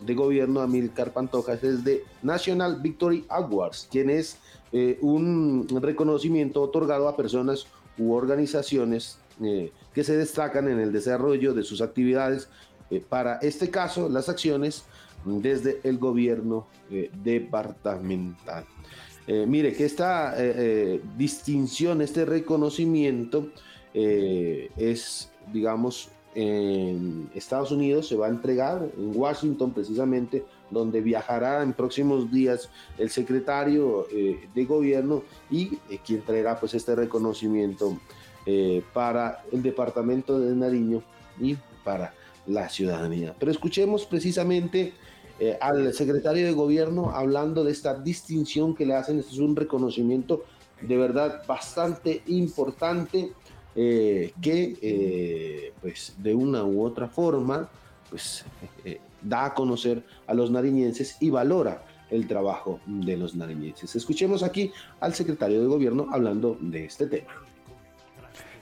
de 0.01 0.15
gobierno 0.15 0.61
Amilcar 0.61 1.13
Pantoja 1.13 1.55
es 1.55 1.85
de 1.85 2.05
National 2.23 2.81
Victory 2.81 3.25
Awards, 3.29 3.89
quien 3.91 4.11
es 4.11 4.39
eh, 4.73 4.99
un 5.01 5.67
reconocimiento 5.81 6.63
otorgado 6.63 7.09
a 7.09 7.17
personas 7.17 7.67
u 7.97 8.13
organizaciones 8.13 9.19
que 9.95 10.03
se 10.03 10.17
destacan 10.17 10.69
en 10.69 10.81
el 10.81 10.93
desarrollo 10.93 11.55
de 11.55 11.63
sus 11.63 11.81
actividades. 11.81 12.49
para 13.09 13.37
este 13.39 13.71
caso, 13.71 14.09
las 14.09 14.29
acciones 14.29 14.85
desde 15.25 15.81
el 15.85 15.99
gobierno 15.99 16.67
eh, 16.91 17.11
departamental. 17.23 18.65
Eh, 19.27 19.45
mire 19.47 19.75
que 19.75 19.85
esta 19.85 20.35
eh, 20.39 21.03
distinción, 21.17 22.01
este 22.01 22.25
reconocimiento 22.25 23.51
es, 23.95 25.31
digamos, 25.53 26.11
en 26.35 27.31
Estados 27.35 27.71
Unidos, 27.71 28.09
se 28.09 28.17
va 28.17 28.27
a 28.27 28.31
entregar 28.31 28.89
en 28.97 29.17
Washington 29.17 29.73
precisamente, 29.73 30.45
donde 30.71 31.01
viajará 31.01 31.63
en 31.63 31.73
próximos 31.73 32.31
días 32.31 32.69
el 32.99 33.11
secretario 33.11 34.07
de 34.55 34.65
gobierno 34.65 35.23
y 35.51 35.77
quien 36.05 36.23
traerá 36.23 36.61
pues 36.61 36.75
este 36.75 36.95
reconocimiento 36.95 37.99
para 38.93 39.43
el 39.51 39.63
departamento 39.63 40.39
de 40.39 40.55
Nariño 40.55 41.03
y 41.41 41.57
para 41.83 42.13
la 42.47 42.69
ciudadanía. 42.69 43.35
Pero 43.39 43.53
escuchemos 43.53 44.05
precisamente 44.07 44.93
eh, 45.41 45.57
al 45.61 45.95
secretario 45.95 46.47
de 46.47 46.53
gobierno 46.53 47.11
hablando 47.11 47.63
de 47.63 47.71
esta 47.71 47.95
distinción 47.95 48.75
que 48.75 48.87
le 48.87 48.95
hacen. 48.95 49.19
Este 49.21 49.33
es 49.33 49.39
un 49.39 49.55
reconocimiento 49.55 50.45
de 50.81 50.97
verdad 50.97 51.43
bastante 51.47 52.23
importante 52.27 53.33
eh, 53.81 54.33
que 54.43 54.77
eh, 54.83 55.73
pues 55.81 56.17
de 56.19 56.35
una 56.35 56.65
u 56.65 56.85
otra 56.85 57.07
forma 57.07 57.69
pues 58.11 58.45
da 59.23 59.45
a 59.45 59.55
conocer 59.55 60.03
a 60.27 60.35
los 60.35 60.51
nariñenses 60.51 61.17
y 61.21 61.31
valora 61.31 61.85
el 62.11 62.27
trabajo 62.27 62.81
de 62.87 63.17
los 63.17 63.37
nariñenses. 63.37 63.95
Escuchemos 63.95 64.43
aquí 64.43 64.73
al 64.99 65.15
secretario 65.15 65.61
de 65.61 65.69
gobierno 65.69 66.09
hablando 66.11 66.57
de 66.61 66.87
este 66.87 67.07
tema. 67.07 67.48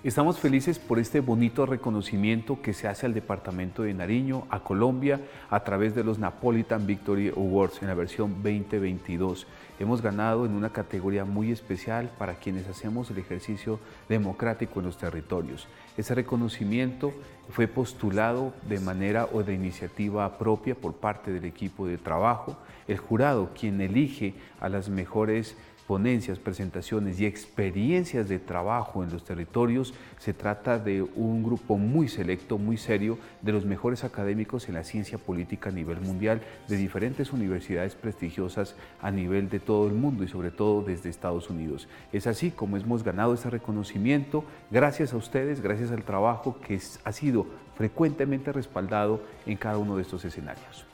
Estamos 0.04 0.38
felices 0.38 0.78
por 0.78 0.98
este 0.98 1.20
bonito 1.20 1.64
reconocimiento 1.64 2.60
que 2.60 2.74
se 2.74 2.86
hace 2.86 3.06
al 3.06 3.14
Departamento 3.14 3.82
de 3.82 3.94
Nariño, 3.94 4.46
a 4.50 4.60
Colombia, 4.60 5.20
a 5.50 5.64
través 5.64 5.94
de 5.94 6.04
los 6.04 6.18
Napolitan 6.18 6.86
Victory 6.86 7.30
Awards 7.30 7.80
en 7.80 7.88
la 7.88 7.94
versión 7.94 8.34
2022. 8.42 9.46
Hemos 9.80 10.02
ganado 10.02 10.44
en 10.44 10.52
una 10.52 10.70
categoría 10.70 11.24
muy 11.24 11.50
especial 11.50 12.10
para 12.18 12.34
quienes 12.34 12.68
hacemos 12.68 13.10
el 13.10 13.18
ejercicio 13.18 13.80
democrático 14.08 14.78
en 14.78 14.86
los 14.86 14.98
territorios. 14.98 15.66
Ese 15.96 16.14
reconocimiento 16.14 17.12
fue 17.48 17.66
postulado 17.66 18.52
de 18.68 18.78
manera 18.80 19.26
o 19.32 19.42
de 19.42 19.54
iniciativa 19.54 20.38
propia 20.38 20.74
por 20.74 20.94
parte 20.94 21.32
del 21.32 21.46
equipo 21.46 21.86
de 21.86 21.98
trabajo. 21.98 22.58
El 22.86 22.98
jurado, 22.98 23.50
quien 23.58 23.80
elige 23.80 24.34
a 24.60 24.68
las 24.68 24.88
mejores 24.88 25.56
ponencias, 25.86 26.38
presentaciones 26.38 27.20
y 27.20 27.26
experiencias 27.26 28.28
de 28.28 28.38
trabajo 28.38 29.04
en 29.04 29.10
los 29.10 29.24
territorios, 29.24 29.94
se 30.18 30.34
trata 30.34 30.78
de 30.78 31.02
un 31.02 31.42
grupo 31.42 31.78
muy 31.78 32.08
selecto, 32.08 32.58
muy 32.58 32.76
serio, 32.76 33.18
de 33.42 33.52
los 33.52 33.64
mejores 33.64 34.04
académicos 34.04 34.68
en 34.68 34.74
la 34.74 34.84
ciencia 34.84 35.18
política 35.18 35.70
a 35.70 35.72
nivel 35.72 36.00
mundial, 36.00 36.42
de 36.68 36.76
diferentes 36.76 37.32
universidades 37.32 37.94
prestigiosas 37.94 38.74
a 39.00 39.10
nivel 39.10 39.48
de 39.48 39.60
todo 39.60 39.86
el 39.86 39.94
mundo 39.94 40.24
y 40.24 40.28
sobre 40.28 40.50
todo 40.50 40.82
desde 40.82 41.10
Estados 41.10 41.50
Unidos. 41.50 41.88
Es 42.12 42.26
así 42.26 42.50
como 42.50 42.76
hemos 42.76 43.04
ganado 43.04 43.34
este 43.34 43.50
reconocimiento 43.50 44.44
gracias 44.70 45.12
a 45.12 45.16
ustedes, 45.16 45.60
gracias 45.60 45.90
al 45.92 46.04
trabajo 46.04 46.58
que 46.60 46.80
ha 47.04 47.12
sido 47.12 47.46
frecuentemente 47.76 48.52
respaldado 48.52 49.20
en 49.44 49.56
cada 49.56 49.78
uno 49.78 49.96
de 49.96 50.02
estos 50.02 50.24
escenarios. 50.24 50.86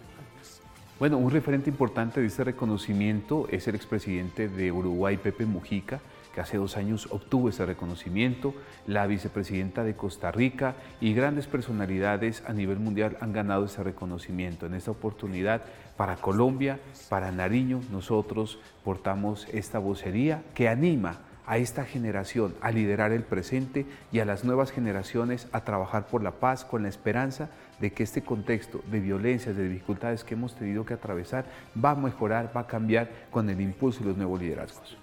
Bueno, 0.98 1.18
un 1.18 1.30
referente 1.30 1.68
importante 1.68 2.20
de 2.20 2.26
este 2.26 2.44
reconocimiento 2.44 3.48
es 3.50 3.66
el 3.66 3.74
expresidente 3.74 4.48
de 4.48 4.70
Uruguay, 4.70 5.16
Pepe 5.16 5.46
Mujica, 5.46 6.00
que 6.32 6.40
hace 6.40 6.58
dos 6.58 6.76
años 6.76 7.08
obtuvo 7.10 7.48
ese 7.48 7.66
reconocimiento, 7.66 8.54
la 8.86 9.06
vicepresidenta 9.06 9.84
de 9.84 9.96
Costa 9.96 10.30
Rica 10.30 10.74
y 11.00 11.12
grandes 11.12 11.46
personalidades 11.46 12.44
a 12.46 12.52
nivel 12.52 12.78
mundial 12.78 13.16
han 13.20 13.32
ganado 13.32 13.64
ese 13.64 13.82
reconocimiento. 13.82 14.66
En 14.66 14.74
esta 14.74 14.92
oportunidad, 14.92 15.62
para 15.96 16.16
Colombia, 16.16 16.78
para 17.08 17.32
Nariño, 17.32 17.80
nosotros 17.90 18.58
portamos 18.84 19.48
esta 19.52 19.78
vocería 19.78 20.42
que 20.54 20.68
anima 20.68 21.20
a 21.46 21.58
esta 21.58 21.84
generación 21.84 22.54
a 22.60 22.70
liderar 22.70 23.12
el 23.12 23.24
presente 23.24 23.86
y 24.12 24.20
a 24.20 24.24
las 24.24 24.44
nuevas 24.44 24.70
generaciones 24.70 25.48
a 25.52 25.64
trabajar 25.64 26.06
por 26.06 26.22
la 26.22 26.32
paz 26.32 26.64
con 26.64 26.84
la 26.84 26.88
esperanza 26.88 27.50
de 27.82 27.92
que 27.92 28.04
este 28.04 28.22
contexto 28.22 28.80
de 28.90 29.00
violencias, 29.00 29.56
de 29.56 29.68
dificultades 29.68 30.22
que 30.22 30.34
hemos 30.34 30.54
tenido 30.54 30.86
que 30.86 30.94
atravesar 30.94 31.46
va 31.76 31.90
a 31.90 31.94
mejorar, 31.96 32.52
va 32.56 32.60
a 32.60 32.66
cambiar 32.66 33.10
con 33.28 33.50
el 33.50 33.60
impulso 33.60 34.02
y 34.02 34.06
los 34.06 34.16
nuevos 34.16 34.40
liderazgos. 34.40 34.96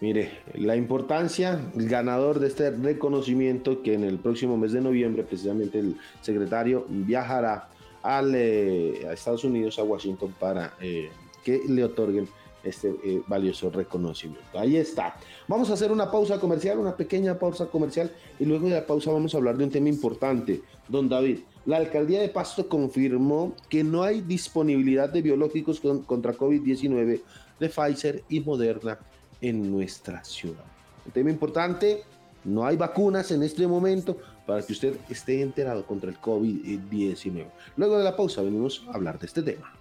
Mire, 0.00 0.30
la 0.54 0.76
importancia, 0.76 1.60
el 1.74 1.88
ganador 1.88 2.38
de 2.38 2.46
este 2.46 2.70
reconocimiento 2.70 3.82
que 3.82 3.94
en 3.94 4.04
el 4.04 4.18
próximo 4.18 4.56
mes 4.56 4.72
de 4.72 4.80
noviembre 4.80 5.24
precisamente 5.24 5.80
el 5.80 5.96
secretario 6.20 6.86
viajará 6.88 7.68
eh, 8.04 9.04
a 9.08 9.12
Estados 9.12 9.42
Unidos, 9.42 9.80
a 9.80 9.82
Washington, 9.82 10.32
para 10.38 10.74
eh, 10.80 11.10
que 11.42 11.62
le 11.66 11.82
otorguen 11.82 12.28
este 12.62 12.94
eh, 13.04 13.22
valioso 13.26 13.70
reconocimiento. 13.70 14.56
Ahí 14.56 14.76
está. 14.76 15.16
Vamos 15.48 15.70
a 15.70 15.72
hacer 15.72 15.90
una 15.90 16.10
pausa 16.10 16.38
comercial, 16.38 16.78
una 16.78 16.96
pequeña 16.96 17.36
pausa 17.36 17.66
comercial 17.66 18.12
y 18.38 18.44
luego 18.44 18.68
de 18.68 18.74
la 18.74 18.86
pausa 18.86 19.10
vamos 19.10 19.34
a 19.34 19.38
hablar 19.38 19.56
de 19.56 19.64
un 19.64 19.70
tema 19.70 19.88
importante. 19.88 20.62
Don 20.88 21.08
David, 21.08 21.38
la 21.66 21.78
alcaldía 21.78 22.20
de 22.20 22.28
Pasto 22.28 22.68
confirmó 22.68 23.54
que 23.68 23.82
no 23.82 24.02
hay 24.04 24.20
disponibilidad 24.20 25.08
de 25.08 25.20
biológicos 25.20 25.80
contra 25.80 26.32
COVID-19 26.32 27.20
de 27.58 27.68
Pfizer 27.68 28.24
y 28.28 28.40
Moderna 28.40 28.98
en 29.40 29.70
nuestra 29.70 30.24
ciudad. 30.24 30.64
Un 31.04 31.12
tema 31.12 31.30
importante, 31.30 32.02
no 32.44 32.64
hay 32.64 32.76
vacunas 32.76 33.30
en 33.32 33.42
este 33.42 33.66
momento 33.66 34.16
para 34.46 34.62
que 34.62 34.72
usted 34.72 34.96
esté 35.10 35.42
enterado 35.42 35.84
contra 35.84 36.08
el 36.08 36.20
COVID-19. 36.20 37.46
Luego 37.76 37.98
de 37.98 38.04
la 38.04 38.16
pausa 38.16 38.42
venimos 38.42 38.84
a 38.88 38.94
hablar 38.94 39.18
de 39.18 39.26
este 39.26 39.42
tema. 39.42 39.72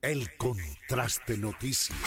El 0.00 0.36
contraste 0.36 1.36
noticias. 1.36 1.98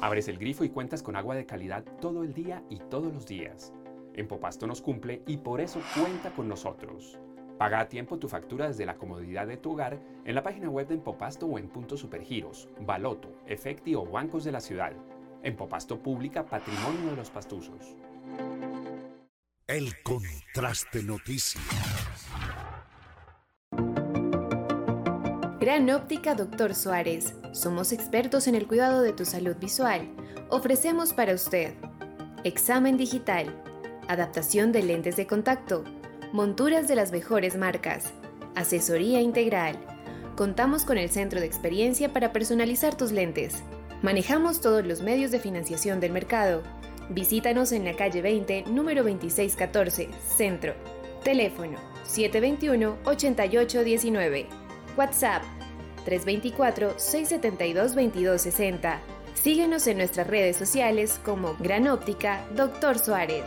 Abres 0.00 0.28
el 0.28 0.38
grifo 0.38 0.64
y 0.64 0.68
cuentas 0.68 1.02
con 1.02 1.16
agua 1.16 1.34
de 1.34 1.46
calidad 1.46 1.82
todo 2.00 2.24
el 2.24 2.34
día 2.34 2.62
y 2.68 2.78
todos 2.78 3.10
los 3.12 3.26
días. 3.26 3.72
En 4.14 4.28
Popasto 4.28 4.66
nos 4.66 4.82
cumple 4.82 5.22
y 5.26 5.38
por 5.38 5.60
eso 5.60 5.80
cuenta 5.98 6.30
con 6.30 6.46
nosotros. 6.46 7.18
Paga 7.58 7.80
a 7.80 7.88
tiempo 7.88 8.18
tu 8.18 8.28
factura 8.28 8.66
desde 8.66 8.84
la 8.84 8.96
comodidad 8.96 9.46
de 9.46 9.56
tu 9.56 9.72
hogar 9.72 9.98
en 10.24 10.34
la 10.34 10.42
página 10.42 10.68
web 10.68 10.88
de 10.88 10.94
Empopasto 10.94 11.46
o 11.46 11.58
en 11.58 11.68
puntos 11.68 12.00
supergiros, 12.00 12.68
Baloto, 12.80 13.32
Efecti 13.46 13.94
o 13.94 14.04
bancos 14.04 14.44
de 14.44 14.52
la 14.52 14.60
ciudad. 14.60 14.92
Empopasto 15.44 15.98
Pública 15.98 16.46
Patrimonio 16.46 17.10
de 17.10 17.16
los 17.16 17.28
Pastuzos. 17.28 17.94
El 19.66 19.92
contraste 20.02 21.02
noticias. 21.02 21.62
Gran 25.60 25.90
Óptica 25.90 26.34
Doctor 26.34 26.74
Suárez. 26.74 27.34
Somos 27.52 27.92
expertos 27.92 28.46
en 28.46 28.54
el 28.54 28.66
cuidado 28.66 29.02
de 29.02 29.12
tu 29.12 29.26
salud 29.26 29.56
visual. 29.56 30.08
Ofrecemos 30.48 31.12
para 31.12 31.34
usted 31.34 31.74
examen 32.44 32.96
digital, 32.96 33.54
adaptación 34.08 34.72
de 34.72 34.82
lentes 34.82 35.16
de 35.16 35.26
contacto, 35.26 35.84
monturas 36.32 36.88
de 36.88 36.96
las 36.96 37.12
mejores 37.12 37.56
marcas, 37.56 38.12
asesoría 38.54 39.20
integral. 39.20 39.78
Contamos 40.36 40.84
con 40.84 40.96
el 40.96 41.10
centro 41.10 41.40
de 41.40 41.46
experiencia 41.46 42.12
para 42.12 42.32
personalizar 42.32 42.96
tus 42.96 43.12
lentes. 43.12 43.62
Manejamos 44.04 44.60
todos 44.60 44.86
los 44.86 45.00
medios 45.00 45.30
de 45.30 45.40
financiación 45.40 45.98
del 45.98 46.12
mercado. 46.12 46.62
Visítanos 47.08 47.72
en 47.72 47.86
la 47.86 47.96
calle 47.96 48.20
20, 48.20 48.64
número 48.64 49.02
2614, 49.02 50.10
Centro. 50.36 50.74
Teléfono 51.22 51.78
721-8819. 52.04 54.46
WhatsApp 54.98 55.42
324-672-2260. 56.04 58.98
Síguenos 59.32 59.86
en 59.86 59.96
nuestras 59.96 60.26
redes 60.26 60.58
sociales 60.58 61.18
como 61.24 61.56
Gran 61.58 61.88
Óptica 61.88 62.44
Doctor 62.54 62.98
Suárez. 62.98 63.46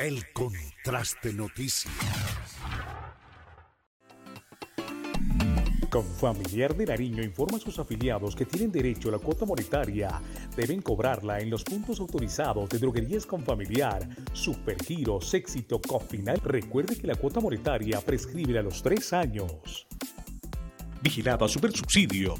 El 0.00 0.32
contraste 0.32 1.30
noticias. 1.34 1.92
Confamiliar 5.90 6.74
de 6.74 6.86
Nariño 6.86 7.22
informa 7.22 7.58
a 7.58 7.60
sus 7.60 7.78
afiliados 7.78 8.34
que 8.34 8.46
tienen 8.46 8.72
derecho 8.72 9.10
a 9.10 9.12
la 9.12 9.18
cuota 9.18 9.44
monetaria. 9.44 10.22
Deben 10.56 10.80
cobrarla 10.80 11.40
en 11.40 11.50
los 11.50 11.64
puntos 11.64 12.00
autorizados 12.00 12.70
de 12.70 12.78
droguerías 12.78 13.26
Confamiliar, 13.26 14.08
Supergiros, 14.32 15.34
Éxito, 15.34 15.78
Cofinal. 15.82 16.40
Recuerde 16.42 16.96
que 16.96 17.06
la 17.06 17.16
cuota 17.16 17.40
monetaria 17.40 18.00
prescribe 18.00 18.58
a 18.58 18.62
los 18.62 18.82
tres 18.82 19.12
años. 19.12 19.86
Vigilado 21.02 21.44
a 21.44 21.48
Supersubsidio. 21.50 22.36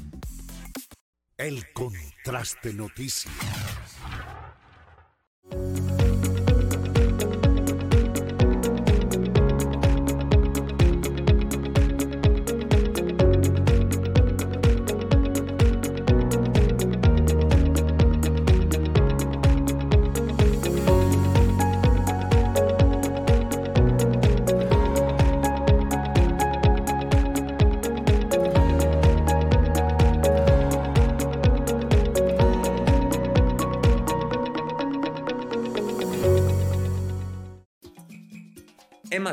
El 1.37 1.71
contraste 1.73 2.73
noticias. 2.73 3.31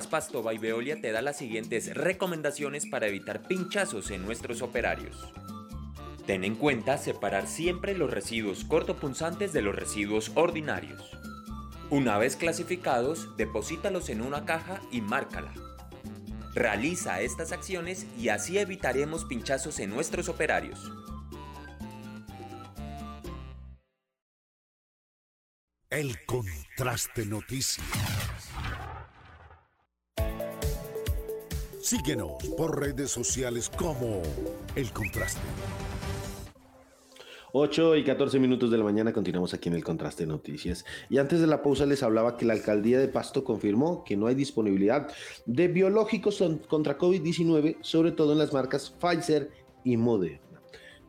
Emas 0.09 0.25
Pasto 0.25 0.43
by 0.43 0.57
Veolia 0.57 0.99
te 1.03 1.13
da 1.13 1.21
las 1.21 1.37
siguientes 1.37 1.95
recomendaciones 1.95 2.87
para 2.87 3.09
evitar 3.09 3.43
pinchazos 3.43 4.11
en 4.11 4.25
nuestros 4.25 4.63
operarios. 4.63 5.35
Ten 6.27 6.45
en 6.45 6.55
cuenta 6.55 6.97
separar 6.97 7.47
siempre 7.47 7.95
los 7.95 8.11
residuos 8.11 8.65
cortopunzantes 8.65 9.53
de 9.53 9.61
los 9.61 9.75
residuos 9.77 10.33
ordinarios. 10.35 11.11
Una 11.91 12.17
vez 12.17 12.37
clasificados, 12.37 13.37
deposítalos 13.37 14.09
en 14.09 14.23
una 14.23 14.47
caja 14.47 14.81
y 14.91 15.03
márcala. 15.03 15.53
Realiza 16.55 17.21
estas 17.21 17.53
acciones 17.53 18.07
y 18.19 18.31
así 18.31 18.57
evitaremos 18.57 19.27
pinchazos 19.27 19.79
en 19.79 19.91
nuestros 19.91 20.31
operarios. 20.31 20.91
El 25.91 26.25
Contraste 26.25 27.27
Noticias. 27.27 28.38
Síguenos 31.89 32.33
por 32.55 32.79
redes 32.79 33.11
sociales 33.11 33.71
como 33.71 34.21
El 34.77 34.93
Contraste. 34.93 35.41
8 37.55 37.97
y 37.97 38.05
14 38.05 38.39
minutos 38.39 38.71
de 38.71 38.77
la 38.77 38.85
mañana 38.85 39.15
continuamos 39.15 39.55
aquí 39.55 39.71
en 39.71 39.75
el 39.75 39.83
Contraste 39.83 40.27
Noticias. 40.27 40.85
Y 41.09 41.17
antes 41.17 41.41
de 41.41 41.47
la 41.47 41.63
pausa 41.63 41.87
les 41.87 42.03
hablaba 42.03 42.37
que 42.37 42.45
la 42.45 42.53
alcaldía 42.53 42.99
de 42.99 43.09
Pasto 43.09 43.43
confirmó 43.43 44.05
que 44.05 44.19
no 44.19 44.27
hay 44.27 44.35
disponibilidad 44.35 45.09
de 45.47 45.69
biológicos 45.69 46.45
contra 46.69 46.99
COVID-19, 46.99 47.79
sobre 47.81 48.13
todo 48.13 48.33
en 48.33 48.39
las 48.41 48.53
marcas 48.53 48.91
Pfizer 48.91 49.51
y 49.83 49.97
Moderna. 49.97 50.61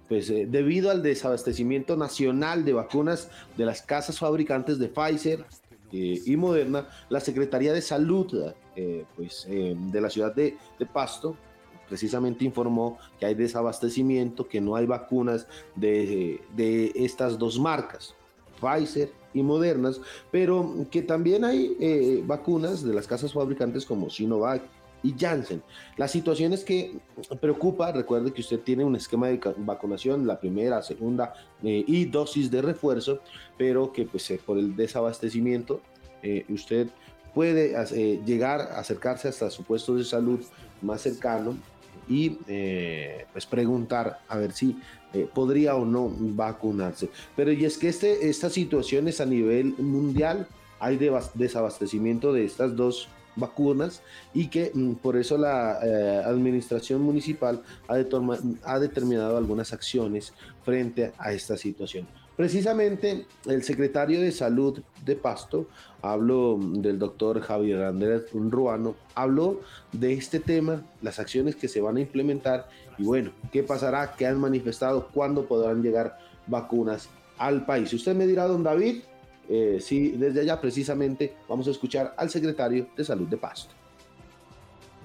Pues 0.08 0.30
eh, 0.30 0.48
debido 0.50 0.92
al 0.92 1.04
desabastecimiento 1.04 1.98
nacional 1.98 2.64
de 2.64 2.72
vacunas 2.72 3.30
de 3.58 3.66
las 3.66 3.82
casas 3.82 4.18
fabricantes 4.18 4.80
de 4.80 4.88
Pfizer 4.88 5.46
eh, 5.92 6.22
y 6.26 6.38
Moderna, 6.38 6.88
la 7.10 7.20
Secretaría 7.20 7.74
de 7.74 7.82
Salud 7.82 8.54
eh, 8.76 9.06
pues, 9.16 9.48
de 9.48 10.02
la 10.02 10.10
ciudad 10.10 10.34
de, 10.34 10.58
de 10.78 10.86
Pasto 10.86 11.36
precisamente 11.90 12.46
informó 12.46 12.98
que 13.20 13.26
hay 13.26 13.34
desabastecimiento, 13.34 14.48
que 14.48 14.62
no 14.62 14.76
hay 14.76 14.86
vacunas 14.86 15.48
de, 15.76 16.40
estas 16.96 17.38
dos 17.38 17.60
marcas, 17.60 18.16
Pfizer 18.62 19.12
y 19.34 19.42
Modernas, 19.42 20.00
pero 20.32 20.86
que 20.92 21.02
también 21.02 21.44
hay 21.44 21.76
eh, 21.80 22.24
vacunas 22.26 22.84
de 22.84 22.94
las 22.94 23.08
casas 23.08 23.34
fabricantes 23.34 23.86
como 23.86 24.10
Sinovac 24.10 24.62
y 25.04 25.16
Janssen. 25.18 25.62
La 25.98 26.08
situación 26.08 26.54
es 26.54 26.64
que 26.64 26.98
preocupa, 27.40 27.92
recuerde 27.92 28.32
que 28.32 28.42
usted 28.42 28.60
tiene 28.60 28.84
un 28.84 28.96
esquema 28.96 29.28
de 29.28 29.40
vacunación, 29.58 30.28
la 30.28 30.40
primera, 30.40 30.82
segunda 30.82 31.34
eh, 31.64 31.84
y 31.88 32.06
dosis 32.06 32.50
de 32.52 32.62
refuerzo, 32.62 33.22
pero 33.58 33.92
que 33.92 34.06
pues 34.06 34.30
eh, 34.32 34.40
por 34.46 34.58
el 34.58 34.76
desabastecimiento 34.76 35.82
usted 36.50 36.90
puede 37.34 37.74
llegar 38.26 38.60
a 38.60 38.80
acercarse 38.80 39.30
hasta 39.30 39.50
su 39.50 39.64
puesto 39.64 39.96
de 39.96 40.04
salud 40.04 40.42
más 40.82 41.00
cercano 41.00 41.56
y 42.10 42.40
eh, 42.48 43.26
pues 43.32 43.46
preguntar 43.46 44.20
a 44.28 44.38
ver 44.38 44.52
si 44.52 44.76
eh, 45.14 45.28
podría 45.34 45.76
o 45.76 45.86
no 45.86 46.12
vacunarse. 46.18 47.10
Pero 47.36 47.52
y 47.52 47.64
es 47.64 47.78
que 47.78 47.88
este, 47.88 48.30
esta 48.30 48.50
situación 48.50 49.08
es 49.08 49.22
a 49.22 49.26
nivel 49.26 49.76
mundial, 49.78 50.48
hay 50.80 50.98
desabastecimiento 51.36 52.34
de 52.34 52.46
estas 52.46 52.76
dos 52.76 53.08
vacunas 53.40 54.02
y 54.34 54.48
que 54.48 54.72
mm, 54.74 54.94
por 54.96 55.18
eso 55.18 55.38
la 55.38 55.80
eh, 55.84 56.22
administración 56.26 57.02
municipal 57.02 57.62
ha, 57.88 58.80
determinado 58.80 59.38
algunas 59.38 59.74
acciones 59.74 60.34
frente 60.64 61.12
a 61.18 61.34
esta 61.34 61.58
situación. 61.58 62.08
Precisamente 62.36 63.26
el 63.48 63.64
secretario 63.64 64.22
de 64.22 64.32
Salud 64.32 64.80
de 65.04 65.16
Pasto, 65.18 65.68
hablo 66.02 66.58
del 66.58 66.98
doctor 66.98 67.42
Javier 67.42 67.84
Andrés 67.84 68.24
Ruano, 68.34 68.96
habló 69.14 69.60
de 69.92 70.14
este 70.14 70.40
tema, 70.40 70.86
las 71.02 71.20
acciones 71.20 71.58
que 71.58 71.68
se 71.68 71.82
van 71.82 71.98
a 71.98 72.02
implementar 72.02 72.70
y 72.98 73.04
bueno, 73.04 73.32
qué 73.52 73.64
pasará, 73.64 74.16
qué 74.16 74.26
han 74.26 74.40
manifestado, 74.40 75.10
cuándo 75.10 75.48
podrán 75.48 75.82
llegar 75.82 76.18
vacunas 76.48 77.10
al 77.38 77.66
país. 77.66 77.92
Usted 77.94 78.16
me 78.16 78.28
dirá, 78.28 78.46
don 78.46 78.64
David, 78.64 79.02
eh, 79.50 79.80
si 79.82 80.12
desde 80.12 80.42
allá 80.42 80.62
precisamente 80.62 81.36
vamos 81.48 81.68
a 81.68 81.72
escuchar 81.72 82.14
al 82.16 82.30
secretario 82.30 82.88
de 82.96 83.04
Salud 83.04 83.28
de 83.28 83.38
Pasto. 83.38 83.74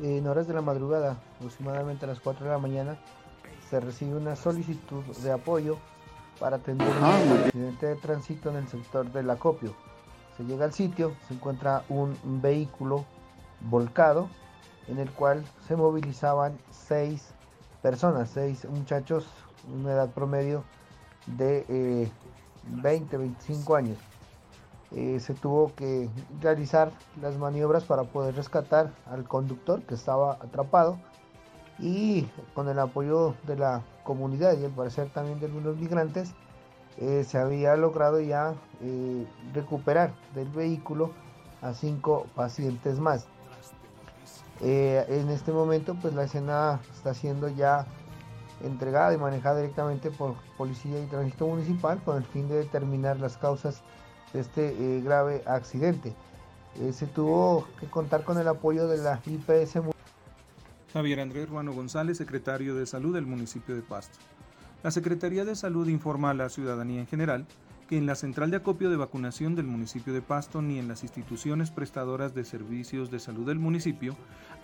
En 0.03 0.27
horas 0.27 0.47
de 0.47 0.55
la 0.55 0.61
madrugada, 0.61 1.23
aproximadamente 1.37 2.05
a 2.05 2.09
las 2.09 2.21
4 2.21 2.45
de 2.45 2.51
la 2.53 2.59
mañana, 2.59 2.99
se 3.71 3.81
recibe 3.81 4.17
una 4.17 4.37
solicitud 4.37 5.03
de 5.23 5.33
apoyo 5.33 5.79
para 6.39 6.57
atender 6.57 6.89
ah, 7.01 7.19
un 7.25 7.39
accidente 7.39 7.87
de 7.87 7.97
tránsito 7.97 8.51
en 8.51 8.57
el 8.57 8.69
sector 8.69 9.11
del 9.13 9.31
acopio. 9.31 9.75
Se 10.37 10.45
llega 10.45 10.65
al 10.65 10.73
sitio, 10.73 11.15
se 11.27 11.35
encuentra 11.35 11.85
un 11.89 12.17
vehículo 12.43 13.05
volcado 13.61 14.29
en 14.89 14.99
el 14.99 15.11
cual 15.11 15.45
se 15.67 15.77
movilizaban 15.77 16.59
seis 16.71 17.33
personas, 17.83 18.31
seis 18.31 18.65
muchachos, 18.67 19.27
una 19.73 19.93
edad 19.93 20.11
promedio 20.11 20.65
de 21.27 22.11
20, 22.67 23.17
eh, 23.17 23.19
25 23.19 23.77
años. 23.77 23.99
Eh, 24.97 25.19
se 25.19 25.35
tuvo 25.35 25.75
que 25.75 26.09
realizar 26.41 26.93
las 27.21 27.37
maniobras 27.37 27.83
para 27.83 28.05
poder 28.05 28.37
rescatar 28.37 28.93
al 29.11 29.25
conductor 29.25 29.83
que 29.83 29.95
estaba 29.95 30.35
atrapado 30.35 30.99
y 31.81 32.29
con 32.55 32.69
el 32.69 32.79
apoyo 32.79 33.35
de 33.45 33.57
la 33.57 33.83
comunidad 34.05 34.57
y 34.57 34.65
al 34.65 34.71
parecer 34.71 35.09
también 35.09 35.41
de 35.41 35.47
algunos 35.47 35.77
migrantes 35.77 36.33
eh, 36.99 37.25
se 37.27 37.39
había 37.39 37.75
logrado 37.77 38.21
ya 38.21 38.55
eh, 38.83 39.27
recuperar 39.53 40.13
del 40.33 40.49
vehículo 40.51 41.11
a 41.61 41.75
cinco 41.75 42.27
pacientes 42.37 43.01
más. 43.01 43.27
En 44.61 45.29
este 45.31 45.51
momento 45.51 45.97
pues 46.01 46.15
la 46.15 46.23
escena 46.23 46.81
está 46.95 47.13
siendo 47.13 47.49
ya 47.49 47.85
entregada 48.63 49.13
y 49.13 49.19
manejada 49.19 49.57
directamente 49.57 50.13
por 50.13 50.37
Policía 50.57 51.01
y 51.03 51.07
Tránsito 51.07 51.49
Municipal 51.49 52.01
con 52.05 52.17
el 52.17 52.25
fin 52.25 52.49
de 52.49 52.59
determinar 52.59 53.19
las 53.19 53.37
causas 53.37 53.83
este 54.35 55.01
grave 55.03 55.43
accidente. 55.47 56.15
se 56.93 57.07
tuvo 57.07 57.67
que 57.79 57.87
contar 57.87 58.25
con 58.25 58.39
el 58.39 58.49
apoyo 58.49 58.89
de 58.89 58.99
la 58.99 59.21
IPS 59.25 59.95
Javier 60.95 61.19
Andrés 61.19 61.49
Ruano 61.49 61.73
González, 61.73 62.19
secretario 62.19 62.77
de 62.77 62.87
Salud 62.87 63.13
del 63.13 63.27
municipio 63.27 63.75
de 63.75 63.83
Pasto. 63.83 64.17
La 64.85 64.93
Secretaría 64.93 65.45
de 65.45 65.57
Salud 65.57 65.89
informa 65.89 66.31
a 66.31 66.35
la 66.35 66.49
ciudadanía 66.49 67.01
en 67.01 67.09
general 67.09 67.47
que 67.89 67.99
en 67.99 68.07
la 68.07 68.15
central 68.15 68.53
de 68.53 68.59
acopio 68.59 68.91
de 68.91 68.97
vacunación 68.97 69.57
del 69.57 69.67
municipio 69.67 70.13
de 70.13 70.23
Pasto 70.23 70.63
ni 70.63 70.79
en 70.79 70.87
las 70.87 71.03
instituciones 71.03 71.73
prestadoras 71.73 72.33
de 72.33 72.45
servicios 72.45 73.11
de 73.11 73.19
salud 73.19 73.45
del 73.45 73.59
municipio 73.59 74.15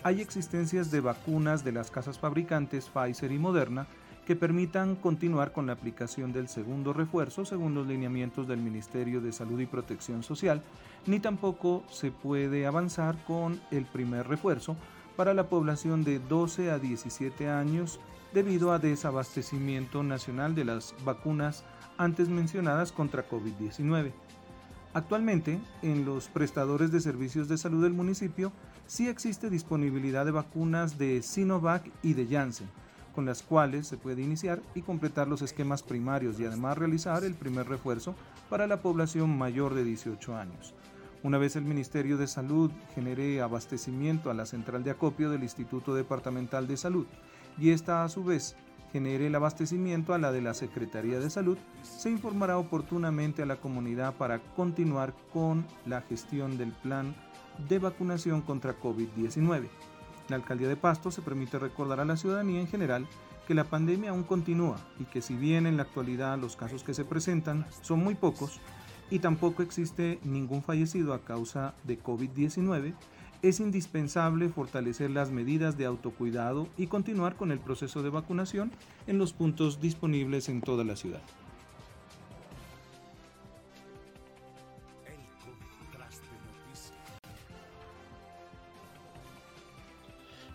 hay 0.04 0.20
existencias 0.20 0.92
de 0.92 1.00
vacunas 1.00 1.64
de 1.64 1.72
las 1.72 1.90
casas 1.90 2.20
fabricantes 2.20 2.88
Pfizer 2.88 3.32
y 3.32 3.38
Moderna 3.38 3.88
que 4.30 4.36
permitan 4.36 4.94
continuar 4.94 5.52
con 5.52 5.66
la 5.66 5.72
aplicación 5.72 6.32
del 6.32 6.46
segundo 6.46 6.92
refuerzo 6.92 7.44
según 7.44 7.74
los 7.74 7.84
lineamientos 7.88 8.46
del 8.46 8.60
Ministerio 8.60 9.20
de 9.20 9.32
Salud 9.32 9.58
y 9.58 9.66
Protección 9.66 10.22
Social, 10.22 10.62
ni 11.04 11.18
tampoco 11.18 11.82
se 11.90 12.12
puede 12.12 12.64
avanzar 12.64 13.16
con 13.24 13.60
el 13.72 13.86
primer 13.86 14.28
refuerzo 14.28 14.76
para 15.16 15.34
la 15.34 15.48
población 15.48 16.04
de 16.04 16.20
12 16.20 16.70
a 16.70 16.78
17 16.78 17.48
años 17.48 17.98
debido 18.32 18.70
a 18.70 18.78
desabastecimiento 18.78 20.04
nacional 20.04 20.54
de 20.54 20.64
las 20.64 20.94
vacunas 21.04 21.64
antes 21.98 22.28
mencionadas 22.28 22.92
contra 22.92 23.28
COVID-19. 23.28 24.12
Actualmente, 24.94 25.58
en 25.82 26.04
los 26.04 26.28
prestadores 26.28 26.92
de 26.92 27.00
servicios 27.00 27.48
de 27.48 27.58
salud 27.58 27.82
del 27.82 27.94
municipio 27.94 28.52
sí 28.86 29.08
existe 29.08 29.50
disponibilidad 29.50 30.24
de 30.24 30.30
vacunas 30.30 30.98
de 30.98 31.20
Sinovac 31.20 31.90
y 32.04 32.14
de 32.14 32.28
Janssen, 32.28 32.68
con 33.20 33.26
las 33.26 33.42
cuales 33.42 33.86
se 33.86 33.98
puede 33.98 34.22
iniciar 34.22 34.62
y 34.74 34.80
completar 34.80 35.28
los 35.28 35.42
esquemas 35.42 35.82
primarios 35.82 36.40
y 36.40 36.46
además 36.46 36.78
realizar 36.78 37.22
el 37.22 37.34
primer 37.34 37.68
refuerzo 37.68 38.14
para 38.48 38.66
la 38.66 38.80
población 38.80 39.36
mayor 39.36 39.74
de 39.74 39.84
18 39.84 40.38
años. 40.38 40.72
Una 41.22 41.36
vez 41.36 41.54
el 41.54 41.66
Ministerio 41.66 42.16
de 42.16 42.26
Salud 42.26 42.70
genere 42.94 43.42
abastecimiento 43.42 44.30
a 44.30 44.34
la 44.34 44.46
central 44.46 44.84
de 44.84 44.92
acopio 44.92 45.28
del 45.28 45.42
Instituto 45.42 45.94
Departamental 45.94 46.66
de 46.66 46.78
Salud 46.78 47.06
y 47.58 47.72
esta 47.72 48.04
a 48.04 48.08
su 48.08 48.24
vez 48.24 48.56
genere 48.90 49.26
el 49.26 49.34
abastecimiento 49.34 50.14
a 50.14 50.18
la 50.18 50.32
de 50.32 50.40
la 50.40 50.54
Secretaría 50.54 51.20
de 51.20 51.28
Salud, 51.28 51.58
se 51.82 52.08
informará 52.08 52.56
oportunamente 52.56 53.42
a 53.42 53.46
la 53.46 53.56
comunidad 53.56 54.14
para 54.14 54.38
continuar 54.56 55.12
con 55.34 55.66
la 55.84 56.00
gestión 56.00 56.56
del 56.56 56.72
plan 56.72 57.14
de 57.68 57.80
vacunación 57.80 58.40
contra 58.40 58.80
COVID-19. 58.80 59.68
La 60.30 60.36
alcaldía 60.36 60.68
de 60.68 60.76
Pasto 60.76 61.10
se 61.10 61.22
permite 61.22 61.58
recordar 61.58 61.98
a 61.98 62.04
la 62.04 62.16
ciudadanía 62.16 62.60
en 62.60 62.68
general 62.68 63.06
que 63.48 63.54
la 63.54 63.64
pandemia 63.64 64.10
aún 64.10 64.22
continúa 64.22 64.78
y 65.00 65.04
que 65.04 65.22
si 65.22 65.34
bien 65.34 65.66
en 65.66 65.76
la 65.76 65.82
actualidad 65.82 66.38
los 66.38 66.54
casos 66.54 66.84
que 66.84 66.94
se 66.94 67.04
presentan 67.04 67.66
son 67.82 67.98
muy 67.98 68.14
pocos, 68.14 68.60
y 69.10 69.18
tampoco 69.18 69.64
existe 69.64 70.20
ningún 70.22 70.62
fallecido 70.62 71.14
a 71.14 71.24
causa 71.24 71.74
de 71.82 72.00
COVID-19, 72.00 72.94
es 73.42 73.58
indispensable 73.58 74.48
fortalecer 74.50 75.10
las 75.10 75.32
medidas 75.32 75.76
de 75.76 75.86
autocuidado 75.86 76.68
y 76.76 76.86
continuar 76.86 77.34
con 77.34 77.50
el 77.50 77.58
proceso 77.58 78.04
de 78.04 78.10
vacunación 78.10 78.70
en 79.08 79.18
los 79.18 79.32
puntos 79.32 79.80
disponibles 79.80 80.48
en 80.48 80.60
toda 80.60 80.84
la 80.84 80.94
ciudad. 80.94 81.22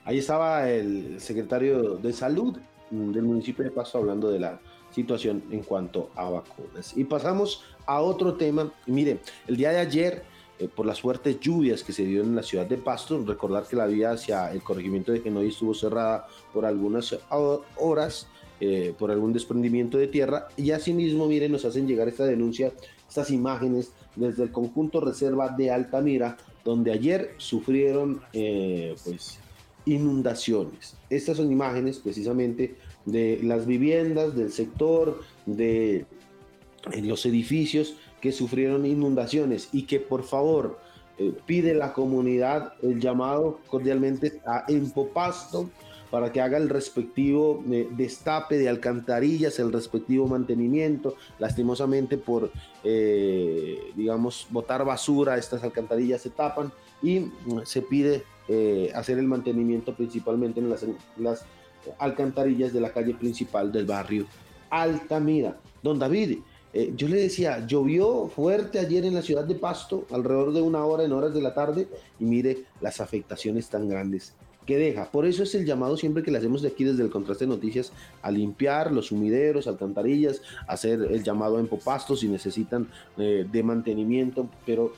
Ahí 0.06 0.20
estaba 0.20 0.70
el 0.70 1.20
secretario 1.20 1.98
de 1.98 2.14
salud 2.14 2.56
del 2.92 3.24
municipio 3.24 3.66
de 3.66 3.72
Pasto 3.72 3.98
hablando 3.98 4.30
de 4.30 4.40
la 4.40 4.60
situación 4.92 5.44
en 5.50 5.64
cuanto 5.64 6.12
a 6.16 6.30
vacunas. 6.30 6.96
Y 6.96 7.06
pasamos 7.06 7.64
a 7.88 8.02
otro 8.02 8.36
tema. 8.36 8.72
Mire, 8.86 9.20
el 9.48 9.58
día 9.58 9.72
de 9.72 9.80
ayer, 9.80 10.24
eh, 10.60 10.70
por 10.74 10.86
las 10.86 11.02
fuertes 11.02 11.40
lluvias 11.40 11.84
que 11.84 11.92
se 11.92 12.06
dieron 12.06 12.28
en 12.28 12.36
la 12.36 12.44
ciudad 12.44 12.68
de 12.68 12.78
Pasto, 12.78 13.22
recordar 13.26 13.66
que 13.66 13.76
la 13.76 13.88
vía 13.88 14.12
hacia 14.12 14.52
el 14.52 14.62
corregimiento 14.62 15.12
de 15.12 15.22
Genoy 15.22 15.48
estuvo 15.48 15.74
cerrada 15.74 16.28
por 16.54 16.66
algunas 16.66 17.18
horas. 17.78 18.28
Eh, 18.62 18.96
por 18.98 19.12
algún 19.12 19.34
desprendimiento 19.34 19.98
de 19.98 20.08
tierra 20.08 20.48
y 20.56 20.72
asimismo 20.72 21.28
miren 21.28 21.52
nos 21.52 21.66
hacen 21.66 21.86
llegar 21.86 22.08
esta 22.08 22.24
denuncia 22.24 22.72
estas 23.06 23.30
imágenes 23.30 23.92
desde 24.16 24.44
el 24.44 24.52
conjunto 24.54 25.02
reserva 25.02 25.50
de 25.50 25.72
Altamira 25.72 26.38
donde 26.64 26.94
ayer 26.94 27.36
sufrieron 27.36 28.22
eh, 28.32 28.96
pues 29.04 29.40
inundaciones 29.86 30.96
estas 31.10 31.38
son 31.38 31.52
imágenes 31.52 32.00
precisamente 32.00 32.76
de 33.06 33.40
las 33.44 33.66
viviendas, 33.66 34.36
del 34.36 34.52
sector, 34.52 35.22
de 35.46 36.06
los 37.02 37.26
edificios 37.26 37.96
que 38.22 38.32
sufrieron 38.32 38.86
inundaciones 38.86 39.70
y 39.72 39.84
que 39.84 40.00
por 40.00 40.24
favor 40.24 40.80
eh, 41.18 41.34
pide 41.46 41.74
la 41.74 41.94
comunidad 41.94 42.74
el 42.82 43.00
llamado 43.00 43.60
cordialmente 43.68 44.42
a 44.46 44.66
Empopasto 44.68 45.70
para 46.12 46.32
que 46.32 46.42
haga 46.42 46.58
el 46.58 46.70
respectivo 46.70 47.64
eh, 47.72 47.88
destape 47.92 48.58
de 48.58 48.70
alcantarillas, 48.70 49.60
el 49.60 49.72
respectivo 49.72 50.28
mantenimiento. 50.28 51.16
Lastimosamente 51.40 52.18
por, 52.18 52.52
eh, 52.84 53.80
digamos, 53.96 54.48
botar 54.50 54.86
basura, 54.86 55.38
estas 55.38 55.64
alcantarillas 55.64 56.22
se 56.22 56.30
tapan 56.30 56.72
y 57.02 57.20
mm, 57.20 57.32
se 57.64 57.82
pide 57.82 58.24
hacer 58.94 59.18
el 59.18 59.26
mantenimiento 59.26 59.96
principalmente 59.96 60.60
en 60.60 60.70
las, 60.70 61.46
alcantarillas 62.00 62.74
de 62.74 62.82
la 62.82 62.92
calle 62.92 63.14
principal 63.14 63.72
del 63.72 63.86
barrio 63.86 64.26
Altamira. 64.70 65.58
Don 65.82 66.00
David, 66.00 66.40
eh, 66.74 66.94
yo 66.96 67.08
le 67.08 67.18
decía, 67.18 67.66
llovió 67.66 68.28
fuerte 68.28 68.80
ayer 68.80 69.06
en 69.06 69.14
la 69.14 69.22
ciudad 69.22 69.46
de 69.46 69.56
Pasto, 69.56 70.06
alrededor 70.12 70.54
de 70.54 70.62
una 70.62 70.84
hora 70.84 71.04
en 71.04 71.14
horas 71.14 71.34
de 71.34 71.42
la 71.42 71.54
tarde, 71.54 71.88
y 72.20 72.26
mire 72.26 72.64
las 72.82 73.00
afectaciones 73.00 73.70
tan 73.70 73.88
grandes 73.88 74.34
que 74.66 74.78
deja. 74.78 75.10
Por 75.12 75.26
eso 75.26 75.44
es 75.44 75.54
el 75.56 75.66
llamado 75.66 75.96
siempre 75.96 76.24
que 76.24 76.32
le 76.32 76.40
hacemos 76.40 76.62
de 76.62 76.70
aquí 76.70 76.84
desde 76.84 77.04
el 77.04 77.12
Contraste 77.12 77.46
de 77.46 77.50
Noticias 77.50 77.94
a 78.22 78.32
limpiar 78.32 78.92
los 78.92 79.08
sumideros, 79.08 79.68
alcantarillas, 79.68 80.42
hacer 80.68 81.02
el 81.04 81.24
llamado 81.24 81.58
a 81.58 81.60
Empopasto 81.60 82.16
si 82.16 82.28
necesitan 82.28 82.90
eh, 83.18 83.46
de 83.50 83.64
mantenimiento, 83.64 84.50
pero 84.66 84.92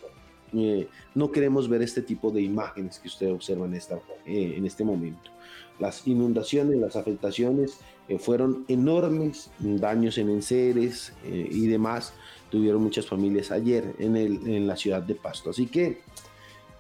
eh, 0.54 0.88
no 1.16 1.32
queremos 1.32 1.68
ver 1.70 1.82
este 1.82 2.02
tipo 2.02 2.32
de 2.32 2.42
imágenes 2.42 3.00
que 3.00 3.08
usted 3.08 3.32
observa 3.32 3.66
en, 3.66 3.74
esta, 3.74 4.00
en 4.26 4.66
este 4.66 4.84
momento. 4.84 5.32
Las 5.80 6.08
inundaciones, 6.08 6.78
las 6.78 6.96
afectaciones 6.96 7.80
eh, 8.08 8.18
fueron 8.18 8.66
enormes, 8.68 9.52
daños 9.60 10.18
en 10.18 10.30
enseres 10.30 11.14
eh, 11.26 11.48
y 11.52 11.68
demás 11.68 12.14
tuvieron 12.50 12.82
muchas 12.82 13.06
familias 13.06 13.52
ayer 13.52 13.94
en, 14.00 14.16
en 14.16 14.68
la 14.68 14.78
ciudad 14.78 15.04
de 15.04 15.16
Pasto. 15.16 15.50
Así 15.50 15.68
que 15.68 16.00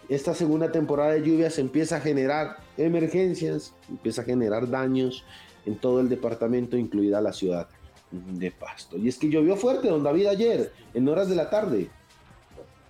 esta 0.07 0.33
segunda 0.33 0.71
temporada 0.71 1.11
de 1.11 1.21
lluvias 1.21 1.59
empieza 1.59 1.97
a 1.97 1.99
generar 1.99 2.57
emergencias, 2.77 3.73
empieza 3.89 4.21
a 4.21 4.25
generar 4.25 4.69
daños 4.69 5.25
en 5.65 5.75
todo 5.75 5.99
el 5.99 6.07
departamento, 6.07 6.77
incluida 6.77 7.19
la 7.19 7.33
ciudad 7.33 7.67
de 8.11 8.51
Pasto. 8.51 8.97
Y 8.97 9.09
es 9.09 9.17
que 9.17 9.29
llovió 9.29 9.57
fuerte, 9.57 9.89
don 9.89 10.03
David, 10.03 10.27
ayer, 10.27 10.71
en 10.93 11.09
horas 11.09 11.27
de 11.27 11.35
la 11.35 11.49
tarde. 11.49 11.89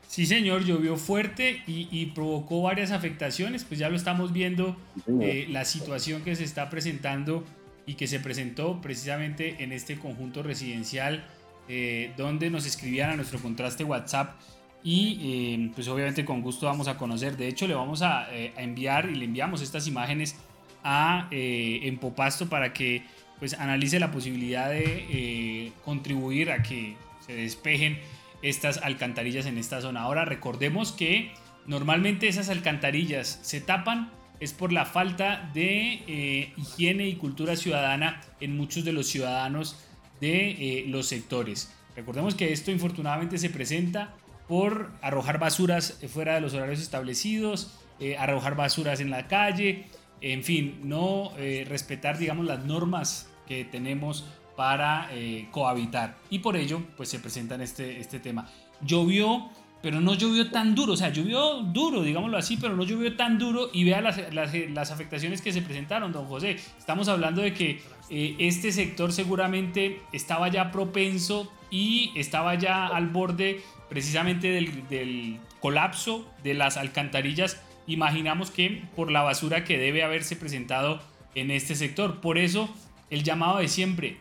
Sí, 0.07 0.25
señor, 0.25 0.63
llovió 0.63 0.95
fuerte 0.95 1.63
y, 1.67 2.05
provocó 2.07 2.61
varias 2.61 2.91
afectaciones, 2.91 3.65
pues 3.65 3.79
ya 3.79 3.89
lo 3.89 3.97
estamos 3.97 4.31
viendo, 4.31 4.77
eh, 5.21 5.47
la 5.49 5.65
situación 5.65 6.23
que 6.23 6.35
se 6.35 6.45
está 6.45 6.69
presentando 6.69 7.43
y 7.85 7.95
que 7.95 8.07
se 8.07 8.19
presentó 8.21 8.79
precisamente 8.81 9.61
en 9.63 9.73
este 9.73 9.97
conjunto 9.97 10.43
residencial 10.43 11.25
eh, 11.67 12.13
donde 12.15 12.49
nos 12.49 12.65
escribían 12.65 13.09
a 13.09 13.15
nuestro 13.17 13.39
contraste 13.39 13.83
WhatsApp 13.83 14.39
y 14.81 15.19
eh, 15.21 15.71
pues 15.75 15.89
obviamente 15.89 16.23
con 16.23 16.41
gusto 16.41 16.67
vamos 16.67 16.87
a 16.87 16.97
conocer, 16.97 17.35
de 17.35 17.49
hecho 17.49 17.67
le 17.67 17.73
vamos 17.73 18.01
a, 18.01 18.29
enviar 18.57 19.09
y 19.09 19.15
le 19.15 19.25
enviamos 19.25 19.61
estas 19.61 19.87
imágenes 19.87 20.37
a 20.85 21.27
Empopasto 21.31 22.47
para 22.47 22.71
que 22.71 23.03
pues 23.39 23.53
analice 23.55 23.99
la 23.99 24.09
posibilidad 24.09 24.69
de 24.69 25.73
contribuir 25.83 26.49
a 26.51 26.63
que 26.63 26.95
se 27.25 27.35
despejen 27.35 27.99
estas 28.41 28.77
alcantarillas 28.77 29.45
en 29.45 29.57
esta 29.57 29.81
zona. 29.81 30.01
Ahora 30.01 30.25
recordemos 30.25 30.91
que 30.91 31.31
normalmente 31.65 32.27
esas 32.27 32.49
alcantarillas 32.49 33.39
se 33.41 33.61
tapan 33.61 34.11
es 34.39 34.53
por 34.53 34.71
la 34.71 34.85
falta 34.85 35.49
de 35.53 36.03
eh, 36.07 36.53
higiene 36.57 37.07
y 37.07 37.15
cultura 37.15 37.55
ciudadana 37.55 38.21
en 38.39 38.55
muchos 38.55 38.85
de 38.85 38.93
los 38.93 39.07
ciudadanos 39.07 39.79
de 40.21 40.51
eh, 40.51 40.85
los 40.87 41.07
sectores. 41.07 41.73
Recordemos 41.95 42.35
que 42.35 42.53
esto 42.53 42.71
infortunadamente 42.71 43.37
se 43.37 43.49
presenta 43.49 44.13
por 44.47 44.91
arrojar 45.01 45.39
basuras 45.39 45.99
fuera 46.07 46.35
de 46.35 46.41
los 46.41 46.53
horarios 46.53 46.79
establecidos, 46.79 47.79
eh, 47.99 48.15
arrojar 48.17 48.55
basuras 48.55 48.99
en 48.99 49.09
la 49.09 49.27
calle, 49.27 49.85
en 50.21 50.43
fin, 50.43 50.79
no 50.83 51.33
respetar, 51.37 52.17
digamos, 52.17 52.47
las 52.47 52.65
normas 52.65 53.29
que 53.47 53.65
tenemos 53.65 54.25
para 54.57 55.07
eh, 55.11 55.47
cohabitar. 55.51 56.17
Y 56.31 56.39
por 56.39 56.57
ello, 56.57 56.81
pues 56.97 57.09
se 57.09 57.19
presenta 57.19 57.55
este, 57.63 57.99
este 57.99 58.19
tema. 58.19 58.49
Llovió, 58.81 59.49
pero 59.83 60.01
no 60.01 60.15
llovió 60.15 60.49
tan 60.49 60.73
duro, 60.73 60.93
o 60.93 60.97
sea, 60.97 61.09
llovió 61.09 61.61
duro, 61.61 62.01
digámoslo 62.01 62.37
así, 62.37 62.57
pero 62.57 62.75
no 62.75 62.83
llovió 62.83 63.15
tan 63.15 63.37
duro 63.37 63.69
y 63.71 63.83
vea 63.83 64.01
las, 64.01 64.19
las, 64.33 64.91
afectaciones 64.91 65.43
que 65.43 65.53
se 65.53 65.61
presentaron, 65.61 66.11
don 66.11 66.25
José. 66.25 66.57
Estamos 66.77 67.07
hablando 67.07 67.43
de 67.43 67.53
que 67.53 67.81
eh, 68.09 68.35
este 68.39 68.71
sector 68.71 69.13
seguramente 69.13 70.01
estaba 70.11 70.47
ya 70.47 70.71
propenso 70.71 71.51
y 71.69 72.11
estaba 72.15 72.55
ya 72.55 72.87
al 72.87 73.09
borde 73.09 73.61
precisamente 73.89 74.47
del, 74.47 74.87
del 74.89 75.37
colapso 75.59 76.25
de 76.43 76.55
las 76.55 76.77
alcantarillas. 76.77 77.61
Imaginamos 77.85 78.49
que 78.49 78.83
por 78.95 79.11
la 79.11 79.21
basura 79.21 79.63
que 79.63 79.77
debe 79.77 80.03
haberse 80.03 80.35
presentado 80.35 80.99
en 81.35 81.51
este 81.51 81.75
sector. 81.75 82.21
Por 82.21 82.39
eso 82.39 82.73
el 83.11 83.23
llamado 83.23 83.59
de 83.59 83.67
siempre, 83.67 84.17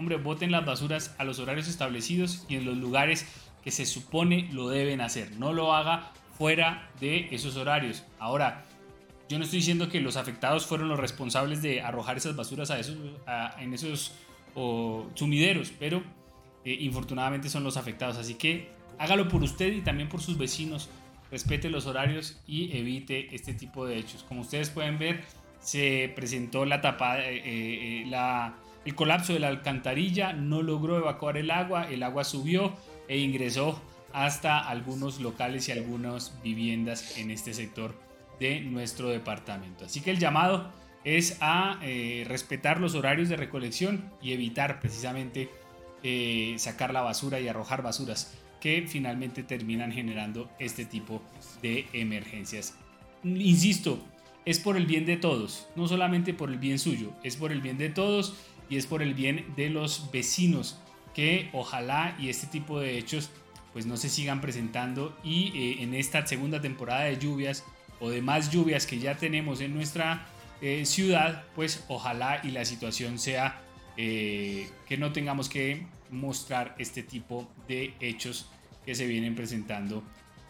hombre, 0.00 0.16
boten 0.16 0.50
las 0.50 0.64
basuras 0.64 1.14
a 1.18 1.24
los 1.24 1.38
horarios 1.38 1.68
establecidos 1.68 2.44
y 2.48 2.56
en 2.56 2.64
los 2.64 2.76
lugares 2.76 3.26
que 3.62 3.70
se 3.70 3.84
supone 3.84 4.48
lo 4.50 4.70
deben 4.70 5.02
hacer. 5.02 5.36
No 5.36 5.52
lo 5.52 5.74
haga 5.74 6.10
fuera 6.38 6.90
de 7.00 7.28
esos 7.32 7.56
horarios. 7.56 8.02
Ahora, 8.18 8.64
yo 9.28 9.38
no 9.38 9.44
estoy 9.44 9.58
diciendo 9.58 9.90
que 9.90 10.00
los 10.00 10.16
afectados 10.16 10.64
fueron 10.66 10.88
los 10.88 10.98
responsables 10.98 11.60
de 11.60 11.82
arrojar 11.82 12.16
esas 12.16 12.34
basuras 12.34 12.70
a 12.70 12.80
esos, 12.80 12.96
en 13.58 13.74
esos 13.74 14.12
sumideros, 15.14 15.70
pero 15.78 16.02
eh, 16.64 16.78
infortunadamente 16.80 17.50
son 17.50 17.62
los 17.62 17.76
afectados. 17.76 18.16
Así 18.16 18.34
que 18.34 18.70
hágalo 18.98 19.28
por 19.28 19.42
usted 19.42 19.70
y 19.72 19.82
también 19.82 20.08
por 20.08 20.22
sus 20.22 20.38
vecinos. 20.38 20.88
Respete 21.30 21.68
los 21.68 21.86
horarios 21.86 22.40
y 22.46 22.76
evite 22.76 23.34
este 23.34 23.52
tipo 23.52 23.86
de 23.86 23.98
hechos. 23.98 24.24
Como 24.24 24.40
ustedes 24.40 24.70
pueden 24.70 24.98
ver, 24.98 25.24
se 25.60 26.10
presentó 26.16 26.64
la 26.64 26.80
tapada, 26.80 27.20
eh, 27.20 27.42
eh, 27.44 28.04
la 28.06 28.56
el 28.84 28.94
colapso 28.94 29.32
de 29.32 29.40
la 29.40 29.48
alcantarilla 29.48 30.32
no 30.32 30.62
logró 30.62 30.96
evacuar 30.96 31.36
el 31.36 31.50
agua, 31.50 31.90
el 31.90 32.02
agua 32.02 32.24
subió 32.24 32.74
e 33.08 33.18
ingresó 33.18 33.80
hasta 34.12 34.58
algunos 34.58 35.20
locales 35.20 35.68
y 35.68 35.72
algunas 35.72 36.40
viviendas 36.42 37.18
en 37.18 37.30
este 37.30 37.54
sector 37.54 37.94
de 38.38 38.60
nuestro 38.60 39.08
departamento. 39.08 39.84
Así 39.84 40.00
que 40.00 40.10
el 40.10 40.18
llamado 40.18 40.72
es 41.04 41.36
a 41.40 41.78
eh, 41.82 42.24
respetar 42.26 42.80
los 42.80 42.94
horarios 42.94 43.28
de 43.28 43.36
recolección 43.36 44.10
y 44.22 44.32
evitar 44.32 44.80
precisamente 44.80 45.50
eh, 46.02 46.54
sacar 46.58 46.92
la 46.92 47.02
basura 47.02 47.40
y 47.40 47.48
arrojar 47.48 47.82
basuras 47.82 48.34
que 48.60 48.86
finalmente 48.86 49.42
terminan 49.42 49.92
generando 49.92 50.50
este 50.58 50.84
tipo 50.84 51.22
de 51.62 51.86
emergencias. 51.92 52.74
Insisto, 53.24 54.02
es 54.44 54.58
por 54.58 54.76
el 54.76 54.86
bien 54.86 55.06
de 55.06 55.16
todos, 55.16 55.68
no 55.76 55.86
solamente 55.86 56.34
por 56.34 56.50
el 56.50 56.58
bien 56.58 56.78
suyo, 56.78 57.12
es 57.22 57.36
por 57.36 57.52
el 57.52 57.60
bien 57.60 57.78
de 57.78 57.90
todos 57.90 58.34
y 58.70 58.76
es 58.76 58.86
por 58.86 59.02
el 59.02 59.12
bien 59.12 59.44
de 59.56 59.68
los 59.68 60.10
vecinos 60.10 60.78
que 61.14 61.50
ojalá 61.52 62.16
y 62.18 62.30
este 62.30 62.46
tipo 62.46 62.80
de 62.80 62.96
hechos 62.96 63.28
pues 63.72 63.84
no 63.84 63.96
se 63.96 64.08
sigan 64.08 64.40
presentando 64.40 65.16
y 65.22 65.48
eh, 65.54 65.82
en 65.82 65.94
esta 65.94 66.26
segunda 66.26 66.60
temporada 66.60 67.02
de 67.02 67.18
lluvias 67.18 67.64
o 67.98 68.08
de 68.08 68.22
más 68.22 68.50
lluvias 68.50 68.86
que 68.86 68.98
ya 68.98 69.16
tenemos 69.16 69.60
en 69.60 69.74
nuestra 69.74 70.26
eh, 70.62 70.86
ciudad 70.86 71.44
pues 71.54 71.84
ojalá 71.88 72.40
y 72.44 72.52
la 72.52 72.64
situación 72.64 73.18
sea 73.18 73.60
eh, 73.96 74.68
que 74.88 74.96
no 74.96 75.12
tengamos 75.12 75.48
que 75.48 75.86
mostrar 76.10 76.74
este 76.78 77.02
tipo 77.02 77.50
de 77.68 77.94
hechos 78.00 78.48
que 78.86 78.94
se 78.94 79.06
vienen 79.06 79.34
presentando 79.34 80.02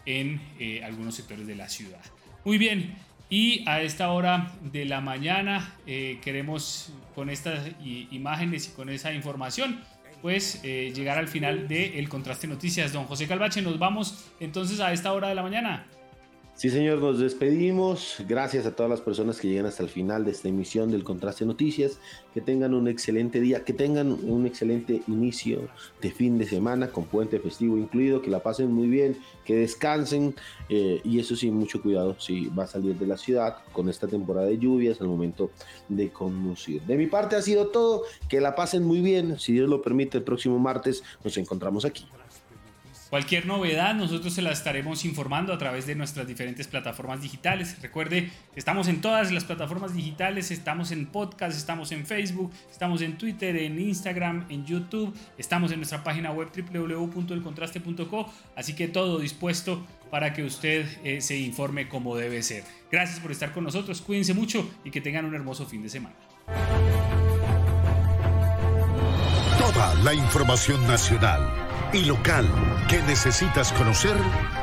en 0.05 0.41
algunos 0.83 1.13
sectores 1.13 1.45
de 1.45 1.55
la 1.55 1.69
ciudad. 1.69 2.01
Muy 2.43 2.57
bien, 2.57 2.95
y 3.31 3.63
a 3.65 3.81
esta 3.81 4.11
hora 4.11 4.51
de 4.61 4.83
la 4.83 4.99
mañana 4.99 5.73
eh, 5.87 6.19
queremos 6.21 6.93
con 7.15 7.29
estas 7.29 7.65
imágenes 8.11 8.67
y 8.67 8.71
con 8.71 8.89
esa 8.89 9.13
información 9.13 9.79
pues 10.21 10.59
eh, 10.63 10.91
llegar 10.93 11.17
al 11.17 11.29
final 11.29 11.67
del 11.67 11.95
El 11.95 12.09
Contraste 12.09 12.45
Noticias. 12.45 12.93
Don 12.93 13.05
José 13.05 13.27
Calvache, 13.27 13.61
nos 13.61 13.79
vamos 13.79 14.29
entonces 14.39 14.79
a 14.81 14.93
esta 14.93 15.13
hora 15.13 15.29
de 15.29 15.35
la 15.35 15.43
mañana. 15.43 15.87
Sí, 16.61 16.69
señor, 16.69 16.99
nos 16.99 17.17
despedimos. 17.17 18.17
Gracias 18.29 18.67
a 18.67 18.75
todas 18.75 18.87
las 18.87 19.01
personas 19.01 19.39
que 19.39 19.47
llegan 19.47 19.65
hasta 19.65 19.81
el 19.81 19.89
final 19.89 20.25
de 20.25 20.29
esta 20.29 20.47
emisión 20.47 20.91
del 20.91 21.03
Contraste 21.03 21.43
Noticias. 21.43 21.97
Que 22.35 22.39
tengan 22.39 22.75
un 22.75 22.87
excelente 22.87 23.41
día, 23.41 23.63
que 23.63 23.73
tengan 23.73 24.11
un 24.11 24.45
excelente 24.45 25.01
inicio 25.07 25.67
de 26.03 26.11
fin 26.11 26.37
de 26.37 26.45
semana 26.45 26.91
con 26.91 27.05
puente 27.05 27.39
festivo 27.39 27.79
incluido, 27.79 28.21
que 28.21 28.29
la 28.29 28.43
pasen 28.43 28.71
muy 28.71 28.85
bien, 28.85 29.17
que 29.43 29.55
descansen 29.55 30.35
eh, 30.69 31.01
y 31.03 31.17
eso 31.17 31.35
sí, 31.35 31.49
mucho 31.49 31.81
cuidado 31.81 32.15
si 32.19 32.45
va 32.49 32.65
a 32.65 32.67
salir 32.67 32.95
de 32.95 33.07
la 33.07 33.17
ciudad 33.17 33.57
con 33.73 33.89
esta 33.89 34.07
temporada 34.07 34.45
de 34.45 34.59
lluvias 34.59 35.01
al 35.01 35.07
momento 35.07 35.49
de 35.89 36.11
conducir. 36.11 36.83
De 36.83 36.95
mi 36.95 37.07
parte 37.07 37.37
ha 37.37 37.41
sido 37.41 37.69
todo, 37.69 38.03
que 38.29 38.39
la 38.39 38.53
pasen 38.53 38.83
muy 38.83 39.01
bien, 39.01 39.39
si 39.39 39.53
Dios 39.53 39.67
lo 39.67 39.81
permite, 39.81 40.19
el 40.19 40.23
próximo 40.23 40.59
martes 40.59 41.01
nos 41.23 41.35
encontramos 41.37 41.85
aquí. 41.85 42.05
Cualquier 43.11 43.45
novedad 43.45 43.93
nosotros 43.93 44.33
se 44.33 44.41
la 44.41 44.53
estaremos 44.53 45.03
informando 45.03 45.51
a 45.51 45.57
través 45.57 45.85
de 45.85 45.95
nuestras 45.95 46.25
diferentes 46.25 46.65
plataformas 46.67 47.21
digitales. 47.21 47.75
Recuerde 47.81 48.31
estamos 48.55 48.87
en 48.87 49.01
todas 49.01 49.33
las 49.33 49.43
plataformas 49.43 49.93
digitales, 49.93 50.49
estamos 50.49 50.91
en 50.91 51.07
podcast, 51.07 51.57
estamos 51.57 51.91
en 51.91 52.05
Facebook, 52.05 52.53
estamos 52.71 53.01
en 53.01 53.17
Twitter, 53.17 53.57
en 53.57 53.81
Instagram, 53.81 54.45
en 54.47 54.65
YouTube, 54.65 55.13
estamos 55.37 55.73
en 55.73 55.79
nuestra 55.79 56.05
página 56.05 56.31
web 56.31 56.51
www.elcontraste.co, 56.55 58.33
así 58.55 58.75
que 58.75 58.87
todo 58.87 59.19
dispuesto 59.19 59.85
para 60.09 60.31
que 60.31 60.45
usted 60.45 60.85
eh, 61.03 61.19
se 61.19 61.37
informe 61.37 61.89
como 61.89 62.15
debe 62.15 62.41
ser. 62.41 62.63
Gracias 62.89 63.19
por 63.19 63.33
estar 63.33 63.51
con 63.51 63.65
nosotros, 63.65 63.99
cuídense 63.99 64.33
mucho 64.33 64.65
y 64.85 64.89
que 64.89 65.01
tengan 65.01 65.25
un 65.25 65.35
hermoso 65.35 65.65
fin 65.65 65.83
de 65.83 65.89
semana. 65.89 66.15
Toda 69.57 69.95
la 69.95 70.13
información 70.13 70.87
nacional 70.87 71.70
y 71.93 72.05
local 72.05 72.47
que 72.87 73.01
necesitas 73.03 73.73
conocer 73.73 74.15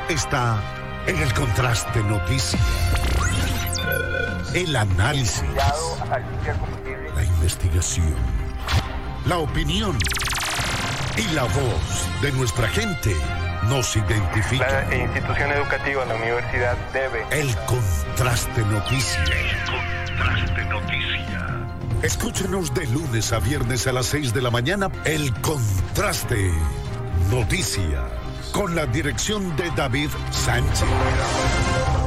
está 0.09 0.61
en 1.05 1.17
el 1.17 1.33
Contraste 1.33 2.01
Noticias. 2.03 2.61
El 4.53 4.75
análisis, 4.75 5.43
la 7.15 7.23
investigación, 7.23 8.15
la 9.25 9.37
opinión 9.37 9.97
y 11.17 11.33
la 11.33 11.43
voz 11.43 12.21
de 12.21 12.31
nuestra 12.31 12.67
gente 12.69 13.15
nos 13.67 13.95
identifica. 13.95 14.85
La 14.89 14.95
institución 14.95 15.51
educativa, 15.51 16.05
la 16.05 16.15
universidad 16.15 16.77
debe. 16.93 17.25
El 17.31 17.55
Contraste 17.65 18.61
Noticias. 18.61 19.29
El 19.29 20.15
Contraste 20.15 20.65
Noticias. 20.65 21.19
Escúchenos 22.01 22.73
de 22.73 22.87
lunes 22.87 23.31
a 23.33 23.39
viernes 23.39 23.85
a 23.85 23.91
las 23.91 24.07
6 24.07 24.33
de 24.33 24.41
la 24.41 24.49
mañana. 24.49 24.89
El 25.05 25.33
Contraste 25.41 26.51
Noticias, 27.31 28.11
con 28.51 28.75
la 28.75 28.87
dirección 28.87 29.55
de 29.55 29.69
David 29.75 30.09
Sánchez. 30.31 31.98